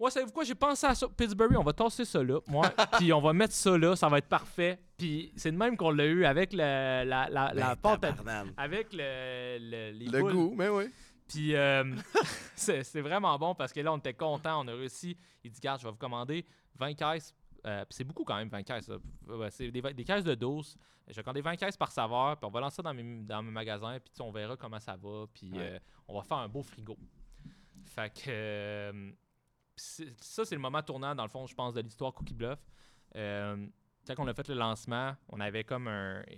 Ouais, 0.00 0.10
savez-vous 0.10 0.32
quoi? 0.32 0.42
J'ai 0.42 0.56
pensé 0.56 0.84
à 0.88 0.94
ça. 0.96 1.06
Pittsburgh, 1.08 1.56
on 1.56 1.62
va 1.62 1.72
tasser 1.72 2.04
ça 2.04 2.20
là. 2.22 2.40
Moi, 2.48 2.68
puis 2.98 3.12
on 3.12 3.20
va 3.20 3.32
mettre 3.32 3.54
ça 3.54 3.78
là. 3.78 3.94
Ça 3.94 4.08
va 4.08 4.18
être 4.18 4.28
parfait. 4.28 4.80
Puis 4.96 5.32
c'est 5.36 5.52
de 5.52 5.56
même 5.56 5.76
qu'on 5.76 5.90
l'a 5.90 6.06
eu 6.06 6.24
avec 6.24 6.52
le- 6.52 6.58
la, 6.58 7.04
la, 7.04 7.28
la 7.30 7.74
Ben, 7.74 7.76
pâte 7.76 8.04
à-. 8.04 8.44
Avec 8.56 8.92
le, 8.92 9.58
le, 9.60 9.90
les 9.96 10.06
Le 10.06 10.20
boules. 10.20 10.32
goût, 10.32 10.54
mais 10.56 10.68
oui. 10.68 10.84
Puis 11.28 11.54
euh, 11.56 11.94
c'est 12.54 12.84
c'est 12.84 13.00
vraiment 13.00 13.38
bon 13.38 13.54
parce 13.54 13.72
que 13.72 13.80
là, 13.80 13.92
on 13.92 13.98
était 13.98 14.14
content, 14.14 14.64
on 14.64 14.68
a 14.68 14.72
réussi. 14.72 15.16
Il 15.42 15.50
dit, 15.50 15.60
garde, 15.60 15.80
je 15.80 15.86
vais 15.86 15.90
vous 15.90 15.96
commander 15.98 16.44
20 16.76 16.94
caisses. 16.94 17.34
Euh, 17.66 17.84
c'est 17.88 18.04
beaucoup 18.04 18.24
quand 18.24 18.36
même, 18.36 18.48
20 18.48 18.62
caisses. 18.62 18.90
c'est 19.50 19.70
des, 19.70 19.80
des 19.80 20.04
caisses 20.04 20.24
de 20.24 20.34
12. 20.34 20.76
Je 21.08 21.14
vais 21.14 21.22
commander 21.22 21.40
20 21.40 21.56
caisses 21.56 21.76
par 21.76 21.90
saveur, 21.92 22.36
puis 22.38 22.46
on 22.46 22.50
va 22.50 22.60
lancer 22.60 22.76
ça 22.76 22.82
dans 22.82 22.94
mes, 22.94 23.22
dans 23.22 23.42
mes 23.42 23.50
magasins, 23.50 23.98
puis 24.00 24.12
on 24.20 24.30
verra 24.30 24.56
comment 24.56 24.78
ça 24.80 24.96
va, 24.96 25.24
puis 25.32 25.50
Ouais. 25.52 25.58
euh, 25.60 25.78
on 26.08 26.16
va 26.18 26.22
faire 26.22 26.38
un 26.38 26.48
beau 26.48 26.62
frigo. 26.62 26.96
Fait 27.86 28.10
que 28.12 28.22
euh, 28.28 29.10
ça, 29.76 30.44
c'est 30.44 30.54
le 30.54 30.60
moment 30.60 30.82
tournant, 30.82 31.14
dans 31.14 31.22
le 31.24 31.28
fond, 31.30 31.46
je 31.46 31.54
pense, 31.54 31.74
de 31.74 31.80
l'histoire 31.80 32.12
Cookie 32.12 32.34
Bluff. 32.34 32.58
Quand 33.14 34.14
on 34.18 34.26
a 34.26 34.34
fait 34.34 34.48
le 34.48 34.54
lancement, 34.54 35.14
on 35.28 35.40
avait 35.40 35.64
comme 35.64 35.88
un. 35.88 36.22
tu 36.26 36.34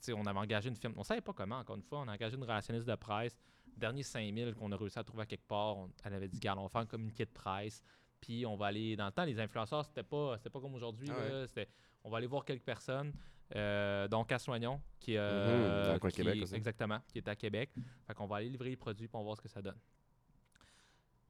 sais, 0.00 0.12
on 0.12 0.24
avait 0.26 0.38
engagé 0.38 0.68
une 0.68 0.76
firme. 0.76 0.94
On 0.96 1.02
savait 1.02 1.20
pas 1.22 1.32
comment, 1.32 1.58
encore 1.58 1.76
une 1.76 1.82
fois. 1.82 2.00
On 2.00 2.08
a 2.08 2.12
engagé 2.12 2.36
une 2.36 2.42
relationniste 2.42 2.86
de 2.86 2.94
presse. 2.94 3.36
Dernier 3.78 4.02
5000 4.02 4.54
qu'on 4.54 4.70
a 4.72 4.76
réussi 4.76 4.98
à 4.98 5.04
trouver 5.04 5.22
à 5.22 5.26
quelque 5.26 5.46
part, 5.46 5.76
on- 5.76 5.90
elle 6.04 6.14
avait 6.14 6.28
dit, 6.28 6.38
garde, 6.38 6.58
on 6.58 6.64
va 6.64 6.68
faire 6.68 6.80
un 6.82 6.86
communiqué 6.86 7.24
de 7.24 7.30
presse. 7.30 7.82
Puis 8.20 8.44
on 8.44 8.56
va 8.56 8.66
aller. 8.66 8.96
Dans 8.96 9.06
le 9.06 9.12
temps, 9.12 9.24
les 9.24 9.38
influenceurs, 9.38 9.84
c'était 9.84 10.02
pas, 10.02 10.36
c'était 10.36 10.50
pas 10.50 10.60
comme 10.60 10.74
aujourd'hui. 10.74 11.08
Ah 11.10 11.46
ouais. 11.56 11.68
On 12.04 12.10
va 12.10 12.18
aller 12.18 12.26
voir 12.26 12.44
quelques 12.44 12.64
personnes. 12.64 13.12
Euh, 13.56 14.06
donc 14.08 14.30
à 14.30 14.38
Soignon, 14.38 14.78
qui, 15.00 15.16
euh, 15.16 15.94
de 15.98 16.08
qui- 16.08 16.16
Québec 16.16 16.42
aussi. 16.42 16.54
Exactement, 16.54 16.98
qui 17.10 17.18
est 17.18 17.28
à 17.28 17.34
Québec. 17.34 17.70
Fait 18.06 18.12
qu'on 18.14 18.26
va 18.26 18.36
aller 18.36 18.48
livrer 18.50 18.70
les 18.70 18.76
produits 18.76 19.08
pour 19.08 19.22
voir 19.22 19.36
ce 19.36 19.40
que 19.40 19.48
ça 19.48 19.62
donne. 19.62 19.78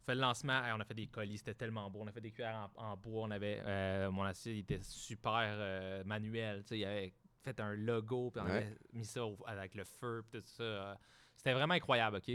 On 0.00 0.04
fait 0.04 0.14
le 0.14 0.20
lancement, 0.22 0.64
hey, 0.64 0.72
on 0.74 0.80
a 0.80 0.84
fait 0.84 0.94
des 0.94 1.06
colis, 1.06 1.38
c'était 1.38 1.54
tellement 1.54 1.88
beau. 1.90 2.00
On 2.02 2.06
a 2.06 2.12
fait 2.12 2.20
des 2.20 2.30
cuillères 2.32 2.70
en, 2.76 2.92
en 2.92 2.96
bois, 2.96 3.24
on 3.24 3.30
avait 3.30 3.60
euh, 3.64 4.10
mon 4.10 4.22
acier 4.24 4.54
il 4.54 4.58
était 4.60 4.80
super 4.82 5.48
euh, 5.58 6.02
manuel, 6.04 6.62
tu 6.62 6.68
sais, 6.70 6.78
il 6.78 6.84
avait 6.86 7.12
fait 7.44 7.60
un 7.60 7.74
logo, 7.74 8.30
puis 8.30 8.40
on 8.42 8.46
Ouais. 8.46 8.56
avait 8.56 8.76
mis 8.94 9.04
ça 9.04 9.24
au- 9.24 9.38
avec 9.46 9.74
le 9.74 9.84
feu, 9.84 10.24
puis 10.30 10.40
tout 10.40 10.48
ça. 10.48 10.98
C'était 11.38 11.52
vraiment 11.54 11.74
incroyable, 11.74 12.16
ok? 12.18 12.30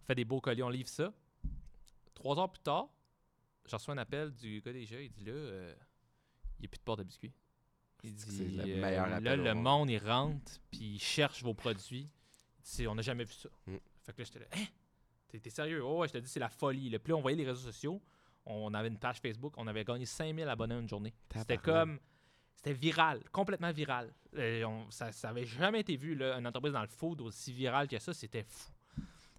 On 0.00 0.04
fait 0.06 0.14
des 0.14 0.24
beaux 0.24 0.40
colis, 0.40 0.62
on 0.62 0.70
livre 0.70 0.88
ça. 0.88 1.12
Trois 2.14 2.38
heures 2.38 2.50
plus 2.50 2.62
tard, 2.62 2.88
je 3.66 3.76
reçois 3.76 3.94
un 3.94 3.98
appel 3.98 4.32
du 4.32 4.60
gars 4.62 4.72
des 4.72 4.86
jeux, 4.86 5.04
il 5.04 5.10
dit 5.10 5.24
là, 5.24 5.32
euh, 5.32 5.74
il 6.58 6.62
n'y 6.62 6.66
a 6.66 6.68
plus 6.68 6.78
de 6.78 6.84
porte 6.84 7.00
à 7.00 7.04
biscuits. 7.04 7.32
Il 8.04 8.18
C'est 8.18 8.44
dit 8.44 8.56
le 8.56 8.62
euh, 8.76 8.80
meilleur 8.80 9.08
là, 9.08 9.16
appel 9.16 9.42
le 9.42 9.54
monde. 9.54 9.62
monde, 9.62 9.90
il 9.90 9.98
rentre, 9.98 10.52
puis 10.70 10.94
il 10.94 10.98
cherche 11.00 11.42
vos 11.42 11.52
produits. 11.54 12.08
Dit, 12.62 12.86
on 12.86 12.94
n'a 12.94 13.02
jamais 13.02 13.24
vu 13.24 13.32
ça. 13.32 13.48
Mm. 13.66 13.76
Fait 14.04 14.12
que 14.12 14.18
là, 14.18 14.24
j'étais 14.24 14.38
là, 14.38 14.46
hein? 14.52 14.64
T'es 15.28 15.40
t'es 15.40 15.50
sérieux? 15.50 15.82
Oh, 15.84 15.98
ouais, 15.98 16.08
je 16.08 16.12
te 16.14 16.18
dis, 16.18 16.28
c'est 16.28 16.40
la 16.40 16.48
folie. 16.48 16.96
Puis 16.98 17.10
là, 17.10 17.16
on 17.16 17.20
voyait 17.20 17.36
les 17.36 17.44
réseaux 17.44 17.70
sociaux. 17.70 18.00
On 18.46 18.72
avait 18.72 18.88
une 18.88 18.98
page 18.98 19.18
Facebook. 19.20 19.52
On 19.58 19.66
avait 19.66 19.84
gagné 19.84 20.06
5000 20.06 20.48
abonnés 20.48 20.74
en 20.74 20.80
une 20.80 20.88
journée. 20.88 21.12
C'était 21.34 21.58
comme. 21.58 21.98
C'était 22.58 22.72
viral, 22.72 23.20
complètement 23.30 23.70
viral. 23.70 24.12
Euh, 24.36 24.64
on- 24.64 24.90
ça, 24.90 25.12
ça 25.12 25.28
avait 25.30 25.44
jamais 25.46 25.80
été 25.80 25.96
vu, 25.96 26.14
là, 26.16 26.36
une 26.38 26.46
entreprise 26.46 26.72
dans 26.72 26.82
le 26.82 26.88
food 26.88 27.20
aussi 27.20 27.52
virale 27.52 27.86
que 27.86 27.98
ça. 27.98 28.12
C'était 28.12 28.42
fou. 28.42 28.70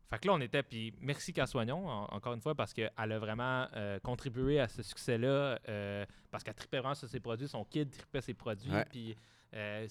Fait 0.09 0.17
que 0.19 0.27
là, 0.27 0.33
on 0.33 0.39
était. 0.41 0.63
Puis 0.63 0.93
merci 1.01 1.33
Cassoignon, 1.33 1.87
en- 1.87 2.05
encore 2.05 2.33
une 2.33 2.39
fois, 2.41 2.55
parce 2.55 2.73
qu'elle 2.73 2.89
a 2.97 3.19
vraiment 3.19 3.67
euh, 3.75 3.99
contribué 3.99 4.59
à 4.59 4.67
ce 4.69 4.81
succès-là. 4.81 5.59
euh, 5.67 6.05
parce 6.31 6.43
qu'elle 6.43 6.53
tripait 6.55 6.79
vraiment 6.79 6.95
sur 6.95 7.09
ses 7.09 7.19
produits. 7.19 7.47
Son 7.49 7.63
kid 7.65 7.91
tripait 7.91 8.21
ses 8.21 8.33
produits. 8.33 8.71
Puis 8.89 9.15
euh, 9.53 9.85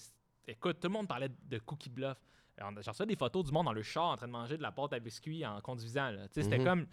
écoute, 0.47 0.81
tout 0.81 0.89
le 0.89 0.93
monde 0.95 1.07
parlait 1.09 1.29
de 1.29 1.59
Cookie 1.59 1.91
Bluff. 1.91 2.17
J'en 2.59 2.71
reçois 2.75 3.07
des 3.07 3.15
photos 3.15 3.45
du 3.45 3.53
monde 3.53 3.67
dans 3.67 3.73
le 3.73 3.83
char 3.83 4.05
en 4.07 4.17
train 4.17 4.27
de 4.27 4.33
manger 4.33 4.57
de 4.57 4.63
la 4.63 4.73
pâte 4.73 4.93
à 4.95 4.99
biscuits 4.99 5.45
en 5.47 5.61
conduisant. 5.61 6.13
C'était 6.33 6.59
Mhm. 6.59 6.65
comme. 6.65 6.87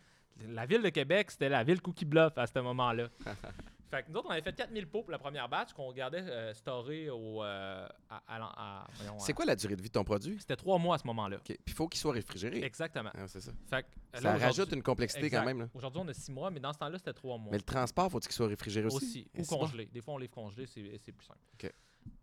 La 0.50 0.66
ville 0.66 0.82
de 0.84 0.90
Québec, 0.90 1.32
c'était 1.32 1.48
la 1.50 1.64
ville 1.64 1.82
Cookie 1.82 2.04
Bluff 2.06 2.38
à 2.38 2.46
ce 2.46 2.60
moment-là. 2.60 3.08
fait 3.96 4.04
que 4.04 4.10
nous 4.12 4.18
autres, 4.18 4.28
on 4.28 4.32
avait 4.32 4.42
fait 4.42 4.56
4000 4.56 4.88
pots 4.88 5.02
pour 5.04 5.12
la 5.12 5.18
première 5.20 5.48
batch 5.50 5.74
qu'on 5.74 5.86
regardait 5.88 6.22
euh, 6.22 6.54
storer 6.54 7.10
au. 7.10 7.44
euh, 7.44 7.88
à- 8.10 8.88
C'est 9.20 9.34
quoi 9.34 9.46
la 9.46 9.56
durée 9.56 9.76
de 9.76 9.82
vie 9.82 9.88
de 9.90 9.94
ton 9.94 10.04
produit? 10.04 10.38
C'était 10.40 10.56
trois 10.56 10.78
mois 10.78 10.96
à 10.96 10.98
ce 10.98 11.08
moment-là. 11.08 11.38
Puis 11.44 11.58
il 11.66 11.74
faut 11.74 11.88
qu'il 11.88 12.00
soit 12.00 12.14
réfrigéré. 12.14 12.64
Exactement. 12.64 13.12
Ah, 13.14 13.28
c'est 13.28 13.42
ça. 13.42 13.52
Fait 13.70 13.84
que, 13.84 13.88
là, 14.24 14.38
Ça 14.40 14.46
rajoute 14.46 14.72
une 14.74 14.84
complexité 14.84 15.26
exact. 15.26 15.40
quand 15.40 15.46
même. 15.46 15.70
Aujourd'hui, 15.74 16.02
on 16.04 16.08
a 16.08 16.14
six 16.14 16.32
mois, 16.32 16.52
mais 16.52 16.60
dans 16.60 16.74
ce 16.74 16.80
temps-là, 16.80 16.98
c'était 16.98 17.14
trois 17.14 17.38
mois. 17.38 17.52
Mais 17.52 17.58
le 17.58 17.64
transport, 17.64 18.12
faut-il 18.12 18.28
qu'il 18.28 18.36
soit 18.36 18.48
réfrigéré 18.48 18.88
aussi? 18.88 18.96
aussi. 18.98 19.28
Et 19.34 19.42
Ou 19.42 19.46
bon. 19.46 19.58
congelé. 19.60 19.86
Des 19.88 20.02
fois, 20.02 20.14
on 20.16 20.18
livre 20.18 20.34
congelé, 20.34 20.66
c'est 20.68 21.00
c'est 21.04 21.12
plus 21.12 21.26
simple. 21.26 21.40
OK. 21.54 21.72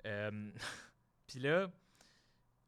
Euh, 0.06 0.50
puis 1.26 1.40
là, 1.40 1.70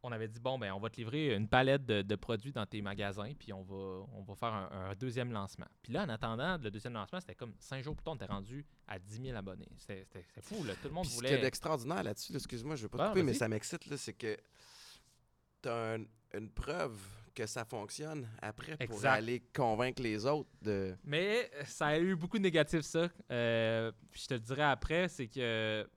on 0.07 0.13
avait 0.13 0.29
dit, 0.29 0.39
bon, 0.39 0.59
ben, 0.59 0.71
on 0.73 0.79
va 0.79 0.91
te 0.91 0.97
livrer 0.97 1.35
une 1.35 1.49
palette 1.49 1.85
de, 1.87 2.03
de 2.03 2.15
produits 2.17 2.53
dans 2.53 2.67
tes 2.67 2.83
magasins, 2.83 3.33
puis 3.39 3.53
on 3.53 3.63
va, 3.63 4.07
on 4.15 4.23
va 4.23 4.35
faire 4.35 4.53
un, 4.53 4.91
un 4.91 4.95
deuxième 4.95 5.33
lancement. 5.33 5.67
Puis 5.83 5.93
là, 5.93 6.05
en 6.05 6.09
attendant, 6.11 6.59
le 6.59 6.71
deuxième 6.71 6.93
lancement, 6.93 7.21
c'était 7.21 7.35
comme 7.35 7.55
cinq 7.59 7.83
jours 7.83 7.97
plus 7.97 8.05
tard, 8.05 8.13
on 8.13 8.17
était 8.17 8.27
rendu 8.27 8.67
à 8.87 8.99
10 8.99 9.23
000 9.23 9.37
abonnés. 9.37 9.69
C'était 9.79 10.07
fou, 10.41 10.63
là. 10.65 10.75
Tout 10.75 10.89
le 10.89 10.95
monde 10.95 11.05
Puis 11.05 11.13
ce 11.15 11.19
qu'il 11.19 11.25
y 11.25 11.29
a 11.29 11.37
voulait. 11.37 11.43
d'extraordinaire 11.43 12.03
là-dessus, 12.03 12.33
là, 12.33 12.37
excuse-moi, 12.37 12.77
je 12.77 12.83
veux 12.83 12.89
pas 12.91 12.99
te 12.99 13.03
Ah, 13.03 13.09
couper, 13.09 13.23
mais 13.23 13.33
ça 13.35 13.49
m'excite, 13.49 13.87
là, 13.87 13.97
c'est 13.97 14.13
que 14.13 14.37
tu 15.63 15.69
as 15.69 15.97
une 16.35 16.51
preuve 16.51 16.99
que 17.35 17.47
ça 17.47 17.65
fonctionne 17.65 18.29
après 18.43 18.77
pour 18.87 19.05
aller 19.07 19.41
convaincre 19.55 20.01
les 20.03 20.25
autres 20.27 20.51
de. 20.63 20.95
Mais 21.03 21.51
ça 21.65 21.87
a 21.89 21.99
eu 21.99 22.15
beaucoup 22.15 22.39
de 22.39 22.43
négatifs, 22.45 22.83
ça. 22.83 23.09
Euh, 23.31 23.91
puis 24.11 24.21
je 24.23 24.27
te 24.29 24.35
le 24.35 24.41
dirais 24.41 24.63
après, 24.63 25.09
c'est 25.09 25.27
que 25.27 25.89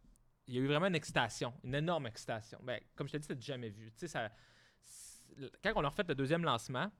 il 0.47 0.55
y 0.55 0.57
a 0.57 0.61
eu 0.61 0.67
vraiment 0.67 0.87
une 0.87 0.95
excitation, 0.95 1.53
une 1.63 1.75
énorme 1.75 2.07
excitation. 2.07 2.59
Ben, 2.63 2.79
comme 2.95 3.07
je 3.07 3.13
te 3.13 3.17
dis, 3.17 3.27
c'était 3.27 3.41
jamais 3.41 3.69
vu. 3.69 3.91
Tu 3.91 3.99
sais, 3.99 4.07
ça, 4.07 4.29
quand 5.63 5.73
on 5.75 5.83
a 5.83 5.89
refait 5.89 6.05
le 6.07 6.15
deuxième 6.15 6.43
lancement, 6.43 6.91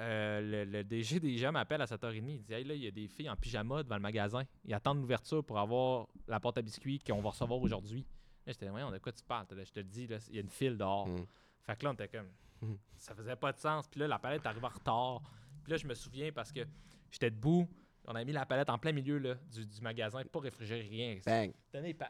euh, 0.00 0.40
le, 0.40 0.64
le 0.64 0.84
DG 0.84 1.20
des 1.20 1.36
gens 1.36 1.52
m'appelle 1.52 1.82
à 1.82 1.86
7h30. 1.86 2.24
Il 2.28 2.42
dit 2.42 2.52
Hey, 2.52 2.64
là, 2.64 2.74
il 2.74 2.82
y 2.82 2.86
a 2.86 2.90
des 2.90 3.06
filles 3.08 3.30
en 3.30 3.36
pyjama 3.36 3.82
devant 3.82 3.96
le 3.96 4.02
magasin. 4.02 4.42
Ils 4.64 4.74
attendent 4.74 5.00
l'ouverture 5.00 5.44
pour 5.44 5.58
avoir 5.58 6.08
la 6.26 6.40
pâte 6.40 6.58
à 6.58 6.62
biscuits 6.62 6.98
qu'on 6.98 7.20
va 7.20 7.30
recevoir 7.30 7.60
aujourd'hui. 7.60 8.06
Là, 8.46 8.52
j'étais 8.52 8.68
Voyons, 8.68 8.90
de 8.90 8.98
quoi 8.98 9.12
tu 9.12 9.22
parles? 9.22 9.46
Là, 9.50 9.64
Je 9.64 9.70
te 9.70 9.80
le 9.80 9.86
dis, 9.86 10.06
là, 10.06 10.18
il 10.28 10.34
y 10.34 10.38
a 10.38 10.40
une 10.40 10.48
file 10.48 10.76
dehors. 10.76 11.06
Mm. 11.06 11.26
Fait 11.62 11.76
que 11.78 11.84
là, 11.84 11.90
on 11.90 11.94
était 11.94 12.08
comme. 12.08 12.28
Mhm. 12.62 12.78
Ça 12.96 13.14
faisait 13.14 13.36
pas 13.36 13.52
de 13.52 13.58
sens. 13.58 13.86
Puis 13.88 14.00
là, 14.00 14.08
la 14.08 14.18
palette 14.18 14.46
arrive 14.46 14.64
en 14.64 14.68
retard. 14.68 15.22
Puis 15.62 15.72
là, 15.72 15.76
je 15.76 15.86
me 15.86 15.94
souviens 15.94 16.32
parce 16.32 16.52
que 16.52 16.60
j'étais 17.10 17.30
debout. 17.30 17.68
On 18.06 18.14
a 18.14 18.24
mis 18.24 18.32
la 18.32 18.44
palette 18.44 18.68
en 18.68 18.78
plein 18.78 18.92
milieu 18.92 19.18
là, 19.18 19.34
du, 19.50 19.64
du 19.64 19.80
magasin, 19.80 20.22
pas 20.24 20.40
réfrigérer 20.40 20.80
rien. 20.80 21.18
Bang! 21.24 21.52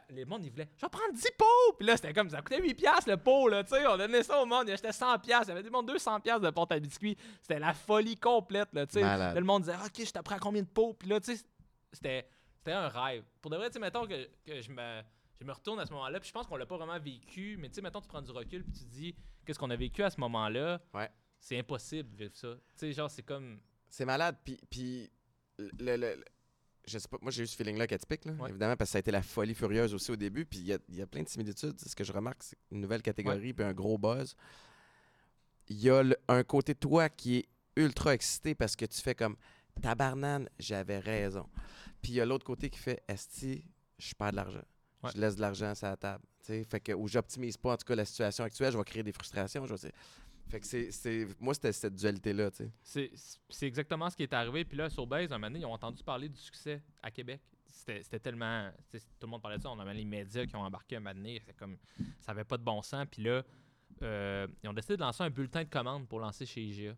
Les 0.09 0.25
monde, 0.25 0.43
ils 0.43 0.51
voulaient. 0.51 0.69
Je 0.75 0.85
vais 0.85 0.89
prendre 0.89 1.13
10 1.13 1.23
pots! 1.37 1.73
Puis 1.77 1.87
là, 1.87 1.95
c'était 1.95 2.13
comme 2.13 2.29
ça 2.29 2.41
coûtait 2.41 2.59
8$ 2.59 2.73
piastres, 2.73 3.09
le 3.09 3.17
pot, 3.17 3.47
là. 3.47 3.63
Tu 3.63 3.75
sais, 3.75 3.85
on 3.85 3.97
donnait 3.97 4.23
ça 4.23 4.41
au 4.41 4.45
monde. 4.45 4.67
Ils 4.67 4.71
achetaient 4.73 4.89
100$. 4.89 5.21
piastres. 5.21 5.47
Il 5.47 5.49
y 5.49 5.51
avait 5.51 5.63
des 5.63 5.69
monde 5.69 5.89
200$ 5.89 6.21
piastres 6.21 6.41
de 6.41 6.49
pâte 6.49 6.71
à 6.71 6.79
biscuits. 6.79 7.15
C'était 7.41 7.59
la 7.59 7.73
folie 7.73 8.17
complète, 8.17 8.73
là. 8.73 8.87
Tu 8.87 8.93
sais. 8.93 9.01
Là, 9.01 9.33
le 9.33 9.41
monde 9.41 9.63
disait, 9.63 9.75
OK, 9.75 10.05
je 10.05 10.11
t'apprends 10.11 10.39
combien 10.39 10.63
de 10.63 10.67
pots? 10.67 10.93
Puis 10.93 11.09
là, 11.09 11.19
tu 11.19 11.35
sais, 11.35 11.43
c'était 11.91 12.27
c'était 12.63 12.77
un 12.77 12.87
rêve. 12.87 13.25
Pour 13.41 13.51
de 13.51 13.57
vrai, 13.57 13.67
tu 13.67 13.73
sais, 13.73 13.79
mettons 13.79 14.07
que, 14.07 14.29
que 14.45 14.61
je 14.61 14.71
me. 14.71 15.01
Je 15.41 15.45
me 15.45 15.51
retourne 15.51 15.79
à 15.81 15.85
ce 15.85 15.91
moment-là, 15.91 16.21
puis 16.21 16.29
je 16.29 16.33
pense 16.33 16.47
qu'on 16.47 16.55
l'a 16.55 16.65
pas 16.65 16.77
vraiment 16.77 16.97
vécu, 16.97 17.57
mais 17.59 17.67
tu 17.67 17.75
sais, 17.75 17.81
mettons, 17.81 17.99
tu 17.99 18.07
prends 18.07 18.21
du 18.21 18.31
recul, 18.31 18.63
puis 18.63 18.71
tu 18.71 18.85
te 18.85 18.89
dis, 18.89 19.15
qu'est-ce 19.45 19.59
qu'on 19.59 19.69
a 19.71 19.75
vécu 19.75 20.01
à 20.01 20.09
ce 20.09 20.17
moment-là? 20.21 20.79
Ouais. 20.93 21.09
C'est 21.37 21.59
impossible 21.59 22.09
de 22.11 22.15
vivre 22.15 22.35
ça. 22.35 22.53
Tu 22.53 22.61
sais, 22.77 22.93
genre, 22.93 23.11
c'est 23.11 23.23
comme. 23.23 23.59
C'est 23.89 24.05
malade. 24.05 24.37
Puis, 24.45 24.57
puis 24.69 25.11
le, 25.57 25.69
le- 25.79 25.97
le- 25.97 26.25
je 26.85 26.97
sais 26.97 27.07
pas, 27.07 27.17
moi 27.21 27.31
j'ai 27.31 27.43
eu 27.43 27.47
ce 27.47 27.55
feeling-là 27.55 27.83
avec 27.83 27.93
Atypique, 27.93 28.25
là, 28.25 28.33
Ouais. 28.33 28.49
évidemment, 28.49 28.75
parce 28.75 28.89
que 28.89 28.91
ça 28.93 28.97
a 28.97 28.99
été 28.99 29.11
la 29.11 29.21
folie 29.21 29.55
furieuse 29.55 29.93
aussi 29.93 30.11
au 30.11 30.15
début. 30.15 30.45
Puis 30.45 30.59
il 30.59 30.65
y 30.65 30.73
a, 30.73 30.77
y 30.89 31.01
a 31.01 31.07
plein 31.07 31.23
de 31.23 31.29
similitudes. 31.29 31.79
Ce 31.79 31.95
que 31.95 32.03
je 32.03 32.11
remarque, 32.11 32.43
c'est 32.43 32.57
une 32.71 32.81
nouvelle 32.81 33.01
catégorie 33.01 33.53
puis 33.53 33.63
un 33.65 33.73
gros 33.73 33.97
buzz. 33.97 34.35
Il 35.69 35.77
y 35.81 35.89
a 35.89 36.03
le- 36.03 36.17
un 36.27 36.43
côté 36.43 36.73
de 36.73 36.79
toi 36.79 37.07
qui 37.09 37.37
est 37.37 37.47
ultra 37.75 38.13
excité 38.13 38.53
parce 38.53 38.75
que 38.75 38.85
tu 38.85 38.99
fais 39.01 39.15
comme 39.15 39.35
tabarnane, 39.81 40.49
j'avais 40.59 40.99
raison. 40.99 41.47
Puis 42.01 42.11
il 42.11 42.15
y 42.15 42.21
a 42.21 42.25
l'autre 42.25 42.45
côté 42.45 42.69
qui 42.69 42.79
fait 42.79 43.01
Esti, 43.07 43.63
je 43.97 44.13
perds 44.13 44.31
de 44.31 44.35
l'argent. 44.35 44.63
Ouais. 45.03 45.09
Je 45.15 45.21
laisse 45.21 45.35
de 45.35 45.41
l'argent 45.41 45.73
sur 45.75 45.87
la 45.87 45.97
table. 45.97 46.23
tu 46.41 46.47
sais. 46.47 46.63
Fait 46.65 46.79
que, 46.81 46.91
ou 46.91 47.07
j'optimise 47.07 47.55
pas 47.57 47.73
en 47.73 47.77
tout 47.77 47.85
cas 47.85 47.95
la 47.95 48.03
situation 48.05 48.43
actuelle, 48.43 48.73
je 48.73 48.77
vais 48.77 48.83
créer 48.83 49.03
des 49.03 49.13
frustrations. 49.13 49.65
Je 49.65 49.73
vais- 49.73 49.91
fait 50.49 50.59
que 50.59 50.91
c'est, 50.91 51.27
moi, 51.39 51.53
c'était 51.53 51.71
cette 51.71 51.95
dualité-là. 51.95 52.51
tu 52.51 52.69
sais. 52.83 53.11
C'est 53.49 53.67
exactement 53.67 54.09
ce 54.09 54.15
qui 54.15 54.23
est 54.23 54.33
arrivé. 54.33 54.65
Puis 54.65 54.77
là, 54.77 54.89
sur 54.89 55.07
Base, 55.07 55.31
un 55.31 55.37
moment 55.37 55.47
donné, 55.47 55.59
ils 55.59 55.65
ont 55.65 55.73
entendu 55.73 56.03
parler 56.03 56.29
du 56.29 56.37
succès 56.37 56.81
à 57.01 57.11
Québec. 57.11 57.41
C'était 57.65 58.19
tellement. 58.19 58.69
Tout 58.91 58.99
le 59.23 59.27
monde 59.27 59.41
parlait 59.41 59.57
de 59.57 59.63
ça. 59.63 59.69
On 59.71 59.79
avait 59.79 59.93
les 59.93 60.05
médias 60.05 60.45
qui 60.45 60.55
ont 60.55 60.61
embarqué 60.61 60.97
un 60.97 60.99
moment 60.99 61.15
donné. 61.15 61.41
comme, 61.57 61.77
ça 62.19 62.31
avait 62.31 62.43
pas 62.43 62.57
de 62.57 62.63
bon 62.63 62.81
sens. 62.81 63.07
Puis 63.09 63.23
là, 63.23 63.43
euh, 64.03 64.47
ils 64.63 64.69
ont 64.69 64.73
décidé 64.73 64.95
de 64.95 65.01
lancer 65.01 65.23
un 65.23 65.29
bulletin 65.29 65.63
de 65.63 65.69
commande 65.69 66.07
pour 66.07 66.19
lancer 66.19 66.45
chez 66.45 66.61
IGA. 66.61 66.95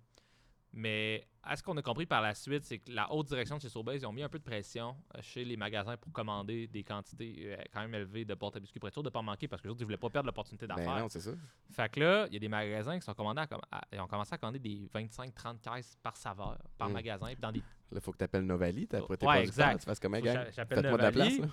Mais 0.73 1.25
à 1.45 1.55
ce 1.55 1.63
qu'on 1.63 1.77
a 1.77 1.81
compris 1.81 2.05
par 2.05 2.21
la 2.21 2.33
suite, 2.33 2.63
c'est 2.65 2.79
que 2.79 2.91
la 2.91 3.11
haute 3.13 3.27
direction 3.27 3.57
de 3.57 3.61
chez 3.61 3.69
Sobeys, 3.69 3.97
ils 3.97 4.05
ont 4.05 4.11
mis 4.11 4.23
un 4.23 4.29
peu 4.29 4.39
de 4.39 4.43
pression 4.43 4.95
euh, 5.15 5.19
chez 5.21 5.45
les 5.45 5.55
magasins 5.57 5.95
pour 5.97 6.11
commander 6.11 6.67
des 6.67 6.83
quantités 6.83 7.35
euh, 7.45 7.57
quand 7.71 7.81
même 7.81 7.93
élevées 7.93 8.25
de 8.25 8.33
porte 8.33 8.55
à 8.55 8.59
biscuits 8.59 8.79
pour 8.79 8.87
être 8.87 8.93
sûr 8.95 9.03
de 9.03 9.09
ne 9.09 9.13
pas 9.13 9.21
manquer 9.21 9.47
parce 9.47 9.61
que 9.61 9.67
les 9.67 9.71
autres, 9.71 9.81
ils 9.81 9.85
voulaient 9.85 9.97
pas 9.97 10.09
perdre 10.09 10.25
l'opportunité 10.27 10.65
Ben 10.67 10.75
d'affaires. 10.75 10.99
non, 10.99 11.07
c'est 11.09 11.19
ça. 11.21 11.31
Fait 11.71 11.89
que 11.91 11.99
là, 11.99 12.25
il 12.27 12.33
y 12.33 12.37
a 12.37 12.39
des 12.39 12.47
magasins 12.49 12.97
qui 12.99 13.05
sont 13.05 13.13
commandés 13.13 13.41
à, 13.41 13.47
à- 13.71 13.81
ils 13.93 13.99
ont 13.99 14.07
commencé 14.07 14.33
à 14.33 14.37
commander 14.37 14.59
des 14.59 14.89
25-30 14.93 15.59
caisses 15.61 15.95
par 16.01 16.17
saveur, 16.17 16.57
par 16.77 16.89
Mm. 16.89 16.93
magasin. 16.93 17.27
Puis 17.27 17.35
dans 17.41 17.51
des, 17.51 17.59
Là, 17.59 17.65
il 17.91 18.01
faut 18.01 18.11
que 18.11 18.17
tu 18.17 18.23
appelles 18.23 18.45
Novali, 18.45 18.87
t'as 18.87 18.99
Ouais, 19.01 19.07
pas 19.07 19.17
tes 19.17 19.25
producteurs, 19.25 19.41
exact. 19.67 19.79
tu 19.79 19.85
fasses 19.85 19.99
comme 19.99 20.15
un 20.15 20.21
gars. 20.21 20.49
j'appelle 20.51 20.77
Faites-moi 20.79 20.97
de 20.97 21.03
la 21.03 21.11
place. 21.11 21.29
Novali. 21.33 21.41
là. 21.41 21.47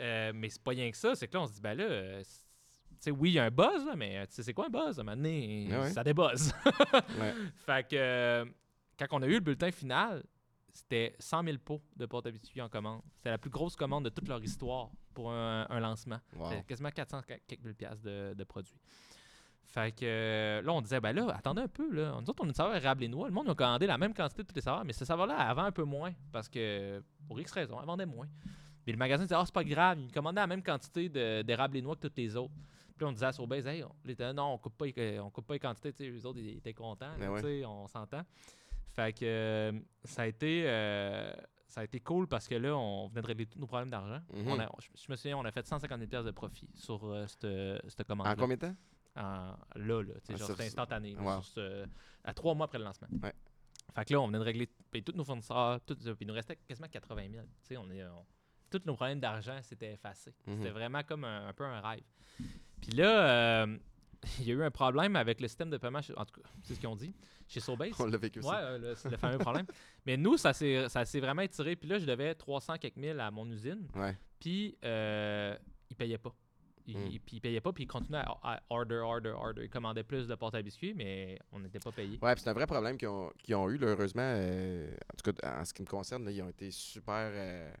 Euh, 0.00 0.32
mais 0.34 0.48
c'est 0.50 0.62
pas 0.62 0.72
rien 0.72 0.90
que 0.90 0.96
ça, 0.96 1.14
c'est 1.14 1.28
que 1.28 1.34
là, 1.34 1.42
on 1.42 1.46
se 1.46 1.52
dit, 1.54 1.60
ben 1.60 1.74
là, 1.74 1.84
euh, 1.84 2.20
c'est- 2.24 2.42
tu 2.88 2.96
sais, 3.00 3.10
oui, 3.10 3.30
il 3.30 3.34
y 3.34 3.38
a 3.38 3.44
un 3.44 3.50
buzz, 3.50 3.84
là, 3.86 3.94
mais 3.96 4.18
euh, 4.18 4.26
tu 4.26 4.34
sais, 4.34 4.42
c'est 4.42 4.52
quoi 4.54 4.66
un 4.66 4.70
buzz? 4.70 4.98
À 4.98 5.02
un 5.02 5.04
moment 5.04 5.16
donné, 5.16 5.68
ouais. 5.70 5.90
ça 5.90 6.02
débuzz. 6.02 6.52
Ouais. 7.20 7.32
fait 7.66 7.86
que 7.88 8.44
quand 8.98 9.06
on 9.12 9.22
a 9.22 9.26
eu 9.26 9.34
le 9.34 9.40
bulletin 9.40 9.70
final, 9.70 10.24
c'était 10.72 11.14
100 11.18 11.44
000 11.44 11.56
pots 11.64 11.80
de 11.96 12.06
porte 12.06 12.28
biscuits 12.28 12.60
en 12.60 12.68
commande. 12.68 13.00
C'était 13.16 13.30
la 13.30 13.38
plus 13.38 13.50
grosse 13.50 13.76
commande 13.76 14.04
de 14.04 14.10
toute 14.10 14.28
leur 14.28 14.42
histoire 14.42 14.90
pour 15.14 15.30
un, 15.32 15.66
un 15.70 15.80
lancement. 15.80 16.18
Wow. 16.36 16.50
C'était 16.50 16.62
quasiment 16.64 16.90
400 16.90 17.20
ca- 17.26 17.38
quelques 17.46 17.62
mille 17.64 17.74
piastres 17.74 18.02
de, 18.02 18.34
de 18.34 18.44
produits. 18.44 18.78
Fait 19.64 19.90
que 19.92 20.04
euh, 20.04 20.62
là, 20.62 20.72
on 20.72 20.80
disait, 20.80 21.00
ben 21.00 21.12
là, 21.12 21.28
attendez 21.34 21.62
un 21.62 21.68
peu, 21.68 21.90
là. 21.92 22.18
Nous 22.20 22.30
autres, 22.30 22.40
on 22.42 22.44
a 22.44 22.48
une 22.48 22.54
saveur 22.54 22.76
érable 22.76 23.04
et 23.04 23.08
noix. 23.08 23.26
Le 23.28 23.34
monde 23.34 23.48
a 23.50 23.54
commandé 23.54 23.86
la 23.86 23.98
même 23.98 24.14
quantité 24.14 24.42
de 24.42 24.46
toutes 24.48 24.56
les 24.56 24.62
saveurs, 24.62 24.84
mais 24.84 24.92
ce 24.92 25.04
saveur-là, 25.04 25.36
elle 25.48 25.56
vend 25.56 25.64
un 25.64 25.72
peu 25.72 25.82
moins 25.84 26.12
parce 26.32 26.48
que, 26.48 27.02
pour 27.26 27.40
X 27.40 27.50
raison, 27.52 27.78
elle 27.80 27.86
vendait 27.86 28.06
moins. 28.06 28.28
Mais 28.86 28.92
le 28.92 28.98
magasin 28.98 29.24
disait, 29.24 29.34
ah, 29.34 29.42
c'est 29.44 29.54
pas 29.54 29.64
grave, 29.64 29.98
il 29.98 30.12
commandait 30.12 30.40
la 30.40 30.46
même 30.46 30.62
quantité 30.62 31.08
de- 31.08 31.42
d'érable 31.42 31.76
et 31.78 31.82
noix 31.82 31.96
que 31.96 32.02
toutes 32.02 32.16
les 32.16 32.36
autres. 32.36 32.52
Puis 32.96 33.04
on 33.04 33.12
disait 33.12 33.26
à 33.26 33.32
Sobeys, 33.32 33.66
hey, 33.66 33.82
on, 33.82 34.32
non, 34.34 34.52
on 34.54 34.58
coupe 34.58 34.76
pas, 34.78 34.86
on 35.20 35.30
coupe 35.30 35.46
pas 35.46 35.54
les 35.54 35.60
quantités, 35.60 35.92
tu 35.92 36.04
sais, 36.04 36.10
les 36.10 36.24
autres, 36.24 36.38
ils 36.38 36.58
étaient 36.58 36.72
contents, 36.72 37.08
là, 37.08 37.16
Ben 37.18 37.30
ouais. 37.30 37.64
on 37.66 37.86
s'entend. 37.88 38.22
Fait 38.96 39.12
que 39.12 39.24
euh, 39.24 39.72
ça 40.04 40.22
a 40.22 40.26
été. 40.26 40.64
euh, 40.66 41.32
ça 41.68 41.82
a 41.82 41.84
été 41.84 42.00
cool 42.00 42.26
parce 42.26 42.48
que 42.48 42.54
là, 42.54 42.74
on 42.74 43.08
venait 43.08 43.20
de 43.20 43.26
régler 43.26 43.44
tous 43.46 43.58
nos 43.58 43.66
problèmes 43.66 43.90
d'argent. 43.90 44.20
Mhm. 44.32 44.48
On 44.48 44.58
a- 44.58 44.70
je, 44.78 44.88
je 45.04 45.12
me 45.12 45.16
souviens, 45.16 45.36
on 45.36 45.44
a 45.44 45.52
fait 45.52 45.66
150 45.66 45.98
000 45.98 46.08
piastres 46.08 46.26
de 46.26 46.30
profit 46.30 46.66
sur 46.74 47.04
euh, 47.04 47.26
cette, 47.26 47.90
cette 47.92 48.06
commande. 48.08 48.26
En 48.28 48.34
combien 48.34 48.56
de 48.56 48.62
temps? 48.62 48.76
là, 49.14 49.56
là, 49.74 50.02
Ah, 50.28 50.36
genre, 50.36 50.48
c'était 50.48 50.64
instantané. 50.66 51.12
là, 51.14 51.20
Wow. 51.22 51.42
sur 51.42 51.52
ce- 51.54 51.86
à 52.24 52.32
trois 52.34 52.54
mois 52.54 52.64
après 52.66 52.78
le 52.78 52.84
lancement. 52.84 53.08
Ouais. 53.22 53.32
Fait 53.94 54.04
que 54.06 54.12
là, 54.14 54.20
on 54.20 54.26
venait 54.26 54.38
de 54.38 54.44
régler 54.44 54.68
tous 55.04 55.12
nos 55.14 55.24
fournisseurs, 55.24 55.80
tout, 55.82 55.96
puis 55.96 56.14
il 56.22 56.26
nous 56.26 56.34
restait 56.34 56.56
quasiment 56.56 56.88
80 56.88 57.28
000. 57.30 57.44
Tu 57.44 57.50
sais, 57.62 57.76
on 57.76 57.90
est, 57.90 58.04
on- 58.04 58.24
tous 58.70 58.82
nos 58.86 58.94
problèmes 58.94 59.20
d'argent 59.20 59.60
s'étaient 59.62 59.92
effacés. 59.92 60.34
Mhm. 60.46 60.56
C'était 60.58 60.70
vraiment 60.70 61.02
comme 61.02 61.24
un, 61.24 61.48
un 61.48 61.52
peu 61.52 61.64
un 61.64 61.80
rêve. 61.80 62.02
Puis 62.80 62.92
là, 62.92 63.62
euh, 63.64 63.78
il 64.40 64.46
y 64.46 64.50
a 64.50 64.54
eu 64.54 64.62
un 64.62 64.70
problème 64.70 65.16
avec 65.16 65.40
le 65.40 65.48
système 65.48 65.70
de 65.70 65.76
paiement, 65.78 65.98
en 66.16 66.24
tout 66.24 66.40
cas, 66.40 66.48
c'est 66.62 66.74
ce 66.74 66.80
qu'ils 66.80 66.88
ont 66.88 66.96
dit, 66.96 67.14
chez 67.48 67.60
Sobase. 67.60 67.92
On 67.98 68.06
l'a 68.06 68.18
vécu. 68.18 68.40
Ouais, 68.40 68.54
euh, 68.54 68.78
le, 68.78 68.94
c'est 68.94 69.10
le 69.10 69.16
fameux 69.16 69.38
problème. 69.38 69.66
Mais 70.04 70.16
nous, 70.16 70.36
ça 70.36 70.52
s'est 70.52 70.88
ça 70.88 71.04
s'est 71.04 71.20
vraiment 71.20 71.42
étiré. 71.42 71.76
Puis 71.76 71.88
là, 71.88 71.98
je 71.98 72.06
devais 72.06 72.34
300 72.34 72.76
quelques 72.78 72.96
mille 72.96 73.20
à 73.20 73.30
mon 73.30 73.48
usine. 73.50 73.86
Ouais. 73.94 74.16
Puis, 74.40 74.76
euh, 74.84 75.56
ils 75.90 75.96
payaient 75.96 76.18
pas. 76.18 76.34
Ils, 76.88 76.96
Mm. 76.96 77.18
Puis, 77.26 77.36
ils 77.36 77.40
payaient 77.40 77.60
pas, 77.60 77.72
puis 77.72 77.82
ils 77.82 77.88
continuaient 77.88 78.20
à, 78.20 78.38
à 78.44 78.60
order, 78.70 78.94
order, 79.02 79.30
order. 79.30 79.64
Ils 79.64 79.68
commandaient 79.70 80.04
plus 80.04 80.28
de 80.28 80.34
porte 80.36 80.54
à 80.54 80.62
biscuits, 80.62 80.94
mais 80.94 81.36
on 81.50 81.58
n'était 81.58 81.80
pas 81.80 81.90
payé. 81.90 82.16
Ouais, 82.22 82.32
puis 82.34 82.44
c'est 82.44 82.50
un 82.50 82.52
vrai 82.52 82.66
problème 82.66 82.96
qu'ils 82.96 83.08
ont, 83.08 83.32
qu'ils 83.42 83.56
ont 83.56 83.68
eu, 83.68 83.76
là, 83.76 83.88
heureusement. 83.88 84.22
euh, 84.22 84.94
en 85.12 85.16
tout 85.16 85.32
cas, 85.32 85.60
en 85.60 85.64
ce 85.64 85.74
qui 85.74 85.82
me 85.82 85.86
concerne, 85.88 86.24
là, 86.24 86.30
ils 86.30 86.40
ont 86.42 86.48
été 86.48 86.70
super 86.70 87.30
euh, 87.32 87.72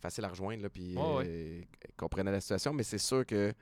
faciles 0.00 0.24
à 0.24 0.28
rejoindre, 0.28 0.60
là, 0.64 0.70
puis 0.70 0.96
ouais. 0.96 1.68
comprenaient 1.96 2.32
la 2.32 2.40
situation, 2.40 2.72
mais 2.72 2.82
c'est 2.82 2.98
sûr 2.98 3.24
que 3.24 3.52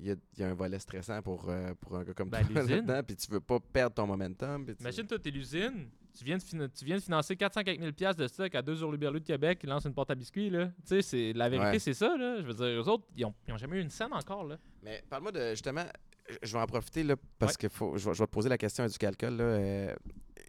il 0.00 0.06
y 0.08 0.10
a, 0.12 0.14
il 0.36 0.40
y 0.40 0.42
a 0.44 0.48
un 0.48 0.54
volet 0.54 0.78
stressant 0.78 1.20
pour, 1.22 1.48
euh, 1.48 1.74
pour 1.80 1.96
un 1.96 2.04
gars 2.04 2.14
comme 2.14 2.30
Ben, 2.30 2.44
toi 2.46 2.62
là-dedans, 2.62 3.02
puis 3.06 3.16
tu 3.16 3.30
veux 3.30 3.40
pas 3.40 3.58
perdre 3.60 3.94
ton 3.94 4.06
momentum. 4.06 4.64
tu- 4.66 4.74
Imagine, 4.80 5.06
toi, 5.06 5.18
t'es 5.18 5.30
l'usine, 5.30 5.88
tu 6.16 6.24
viens, 6.24 6.38
de 6.38 6.66
tu 6.68 6.84
viens 6.84 6.96
de 6.96 7.02
financer 7.02 7.36
400 7.36 7.62
quelques 7.62 7.80
mille 7.80 7.92
piastres 7.92 8.22
de 8.22 8.26
stock 8.28 8.54
à 8.54 8.62
deux 8.62 8.74
jours 8.74 8.90
Berlu 8.96 9.20
de 9.20 9.24
Québec 9.26 9.58
qui 9.60 9.66
lance 9.66 9.84
une 9.84 9.94
porte 9.94 10.10
à 10.10 10.14
biscuits, 10.14 10.50
là. 10.50 10.70
Tu 10.86 11.00
sais, 11.02 11.32
la 11.34 11.48
vérité, 11.48 11.70
Ouais. 11.72 11.78
c'est 11.78 11.94
ça, 11.94 12.16
là. 12.16 12.40
Je 12.40 12.46
veux 12.46 12.54
dire, 12.54 12.66
eux 12.82 12.88
autres, 12.88 13.06
ils 13.16 13.24
ont, 13.24 13.34
ils 13.46 13.52
ont 13.52 13.58
jamais 13.58 13.76
eu 13.78 13.82
une 13.82 13.90
scène 13.90 14.12
encore, 14.12 14.44
là. 14.44 14.58
Mais 14.82 15.02
parle-moi 15.08 15.32
de 15.32 15.50
justement, 15.50 15.84
je- 16.28 16.36
je 16.42 16.52
vais 16.52 16.62
en 16.62 16.66
profiter 16.66 17.02
là, 17.02 17.14
parce 17.38 17.56
que 17.56 17.68
faut, 17.68 17.96
je, 17.96 18.08
vais, 18.08 18.14
je 18.14 18.18
vais 18.18 18.26
te 18.26 18.32
poser 18.32 18.48
la 18.48 18.58
question 18.58 18.86
du 18.86 18.96
calcul. 18.98 19.36
Là, 19.36 19.44
euh, 19.44 19.94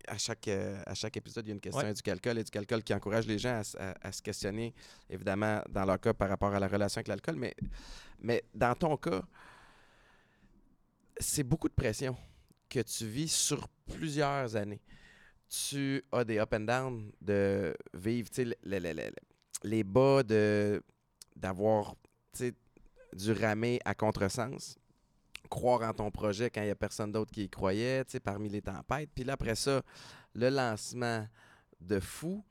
à, 0.08 0.18
chaque, 0.18 0.48
euh, 0.48 0.82
à 0.86 0.94
chaque 0.96 1.16
épisode, 1.18 1.46
il 1.46 1.50
y 1.50 1.52
a 1.52 1.56
une 1.56 1.62
question 1.62 1.82
Ouais. 1.84 1.94
du 1.94 2.02
calcul 2.02 2.38
et 2.38 2.44
du 2.44 2.52
calcul 2.52 2.84
qui 2.84 2.94
encourage 2.94 3.26
les 3.28 3.38
gens 3.40 3.58
à, 3.58 3.62
s- 3.62 3.76
à- 3.80 3.96
à 4.02 4.12
se 4.12 4.22
questionner, 4.22 4.74
évidemment, 5.10 5.62
dans 5.70 5.86
leur 5.86 6.00
cas 6.00 6.14
par 6.14 6.30
rapport 6.30 6.54
à 6.54 6.60
la 6.60 6.68
relation 6.68 7.00
avec 7.00 7.08
l'alcool. 7.08 7.36
Mais, 7.36 7.56
mais 8.20 8.44
dans 8.54 8.76
ton 8.76 8.98
cas, 8.98 9.22
c'est 11.20 11.44
beaucoup 11.44 11.70
de 11.70 11.74
pression 11.74 12.16
que 12.70 12.80
tu 12.80 13.06
vis 13.06 13.32
sur 13.32 13.68
plusieurs 13.86 14.56
années. 14.56 14.82
Tu 15.50 16.02
as 16.12 16.24
des 16.24 16.40
up 16.40 16.54
and 16.54 16.62
down 16.62 17.12
de 17.22 17.76
vivre, 17.94 18.30
tu 18.30 18.36
sais, 18.36 18.46
le- 18.46 18.56
le- 18.64 18.80
le- 18.80 18.94
le- 18.94 19.12
les 19.64 19.84
bas 19.84 20.24
de 20.24 20.82
d'avoir, 21.36 21.96
du 23.14 23.32
ramer 23.34 23.80
à 23.84 23.94
contresens, 23.94 24.78
croire 25.52 25.88
en 25.88 25.94
ton 25.94 26.10
projet 26.10 26.50
quand 26.50 26.62
il 26.62 26.66
n'y 26.66 26.72
a 26.72 26.76
personne 26.76 27.12
d'autre 27.12 27.32
qui 27.32 27.44
y 27.44 27.50
croyait, 27.50 28.04
tu 28.06 28.14
sais, 28.14 28.20
parmi 28.20 28.50
les 28.50 28.62
tempêtes. 28.62 29.10
Puis 29.14 29.24
là, 29.24 29.34
après 29.34 29.54
ça, 29.56 29.84
le 30.34 30.50
lancement 30.50 31.28
de 31.80 32.00
fou, 32.00 32.44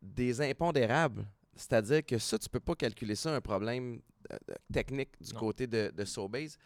des 0.00 0.40
impondérables. 0.40 1.26
C'est-à-dire 1.54 2.04
que 2.06 2.16
ça, 2.18 2.38
tu 2.38 2.48
peux 2.48 2.60
pas 2.60 2.74
calculer 2.74 3.14
ça 3.16 3.34
un 3.34 3.40
problème 3.40 4.00
euh, 4.32 4.36
euh, 4.50 4.54
technique 4.72 5.10
du 5.20 5.34
Non. 5.34 5.40
côté 5.40 5.66
de, 5.66 5.92
de 5.94 6.04
Sobase. 6.04 6.56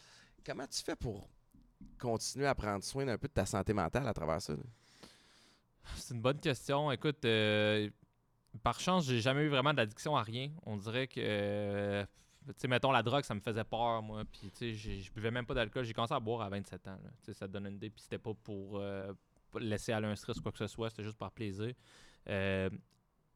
Comment 0.45 0.67
tu 0.67 0.83
fais 0.83 0.95
pour 0.95 1.29
continuer 1.99 2.47
à 2.47 2.55
prendre 2.55 2.85
soin 2.85 3.09
un 3.09 3.19
peu 3.19 3.27
de 3.29 3.33
ta 3.33 3.47
santé 3.47 3.73
mentale 3.73 4.07
à 4.07 4.13
travers 4.15 4.41
ça? 4.41 4.53
là? 4.53 4.63
C'est 5.97 6.15
une 6.15 6.21
bonne 6.21 6.39
question. 6.41 6.91
Écoute, 6.93 7.25
euh, 7.25 7.89
par 8.63 8.79
chance, 8.81 9.07
j'ai 9.07 9.21
jamais 9.21 9.43
eu 9.43 9.49
vraiment 9.49 9.73
d'addiction 9.75 10.17
à 10.17 10.23
rien. 10.23 10.51
On 10.65 10.77
dirait 10.77 11.07
que, 11.07 11.21
euh, 11.21 12.05
sais, 12.57 12.69
mettons, 12.69 12.91
la 12.91 13.03
drogue, 13.03 13.25
ça 13.25 13.35
me 13.35 13.41
faisait 13.41 13.65
peur, 13.65 14.03
moi. 14.03 14.23
Puis, 14.31 14.51
tu 14.51 14.77
sais, 14.77 15.01
je 15.01 15.13
buvais 15.13 15.31
même 15.31 15.47
pas 15.47 15.55
d'alcool. 15.55 15.85
J'ai 15.85 15.93
commencé 15.93 16.15
à 16.15 16.21
boire 16.21 16.43
à 16.43 16.49
27 16.49 16.89
ans. 16.89 16.99
Tu 17.23 17.27
sais, 17.27 17.33
ça 17.33 17.47
te 17.47 17.53
donne 17.53 17.67
une 17.67 17.75
idée. 17.75 17.91
Puis, 17.91 18.03
c'était 18.03 18.19
pas 18.19 18.33
pour 18.35 18.79
euh, 18.79 19.13
pas 19.51 19.61
laisser 19.61 19.93
aller 19.93 20.07
un 20.07 20.17
stress 20.17 20.39
ou 20.39 20.43
quoi 20.43 20.53
que 20.53 20.59
ce 20.59 20.67
soit. 20.67 20.91
C'était 20.91 21.05
juste 21.05 21.19
par 21.19 21.33
plaisir. 21.33 21.73
Euh, 22.29 22.71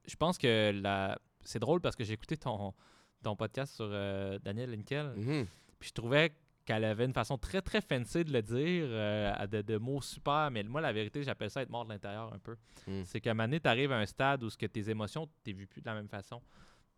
je 0.07 0.17
pense 0.17 0.39
que 0.39 0.73
la... 0.83 1.19
c'est 1.43 1.59
drôle 1.59 1.81
parce 1.81 1.97
que 1.97 2.05
j'ai 2.05 2.15
écouté 2.15 2.37
ton, 2.37 2.75
ton 3.23 3.37
podcast 3.37 3.75
sur 3.75 3.89
euh, 3.89 4.39
Daniel 4.39 4.71
Linkel. 4.71 5.13
Mhm. 5.17 5.47
Puis 5.79 5.89
je 5.89 5.95
trouvais 5.95 6.33
qu'elle 6.65 6.85
avait 6.85 7.05
une 7.05 7.13
façon 7.13 7.39
très 7.39 7.63
très 7.63 7.81
fancy 7.81 8.25
de 8.25 8.33
le 8.33 8.43
dire, 8.43 8.85
euh, 8.89 9.47
de 9.47 9.79
mots 9.79 10.03
super, 10.03 10.51
mais 10.51 10.63
moi 10.63 10.81
la 10.81 10.93
vérité 10.93 11.23
j'appelle 11.23 11.51
ça 11.51 11.63
être 11.63 11.71
mort 11.71 11.85
de 11.85 11.91
l'intérieur 11.91 12.33
un 12.33 12.39
peu. 12.39 12.57
Mm. 12.87 13.03
C'est 13.05 13.21
qu'à 13.21 13.31
un 13.31 13.35
moment 13.35 13.49
donné, 13.49 13.61
tu 13.61 13.69
arrives 13.69 13.93
à 13.93 13.99
un 13.99 14.07
stade 14.07 14.45
où 14.45 14.51
ce 14.51 14.59
que 14.59 14.67
tes 14.67 14.91
émotions, 14.91 15.29
tu 15.43 15.53
vu 15.53 15.67
plus 15.67 15.81
de 15.81 15.87
la 15.87 15.95
même 15.95 16.09
façon. 16.09 16.43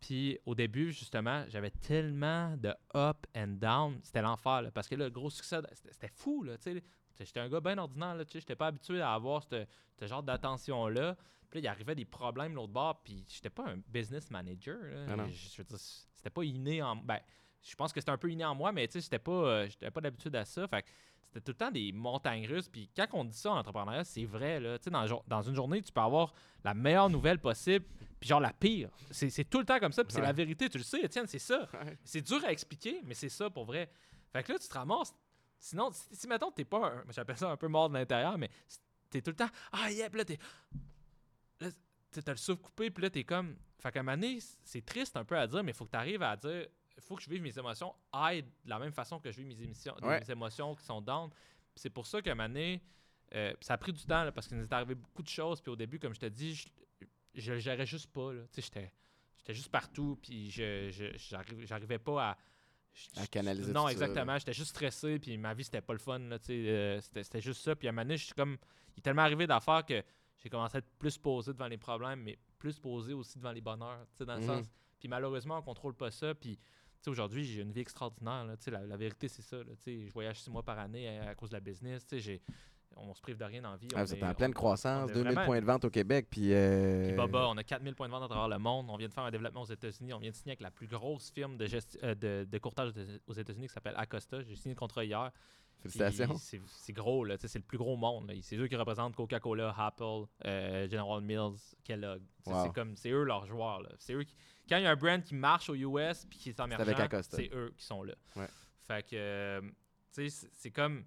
Puis 0.02 0.38
au 0.44 0.54
début, 0.54 0.92
justement, 0.92 1.44
j'avais 1.48 1.70
tellement 1.70 2.56
de 2.56 2.74
up 2.94 3.24
and 3.36 3.58
down, 3.60 4.00
c'était 4.02 4.20
l'enfer, 4.20 4.68
parce 4.74 4.88
que 4.88 4.96
là, 4.96 5.04
le 5.04 5.10
gros 5.10 5.30
succès, 5.30 5.60
c'était 5.72 6.08
fou, 6.08 6.42
là, 6.42 6.58
tu 6.58 6.74
sais. 6.74 6.82
J'étais 7.20 7.40
un 7.40 7.48
gars 7.48 7.60
bien 7.60 7.78
ordinaire, 7.78 8.16
là, 8.16 8.24
tu 8.24 8.32
sais, 8.32 8.40
j'étais 8.40 8.56
pas 8.56 8.66
habitué 8.66 9.00
à 9.00 9.14
avoir 9.14 9.44
ce 9.44 9.64
genre 10.02 10.24
d'attention-là. 10.24 11.16
Puis 11.48 11.60
là, 11.60 11.66
il 11.66 11.68
arrivait 11.68 11.94
des 11.94 12.04
problèmes 12.04 12.54
l'autre 12.54 12.72
bord, 12.72 13.00
puis 13.04 13.24
j'étais 13.28 13.50
pas 13.50 13.64
un 13.68 13.76
business 13.88 14.28
manager. 14.30 14.78
là. 14.82 15.14
Ah. 15.18 15.28
Je, 15.30 15.62
c'était 16.14 16.30
pas 16.30 16.42
inné 16.42 16.82
en... 16.82 16.96
Ben, 16.96 17.20
je 17.62 17.74
pense 17.76 17.92
que 17.92 18.00
c'était 18.00 18.10
un 18.10 18.18
peu 18.18 18.30
inné 18.30 18.44
en 18.44 18.56
moi, 18.56 18.72
mais 18.72 18.88
tu 18.88 18.94
sais, 18.94 19.00
j'étais 19.02 19.20
pas, 19.20 19.30
euh, 19.30 19.68
j'étais 19.68 19.90
pas 19.90 20.00
d'habitude 20.00 20.34
à 20.34 20.44
ça. 20.44 20.66
Fait 20.66 20.84
c'était 21.32 21.40
tout 21.40 21.52
le 21.52 21.56
temps 21.56 21.70
des 21.70 21.92
montagnes 21.92 22.46
russes. 22.46 22.68
Puis 22.68 22.90
quand 22.94 23.06
on 23.12 23.24
dit 23.24 23.36
ça 23.36 23.52
en 23.52 23.58
entrepreneuriat, 23.58 24.04
c'est 24.04 24.24
vrai. 24.24 24.58
Là. 24.58 24.78
Tu 24.78 24.90
sais, 24.90 25.14
dans 25.28 25.42
une 25.42 25.54
journée, 25.54 25.80
tu 25.80 25.92
peux 25.92 26.00
avoir 26.00 26.34
la 26.64 26.74
meilleure 26.74 27.08
nouvelle 27.08 27.38
possible, 27.38 27.86
puis 28.22 28.28
genre 28.28 28.38
la 28.38 28.52
pire. 28.52 28.88
C'est 29.10 29.50
tout 29.50 29.58
le 29.58 29.64
temps 29.64 29.80
comme 29.80 29.90
ça, 29.90 30.04
puis 30.04 30.12
c'est 30.12 30.20
Ouais. 30.20 30.26
la 30.28 30.32
vérité. 30.32 30.68
Tu 30.68 30.78
le 30.78 30.84
sais, 30.84 31.00
Étienne, 31.00 31.26
c'est 31.26 31.40
ça. 31.40 31.68
Ouais. 31.74 31.98
C'est 32.04 32.20
dur 32.22 32.40
à 32.44 32.52
expliquer, 32.52 33.00
mais 33.02 33.14
c'est 33.14 33.28
ça 33.28 33.50
pour 33.50 33.64
vrai. 33.64 33.90
Fait 34.32 34.44
que 34.44 34.52
là, 34.52 34.58
tu 34.60 34.68
te 34.68 34.74
ramasses. 34.74 35.12
Sinon, 35.58 35.90
si, 35.90 36.14
si 36.14 36.28
mettons, 36.28 36.52
t'es 36.52 36.64
pas 36.64 36.86
un. 36.88 37.04
J'appelle 37.10 37.36
ça 37.36 37.50
un 37.50 37.56
peu 37.56 37.66
mort 37.66 37.88
de 37.88 37.94
l'intérieur, 37.94 38.38
mais 38.38 38.48
t'es 39.10 39.20
tout 39.20 39.30
le 39.30 39.36
temps. 39.36 39.48
Ah, 39.72 39.90
yep, 39.90 40.14
là, 40.14 40.24
t'es. 40.24 40.38
là, 41.60 41.68
t'as 42.12 42.30
le 42.32 42.36
souffle 42.38 42.60
coupé, 42.62 42.90
puis 42.90 43.02
là, 43.02 43.10
t'es 43.10 43.24
comme. 43.24 43.56
Fait 43.80 43.90
qu'à 43.90 43.98
un 44.00 44.02
moment 44.04 44.16
donné, 44.16 44.38
c'est 44.62 44.84
triste 44.84 45.16
un 45.16 45.24
peu 45.24 45.36
à 45.36 45.46
dire, 45.48 45.64
mais 45.64 45.72
faut 45.72 45.84
que 45.84 45.90
tu 45.90 45.96
arrives 45.96 46.22
à 46.22 46.36
dire. 46.36 46.68
Faut 47.00 47.16
que 47.16 47.22
je 47.22 47.28
vive 47.30 47.42
mes 47.42 47.58
émotions 47.58 47.92
high 48.14 48.44
de 48.44 48.70
la 48.70 48.78
même 48.78 48.92
façon 48.92 49.18
que 49.18 49.32
je 49.32 49.38
vis 49.38 49.44
mes, 49.44 49.60
émissions, 49.60 49.96
Ouais. 50.02 50.20
mes 50.20 50.30
émotions 50.30 50.76
qui 50.76 50.84
sont 50.84 51.00
down. 51.00 51.30
Puis 51.30 51.40
c'est 51.80 51.90
pour 51.90 52.06
ça 52.06 52.22
qu'à 52.22 52.30
un 52.32 52.34
moment 52.36 52.48
donné, 52.48 52.80
euh, 53.34 53.52
ça 53.60 53.74
a 53.74 53.78
pris 53.78 53.92
du 53.92 54.04
temps 54.04 54.22
là, 54.24 54.30
parce 54.30 54.46
qu'il 54.46 54.56
nous 54.58 54.64
est 54.64 54.72
arrivé 54.72 54.94
beaucoup 54.94 55.22
de 55.22 55.28
choses. 55.28 55.60
Puis 55.60 55.72
au 55.72 55.76
début, 55.76 55.98
comme 55.98 56.14
je 56.14 56.20
te 56.20 56.26
dis, 56.26 56.64
je, 57.34 57.52
le 57.52 57.58
gérais 57.58 57.86
juste 57.86 58.10
pas. 58.12 58.32
là. 58.32 58.42
Tu 58.52 58.60
sais, 58.60 58.62
j'étais, 58.62 58.92
j'étais 59.38 59.54
juste 59.54 59.70
partout. 59.70 60.18
Puis 60.22 60.50
je, 60.50 60.90
je, 60.90 61.04
j'arriv- 61.16 61.66
j'arrivais 61.66 61.98
pas 61.98 62.30
à. 62.30 62.36
À 63.16 63.26
canaliser 63.26 63.72
Non, 63.72 63.82
tout 63.82 63.86
ça, 63.86 63.92
exactement. 63.92 64.38
J'étais 64.38 64.52
juste 64.52 64.70
stressé. 64.70 65.18
Puis 65.18 65.38
ma 65.38 65.54
vie, 65.54 65.64
c'était 65.64 65.80
pas 65.80 65.94
le 65.94 65.98
fun. 65.98 66.18
Là, 66.18 66.38
tu 66.38 66.46
sais, 66.46 66.52
euh, 66.68 67.00
c'était, 67.00 67.22
c'était 67.24 67.40
juste 67.40 67.62
ça. 67.62 67.74
Puis 67.74 67.88
à 67.88 67.90
un 67.90 67.92
moment 67.92 68.02
donné, 68.04 68.16
je 68.18 68.24
suis 68.26 68.34
comme. 68.34 68.56
Il 68.94 68.98
est 68.98 69.02
tellement 69.02 69.22
arrivé 69.22 69.46
d'affaires 69.46 69.84
que 69.86 70.02
j'ai 70.38 70.50
commencé 70.50 70.76
à 70.76 70.78
être 70.80 70.90
plus 70.98 71.16
posé 71.16 71.52
devant 71.54 71.68
les 71.68 71.78
problèmes, 71.78 72.20
mais 72.20 72.38
plus 72.58 72.78
posé 72.78 73.14
aussi 73.14 73.38
devant 73.38 73.52
les 73.52 73.62
bonheurs. 73.62 74.06
tu 74.12 74.18
sais, 74.18 74.24
Dans 74.26 74.34
le 74.34 74.40
Mhm. 74.40 74.46
sens. 74.46 74.66
Puis 74.98 75.08
malheureusement, 75.08 75.58
on 75.58 75.62
contrôle 75.62 75.94
pas 75.94 76.10
ça. 76.10 76.34
Puis. 76.34 76.58
Aujourd'hui, 77.08 77.42
j'ai 77.44 77.62
une 77.62 77.72
vie 77.72 77.80
extraordinaire. 77.80 78.44
là. 78.44 78.54
La, 78.68 78.86
la 78.86 78.96
vérité, 78.96 79.26
c'est 79.26 79.42
ça. 79.42 79.56
là. 79.56 79.72
Je 79.84 80.08
voyage 80.12 80.40
six 80.40 80.48
mois 80.50 80.62
par 80.62 80.78
année 80.78 81.18
à, 81.18 81.30
à 81.30 81.34
cause 81.34 81.50
de 81.50 81.56
la 81.56 81.60
business. 81.60 82.06
J'ai- 82.12 82.40
On 82.96 83.14
se 83.14 83.20
prive 83.20 83.36
de 83.36 83.44
rien 83.44 83.62
la 83.62 83.76
vie. 83.76 83.88
Ah, 83.94 84.02
on 84.02 84.04
est- 84.14 84.22
en 84.24 84.34
pleine 84.34 84.50
on- 84.50 84.54
croissance, 84.54 85.04
on 85.06 85.08
est 85.10 85.14
2000 85.14 85.32
vraiment- 85.32 85.44
points 85.46 85.60
de 85.60 85.66
vente 85.66 85.84
au 85.84 85.90
Québec, 85.90 86.28
puis... 86.30 86.52
euh, 86.52 87.08
puis 87.08 87.16
Baba, 87.16 87.46
on 87.48 87.56
a 87.56 87.64
4000 87.64 87.94
points 87.94 88.06
de 88.06 88.12
vente 88.12 88.22
à 88.24 88.28
travers 88.28 88.48
le 88.48 88.58
monde. 88.58 88.86
On 88.90 88.96
vient 88.96 89.08
de 89.08 89.12
faire 89.12 89.24
un 89.24 89.30
développement 89.30 89.62
aux 89.62 89.66
États-Unis. 89.72 90.12
On 90.14 90.18
vient 90.18 90.30
de 90.30 90.36
signer 90.36 90.52
avec 90.52 90.60
la 90.60 90.70
plus 90.70 90.86
grosse 90.86 91.30
firme 91.30 91.56
de, 91.56 91.66
gesti- 91.66 91.98
euh, 92.02 92.14
de, 92.14 92.46
de 92.50 92.58
courtage 92.58 92.92
aux 93.26 93.32
États-Unis 93.32 93.66
qui 93.68 93.72
s'appelle 93.74 93.94
Acosta. 93.96 94.42
J'ai 94.42 94.56
signé 94.56 94.74
le 94.74 94.78
contrat 94.78 95.04
hier. 95.04 95.30
Félicitations. 95.80 96.36
C'est 96.68 96.92
gros, 96.92 97.24
là. 97.24 97.36
C'est 97.40 97.58
le 97.58 97.64
plus 97.64 97.78
gros 97.78 97.96
monde. 97.96 98.30
C'est 98.42 98.56
eux 98.56 98.68
qui 98.68 98.76
représentent 98.76 99.16
Coca-Cola, 99.16 99.74
Apple, 99.76 100.26
euh, 100.44 100.88
General 100.88 101.20
Mills, 101.20 101.58
Kellogg. 101.82 102.22
Wow. 102.46 102.62
C'est 102.64 102.72
comme 102.72 102.96
c'est 102.96 103.10
eux 103.10 103.24
leurs 103.24 103.46
joueurs. 103.46 103.82
C'est 103.98 104.12
eux 104.14 104.22
qui- 104.22 104.36
Quand 104.68 104.76
il 104.76 104.84
y 104.84 104.86
a 104.86 104.90
un 104.92 104.96
brand 104.96 105.20
qui 105.22 105.34
marche 105.34 105.68
aux 105.70 105.74
US 105.74 106.24
puis 106.30 106.38
qui 106.38 106.48
est 106.50 106.60
émergent, 106.60 106.84
c'est 107.22 107.50
eux 107.52 107.74
qui 107.76 107.84
sont 107.84 108.04
là. 108.04 108.14
Ouais. 108.36 108.46
Fait 108.86 109.04
que, 109.04 109.16
euh, 109.16 109.60
c'est 110.10 110.70
comme 110.70 111.04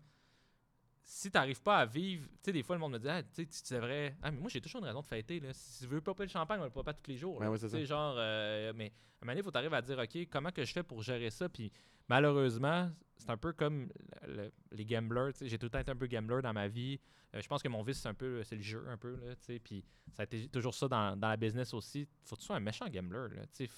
si 1.08 1.30
tu 1.30 1.38
n'arrives 1.38 1.62
pas 1.62 1.78
à 1.78 1.86
vivre, 1.86 2.28
tu 2.28 2.36
sais, 2.46 2.52
des 2.52 2.64
fois, 2.64 2.76
le 2.76 2.80
monde 2.80 2.94
me 2.94 3.00
dit, 3.00 3.08
ah, 3.08 3.22
tu 3.22 3.46
sais, 3.50 3.64
tu 3.64 3.74
devrais. 3.76 4.16
Ah, 4.24 4.32
mais 4.32 4.40
moi, 4.40 4.50
j'ai 4.50 4.60
toujours 4.60 4.82
une 4.82 4.88
raison 4.88 5.02
de 5.02 5.06
fêter, 5.06 5.40
là. 5.40 5.54
Si 5.54 5.84
tu 5.84 5.88
veux 5.88 6.02
popper 6.02 6.24
le 6.24 6.30
champagne, 6.30 6.60
on 6.60 6.64
le 6.64 6.70
poppe 6.72 6.86
pas 6.86 6.94
tous 6.94 7.10
les 7.12 7.18
jours. 7.18 7.38
Ouais, 7.38 7.46
là. 7.46 7.52
ouais, 7.52 7.58
c'est 7.60 7.68
Tu 7.68 7.74
sais, 7.74 7.80
ça. 7.82 7.86
genre, 7.86 8.16
euh, 8.18 8.74
mais 8.76 8.86
à 8.86 8.88
un 8.88 8.92
moment 9.26 9.32
donné, 9.32 9.40
il 9.40 9.44
faut 9.44 9.52
t'arriver 9.52 9.76
à 9.76 9.82
dire, 9.82 10.00
OK, 10.00 10.28
comment 10.32 10.52
que 10.52 10.66
je 10.66 10.74
fais 10.74 10.84
pour 10.84 11.02
gérer 11.04 11.30
ça? 11.30 11.48
Puis 11.48 11.72
malheureusement, 12.10 12.90
c'est 13.18 13.30
un 13.30 13.38
peu 13.38 13.54
comme 13.54 13.90
le- 14.28 14.36
le- 14.46 14.52
les 14.72 14.86
gamblers, 14.86 15.32
tu 15.34 15.40
sais, 15.40 15.48
j'ai 15.50 15.58
tout 15.58 15.66
le 15.68 15.70
temps 15.70 15.80
été 15.80 15.92
un 15.92 15.96
peu 15.96 16.08
gambler 16.08 16.42
dans 16.42 16.54
ma 16.54 16.68
vie. 16.68 17.00
Euh, 17.36 17.42
je 17.42 17.48
pense 17.48 17.62
que 17.62 17.68
mon 17.68 17.84
vice, 17.84 18.00
c'est 18.02 18.10
un 18.10 18.14
peu, 18.14 18.44
c'est 18.44 18.56
le 18.56 18.62
jeu, 18.62 18.86
un 18.88 18.98
peu, 18.98 19.16
là, 19.18 19.36
tu 19.36 19.44
sais. 19.44 19.60
Puis 19.60 19.84
ça 20.14 20.24
a 20.24 20.26
été 20.26 20.48
toujours 20.48 20.74
ça 20.74 20.88
dans, 20.88 21.16
dans 21.18 21.30
la 21.30 21.38
business 21.38 21.74
aussi. 21.74 22.08
Faut 22.24 22.36
que 22.36 22.42
tu 22.42 22.48
sois 22.48 22.56
un 22.56 22.60
méchant 22.62 22.88
gambler, 22.90 23.36
là, 23.36 23.42
tu 23.56 23.66
sais. 23.66 23.70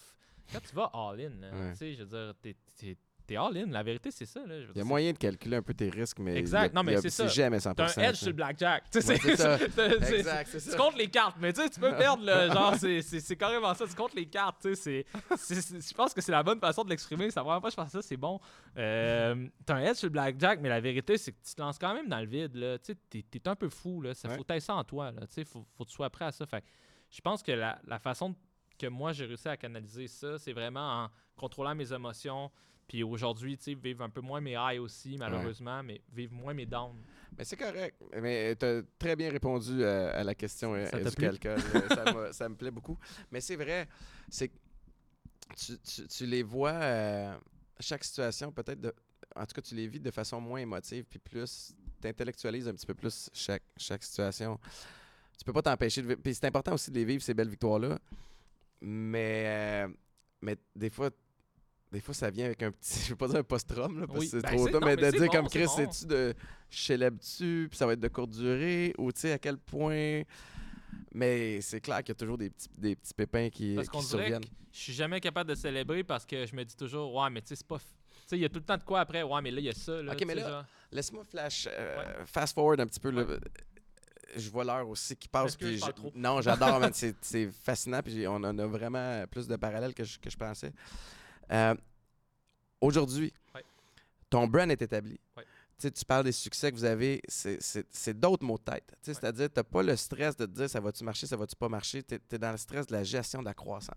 Quand 0.51 0.61
tu 0.61 0.73
vas 0.75 0.89
all-in, 0.93 1.41
Ouais. 1.51 1.71
tu 1.71 1.78
sais, 1.78 1.93
je 1.93 2.03
veux 2.03 2.09
dire, 2.09 2.34
t'es, 2.41 2.55
t'es- 3.28 3.36
all-in. 3.36 3.67
La 3.67 3.84
vérité, 3.84 4.09
c'est 4.11 4.25
ça, 4.25 4.39
là. 4.45 4.59
Je 4.61 4.65
veux 4.67 4.71
Il 4.75 4.78
y 4.80 4.82
a 4.82 4.86
moyen 4.86 5.11
de 5.11 5.17
calculer 5.17 5.57
un 5.57 5.61
peu 5.61 5.73
tes 5.73 5.89
risques, 5.89 6.19
mais 6.19 6.36
Exact. 6.38 6.71
a- 6.71 6.75
Non, 6.75 6.84
mais 6.84 6.97
c'est 7.01 7.09
ça. 7.09 7.28
jamais 7.28 7.59
100%. 7.59 7.73
T'as 7.75 7.84
un 8.01 8.03
edge 8.09 8.15
ça. 8.15 8.15
sur 8.15 8.28
le 8.28 8.34
blackjack. 8.34 8.84
Ouais, 8.95 9.01
c'est 9.01 9.36
ça. 9.38 9.57
Tu 10.43 10.59
ça. 10.59 10.78
comptes 10.78 10.97
les 10.97 11.07
cartes, 11.09 11.38
mais 11.39 11.53
tu 11.53 11.61
sais, 11.61 11.69
tu 11.69 11.80
peux 11.80 11.91
perdre, 11.97 12.23
le 12.25 12.51
genre, 12.53 12.75
c'est- 12.75 13.36
carrément 13.36 13.73
ça, 13.73 13.86
tu 13.88 13.95
comptes 13.95 14.15
les 14.15 14.25
cartes, 14.25 14.61
tu 14.61 14.75
sais, 14.75 15.05
je 15.32 15.93
pense 15.93 16.13
que 16.13 16.21
c'est 16.21 16.32
la 16.32 16.43
bonne 16.43 16.59
façon 16.59 16.84
de 16.84 16.89
l'exprimer, 16.89 17.28
première 17.30 17.59
fois 17.61 17.69
que 17.69 17.75
je 17.78 17.82
fais 17.84 17.89
ça, 17.89 18.01
c'est 18.01 18.17
bon. 18.17 18.39
Euh, 18.78 19.47
T'as 19.65 19.75
un 19.75 19.82
edge 19.84 19.97
sur 19.97 20.07
le 20.07 20.11
blackjack, 20.11 20.59
mais 20.61 20.69
la 20.69 20.80
vérité, 20.80 21.17
c'est 21.17 21.32
que 21.32 21.38
tu 21.45 21.53
te 21.55 21.61
lances 21.61 21.78
quand 21.80 21.93
même 21.93 22.07
dans 22.07 22.19
le 22.19 22.25
vide, 22.28 22.55
là, 22.55 22.78
tu 22.80 22.93
sais, 22.93 22.97
t'es 23.09 23.23
t'es 23.23 23.47
un 23.49 23.55
peu 23.55 23.69
fou, 23.69 24.01
là, 24.01 24.13
ça 24.13 24.28
Ouais. 24.30 24.38
faut 24.38 24.43
tailler 24.43 24.59
ça 24.59 24.75
en 24.75 24.84
toi, 24.84 25.11
là, 25.11 25.21
tu 25.28 25.34
sais, 25.34 25.45
faut, 25.45 25.65
faut 25.78 25.84
que 25.86 25.89
tu 25.89 25.95
sois 25.95 26.09
prêt 26.09 26.25
à 26.25 26.32
ça, 26.32 26.45
fait 26.45 26.61
que 26.61 26.67
je 27.09 27.21
pense 27.21 27.41
que 27.43 27.51
la, 27.51 27.80
la 27.86 27.99
façon 27.99 28.36
que 28.78 28.88
moi 28.88 29.11
j'ai 29.13 29.25
réussi 29.25 29.47
à 29.47 29.57
canaliser 29.57 30.07
ça, 30.07 30.38
c'est 30.38 30.53
vraiment 30.53 31.03
en 31.05 31.09
contrôlant 31.36 31.73
mes 31.75 31.91
émotions, 31.93 32.51
puis 32.88 33.04
aujourd'hui, 33.04 33.58
tu 33.58 33.64
sais, 33.66 33.74
vivre 33.74 34.04
un 34.04 34.10
peu 34.10 34.22
moins 34.22 34.40
mes 34.42 34.56
highs 34.56 34.80
aussi, 34.80 35.18
malheureusement, 35.18 35.84
mais 35.84 36.02
vivre 36.14 36.34
moins 36.34 36.54
mes 36.54 36.66
downs. 36.66 36.96
Mais 37.38 37.44
c'est 37.44 37.58
correct. 37.58 37.96
Mais 38.22 38.56
tu 38.56 38.66
as 38.66 38.82
très 38.98 39.16
bien 39.16 39.30
répondu 39.30 39.84
euh, 39.84 40.12
à 40.20 40.24
la 40.24 40.34
question 40.34 40.74
euh, 40.74 40.86
Ça 40.86 40.98
euh, 40.98 41.04
du 41.04 41.16
calcul. 41.16 41.52
Euh, 41.76 42.32
ça, 42.32 42.48
me 42.50 42.56
plaît 42.56 42.72
beaucoup. 42.72 42.98
Mais 43.32 43.42
c'est 43.42 43.56
vrai, 43.58 43.88
c'est 44.30 44.48
que 44.48 44.56
tu, 45.56 45.78
tu- 45.80 46.08
tu 46.08 46.26
les 46.26 46.44
vois, 46.44 46.72
euh, 46.72 47.38
chaque 47.80 48.04
situation, 48.04 48.52
peut-être, 48.52 48.80
de- 48.82 48.94
en 49.36 49.46
tout 49.46 49.54
cas, 49.54 49.62
tu 49.62 49.76
les 49.76 49.88
vis 49.88 50.00
de 50.00 50.10
façon 50.12 50.40
moins 50.42 50.60
émotive, 50.60 51.06
puis 51.10 51.20
plus, 51.20 51.76
tu 52.02 52.08
intellectualises 52.08 52.68
un 52.68 52.74
petit 52.74 52.86
peu 52.88 52.94
plus 52.96 53.30
chaque, 53.34 53.64
chaque 53.76 54.04
situation. 54.04 54.60
Tu 55.38 55.44
peux 55.46 55.54
pas 55.54 55.62
t'empêcher 55.62 56.02
de 56.02 56.08
vivre. 56.08 56.22
Puis 56.24 56.34
c'est 56.34 56.46
important 56.46 56.74
aussi 56.74 56.90
de 56.90 56.96
les 56.96 57.06
vivre, 57.06 57.22
ces 57.22 57.34
belles 57.34 57.50
victoires-là. 57.50 58.00
Mais, 58.82 59.44
euh, 59.86 59.88
mais 60.42 60.58
des 60.76 60.90
fois, 60.90 61.10
des 61.92 62.00
fois, 62.02 62.14
ça 62.14 62.30
vient 62.30 62.46
avec 62.46 62.62
un 62.64 62.72
petit. 62.72 63.00
Je 63.06 63.10
veux 63.10 63.16
pas 63.16 63.28
dire 63.28 63.38
un 63.38 63.44
post-traum, 63.44 64.00
là, 64.00 64.08
parce 64.08 64.20
Oui, 64.20 64.26
que 64.30 64.32
c'est 64.32 64.42
ben 64.42 64.56
trop 64.56 64.68
tôt, 64.68 64.80
non, 64.80 64.86
mais 64.88 64.96
mais 64.96 65.12
de 65.12 65.18
dire 65.18 65.26
bon, 65.28 65.32
comme 65.32 65.50
Chris, 65.50 65.66
bon. 65.66 65.72
c'est-tu 65.76 66.06
de. 66.06 66.34
Je 66.70 66.78
célèbre-tu, 66.80 67.68
puis 67.70 67.78
ça 67.78 67.86
va 67.86 67.94
être 67.94 68.00
de 68.00 68.08
courte 68.10 68.32
durée, 68.32 68.94
ou 68.98 69.12
tu 69.12 69.22
sais, 69.22 69.32
à 69.32 69.38
quel 69.40 69.58
point. 69.58 70.24
Mais 71.14 71.62
c'est 71.62 71.82
clair 71.82 71.98
qu'il 72.00 72.10
y 72.10 72.12
a 72.12 72.16
toujours 72.16 72.38
des 72.38 72.50
petits, 72.50 72.68
des 72.78 72.96
petits 72.96 73.14
pépins 73.14 73.50
qui, 73.50 73.76
Parce 73.76 73.90
qu'on 73.90 74.02
surviennent. 74.02 74.42
que 74.44 74.50
je 74.72 74.80
suis 74.80 74.94
jamais 74.94 75.20
capable 75.20 75.50
de 75.50 75.56
célébrer 75.56 76.04
parce 76.04 76.26
que 76.26 76.46
je 76.46 76.56
me 76.56 76.64
dis 76.64 76.76
toujours, 76.76 77.14
ouais, 77.16 77.30
mais 77.30 77.42
tu 77.42 77.48
sais, 77.50 77.56
c'est 77.56 77.68
pas. 77.68 77.78
Tu 77.80 77.86
sais, 78.28 78.38
il 78.38 78.42
y 78.42 78.46
a 78.46 78.50
tout 78.50 78.60
le 78.60 78.66
temps 78.66 78.78
de 78.78 78.84
quoi 78.84 79.00
après, 79.00 79.24
ouais, 79.24 79.42
mais 79.42 79.52
là, 79.52 79.60
il 79.60 79.66
y 79.66 79.70
a 79.70 79.74
ça. 79.74 80.02
Là, 80.02 80.12
Ok, 80.12 80.18
tu 80.20 80.26
mais 80.26 80.36
là, 80.36 80.50
genre. 80.50 80.66
Laisse-moi 80.92 81.24
flash, 81.24 81.68
euh, 81.72 82.26
fast 82.26 82.54
forward 82.54 82.80
un 82.82 82.86
petit 82.88 83.00
peu. 83.00 83.10
là. 83.12 83.24
Je 84.36 84.50
vois 84.50 84.66
l'heure 84.66 84.88
aussi 84.90 85.16
qui 85.16 85.28
passe. 85.30 85.56
Puis 85.56 85.78
je- 85.80 85.92
trop? 85.92 86.12
Non, 86.14 86.42
j'adore, 86.42 86.82
c'est 87.22 87.50
fascinant. 87.64 88.02
Puis 88.04 88.28
on 88.28 88.36
en 88.36 88.58
a 88.60 88.66
vraiment 88.68 89.26
plus 89.32 89.48
de 89.48 89.56
parallèles 89.56 89.94
que 89.94 90.04
je, 90.04 90.20
que 90.20 90.30
je 90.30 90.38
pensais. 90.38 90.74
Euh, 91.52 91.76
Aujourd'hui, 92.80 93.34
Ouais. 93.56 93.64
ton 94.30 94.48
brand 94.48 94.70
est 94.70 94.82
établi. 94.82 95.20
Ouais. 95.36 95.43
Tu 95.80 96.06
parles 96.06 96.26
des 96.26 96.32
succès 96.32 96.72
que 96.72 96.76
vous 96.76 96.84
avez, 96.86 97.22
c'est- 97.28 98.14
d'autres 98.14 98.45
mots 98.45 98.58
de 98.60 98.64
tête. 98.64 98.91
Ouais. 98.91 98.98
C'est-à-dire, 99.14 99.48
tu 99.52 99.60
n'as 99.60 99.64
pas 99.64 99.82
le 99.82 99.95
stress 99.95 100.36
de 100.38 100.45
te 100.45 100.52
dire 100.52 100.70
ça 100.70 100.80
va-tu 100.80 101.04
marcher, 101.04 101.26
ça 101.28 101.36
va-tu 101.38 101.56
pas 101.56 101.70
marcher. 101.70 102.04
Tu 102.04 102.16
es, 102.16 102.38
dans 102.38 102.52
le 102.52 102.58
stress 102.58 102.86
de 102.86 102.93
la 102.93 103.04
gestion 103.04 103.39
de 103.41 103.45
la 103.45 103.54
croissance, 103.56 103.95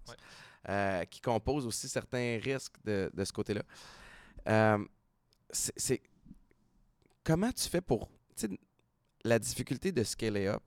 euh, 0.68 1.05
qui 1.05 1.20
compose 1.20 1.66
aussi 1.66 1.88
certains 1.90 2.38
risques 2.42 2.76
de, 2.84 3.11
de 3.12 3.24
ce 3.24 3.32
côté-là. 3.32 3.62
Euh, 4.48 4.82
c'est- 5.51 6.03
comment 7.24 7.53
tu 7.53 7.68
fais 7.68 7.80
pour 7.82 8.11
la 9.24 9.38
difficulté 9.38 9.92
de 9.92 10.03
scaler 10.05 10.46
up? 10.46 10.62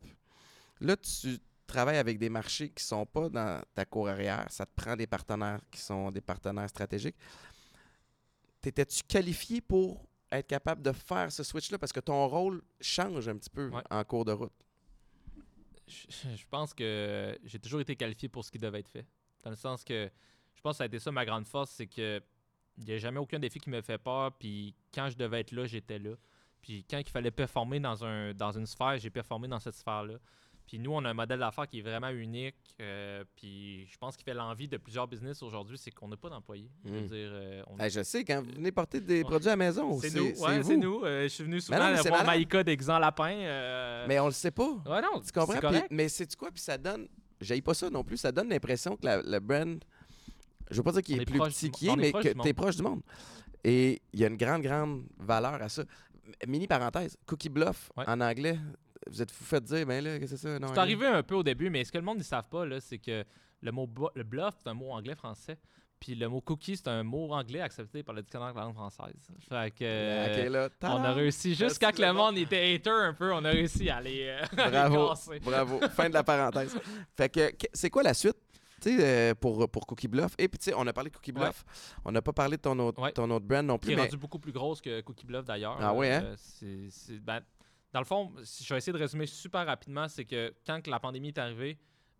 Là, 0.81 0.95
tu 0.97 1.39
travailles 1.67 1.97
avec 1.97 2.17
des 2.19 2.29
marchés 2.29 2.69
qui 2.69 2.83
sont 2.83 3.05
pas 3.05 3.29
dans 3.29 3.61
ta 3.73 3.85
cour 3.85 4.07
arrière. 4.09 4.45
Ça 4.49 4.65
te 4.65 4.71
prend 4.75 4.95
des 4.95 5.07
partenaires 5.07 5.61
qui 5.71 5.79
sont 5.81 6.11
des 6.11 6.21
partenaires 6.21 6.69
stratégiques. 6.69 7.15
T'étais-tu 8.61 9.03
qualifié 9.03 9.61
pour 9.61 10.05
être 10.31 10.47
capable 10.47 10.81
de 10.81 10.91
faire 10.91 11.31
ce 11.31 11.43
switch-là? 11.43 11.77
Parce 11.77 11.91
que 11.91 11.99
ton 11.99 12.27
rôle 12.27 12.61
change 12.79 13.27
un 13.27 13.35
petit 13.37 13.49
peu 13.49 13.69
Ouais. 13.69 13.81
en 13.89 14.03
cours 14.03 14.25
de 14.25 14.31
route. 14.31 14.53
Je, 15.87 16.05
je 16.37 16.45
pense 16.49 16.73
que 16.73 17.37
j'ai 17.43 17.59
toujours 17.59 17.81
été 17.81 17.95
qualifié 17.95 18.29
pour 18.29 18.45
ce 18.45 18.51
qui 18.51 18.57
devait 18.57 18.79
être 18.79 18.89
fait. 18.89 19.05
Dans 19.43 19.49
le 19.49 19.55
sens 19.57 19.83
que 19.83 20.09
je 20.55 20.61
pense 20.61 20.73
que 20.73 20.77
ça 20.77 20.83
a 20.83 20.87
été 20.87 20.99
ça 20.99 21.11
ma 21.11 21.25
grande 21.25 21.45
force, 21.45 21.71
c'est 21.71 21.87
que 21.87 22.21
il 22.77 22.85
n'y 22.85 22.93
a 22.93 22.97
jamais 22.97 23.19
aucun 23.19 23.37
défi 23.37 23.59
qui 23.59 23.69
me 23.69 23.81
fait 23.81 23.97
peur. 23.97 24.31
Puis 24.37 24.73
quand 24.93 25.09
je 25.09 25.17
devais 25.17 25.41
être 25.41 25.51
là, 25.51 25.65
j'étais 25.65 25.99
là. 25.99 26.15
Puis 26.61 26.85
quand 26.89 26.97
il 26.97 27.09
fallait 27.09 27.29
performer 27.29 27.79
dans, 27.79 28.03
un, 28.05 28.33
dans 28.33 28.51
une 28.57 28.65
sphère, 28.65 28.97
j'ai 28.97 29.09
performé 29.09 29.47
dans 29.49 29.59
cette 29.59 29.75
sphère-là. 29.75 30.15
Puis 30.67 30.79
nous, 30.79 30.91
on 30.91 31.03
a 31.05 31.09
un 31.09 31.13
modèle 31.13 31.39
d'affaires 31.39 31.67
qui 31.67 31.79
est 31.79 31.81
vraiment 31.81 32.09
unique. 32.09 32.55
euh, 32.81 33.23
puis 33.35 33.85
je 33.85 33.97
pense 33.97 34.15
qu'il 34.17 34.23
fait 34.25 34.33
l'envie 34.33 34.67
de 34.67 34.77
plusieurs 34.77 35.07
business 35.07 35.43
aujourd'hui, 35.43 35.77
c'est 35.77 35.91
qu'on 35.91 36.07
n'a 36.07 36.17
pas 36.17 36.29
d'employés. 36.29 36.71
Je 36.83 36.89
Mm. 36.91 37.05
dire, 37.05 37.29
euh, 37.31 37.61
on- 37.67 37.77
Hey, 37.77 37.89
je 37.91 38.01
sais, 38.01 38.23
quand 38.23 38.41
vous 38.41 38.51
venez 38.51 38.71
porter 38.71 38.99
des 38.99 39.17
Ouais. 39.19 39.23
produits 39.23 39.47
à 39.47 39.51
la 39.51 39.55
maison, 39.57 39.99
c'est 39.99 40.09
c'est 40.09 40.17
nous, 40.19 40.25
ouais, 40.41 40.63
c'est 40.63 40.77
nous. 40.77 41.03
Euh, 41.05 41.23
je 41.23 41.27
suis 41.27 41.43
venu 41.43 41.61
souvent 41.61 41.77
non, 41.77 41.91
mais 41.91 41.97
c'est 41.97 42.09
voir. 42.09 42.25
Maïka 42.25 42.63
déguisant 42.63 42.97
lapin. 42.97 43.29
euh, 43.35 44.05
Mais 44.07 44.19
on 44.19 44.25
le 44.25 44.31
sait 44.31 44.49
pas. 44.51 44.69
ouais, 44.71 45.01
non, 45.01 45.21
Tu 45.23 45.31
comprends? 45.31 45.71
mais 45.91 46.09
c'est 46.09 46.35
quoi? 46.35 46.49
Puis 46.51 46.61
ça 46.61 46.77
donne. 46.77 47.07
J'aille 47.39 47.61
pas 47.61 47.73
ça 47.75 47.89
non 47.91 48.03
plus. 48.03 48.17
Ça 48.17 48.31
donne 48.31 48.49
l'impression 48.49 48.95
que 48.97 49.05
la- 49.05 49.21
le 49.21 49.39
brand. 49.39 49.83
Je 50.71 50.77
veux 50.77 50.83
pas 50.83 50.91
dire 50.93 51.01
qu'il 51.03 51.19
est, 51.19 51.21
est 51.21 51.25
plus 51.25 51.39
petit 51.39 51.69
qu'il 51.69 51.89
est, 51.89 51.95
mais 51.95 52.11
que 52.11 52.29
tu 52.41 52.47
es 52.47 52.53
proche 52.53 52.77
du 52.77 52.83
monde. 52.83 53.01
Et 53.63 54.01
il 54.13 54.19
y 54.19 54.25
a 54.25 54.27
une 54.29 54.37
grande, 54.37 54.61
grande 54.63 55.03
valeur 55.19 55.61
à 55.61 55.69
ça. 55.69 55.83
Mini 56.47 56.67
parenthèse, 56.67 57.17
Cookie 57.27 57.49
Bluff 57.49 57.91
Ouais. 57.97 58.05
en 58.07 58.19
anglais, 58.21 58.57
vous 59.09 59.21
êtes 59.21 59.31
fou 59.31 59.43
fait 59.43 59.63
dire, 59.63 59.85
ben 59.85 60.03
là, 60.03 60.19
qu'est-ce 60.19 60.31
que 60.31 60.37
c'est 60.37 60.47
ça? 60.47 60.59
Non, 60.59 60.67
C'est 60.69 60.77
arrivé 60.79 61.05
un 61.07 61.23
peu 61.23 61.35
au 61.35 61.43
début, 61.43 61.69
mais 61.69 61.83
ce 61.83 61.91
que 61.91 61.97
le 61.97 62.03
monde 62.03 62.17
ne 62.19 62.23
savent 62.23 62.47
pas, 62.49 62.65
là, 62.65 62.79
c'est 62.79 62.97
que 62.99 63.23
le 63.61 63.71
mot 63.71 63.89
le 64.15 64.23
bluff, 64.23 64.53
c'est 64.61 64.69
un 64.69 64.73
mot 64.73 64.91
anglais-français. 64.91 65.57
Puis 65.99 66.15
le 66.15 66.27
mot 66.27 66.41
cookie, 66.41 66.75
c'est 66.75 66.89
un 66.89 67.01
mot 67.03 67.31
anglais 67.31 67.61
accepté 67.61 68.03
par 68.03 68.13
le 68.13 68.21
dictionnaire 68.21 68.51
de 68.53 68.57
la 68.59 68.65
langue 68.65 68.73
française. 68.73 69.15
Fait 69.47 69.71
que. 69.71 69.83
euh, 69.85 70.45
Ok, 70.45 70.51
là. 70.51 70.69
on 70.83 71.01
a 71.03 71.13
réussi, 71.13 71.57
quand 71.79 71.91
que 71.95 72.01
le 72.01 72.11
monde 72.11 72.37
était 72.37 72.73
hater 72.75 72.89
un 72.89 73.13
peu, 73.13 73.31
on 73.33 73.45
a 73.45 73.49
réussi 73.51 73.89
à 73.89 74.01
les, 74.01 74.23
euh, 74.27 74.41
les 74.65 74.69
Bravo, 74.69 75.09
casser. 75.09 75.39
bravo. 75.39 75.79
fin 75.95 76.09
de 76.09 76.13
la 76.13 76.23
parenthèse. 76.23 76.77
Fait 77.15 77.29
que, 77.29 77.51
c'est 77.73 77.89
quoi 77.89 78.03
la 78.03 78.13
suite? 78.13 78.35
Euh, 78.85 79.33
pour, 79.35 79.69
pour 79.69 79.87
Cookie 79.87 80.09
Bluff? 80.09 80.33
Et 80.37 80.49
puis, 80.49 80.57
tu 80.59 80.65
sais, 80.65 80.73
on 80.75 80.85
a 80.85 80.91
parlé 80.91 81.09
de 81.09 81.15
Cookie 81.15 81.31
Ouais. 81.31 81.39
Bluff. 81.39 81.63
On 82.03 82.11
n'a 82.11 82.21
pas 82.21 82.33
parlé 82.33 82.57
de 82.57 82.61
ton 82.61 82.77
autre, 82.79 83.01
Ouais. 83.01 83.13
ton 83.13 83.31
autre 83.31 83.45
brand 83.45 83.65
non 83.65 83.77
Qui 83.77 83.85
plus. 83.85 83.93
est 83.93 83.95
Mais 83.95 84.01
rendu 84.01 84.17
beaucoup 84.17 84.39
plus 84.39 84.51
grosse 84.51 84.81
que 84.81 84.99
Cookie 84.99 85.25
Bluff 85.25 85.45
d'ailleurs. 85.45 85.77
Ah 85.79 85.93
ouais, 85.93 86.11
hein? 86.11 86.21
Euh, 86.25 86.35
c'est- 86.37 86.89
c'est- 86.89 87.19
ben, 87.19 87.39
dans 87.93 87.99
le 87.99 88.05
fond, 88.05 88.31
si 88.43 88.63
je 88.63 88.73
vais 88.73 88.77
essayer 88.79 88.93
de 88.93 88.97
résumer 88.97 89.25
super 89.27 89.65
rapidement, 89.65 90.07
c'est 90.07 90.25
que 90.25 90.53
quand 90.65 90.81
que 90.81 90.89
la 90.89 90.99
pandémie 90.99 91.29
est 91.29 91.37
arrivée, 91.37 91.77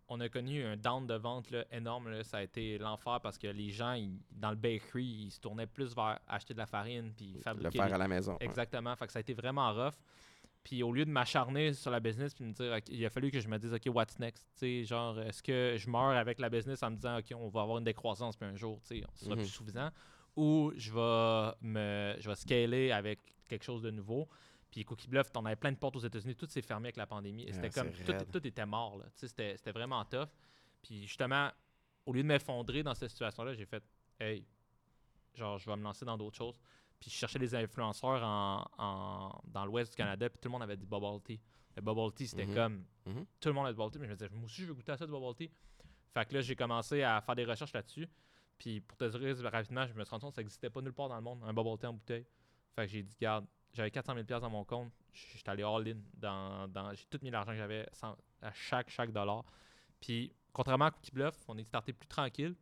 on 0.08 0.20
a 0.20 0.28
connu 0.28 0.62
un 0.62 0.76
down 0.76 1.06
de 1.06 1.14
vente 1.14 1.50
là, 1.50 1.64
énorme. 1.72 2.10
là. 2.10 2.22
Ça 2.22 2.36
a 2.38 2.42
été 2.42 2.76
l'enfer 2.78 3.20
parce 3.22 3.38
que 3.38 3.46
les 3.48 3.70
gens, 3.70 3.94
ils- 3.94 4.18
dans 4.30 4.50
le 4.50 4.56
bakery, 4.56 5.02
ils 5.04 5.30
se 5.30 5.40
tournaient 5.40 5.66
plus 5.66 5.94
vers 5.94 6.20
acheter 6.28 6.52
de 6.54 6.58
la 6.58 6.66
farine 6.66 7.12
puis 7.16 7.32
Le 7.34 7.40
fabriquer 7.40 7.78
faire 7.78 7.86
des- 7.88 7.94
à 7.94 7.98
la 7.98 8.08
maison. 8.08 8.32
ouais. 8.32 8.38
Exactement. 8.44 8.94
Fait 8.96 9.06
que 9.06 9.12
ça 9.12 9.18
a 9.18 9.20
été 9.20 9.32
vraiment 9.34 9.72
rough. 9.72 9.94
Puis 10.62 10.82
au 10.82 10.92
lieu 10.92 11.04
de 11.04 11.10
m'acharner 11.10 11.72
sur 11.74 11.90
la 11.90 12.00
business 12.00 12.34
puis 12.34 12.44
me 12.44 12.52
dire, 12.52 12.72
OK, 12.74 12.84
il 12.88 13.04
a 13.04 13.10
fallu 13.10 13.30
que 13.30 13.40
je 13.40 13.48
me 13.48 13.58
dise, 13.58 13.72
OK, 13.74 13.82
what's 13.94 14.18
next? 14.18 14.46
Genre, 14.62 15.18
est-ce 15.20 15.42
que 15.42 15.74
je 15.78 15.90
meurs 15.90 16.16
avec 16.16 16.38
la 16.38 16.48
business 16.50 16.82
en 16.82 16.90
me 16.90 16.96
disant, 16.96 17.18
OK, 17.18 17.32
on 17.34 17.48
va 17.48 17.62
avoir 17.62 17.78
une 17.78 17.84
décroissance 17.84 18.36
puis 18.36 18.46
un 18.46 18.56
jour, 18.56 18.78
ce 18.82 18.94
sera 19.16 19.34
Mhm. 19.34 19.42
plus 19.42 19.48
suffisant? 19.48 19.90
Ou 20.36 20.72
je 20.76 20.90
vais 20.92 21.54
me 21.62 22.14
je 22.18 22.28
vais 22.28 22.34
scaler 22.36 22.90
avec 22.92 23.20
quelque 23.48 23.64
chose 23.64 23.82
de 23.82 23.90
nouveau? 23.90 24.28
Puis 24.74 24.84
Cookie 24.84 25.06
Bluff, 25.06 25.30
t'en 25.30 25.44
avais 25.44 25.54
plein 25.54 25.70
de 25.70 25.76
portes 25.76 25.94
aux 25.94 26.00
États-Unis, 26.00 26.34
tout 26.34 26.46
s'est 26.48 26.60
fermé 26.60 26.86
avec 26.86 26.96
la 26.96 27.06
pandémie. 27.06 27.44
Et 27.44 27.50
Ah, 27.50 27.52
c'était 27.54 27.70
comme, 27.70 27.92
tout, 27.92 28.24
tout 28.40 28.44
était 28.44 28.66
mort, 28.66 28.98
là. 28.98 29.04
C'était 29.14 29.56
c'était 29.56 29.70
vraiment 29.70 30.04
tough. 30.04 30.26
Puis 30.82 31.06
justement, 31.06 31.48
au 32.06 32.12
lieu 32.12 32.22
de 32.24 32.26
m'effondrer 32.26 32.82
dans 32.82 32.92
cette 32.94 33.10
situation-là, 33.10 33.54
j'ai 33.54 33.66
fait, 33.66 33.84
hey, 34.18 34.44
genre, 35.34 35.58
je 35.58 35.70
vais 35.70 35.76
me 35.76 35.82
lancer 35.84 36.04
dans 36.04 36.16
d'autres 36.18 36.36
choses. 36.36 36.58
Puis 36.98 37.08
je 37.08 37.14
cherchais 37.14 37.38
des 37.38 37.54
influenceurs 37.54 38.20
en, 38.24 38.64
en- 38.78 39.40
dans 39.46 39.64
l'ouest 39.64 39.92
du 39.92 39.96
Canada, 39.96 40.28
puis 40.28 40.40
tout 40.40 40.48
le 40.48 40.52
monde 40.52 40.62
avait 40.64 40.76
du 40.76 40.86
bubble 40.86 41.20
tea. 41.22 41.40
Le 41.76 41.80
bubble 41.82 42.12
tea, 42.12 42.26
c'était 42.26 42.46
Mhm. 42.46 42.54
comme. 42.56 42.84
Mhm. 43.06 43.26
Tout 43.38 43.48
le 43.50 43.54
monde 43.54 43.66
a 43.68 43.72
du 43.72 43.76
bubble 43.76 43.92
tea, 43.92 43.98
mais 44.00 44.06
je 44.06 44.10
me 44.10 44.16
disais, 44.16 44.28
moi 44.30 44.44
aussi, 44.46 44.62
je 44.62 44.66
veux 44.66 44.74
goûter 44.74 44.90
à 44.92 44.96
ça 44.96 45.06
du 45.06 45.12
bubble 45.12 45.34
tea. 45.36 45.52
Fait 46.14 46.26
que 46.26 46.34
là, 46.34 46.40
j'ai 46.40 46.56
commencé 46.56 47.00
à 47.04 47.20
faire 47.20 47.36
des 47.36 47.44
recherches 47.44 47.72
là-dessus. 47.72 48.08
Puis 48.58 48.80
pour 48.80 48.96
te 48.98 49.04
dire 49.04 49.52
rapidement, 49.52 49.86
je 49.86 49.94
me 49.94 50.02
suis 50.04 50.10
rendu 50.10 50.22
compte 50.22 50.32
que 50.32 50.36
ça 50.36 50.42
n'existait 50.42 50.70
pas 50.70 50.80
nulle 50.80 50.92
part 50.92 51.08
dans 51.08 51.16
le 51.16 51.22
monde, 51.22 51.40
un 51.44 51.52
bubble 51.52 51.78
tea 51.78 51.86
en 51.86 51.92
bouteille. 51.92 52.26
Fait 52.74 52.86
que 52.86 52.92
j'ai 52.92 53.02
dit, 53.04 53.16
garde, 53.20 53.46
j'avais 53.74 53.90
400 53.90 54.14
000 54.14 54.40
dans 54.40 54.50
mon 54.50 54.64
compte. 54.64 54.90
J'étais 55.12 55.50
allé 55.50 55.62
all-in. 55.62 55.96
Dans, 56.14 56.68
dans, 56.68 56.94
j'ai 56.94 57.04
tout 57.10 57.18
mis 57.22 57.30
l'argent 57.30 57.52
que 57.52 57.58
j'avais 57.58 57.86
à 58.42 58.52
chaque, 58.52 58.88
chaque 58.90 59.12
dollar. 59.12 59.44
Puis 60.00 60.32
contrairement 60.52 60.86
à 60.86 60.90
Cookie 60.90 61.10
Bluff, 61.12 61.34
on 61.48 61.58
est 61.58 61.64
starté 61.64 61.92
plus 61.92 62.06
tranquille. 62.08 62.54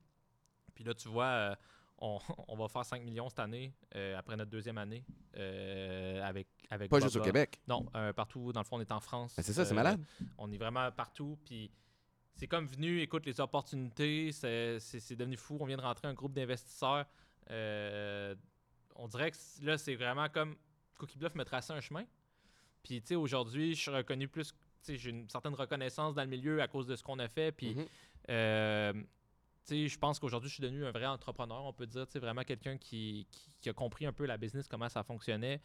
Puis 0.75 0.85
là, 0.85 0.95
tu 0.95 1.09
vois, 1.09 1.25
euh, 1.27 1.55
on, 1.99 2.19
on 2.49 2.57
va 2.57 2.69
faire 2.69 2.85
5 2.85 3.03
millions 3.03 3.29
cette 3.29 3.39
année, 3.41 3.75
euh, 3.95 4.17
après 4.19 4.37
notre 4.37 4.51
deuxième 4.51 4.79
année, 4.79 5.05
euh, 5.37 6.23
avec, 6.23 6.49
avec 6.71 6.91
Pas 6.91 7.01
juste 7.01 7.17
au. 7.17 7.23
Québec. 7.23 7.61
Non, 7.69 7.85
partout. 8.17 8.53
Dans 8.53 8.61
le 8.61 8.65
fond, 8.67 8.77
on 8.77 8.81
est 8.81 8.93
en 8.93 9.01
France. 9.01 9.35
Ben, 9.37 9.43
c'est 9.43 9.53
ça, 9.53 9.65
c'est 9.65 9.75
malade. 9.75 10.01
On 10.39 10.51
est 10.51 10.59
vraiment 10.59 10.91
partout. 10.93 11.39
Puis 11.45 11.71
c'est 12.35 12.47
comme 12.47 12.67
venu, 12.67 13.01
écoute, 13.01 13.27
les 13.27 13.39
opportunités, 13.41 14.33
c'est 14.33 14.81
c'est- 14.81 15.01
c'est 15.01 15.17
devenu 15.17 15.37
fou. 15.37 15.59
On 15.61 15.67
vient 15.67 15.77
de 15.77 15.83
rentrer 15.83 16.09
un 16.09 16.15
groupe 16.15 16.33
d'investisseurs. 16.33 17.05
On 18.95 19.09
dirait 19.09 19.31
que 19.31 19.37
là, 19.63 19.79
c'est 19.79 19.95
vraiment 19.95 20.29
comme 20.29 20.57
Cookie 21.03 21.19
Bluff 21.19 21.35
me 21.35 21.45
traçait 21.45 21.73
un 21.73 21.81
chemin. 21.81 22.05
Puis, 22.85 23.01
tu 23.01 23.09
sais, 23.09 23.15
aujourd'hui, 23.17 23.75
je 23.75 23.81
suis 23.81 23.91
reconnu 23.91 24.29
plus. 24.29 24.53
Tu 24.53 24.57
sais, 24.83 24.97
j'ai 24.97 25.11
une 25.11 25.29
certaine 25.29 25.55
reconnaissance 25.55 26.15
dans 26.15 26.23
le 26.23 26.29
milieu 26.29 26.63
à 26.63 26.69
cause 26.69 26.87
de 26.87 26.95
ce 26.95 27.03
qu'on 27.03 27.19
a 27.19 27.27
fait. 27.29 27.51
Puis, 27.51 27.75
Mhm. 27.75 27.87
euh, 28.31 28.93
tu 28.93 29.01
sais, 29.65 29.89
je 29.89 29.99
pense 29.99 30.19
qu'aujourd'hui, 30.21 30.49
je 30.49 30.55
suis 30.55 30.63
devenu 30.63 30.85
un 30.87 30.91
vrai 30.93 31.07
entrepreneur, 31.07 31.65
on 31.65 31.73
peut 31.73 31.87
dire. 31.87 32.07
Tu 32.07 32.13
sais, 32.13 32.19
vraiment 32.21 32.43
quelqu'un 32.43 32.77
qui, 32.79 33.27
qui, 33.31 33.51
qui 33.61 33.69
a 33.69 33.73
compris 33.73 34.07
un 34.07 34.13
peu 34.13 34.27
la 34.27 34.37
business, 34.37 34.69
comment 34.69 34.89
ça 34.89 35.03
fonctionnait. 35.03 35.61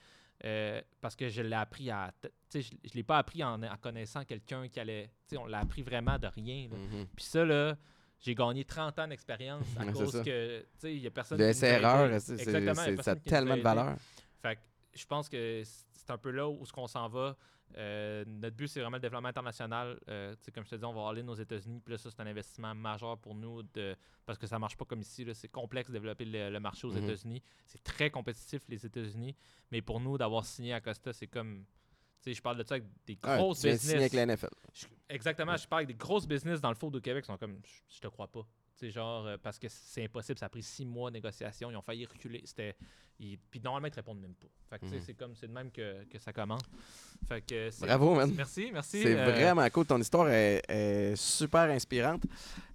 euh, 0.46 0.80
parce 1.02 1.16
que 1.16 1.30
je 1.30 1.42
l'ai 1.42 1.56
appris 1.56 1.90
à. 1.90 2.14
Tu 2.22 2.30
sais, 2.50 2.62
je, 2.62 2.90
je 2.90 2.94
l'ai 2.94 3.02
pas 3.04 3.18
appris 3.18 3.44
en, 3.44 3.62
en 3.64 3.78
connaissant 3.78 4.24
quelqu'un 4.24 4.68
qui 4.68 4.80
allait. 4.80 5.10
Tu 5.28 5.36
sais, 5.36 5.38
on 5.38 5.48
l'a 5.48 5.58
appris 5.60 5.82
vraiment 5.82 6.20
de 6.20 6.28
rien. 6.28 6.68
Mhm. 6.70 7.08
Puis 7.16 7.26
ça, 7.26 7.44
là, 7.44 7.76
j'ai 8.20 8.36
gagné 8.36 8.64
30 8.64 9.00
ans 9.00 9.08
d'expérience 9.08 9.66
à 9.80 9.86
cause 9.92 10.12
ça. 10.12 10.24
que, 10.24 10.60
tu 10.60 10.66
sais, 10.78 10.94
il 10.96 11.02
y 11.02 11.08
a 11.08 11.10
personne 11.12 11.40
Le 11.40 11.46
qui 11.46 11.50
aidés. 11.66 12.20
c'est- 12.20 13.02
ça 13.02 13.12
a 13.12 13.16
tellement 13.16 13.58
de 13.58 13.62
valeur. 13.62 13.96
Fait 14.44 14.58
que 14.58 14.62
je 14.98 15.06
pense 15.06 15.30
que 15.30 15.64
c'est 15.64 16.10
un 16.12 16.18
peu 16.18 16.32
là 16.32 16.48
où 16.50 16.66
ce 16.66 16.74
qu'on 16.74 16.88
s'en 16.88 17.08
va. 17.08 17.36
Euh, 17.76 18.24
notre 18.26 18.56
but, 18.56 18.68
c'est 18.68 18.80
vraiment 18.80 18.95
le 18.95 19.02
développement 19.02 19.28
international. 19.28 20.00
Euh, 20.08 20.34
comme 20.54 20.64
je 20.64 20.70
te 20.70 20.76
dis, 20.78 20.86
on 20.86 20.93
va 20.93 21.10
aller 21.10 21.22
aux 21.22 21.36
États-Unis. 21.36 21.82
Puis 21.84 21.91
là, 21.93 21.98
ça, 21.98 22.10
c'est 22.10 22.22
un 22.22 22.28
investissement 22.28 22.74
majeur 22.74 23.18
pour 23.18 23.36
nous 23.36 23.62
de, 23.64 23.95
parce 24.26 24.38
que 24.39 24.48
ça 24.48 24.58
marche 24.58 24.78
pas 24.78 24.86
comme 24.86 25.02
ici. 25.02 25.28
C'est 25.34 25.50
complexe 25.50 25.89
de 25.89 25.93
développer 25.93 26.24
le, 26.26 26.50
le 26.50 26.60
marché 26.62 26.88
aux 26.88 26.91
Mhm. 26.93 27.04
États-Unis. 27.04 27.41
C'est 27.66 27.84
très 27.84 28.10
compétitif, 28.10 28.62
les 28.70 28.86
États-Unis. 28.86 29.36
Mais 29.72 29.82
pour 29.82 30.00
nous, 30.00 30.18
d'avoir 30.18 30.45
signé 30.45 30.74
à 30.74 30.82
Costa, 30.82 31.12
c'est 31.14 31.28
comme. 31.28 31.66
Je 32.26 32.41
parle 32.41 32.58
de 32.58 32.64
ça 32.64 32.76
avec 32.76 32.86
des 33.06 33.18
Ah, 33.24 33.38
grosses 33.38 33.62
tu 33.62 33.68
business. 33.70 33.95
avec 33.95 34.12
la 34.14 34.24
NFL. 34.26 34.50
Je- 34.74 34.86
exactement, 35.08 35.56
je 35.56 35.66
parle 35.68 35.82
avec 35.84 35.88
des 35.89 35.93
grosses 35.93 36.28
business 36.28 36.60
dans 36.60 36.68
le 36.70 36.76
foot 36.76 36.93
au 36.93 37.00
Québec 37.00 37.24
qui 37.24 37.28
sont 37.28 37.38
comme 37.38 37.60
je, 37.64 37.95
je 37.95 38.00
te 38.02 38.08
crois 38.08 38.28
pas. 38.28 38.45
Sais, 38.80 38.92
genre, 38.92 39.26
euh, 39.26 39.38
parce 39.42 39.58
que 39.58 39.68
c'est 39.70 40.04
impossible, 40.04 40.38
ça 40.38 40.46
a 40.46 40.50
pris 40.50 40.62
six 40.62 40.86
mois 40.86 41.10
de 41.10 41.16
négociation, 41.16 41.72
ils 41.72 41.76
ont 41.76 41.82
failli 41.82 42.06
reculer. 42.06 42.42
C'était. 42.46 42.76
ils- 43.20 43.38
Puis 43.50 43.60
normalement, 43.60 43.88
ils 43.88 43.92
te 43.92 43.96
répondent 43.96 44.20
même 44.22 44.36
pas. 44.36 44.48
Fait 44.70 44.78
que 44.80 44.86
tu 44.86 44.92
sais, 44.92 44.98
Mhm. 44.98 45.04
c'est 45.04 45.14
comme 45.16 45.36
c'est 45.36 45.48
de 45.48 45.52
même 45.54 45.72
que, 45.72 46.04
que 46.04 46.20
ça 46.20 46.32
commence. 46.32 46.62
Fait 47.28 47.42
que 47.42 47.72
c'est- 47.72 47.86
Bravo, 47.88 48.14
man. 48.14 48.32
Merci, 48.36 48.70
merci. 48.72 49.02
C'est 49.02 49.20
euh, 49.20 49.32
vraiment 49.32 49.68
cool. 49.72 49.86
Ton 49.88 50.00
histoire 50.00 50.30
est, 50.30 50.62
est 50.70 51.16
super 51.16 51.62
inspirante. 51.72 52.24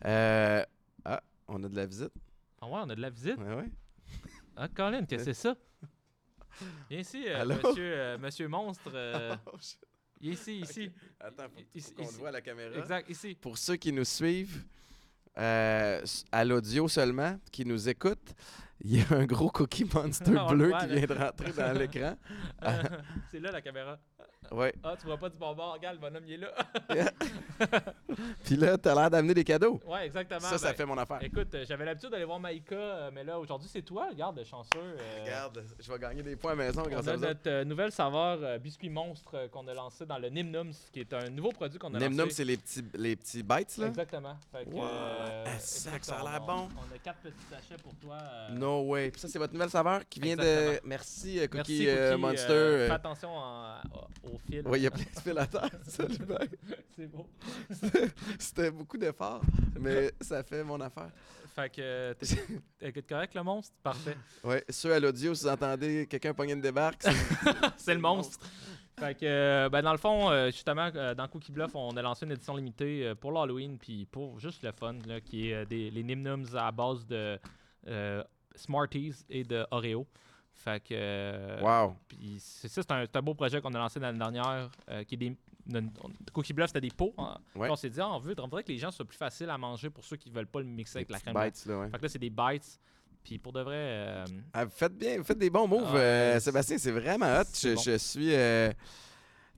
Euh, 0.05 0.65
Ah, 1.05 1.23
on 1.49 1.63
a 1.63 1.69
de 1.69 1.77
la 1.77 1.87
visite. 1.87 2.13
Ah 2.61 2.67
ouais, 2.67 2.81
on 2.85 2.91
a 2.91 2.95
de 2.97 3.01
la 3.01 3.11
visite. 3.11 3.39
Ouais, 3.39 3.55
ouais. 3.55 3.71
Ah, 4.57 4.67
Colin, 4.69 5.05
qu'est-ce 5.05 5.25
que 5.27 5.33
c'est 5.33 5.41
ça? 5.41 5.57
Viens 6.91 7.01
ici, 7.01 7.25
euh, 7.29 7.45
monsieur, 7.45 8.19
monsieur 8.19 8.49
Monstre. 8.49 8.91
viens 10.21 10.33
ici, 10.33 10.61
ici. 10.61 10.91
Attends, 11.21 11.45
faut 11.49 11.93
qu'on 11.95 12.07
te 12.07 12.13
voit 12.15 12.29
à 12.29 12.33
la 12.33 12.41
caméra. 12.41 12.77
Exact, 12.77 13.09
ici. 13.09 13.35
Pour 13.41 13.57
ceux 13.59 13.77
qui 13.77 13.93
nous 13.93 14.05
suivent 14.05 14.65
euh, 15.39 16.01
à 16.31 16.45
l'audio 16.45 16.89
seulement, 16.89 17.39
qui 17.51 17.65
nous 17.65 17.89
écoutent, 17.89 18.35
il 18.85 18.97
y 18.97 19.01
a 19.01 19.17
un 19.17 19.25
gros 19.25 19.51
Cookie 19.51 19.85
Monster 19.95 20.37
On 20.37 20.53
le 20.53 20.57
bleu 20.57 20.69
voit, 20.69 20.81
qui 20.81 20.89
là. 20.89 20.95
vient 20.97 21.07
de 21.07 21.15
rentrer 21.21 21.53
dans 21.53 21.79
l'écran. 21.79 22.17
c'est 23.31 23.41
là 23.41 23.51
la 23.51 23.61
caméra. 23.63 23.99
Ouais. 24.51 24.75
Ah, 24.83 24.95
tu 25.01 25.07
vois 25.07 25.17
pas 25.17 25.29
du 25.31 25.39
bon 25.39 25.55
bord. 25.55 25.75
Regarde, 25.75 25.97
le 25.97 26.01
bonhomme, 26.01 26.25
il 26.27 26.35
est 26.35 26.37
là. 26.39 26.53
Puis 28.45 28.57
là, 28.57 28.77
t'as 28.77 28.95
l'air 28.95 29.11
d'amener 29.11 29.35
des 29.35 29.45
cadeaux. 29.45 29.81
ouais, 29.87 30.07
exactement. 30.07 30.41
Ça, 30.41 30.59
ça 30.59 30.71
Ben, 30.71 30.77
fait 30.77 30.85
mon 30.87 30.99
affaire. 30.99 31.19
Écoute, 31.23 31.55
euh, 31.55 31.65
j'avais 31.67 31.85
l'habitude 31.85 32.11
d'aller 32.11 32.25
voir 32.25 32.39
Maïka, 32.41 32.75
euh, 32.75 33.11
mais 33.15 33.25
là, 33.25 33.39
aujourd'hui, 33.39 33.69
c'est 33.73 33.83
toi. 33.83 34.09
Regarde, 34.11 34.43
chanceux. 34.45 34.69
euh, 34.77 35.23
Regarde, 35.23 35.65
je 35.79 35.91
vais 35.93 35.99
gagner 35.99 36.23
des 36.23 36.37
points 36.37 36.53
à 36.53 36.55
la 36.57 36.65
maison 36.65 36.83
On 36.85 36.89
grâce 36.91 37.09
à 37.09 37.15
autres. 37.15 37.27
notre 37.27 37.63
nouvelle 37.65 37.93
saveur 37.93 38.59
biscuit 38.61 38.91
monstre 38.91 39.49
qu'on 39.51 39.67
a 39.69 39.75
lancé 39.75 40.05
dans 40.07 40.19
le 40.19 40.29
Nimnums, 40.29 40.73
qui 40.93 41.01
est 41.01 41.13
un 41.15 41.31
nouveau 41.31 41.51
produit 41.51 41.79
qu'on 41.79 41.95
a 41.95 41.99
lancé. 41.99 42.31
c'est 42.31 42.45
les 42.45 42.57
petits, 42.57 42.85
les 42.95 43.17
petits 43.17 43.43
bites, 43.43 43.77
là? 43.79 43.87
Exactement. 43.87 44.37
Fait 44.51 44.65
que, 44.65 44.71
Wow. 44.71 44.83
Ah, 44.85 45.59
ça 45.59 45.91
a 45.93 46.31
l'air 46.31 46.43
on- 46.43 46.47
bon. 46.47 46.69
On 46.77 46.95
a 46.95 46.99
quatre 47.03 47.21
petits 47.21 47.45
sachets 47.51 47.81
pour 47.83 47.95
toi. 47.97 48.19
No 48.51 48.83
way. 48.83 49.11
Puis 49.11 49.21
ça, 49.21 49.29
c'est 49.29 49.39
votre 49.39 49.53
nouvelle 49.53 49.71
saveur 49.71 50.01
qui 50.09 50.21
vient 50.21 50.37
de... 50.37 50.81
Merci, 50.85 51.39
Cookie, 51.51 51.87
Merci, 51.87 51.87
Cookie, 52.11 52.21
Monster. 52.21 52.87
fais 52.89 52.91
attention 52.91 53.31
en- 53.37 53.77
au 54.25 54.32
Oui, 54.51 54.79
il 54.79 54.83
y 54.83 54.87
a 54.87 54.91
plein 54.91 55.05
de 55.05 55.21
fils 55.21 55.37
à 55.37 55.47
terre. 55.47 55.71
C'est 56.97 57.07
beau. 57.07 57.27
C'était 58.39 58.71
beaucoup 58.71 58.97
d'efforts, 58.99 59.43
mais 59.79 60.13
ça 60.21 60.43
fait 60.43 60.65
mon 60.65 60.81
affaire. 60.81 61.11
Fait 61.55 61.69
que 61.71 62.13
t'es- 62.15 63.03
correct, 63.03 63.35
le 63.35 63.43
monstre? 63.43 63.75
Parfait. 63.83 64.17
Ouais, 64.43 64.65
ceux 64.71 64.93
à 64.95 65.01
l'audio, 65.01 65.35
si 65.35 65.45
vous 65.45 65.51
entendez 65.51 66.07
quelqu'un 66.07 66.33
pogner 66.33 66.55
une 66.55 66.61
débarque, 66.63 67.05
c'est 67.77 67.95
le 67.95 68.01
monstre. 68.01 68.39
Fait 68.99 69.15
que, 69.15 69.25
euh, 69.25 69.69
ben, 69.69 69.83
dans 69.83 69.93
le 69.93 69.99
fond, 69.99 70.31
euh, 70.31 70.47
justement, 70.47 70.91
euh, 70.95 71.15
dans 71.15 71.27
Cookie 71.29 71.51
Bluff, 71.53 71.75
on 71.75 71.97
a 71.97 72.03
lancé 72.03 72.25
une 72.25 72.33
édition 72.33 72.57
limitée 72.57 73.13
pour 73.21 73.33
l'Halloween, 73.33 73.79
puis 73.79 74.07
pour 74.07 74.39
juste 74.39 74.63
le 74.63 74.73
fun, 74.73 74.95
là, 75.07 75.21
qui 75.21 75.51
est 75.51 75.67
des, 75.67 75.91
les 75.91 76.03
Nimnums 76.03 76.47
à 76.57 76.71
base 76.73 77.07
de 77.07 77.39
Smarties 78.55 79.25
et 79.29 79.45
de 79.45 79.67
Oreo. 79.71 80.07
Fait 80.63 80.81
que. 80.81 80.89
euh, 80.93 81.61
wow. 81.61 81.97
Puis 82.07 82.37
c'est 82.39 82.69
ça, 82.69 82.83
c'est 82.83 83.17
un, 83.17 83.23
beau 83.23 83.35
projet 83.35 83.61
qu'on 83.61 83.75
a 83.75 83.79
lancé 83.79 83.99
l'année 83.99 84.19
dernière, 84.19 84.71
euh, 84.89 85.03
qui 85.05 85.15
est 85.15 85.19
des. 85.19 85.37
Cookie 86.33 86.53
Bluff, 86.53 86.69
c'était 86.69 86.81
des 86.81 86.91
pots. 86.91 87.15
hein. 87.19 87.37
Ouais. 87.55 87.69
On 87.71 87.77
s'est 87.77 87.91
dit, 87.91 88.01
ah, 88.01 88.11
on 88.13 88.19
veut 88.19 88.35
on 88.39 88.49
que 88.49 88.69
les 88.69 88.79
gens 88.79 88.91
soient 88.91 89.05
plus 89.05 89.17
faciles 89.17 89.51
à 89.51 89.59
manger 89.59 89.91
pour 89.91 90.05
ceux 90.05 90.17
qui 90.17 90.31
veulent 90.31 90.47
pas 90.47 90.61
le 90.61 90.67
mixer 90.67 90.99
avec 90.99 91.11
la 91.11 91.19
crème. 91.21 91.35
bites, 91.35 91.67
là, 91.67 91.79
ouais. 91.81 91.91
Fait 91.91 91.99
que 91.99 92.03
là, 92.03 92.09
c'est 92.09 92.19
des 92.19 92.31
bites. 92.31 92.79
Puis 93.25 93.39
pour 93.39 93.53
de 93.53 93.61
vrai, 93.61 93.77
euh, 93.77 94.25
Ah, 94.53 94.67
faites 94.69 94.97
bien, 94.97 95.19
vous 95.19 95.25
faites 95.25 95.39
des 95.39 95.51
bons 95.51 95.67
moves, 95.69 95.97
Ah, 95.97 96.39
Sébastien, 96.41 96.79
c'est 96.79 96.91
vraiment 96.91 97.27
hot. 97.27 97.45
Je, 97.55 97.75
bon. 97.75 97.81
je 97.81 97.97
suis... 97.99 98.31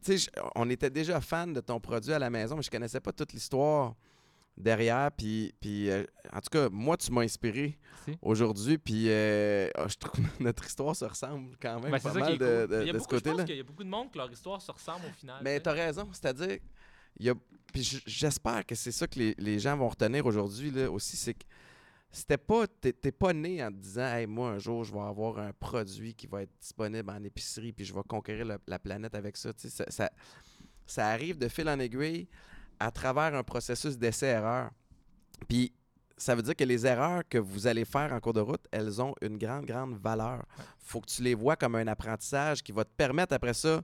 tu 0.03 0.19
sais, 0.19 0.31
on 0.55 0.69
était 0.71 0.91
déjà 0.91 1.21
fan 1.21 1.53
de 1.53 1.61
ton 1.61 1.81
produit 1.81 2.13
à 2.13 2.19
la 2.19 2.29
maison, 2.31 2.57
mais 2.57 2.63
je 2.63 2.71
connaissais 2.71 3.01
pas 3.01 3.13
toute 3.13 3.33
l'histoire 3.33 3.95
derrière. 4.57 5.11
Puis, 5.13 5.55
puis 5.61 5.91
euh, 5.91 6.05
en 6.33 6.41
tout 6.41 6.51
cas, 6.51 6.69
moi, 6.71 6.97
tu 6.97 7.11
m'as 7.13 7.23
inspiré 7.23 7.79
aujourd'hui. 8.23 8.79
Puis 8.79 9.07
euh, 9.09 9.69
ah, 9.75 9.87
je 9.89 9.97
trouve 9.97 10.25
que 10.25 10.43
notre 10.43 10.65
histoire 10.67 10.95
se 10.95 11.05
ressemble 11.05 11.57
quand 11.61 11.81
même 11.81 11.91
ben, 11.93 12.01
pas 12.01 12.15
mal 12.15 12.39
de, 12.39 12.67
cool. 12.67 12.69
de- 12.69 12.87
ce 12.87 12.93
beaucoup- 12.93 12.93
je 12.93 12.93
pense 12.93 13.07
côté-là. 13.07 13.45
qu'il 13.45 13.57
y 13.57 13.61
a 13.61 13.65
beaucoup 13.65 13.85
de 13.85 13.89
monde 13.89 14.11
que 14.11 14.19
leur 14.19 14.31
histoire 14.31 14.61
se 14.63 14.71
ressemble 14.73 15.07
au 15.07 15.13
final. 15.13 15.41
Mais 15.43 15.61
tu 15.61 15.69
as 15.69 15.73
raison, 15.73 16.09
c'est-à-dire, 16.13 16.59
il 17.19 17.27
y 17.27 17.31
a, 17.31 17.35
puis 17.73 17.83
j'espère 18.07 18.65
que 18.67 18.75
c'est 18.75 18.93
ça 18.93 19.07
que 19.07 19.19
les, 19.19 19.35
les 19.39 19.59
gens 19.59 19.77
vont 19.77 19.89
retenir 19.89 20.25
aujourd'hui 20.27 20.71
là, 20.71 20.91
aussi, 20.91 21.17
c'est 21.17 21.35
que 21.35 21.45
c'était 22.13 22.39
pas, 22.39 22.67
t'es 22.69 22.93
pas 23.11 23.33
né 23.33 23.65
en 23.65 23.71
te 23.73 23.77
disant, 23.77 24.07
hey, 24.15 24.27
moi 24.29 24.51
un 24.51 24.59
jour 24.59 24.85
je 24.85 24.93
vais 24.93 25.01
avoir 25.01 25.39
un 25.41 25.53
produit 25.53 26.15
qui 26.15 26.29
va 26.29 26.43
être 26.43 26.53
disponible 26.61 27.11
en 27.11 27.23
épicerie 27.25 27.73
puis 27.73 27.85
je 27.85 27.93
vais 27.93 28.03
conquérir 28.07 28.59
la 28.69 28.79
planète 28.79 29.17
avec 29.17 29.37
ça. 29.37 29.53
Tu 29.53 29.69
sais, 29.69 29.71
Ça, 29.71 29.91
ça, 29.91 30.11
ça 30.87 31.09
arrive 31.09 31.39
de 31.39 31.49
fil 31.49 31.69
en 31.69 31.79
aiguille 31.81 32.29
à 32.79 32.91
travers 32.91 33.35
un 33.35 33.43
processus 33.43 33.99
d'essai-erreur. 33.99 34.70
Puis 35.49 35.72
ça 36.16 36.35
veut 36.35 36.43
dire 36.43 36.57
que 36.57 36.64
les 36.64 36.87
erreurs 36.87 37.22
que 37.29 37.39
vous 37.39 37.66
allez 37.66 37.85
faire 37.85 38.12
en 38.12 38.20
cours 38.20 38.33
de 38.33 38.41
route, 38.41 38.66
elles 38.70 39.03
ont 39.03 39.14
une 39.20 39.37
grande, 39.37 39.66
grande 39.66 39.99
valeur. 39.99 40.45
faut 40.79 41.01
que 41.01 41.07
tu 41.07 41.22
les 41.22 41.35
vois 41.35 41.57
comme 41.57 41.75
un 41.75 41.87
apprentissage 41.87 42.62
qui 42.62 42.72
va 42.72 42.85
te 42.85 42.93
permettre 42.97 43.35
après 43.35 43.55
ça 43.55 43.83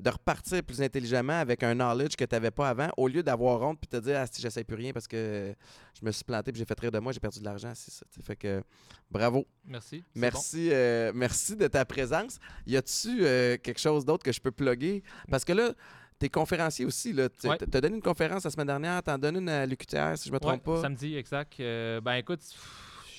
de 0.00 0.10
repartir 0.10 0.62
plus 0.62 0.80
intelligemment 0.80 1.38
avec 1.38 1.62
un 1.62 1.74
knowledge 1.74 2.16
que 2.16 2.24
tu 2.24 2.34
n'avais 2.34 2.50
pas 2.50 2.70
avant, 2.70 2.88
au 2.96 3.06
lieu 3.06 3.22
d'avoir 3.22 3.60
honte 3.60 3.78
puis 3.78 3.88
te 3.88 3.98
dire, 3.98 4.18
ah, 4.18 4.26
si 4.26 4.40
j'essaie 4.40 4.64
plus 4.64 4.76
rien 4.76 4.92
parce 4.92 5.06
que 5.06 5.54
je 5.98 6.04
me 6.04 6.10
suis 6.10 6.24
planté 6.24 6.52
puis 6.52 6.58
j'ai 6.58 6.64
fait 6.64 6.78
rire 6.80 6.90
de 6.90 6.98
moi, 6.98 7.12
j'ai 7.12 7.20
perdu 7.20 7.38
de 7.38 7.44
l'argent. 7.44 7.72
C'est 7.74 7.90
ça. 7.90 8.06
Fait 8.22 8.36
que 8.36 8.62
bravo. 9.10 9.46
Merci. 9.66 10.02
Merci, 10.14 10.70
euh, 10.72 11.12
merci 11.14 11.54
de 11.54 11.66
ta 11.66 11.84
présence. 11.84 12.38
Y 12.66 12.76
a-tu 12.76 13.24
euh, 13.24 13.58
quelque 13.58 13.80
chose 13.80 14.04
d'autre 14.04 14.24
que 14.24 14.32
je 14.32 14.40
peux 14.40 14.50
plugger? 14.50 15.02
Parce 15.30 15.44
que 15.44 15.52
là, 15.52 15.74
tu 16.20 16.26
es 16.26 16.28
conférencier 16.28 16.84
aussi. 16.84 17.14
Tu 17.40 17.48
as 17.48 17.80
donné 17.80 17.96
une 17.96 18.02
conférence 18.02 18.44
la 18.44 18.50
semaine 18.50 18.68
dernière, 18.68 19.02
tu 19.02 19.10
en 19.10 19.18
donnes 19.18 19.38
une 19.38 19.48
à 19.48 19.66
l'UQTR, 19.66 20.16
si 20.16 20.28
je 20.28 20.32
me 20.32 20.38
trompe 20.38 20.62
pas. 20.62 20.82
Samedi, 20.82 21.16
exact. 21.16 21.56
ben 21.58 22.14
écoute, 22.14 22.40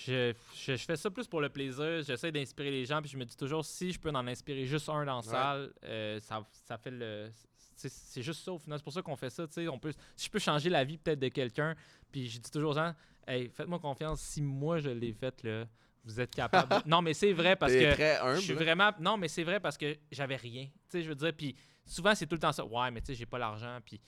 je, 0.08 0.78
fais 0.78 0.95
ça 0.95 1.10
plus 1.10 1.28
pour 1.28 1.41
le 1.41 1.49
plaisir. 1.49 2.04
J'essaie 2.04 2.32
d'inspirer 2.32 2.72
les 2.72 2.86
gens, 2.86 3.02
puis 3.02 3.12
je 3.12 3.18
me 3.18 3.26
dis 3.26 3.36
toujours, 3.36 3.66
si 3.66 3.91
je 3.91 3.99
peux 3.99 4.10
en 4.10 4.28
inspirer 4.28 4.66
juste 4.66 4.89
un 4.89 5.06
dans 5.06 5.18
la 5.18 5.22
salle, 5.22 5.74
euh, 5.84 6.20
ça, 6.20 6.78
fait 6.78 6.91
le. 6.91 7.30
C'est 7.76 8.22
juste 8.22 8.43
ça 8.43 8.52
au 8.52 8.60
final. 8.60 8.78
C'est 8.80 8.84
pour 8.84 8.93
ça 8.93 9.02
qu'on 9.02 9.16
fait 9.16 9.30
ça. 9.30 9.45
On 9.72 9.80
peut, 9.80 9.91
si 10.16 10.26
je 10.28 10.32
peux 10.32 10.39
changer 10.39 10.70
la 10.70 10.84
vie 10.84 10.97
peut-être 10.97 11.20
de 11.20 11.30
quelqu'un, 11.30 11.76
puis 12.12 12.30
je 12.30 12.39
dis 12.39 12.52
toujours 12.52 12.72
aux 12.72 12.76
gens, 12.76 12.93
hey, 13.28 13.49
faites-moi 13.49 13.80
confiance. 13.80 14.22
Si 14.22 14.41
moi 14.41 14.80
je 14.80 14.89
l'ai 14.89 15.14
fait, 15.14 15.43
là, 15.43 15.66
vous 16.04 16.20
êtes 16.20 16.34
capable. 16.34 16.76
non, 16.86 17.02
mais 17.02 17.14
c'est 17.14 17.34
vrai 17.34 17.56
parce 17.56 17.74
que. 17.74 18.36
je 18.36 18.41
suis 18.41 18.54
vraiment. 18.54 18.91
Non, 18.99 19.18
mais 19.18 19.28
c'est 19.28 19.43
vrai 19.43 19.60
parce 19.60 19.78
que 19.78 19.95
j'avais 20.12 20.36
rien. 20.36 20.68
je 20.93 20.99
veux 20.99 21.16
dire, 21.16 21.34
puis 21.36 21.56
souvent 21.86 22.16
c'est 22.16 22.28
tout 22.28 22.36
le 22.36 22.42
temps 22.42 22.52
ça. 22.52 22.66
Ouais, 22.66 22.92
mais 22.92 23.02
tu 23.02 23.08
sais, 23.08 23.16
j'ai 23.16 23.26
pas 23.26 23.40
l'argent, 23.40 23.80
puis. 23.86 24.00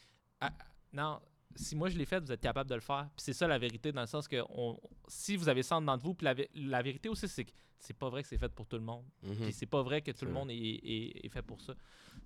Ah, 0.42 0.52
non, 0.92 1.20
si 1.56 1.76
moi 1.76 1.90
je 1.90 1.98
l'ai 1.98 2.06
fait, 2.06 2.20
vous 2.20 2.32
êtes 2.32 2.42
capable 2.42 2.70
de 2.70 2.76
le 2.76 2.82
faire. 2.82 3.08
Puis 3.16 3.24
c'est 3.26 3.34
ça 3.34 3.48
la 3.48 3.58
vérité, 3.58 3.92
dans 3.92 4.02
le 4.02 4.08
sens 4.08 4.28
que 4.28 4.38
si 5.08 5.36
vous 5.36 5.50
avez 5.50 5.64
ça 5.64 5.78
en 5.78 5.98
vous, 5.98 6.14
puis 6.14 6.28
la, 6.56 6.82
vérité 6.82 7.10
aussi, 7.10 7.28
c'est 7.28 7.46
que 7.46 7.52
c'est 7.80 7.98
pas 7.98 8.10
vrai 8.10 8.24
que 8.24 8.30
c'est 8.30 8.38
fait 8.38 8.52
pour 8.52 8.66
tout 8.66 8.78
le 8.78 8.84
monde. 8.84 9.04
Mhm. 9.24 9.36
Puis 9.36 9.54
c'est 9.54 9.66
pas 9.66 9.82
vrai 9.82 10.02
que 10.02 10.12
tout 10.12 10.26
le 10.26 10.32
monde 10.32 10.50
est, 10.52 11.30
fait 11.30 11.42
pour 11.42 11.62
ça. 11.62 11.74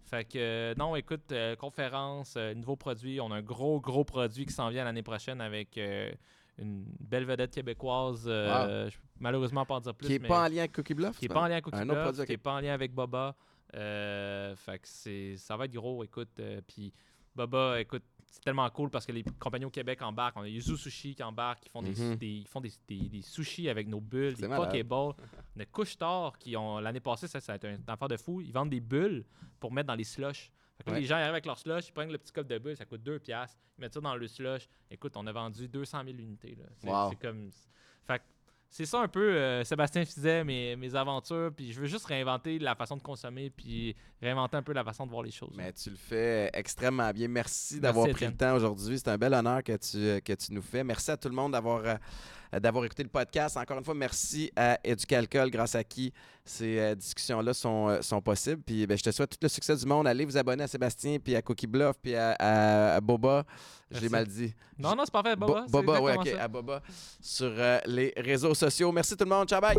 Fait 0.05 0.23
que 0.23 0.73
non, 0.77 0.95
écoute, 0.95 1.31
euh, 1.31 1.55
conférence, 1.55 2.35
euh, 2.37 2.53
nouveau 2.53 2.75
produit. 2.75 3.19
On 3.19 3.31
a 3.31 3.37
un 3.37 3.41
gros, 3.41 3.81
gros 3.81 4.05
produit 4.05 4.45
qui 4.45 4.53
s'en 4.53 4.69
vient 4.69 4.85
l'année 4.85 5.03
prochaine 5.03 5.41
avec 5.41 5.77
euh, 5.77 6.11
une 6.57 6.85
belle 6.99 7.25
vedette 7.25 7.53
québécoise. 7.53 8.23
je 8.25 8.95
peux 8.95 9.03
malheureusement 9.19 9.65
pas 9.65 9.75
en 9.75 9.79
dire 9.81 9.95
plus. 9.95 10.07
Qui 10.07 10.19
n'est 10.19 10.27
pas 10.27 10.45
en 10.45 10.47
lien 10.47 10.59
avec 10.59 10.73
Cookie 10.73 10.93
Bluff 10.93 11.17
Qui 11.17 11.27
n'est 11.27 11.33
pas 11.33 11.41
en 11.41 11.47
lien 11.47 11.53
avec 11.53 11.65
Cookie 11.65 11.83
Bluff, 11.83 12.25
qui 12.25 12.31
n'est 12.31 12.37
pas 12.37 12.53
en 12.53 12.59
lien 12.59 12.73
avec 12.73 12.93
Boba. 12.93 13.35
Fait 13.73 14.79
que 14.79 15.35
ça 15.37 15.57
va 15.57 15.65
être 15.65 15.73
gros, 15.73 16.03
écoute. 16.03 16.39
Puis 16.67 16.93
Boba, 17.35 17.79
écoute, 17.79 18.03
c'est 18.25 18.41
tellement 18.41 18.69
cool 18.69 18.89
parce 18.89 19.05
que 19.05 19.11
les 19.11 19.23
compagnies 19.39 19.65
au 19.65 19.69
Québec 19.69 20.01
embarquent. 20.01 20.37
On 20.37 20.41
a 20.41 20.47
Yuzu 20.47 20.77
Sushi 20.77 21.15
qui 21.15 21.23
embarque, 21.23 21.61
qui 21.61 21.69
font, 21.69 21.81
des, 21.81 21.91
mhm. 21.91 22.17
ils 22.21 22.47
font 22.47 22.61
des, 22.61 22.71
des, 22.87 23.21
sushis 23.21 23.69
avec 23.69 23.87
nos 23.87 24.01
bulles, 24.01 24.35
des 24.35 24.47
Pokéballs. 24.47 25.13
On 25.55 25.61
a 25.61 26.31
qui 26.39 26.55
ont 26.55 26.79
l'année 26.79 26.99
passée, 26.99 27.27
ça, 27.27 27.39
ça 27.39 27.53
a 27.53 27.55
été 27.55 27.67
un 27.67 27.79
affaire 27.87 28.07
de 28.07 28.17
fou. 28.17 28.41
Ils 28.41 28.51
vendent 28.51 28.69
des 28.69 28.79
bulles 28.79 29.25
pour 29.59 29.71
mettre 29.71 29.87
dans 29.87 29.95
les 29.95 30.03
slushs. 30.03 30.51
Les 30.87 31.05
gens 31.05 31.15
arrivent 31.15 31.29
avec 31.29 31.45
leur 31.45 31.57
slush, 31.57 31.87
ils 31.87 31.91
prennent 31.91 32.11
le 32.11 32.19
petit 32.19 32.31
cop 32.31 32.45
de 32.45 32.57
bulles, 32.59 32.77
ça 32.77 32.85
coûte 32.85 33.01
2$. 33.01 33.19
Ils 33.27 33.81
mettent 33.81 33.93
ça 33.93 33.99
dans 33.99 34.15
le 34.15 34.27
slush. 34.27 34.69
Écoute, 34.91 35.13
on 35.17 35.25
a 35.25 35.31
vendu 35.31 35.67
200 35.67 36.03
000 36.05 36.17
unités. 36.17 36.57
C'est 36.79 37.19
comme. 37.19 37.49
Fait 38.05 38.21
c'est 38.69 38.85
ça 38.85 39.01
un 39.01 39.07
peu, 39.07 39.33
euh, 39.33 39.63
Sébastien 39.63 40.05
faisait 40.05 40.43
mes, 40.43 40.75
mes 40.75 40.93
aventures, 40.95 41.51
puis 41.55 41.71
je 41.71 41.79
veux 41.79 41.87
juste 41.87 42.05
réinventer 42.05 42.59
la 42.59 42.75
façon 42.75 42.97
de 42.97 43.01
consommer, 43.01 43.49
puis 43.49 43.95
réinventer 44.21 44.57
un 44.57 44.61
peu 44.61 44.73
la 44.73 44.83
façon 44.83 45.05
de 45.05 45.11
voir 45.11 45.23
les 45.23 45.31
choses. 45.31 45.53
Mais 45.55 45.71
tu 45.73 45.89
le 45.89 45.95
fais 45.95 46.49
extrêmement 46.53 47.11
bien. 47.11 47.27
Merci 47.27 47.79
d'avoir 47.79 48.09
pris 48.09 48.25
le 48.25 48.35
temps 48.35 48.55
aujourd'hui. 48.55 48.99
C'est 48.99 49.09
un 49.09 49.17
bel 49.17 49.33
honneur 49.33 49.63
que 49.63 49.77
tu, 49.77 50.21
que 50.21 50.33
tu 50.33 50.53
nous 50.53 50.61
fais. 50.61 50.83
Merci 50.83 51.11
à 51.11 51.17
tout 51.17 51.29
le 51.29 51.35
monde 51.35 51.53
d'avoir 51.53 51.81
euh, 51.85 51.95
d'avoir 52.51 52.85
écouté 52.85 53.03
le 53.03 53.09
podcast. 53.09 53.57
Encore 53.57 53.77
une 53.77 53.83
fois, 53.83 53.93
merci 53.93 54.51
à 54.55 54.79
Éducalcool, 54.83 55.49
grâce 55.49 55.75
à 55.75 55.83
qui 55.83 56.13
ces 56.45 56.79
euh, 56.79 56.95
discussions-là 56.95 57.53
sont, 57.53 57.89
euh, 57.89 58.01
sont 58.01 58.21
possibles. 58.21 58.61
Puis 58.65 58.87
ben, 58.87 58.97
je 58.97 59.03
te 59.03 59.11
souhaite 59.11 59.31
tout 59.31 59.37
le 59.41 59.49
succès 59.49 59.75
du 59.75 59.85
monde. 59.85 60.07
Allez 60.07 60.25
vous 60.25 60.37
abonner 60.37 60.63
à 60.63 60.67
Sébastien, 60.67 61.17
puis 61.19 61.35
à 61.35 61.41
Cookie 61.41 61.67
Bluff, 61.67 61.95
puis 62.01 62.15
à, 62.15 62.99
Boba. 63.01 63.45
J'ai 63.91 64.09
mal 64.09 64.27
dit. 64.27 64.53
Non, 64.77 64.95
non, 64.95 65.03
c'est 65.05 65.11
parfait, 65.11 65.35
Boba. 65.35 65.65
Boba, 65.69 66.01
oui, 66.01 66.11
OK, 66.15 66.27
à 66.39 66.47
Boba 66.47 66.81
sur 67.21 67.51
les 67.85 68.13
réseaux 68.17 68.53
sociaux. 68.53 68.91
Merci 68.91 69.15
tout 69.15 69.25
le 69.25 69.29
monde. 69.29 69.47
Ciao, 69.47 69.61
bye! 69.61 69.77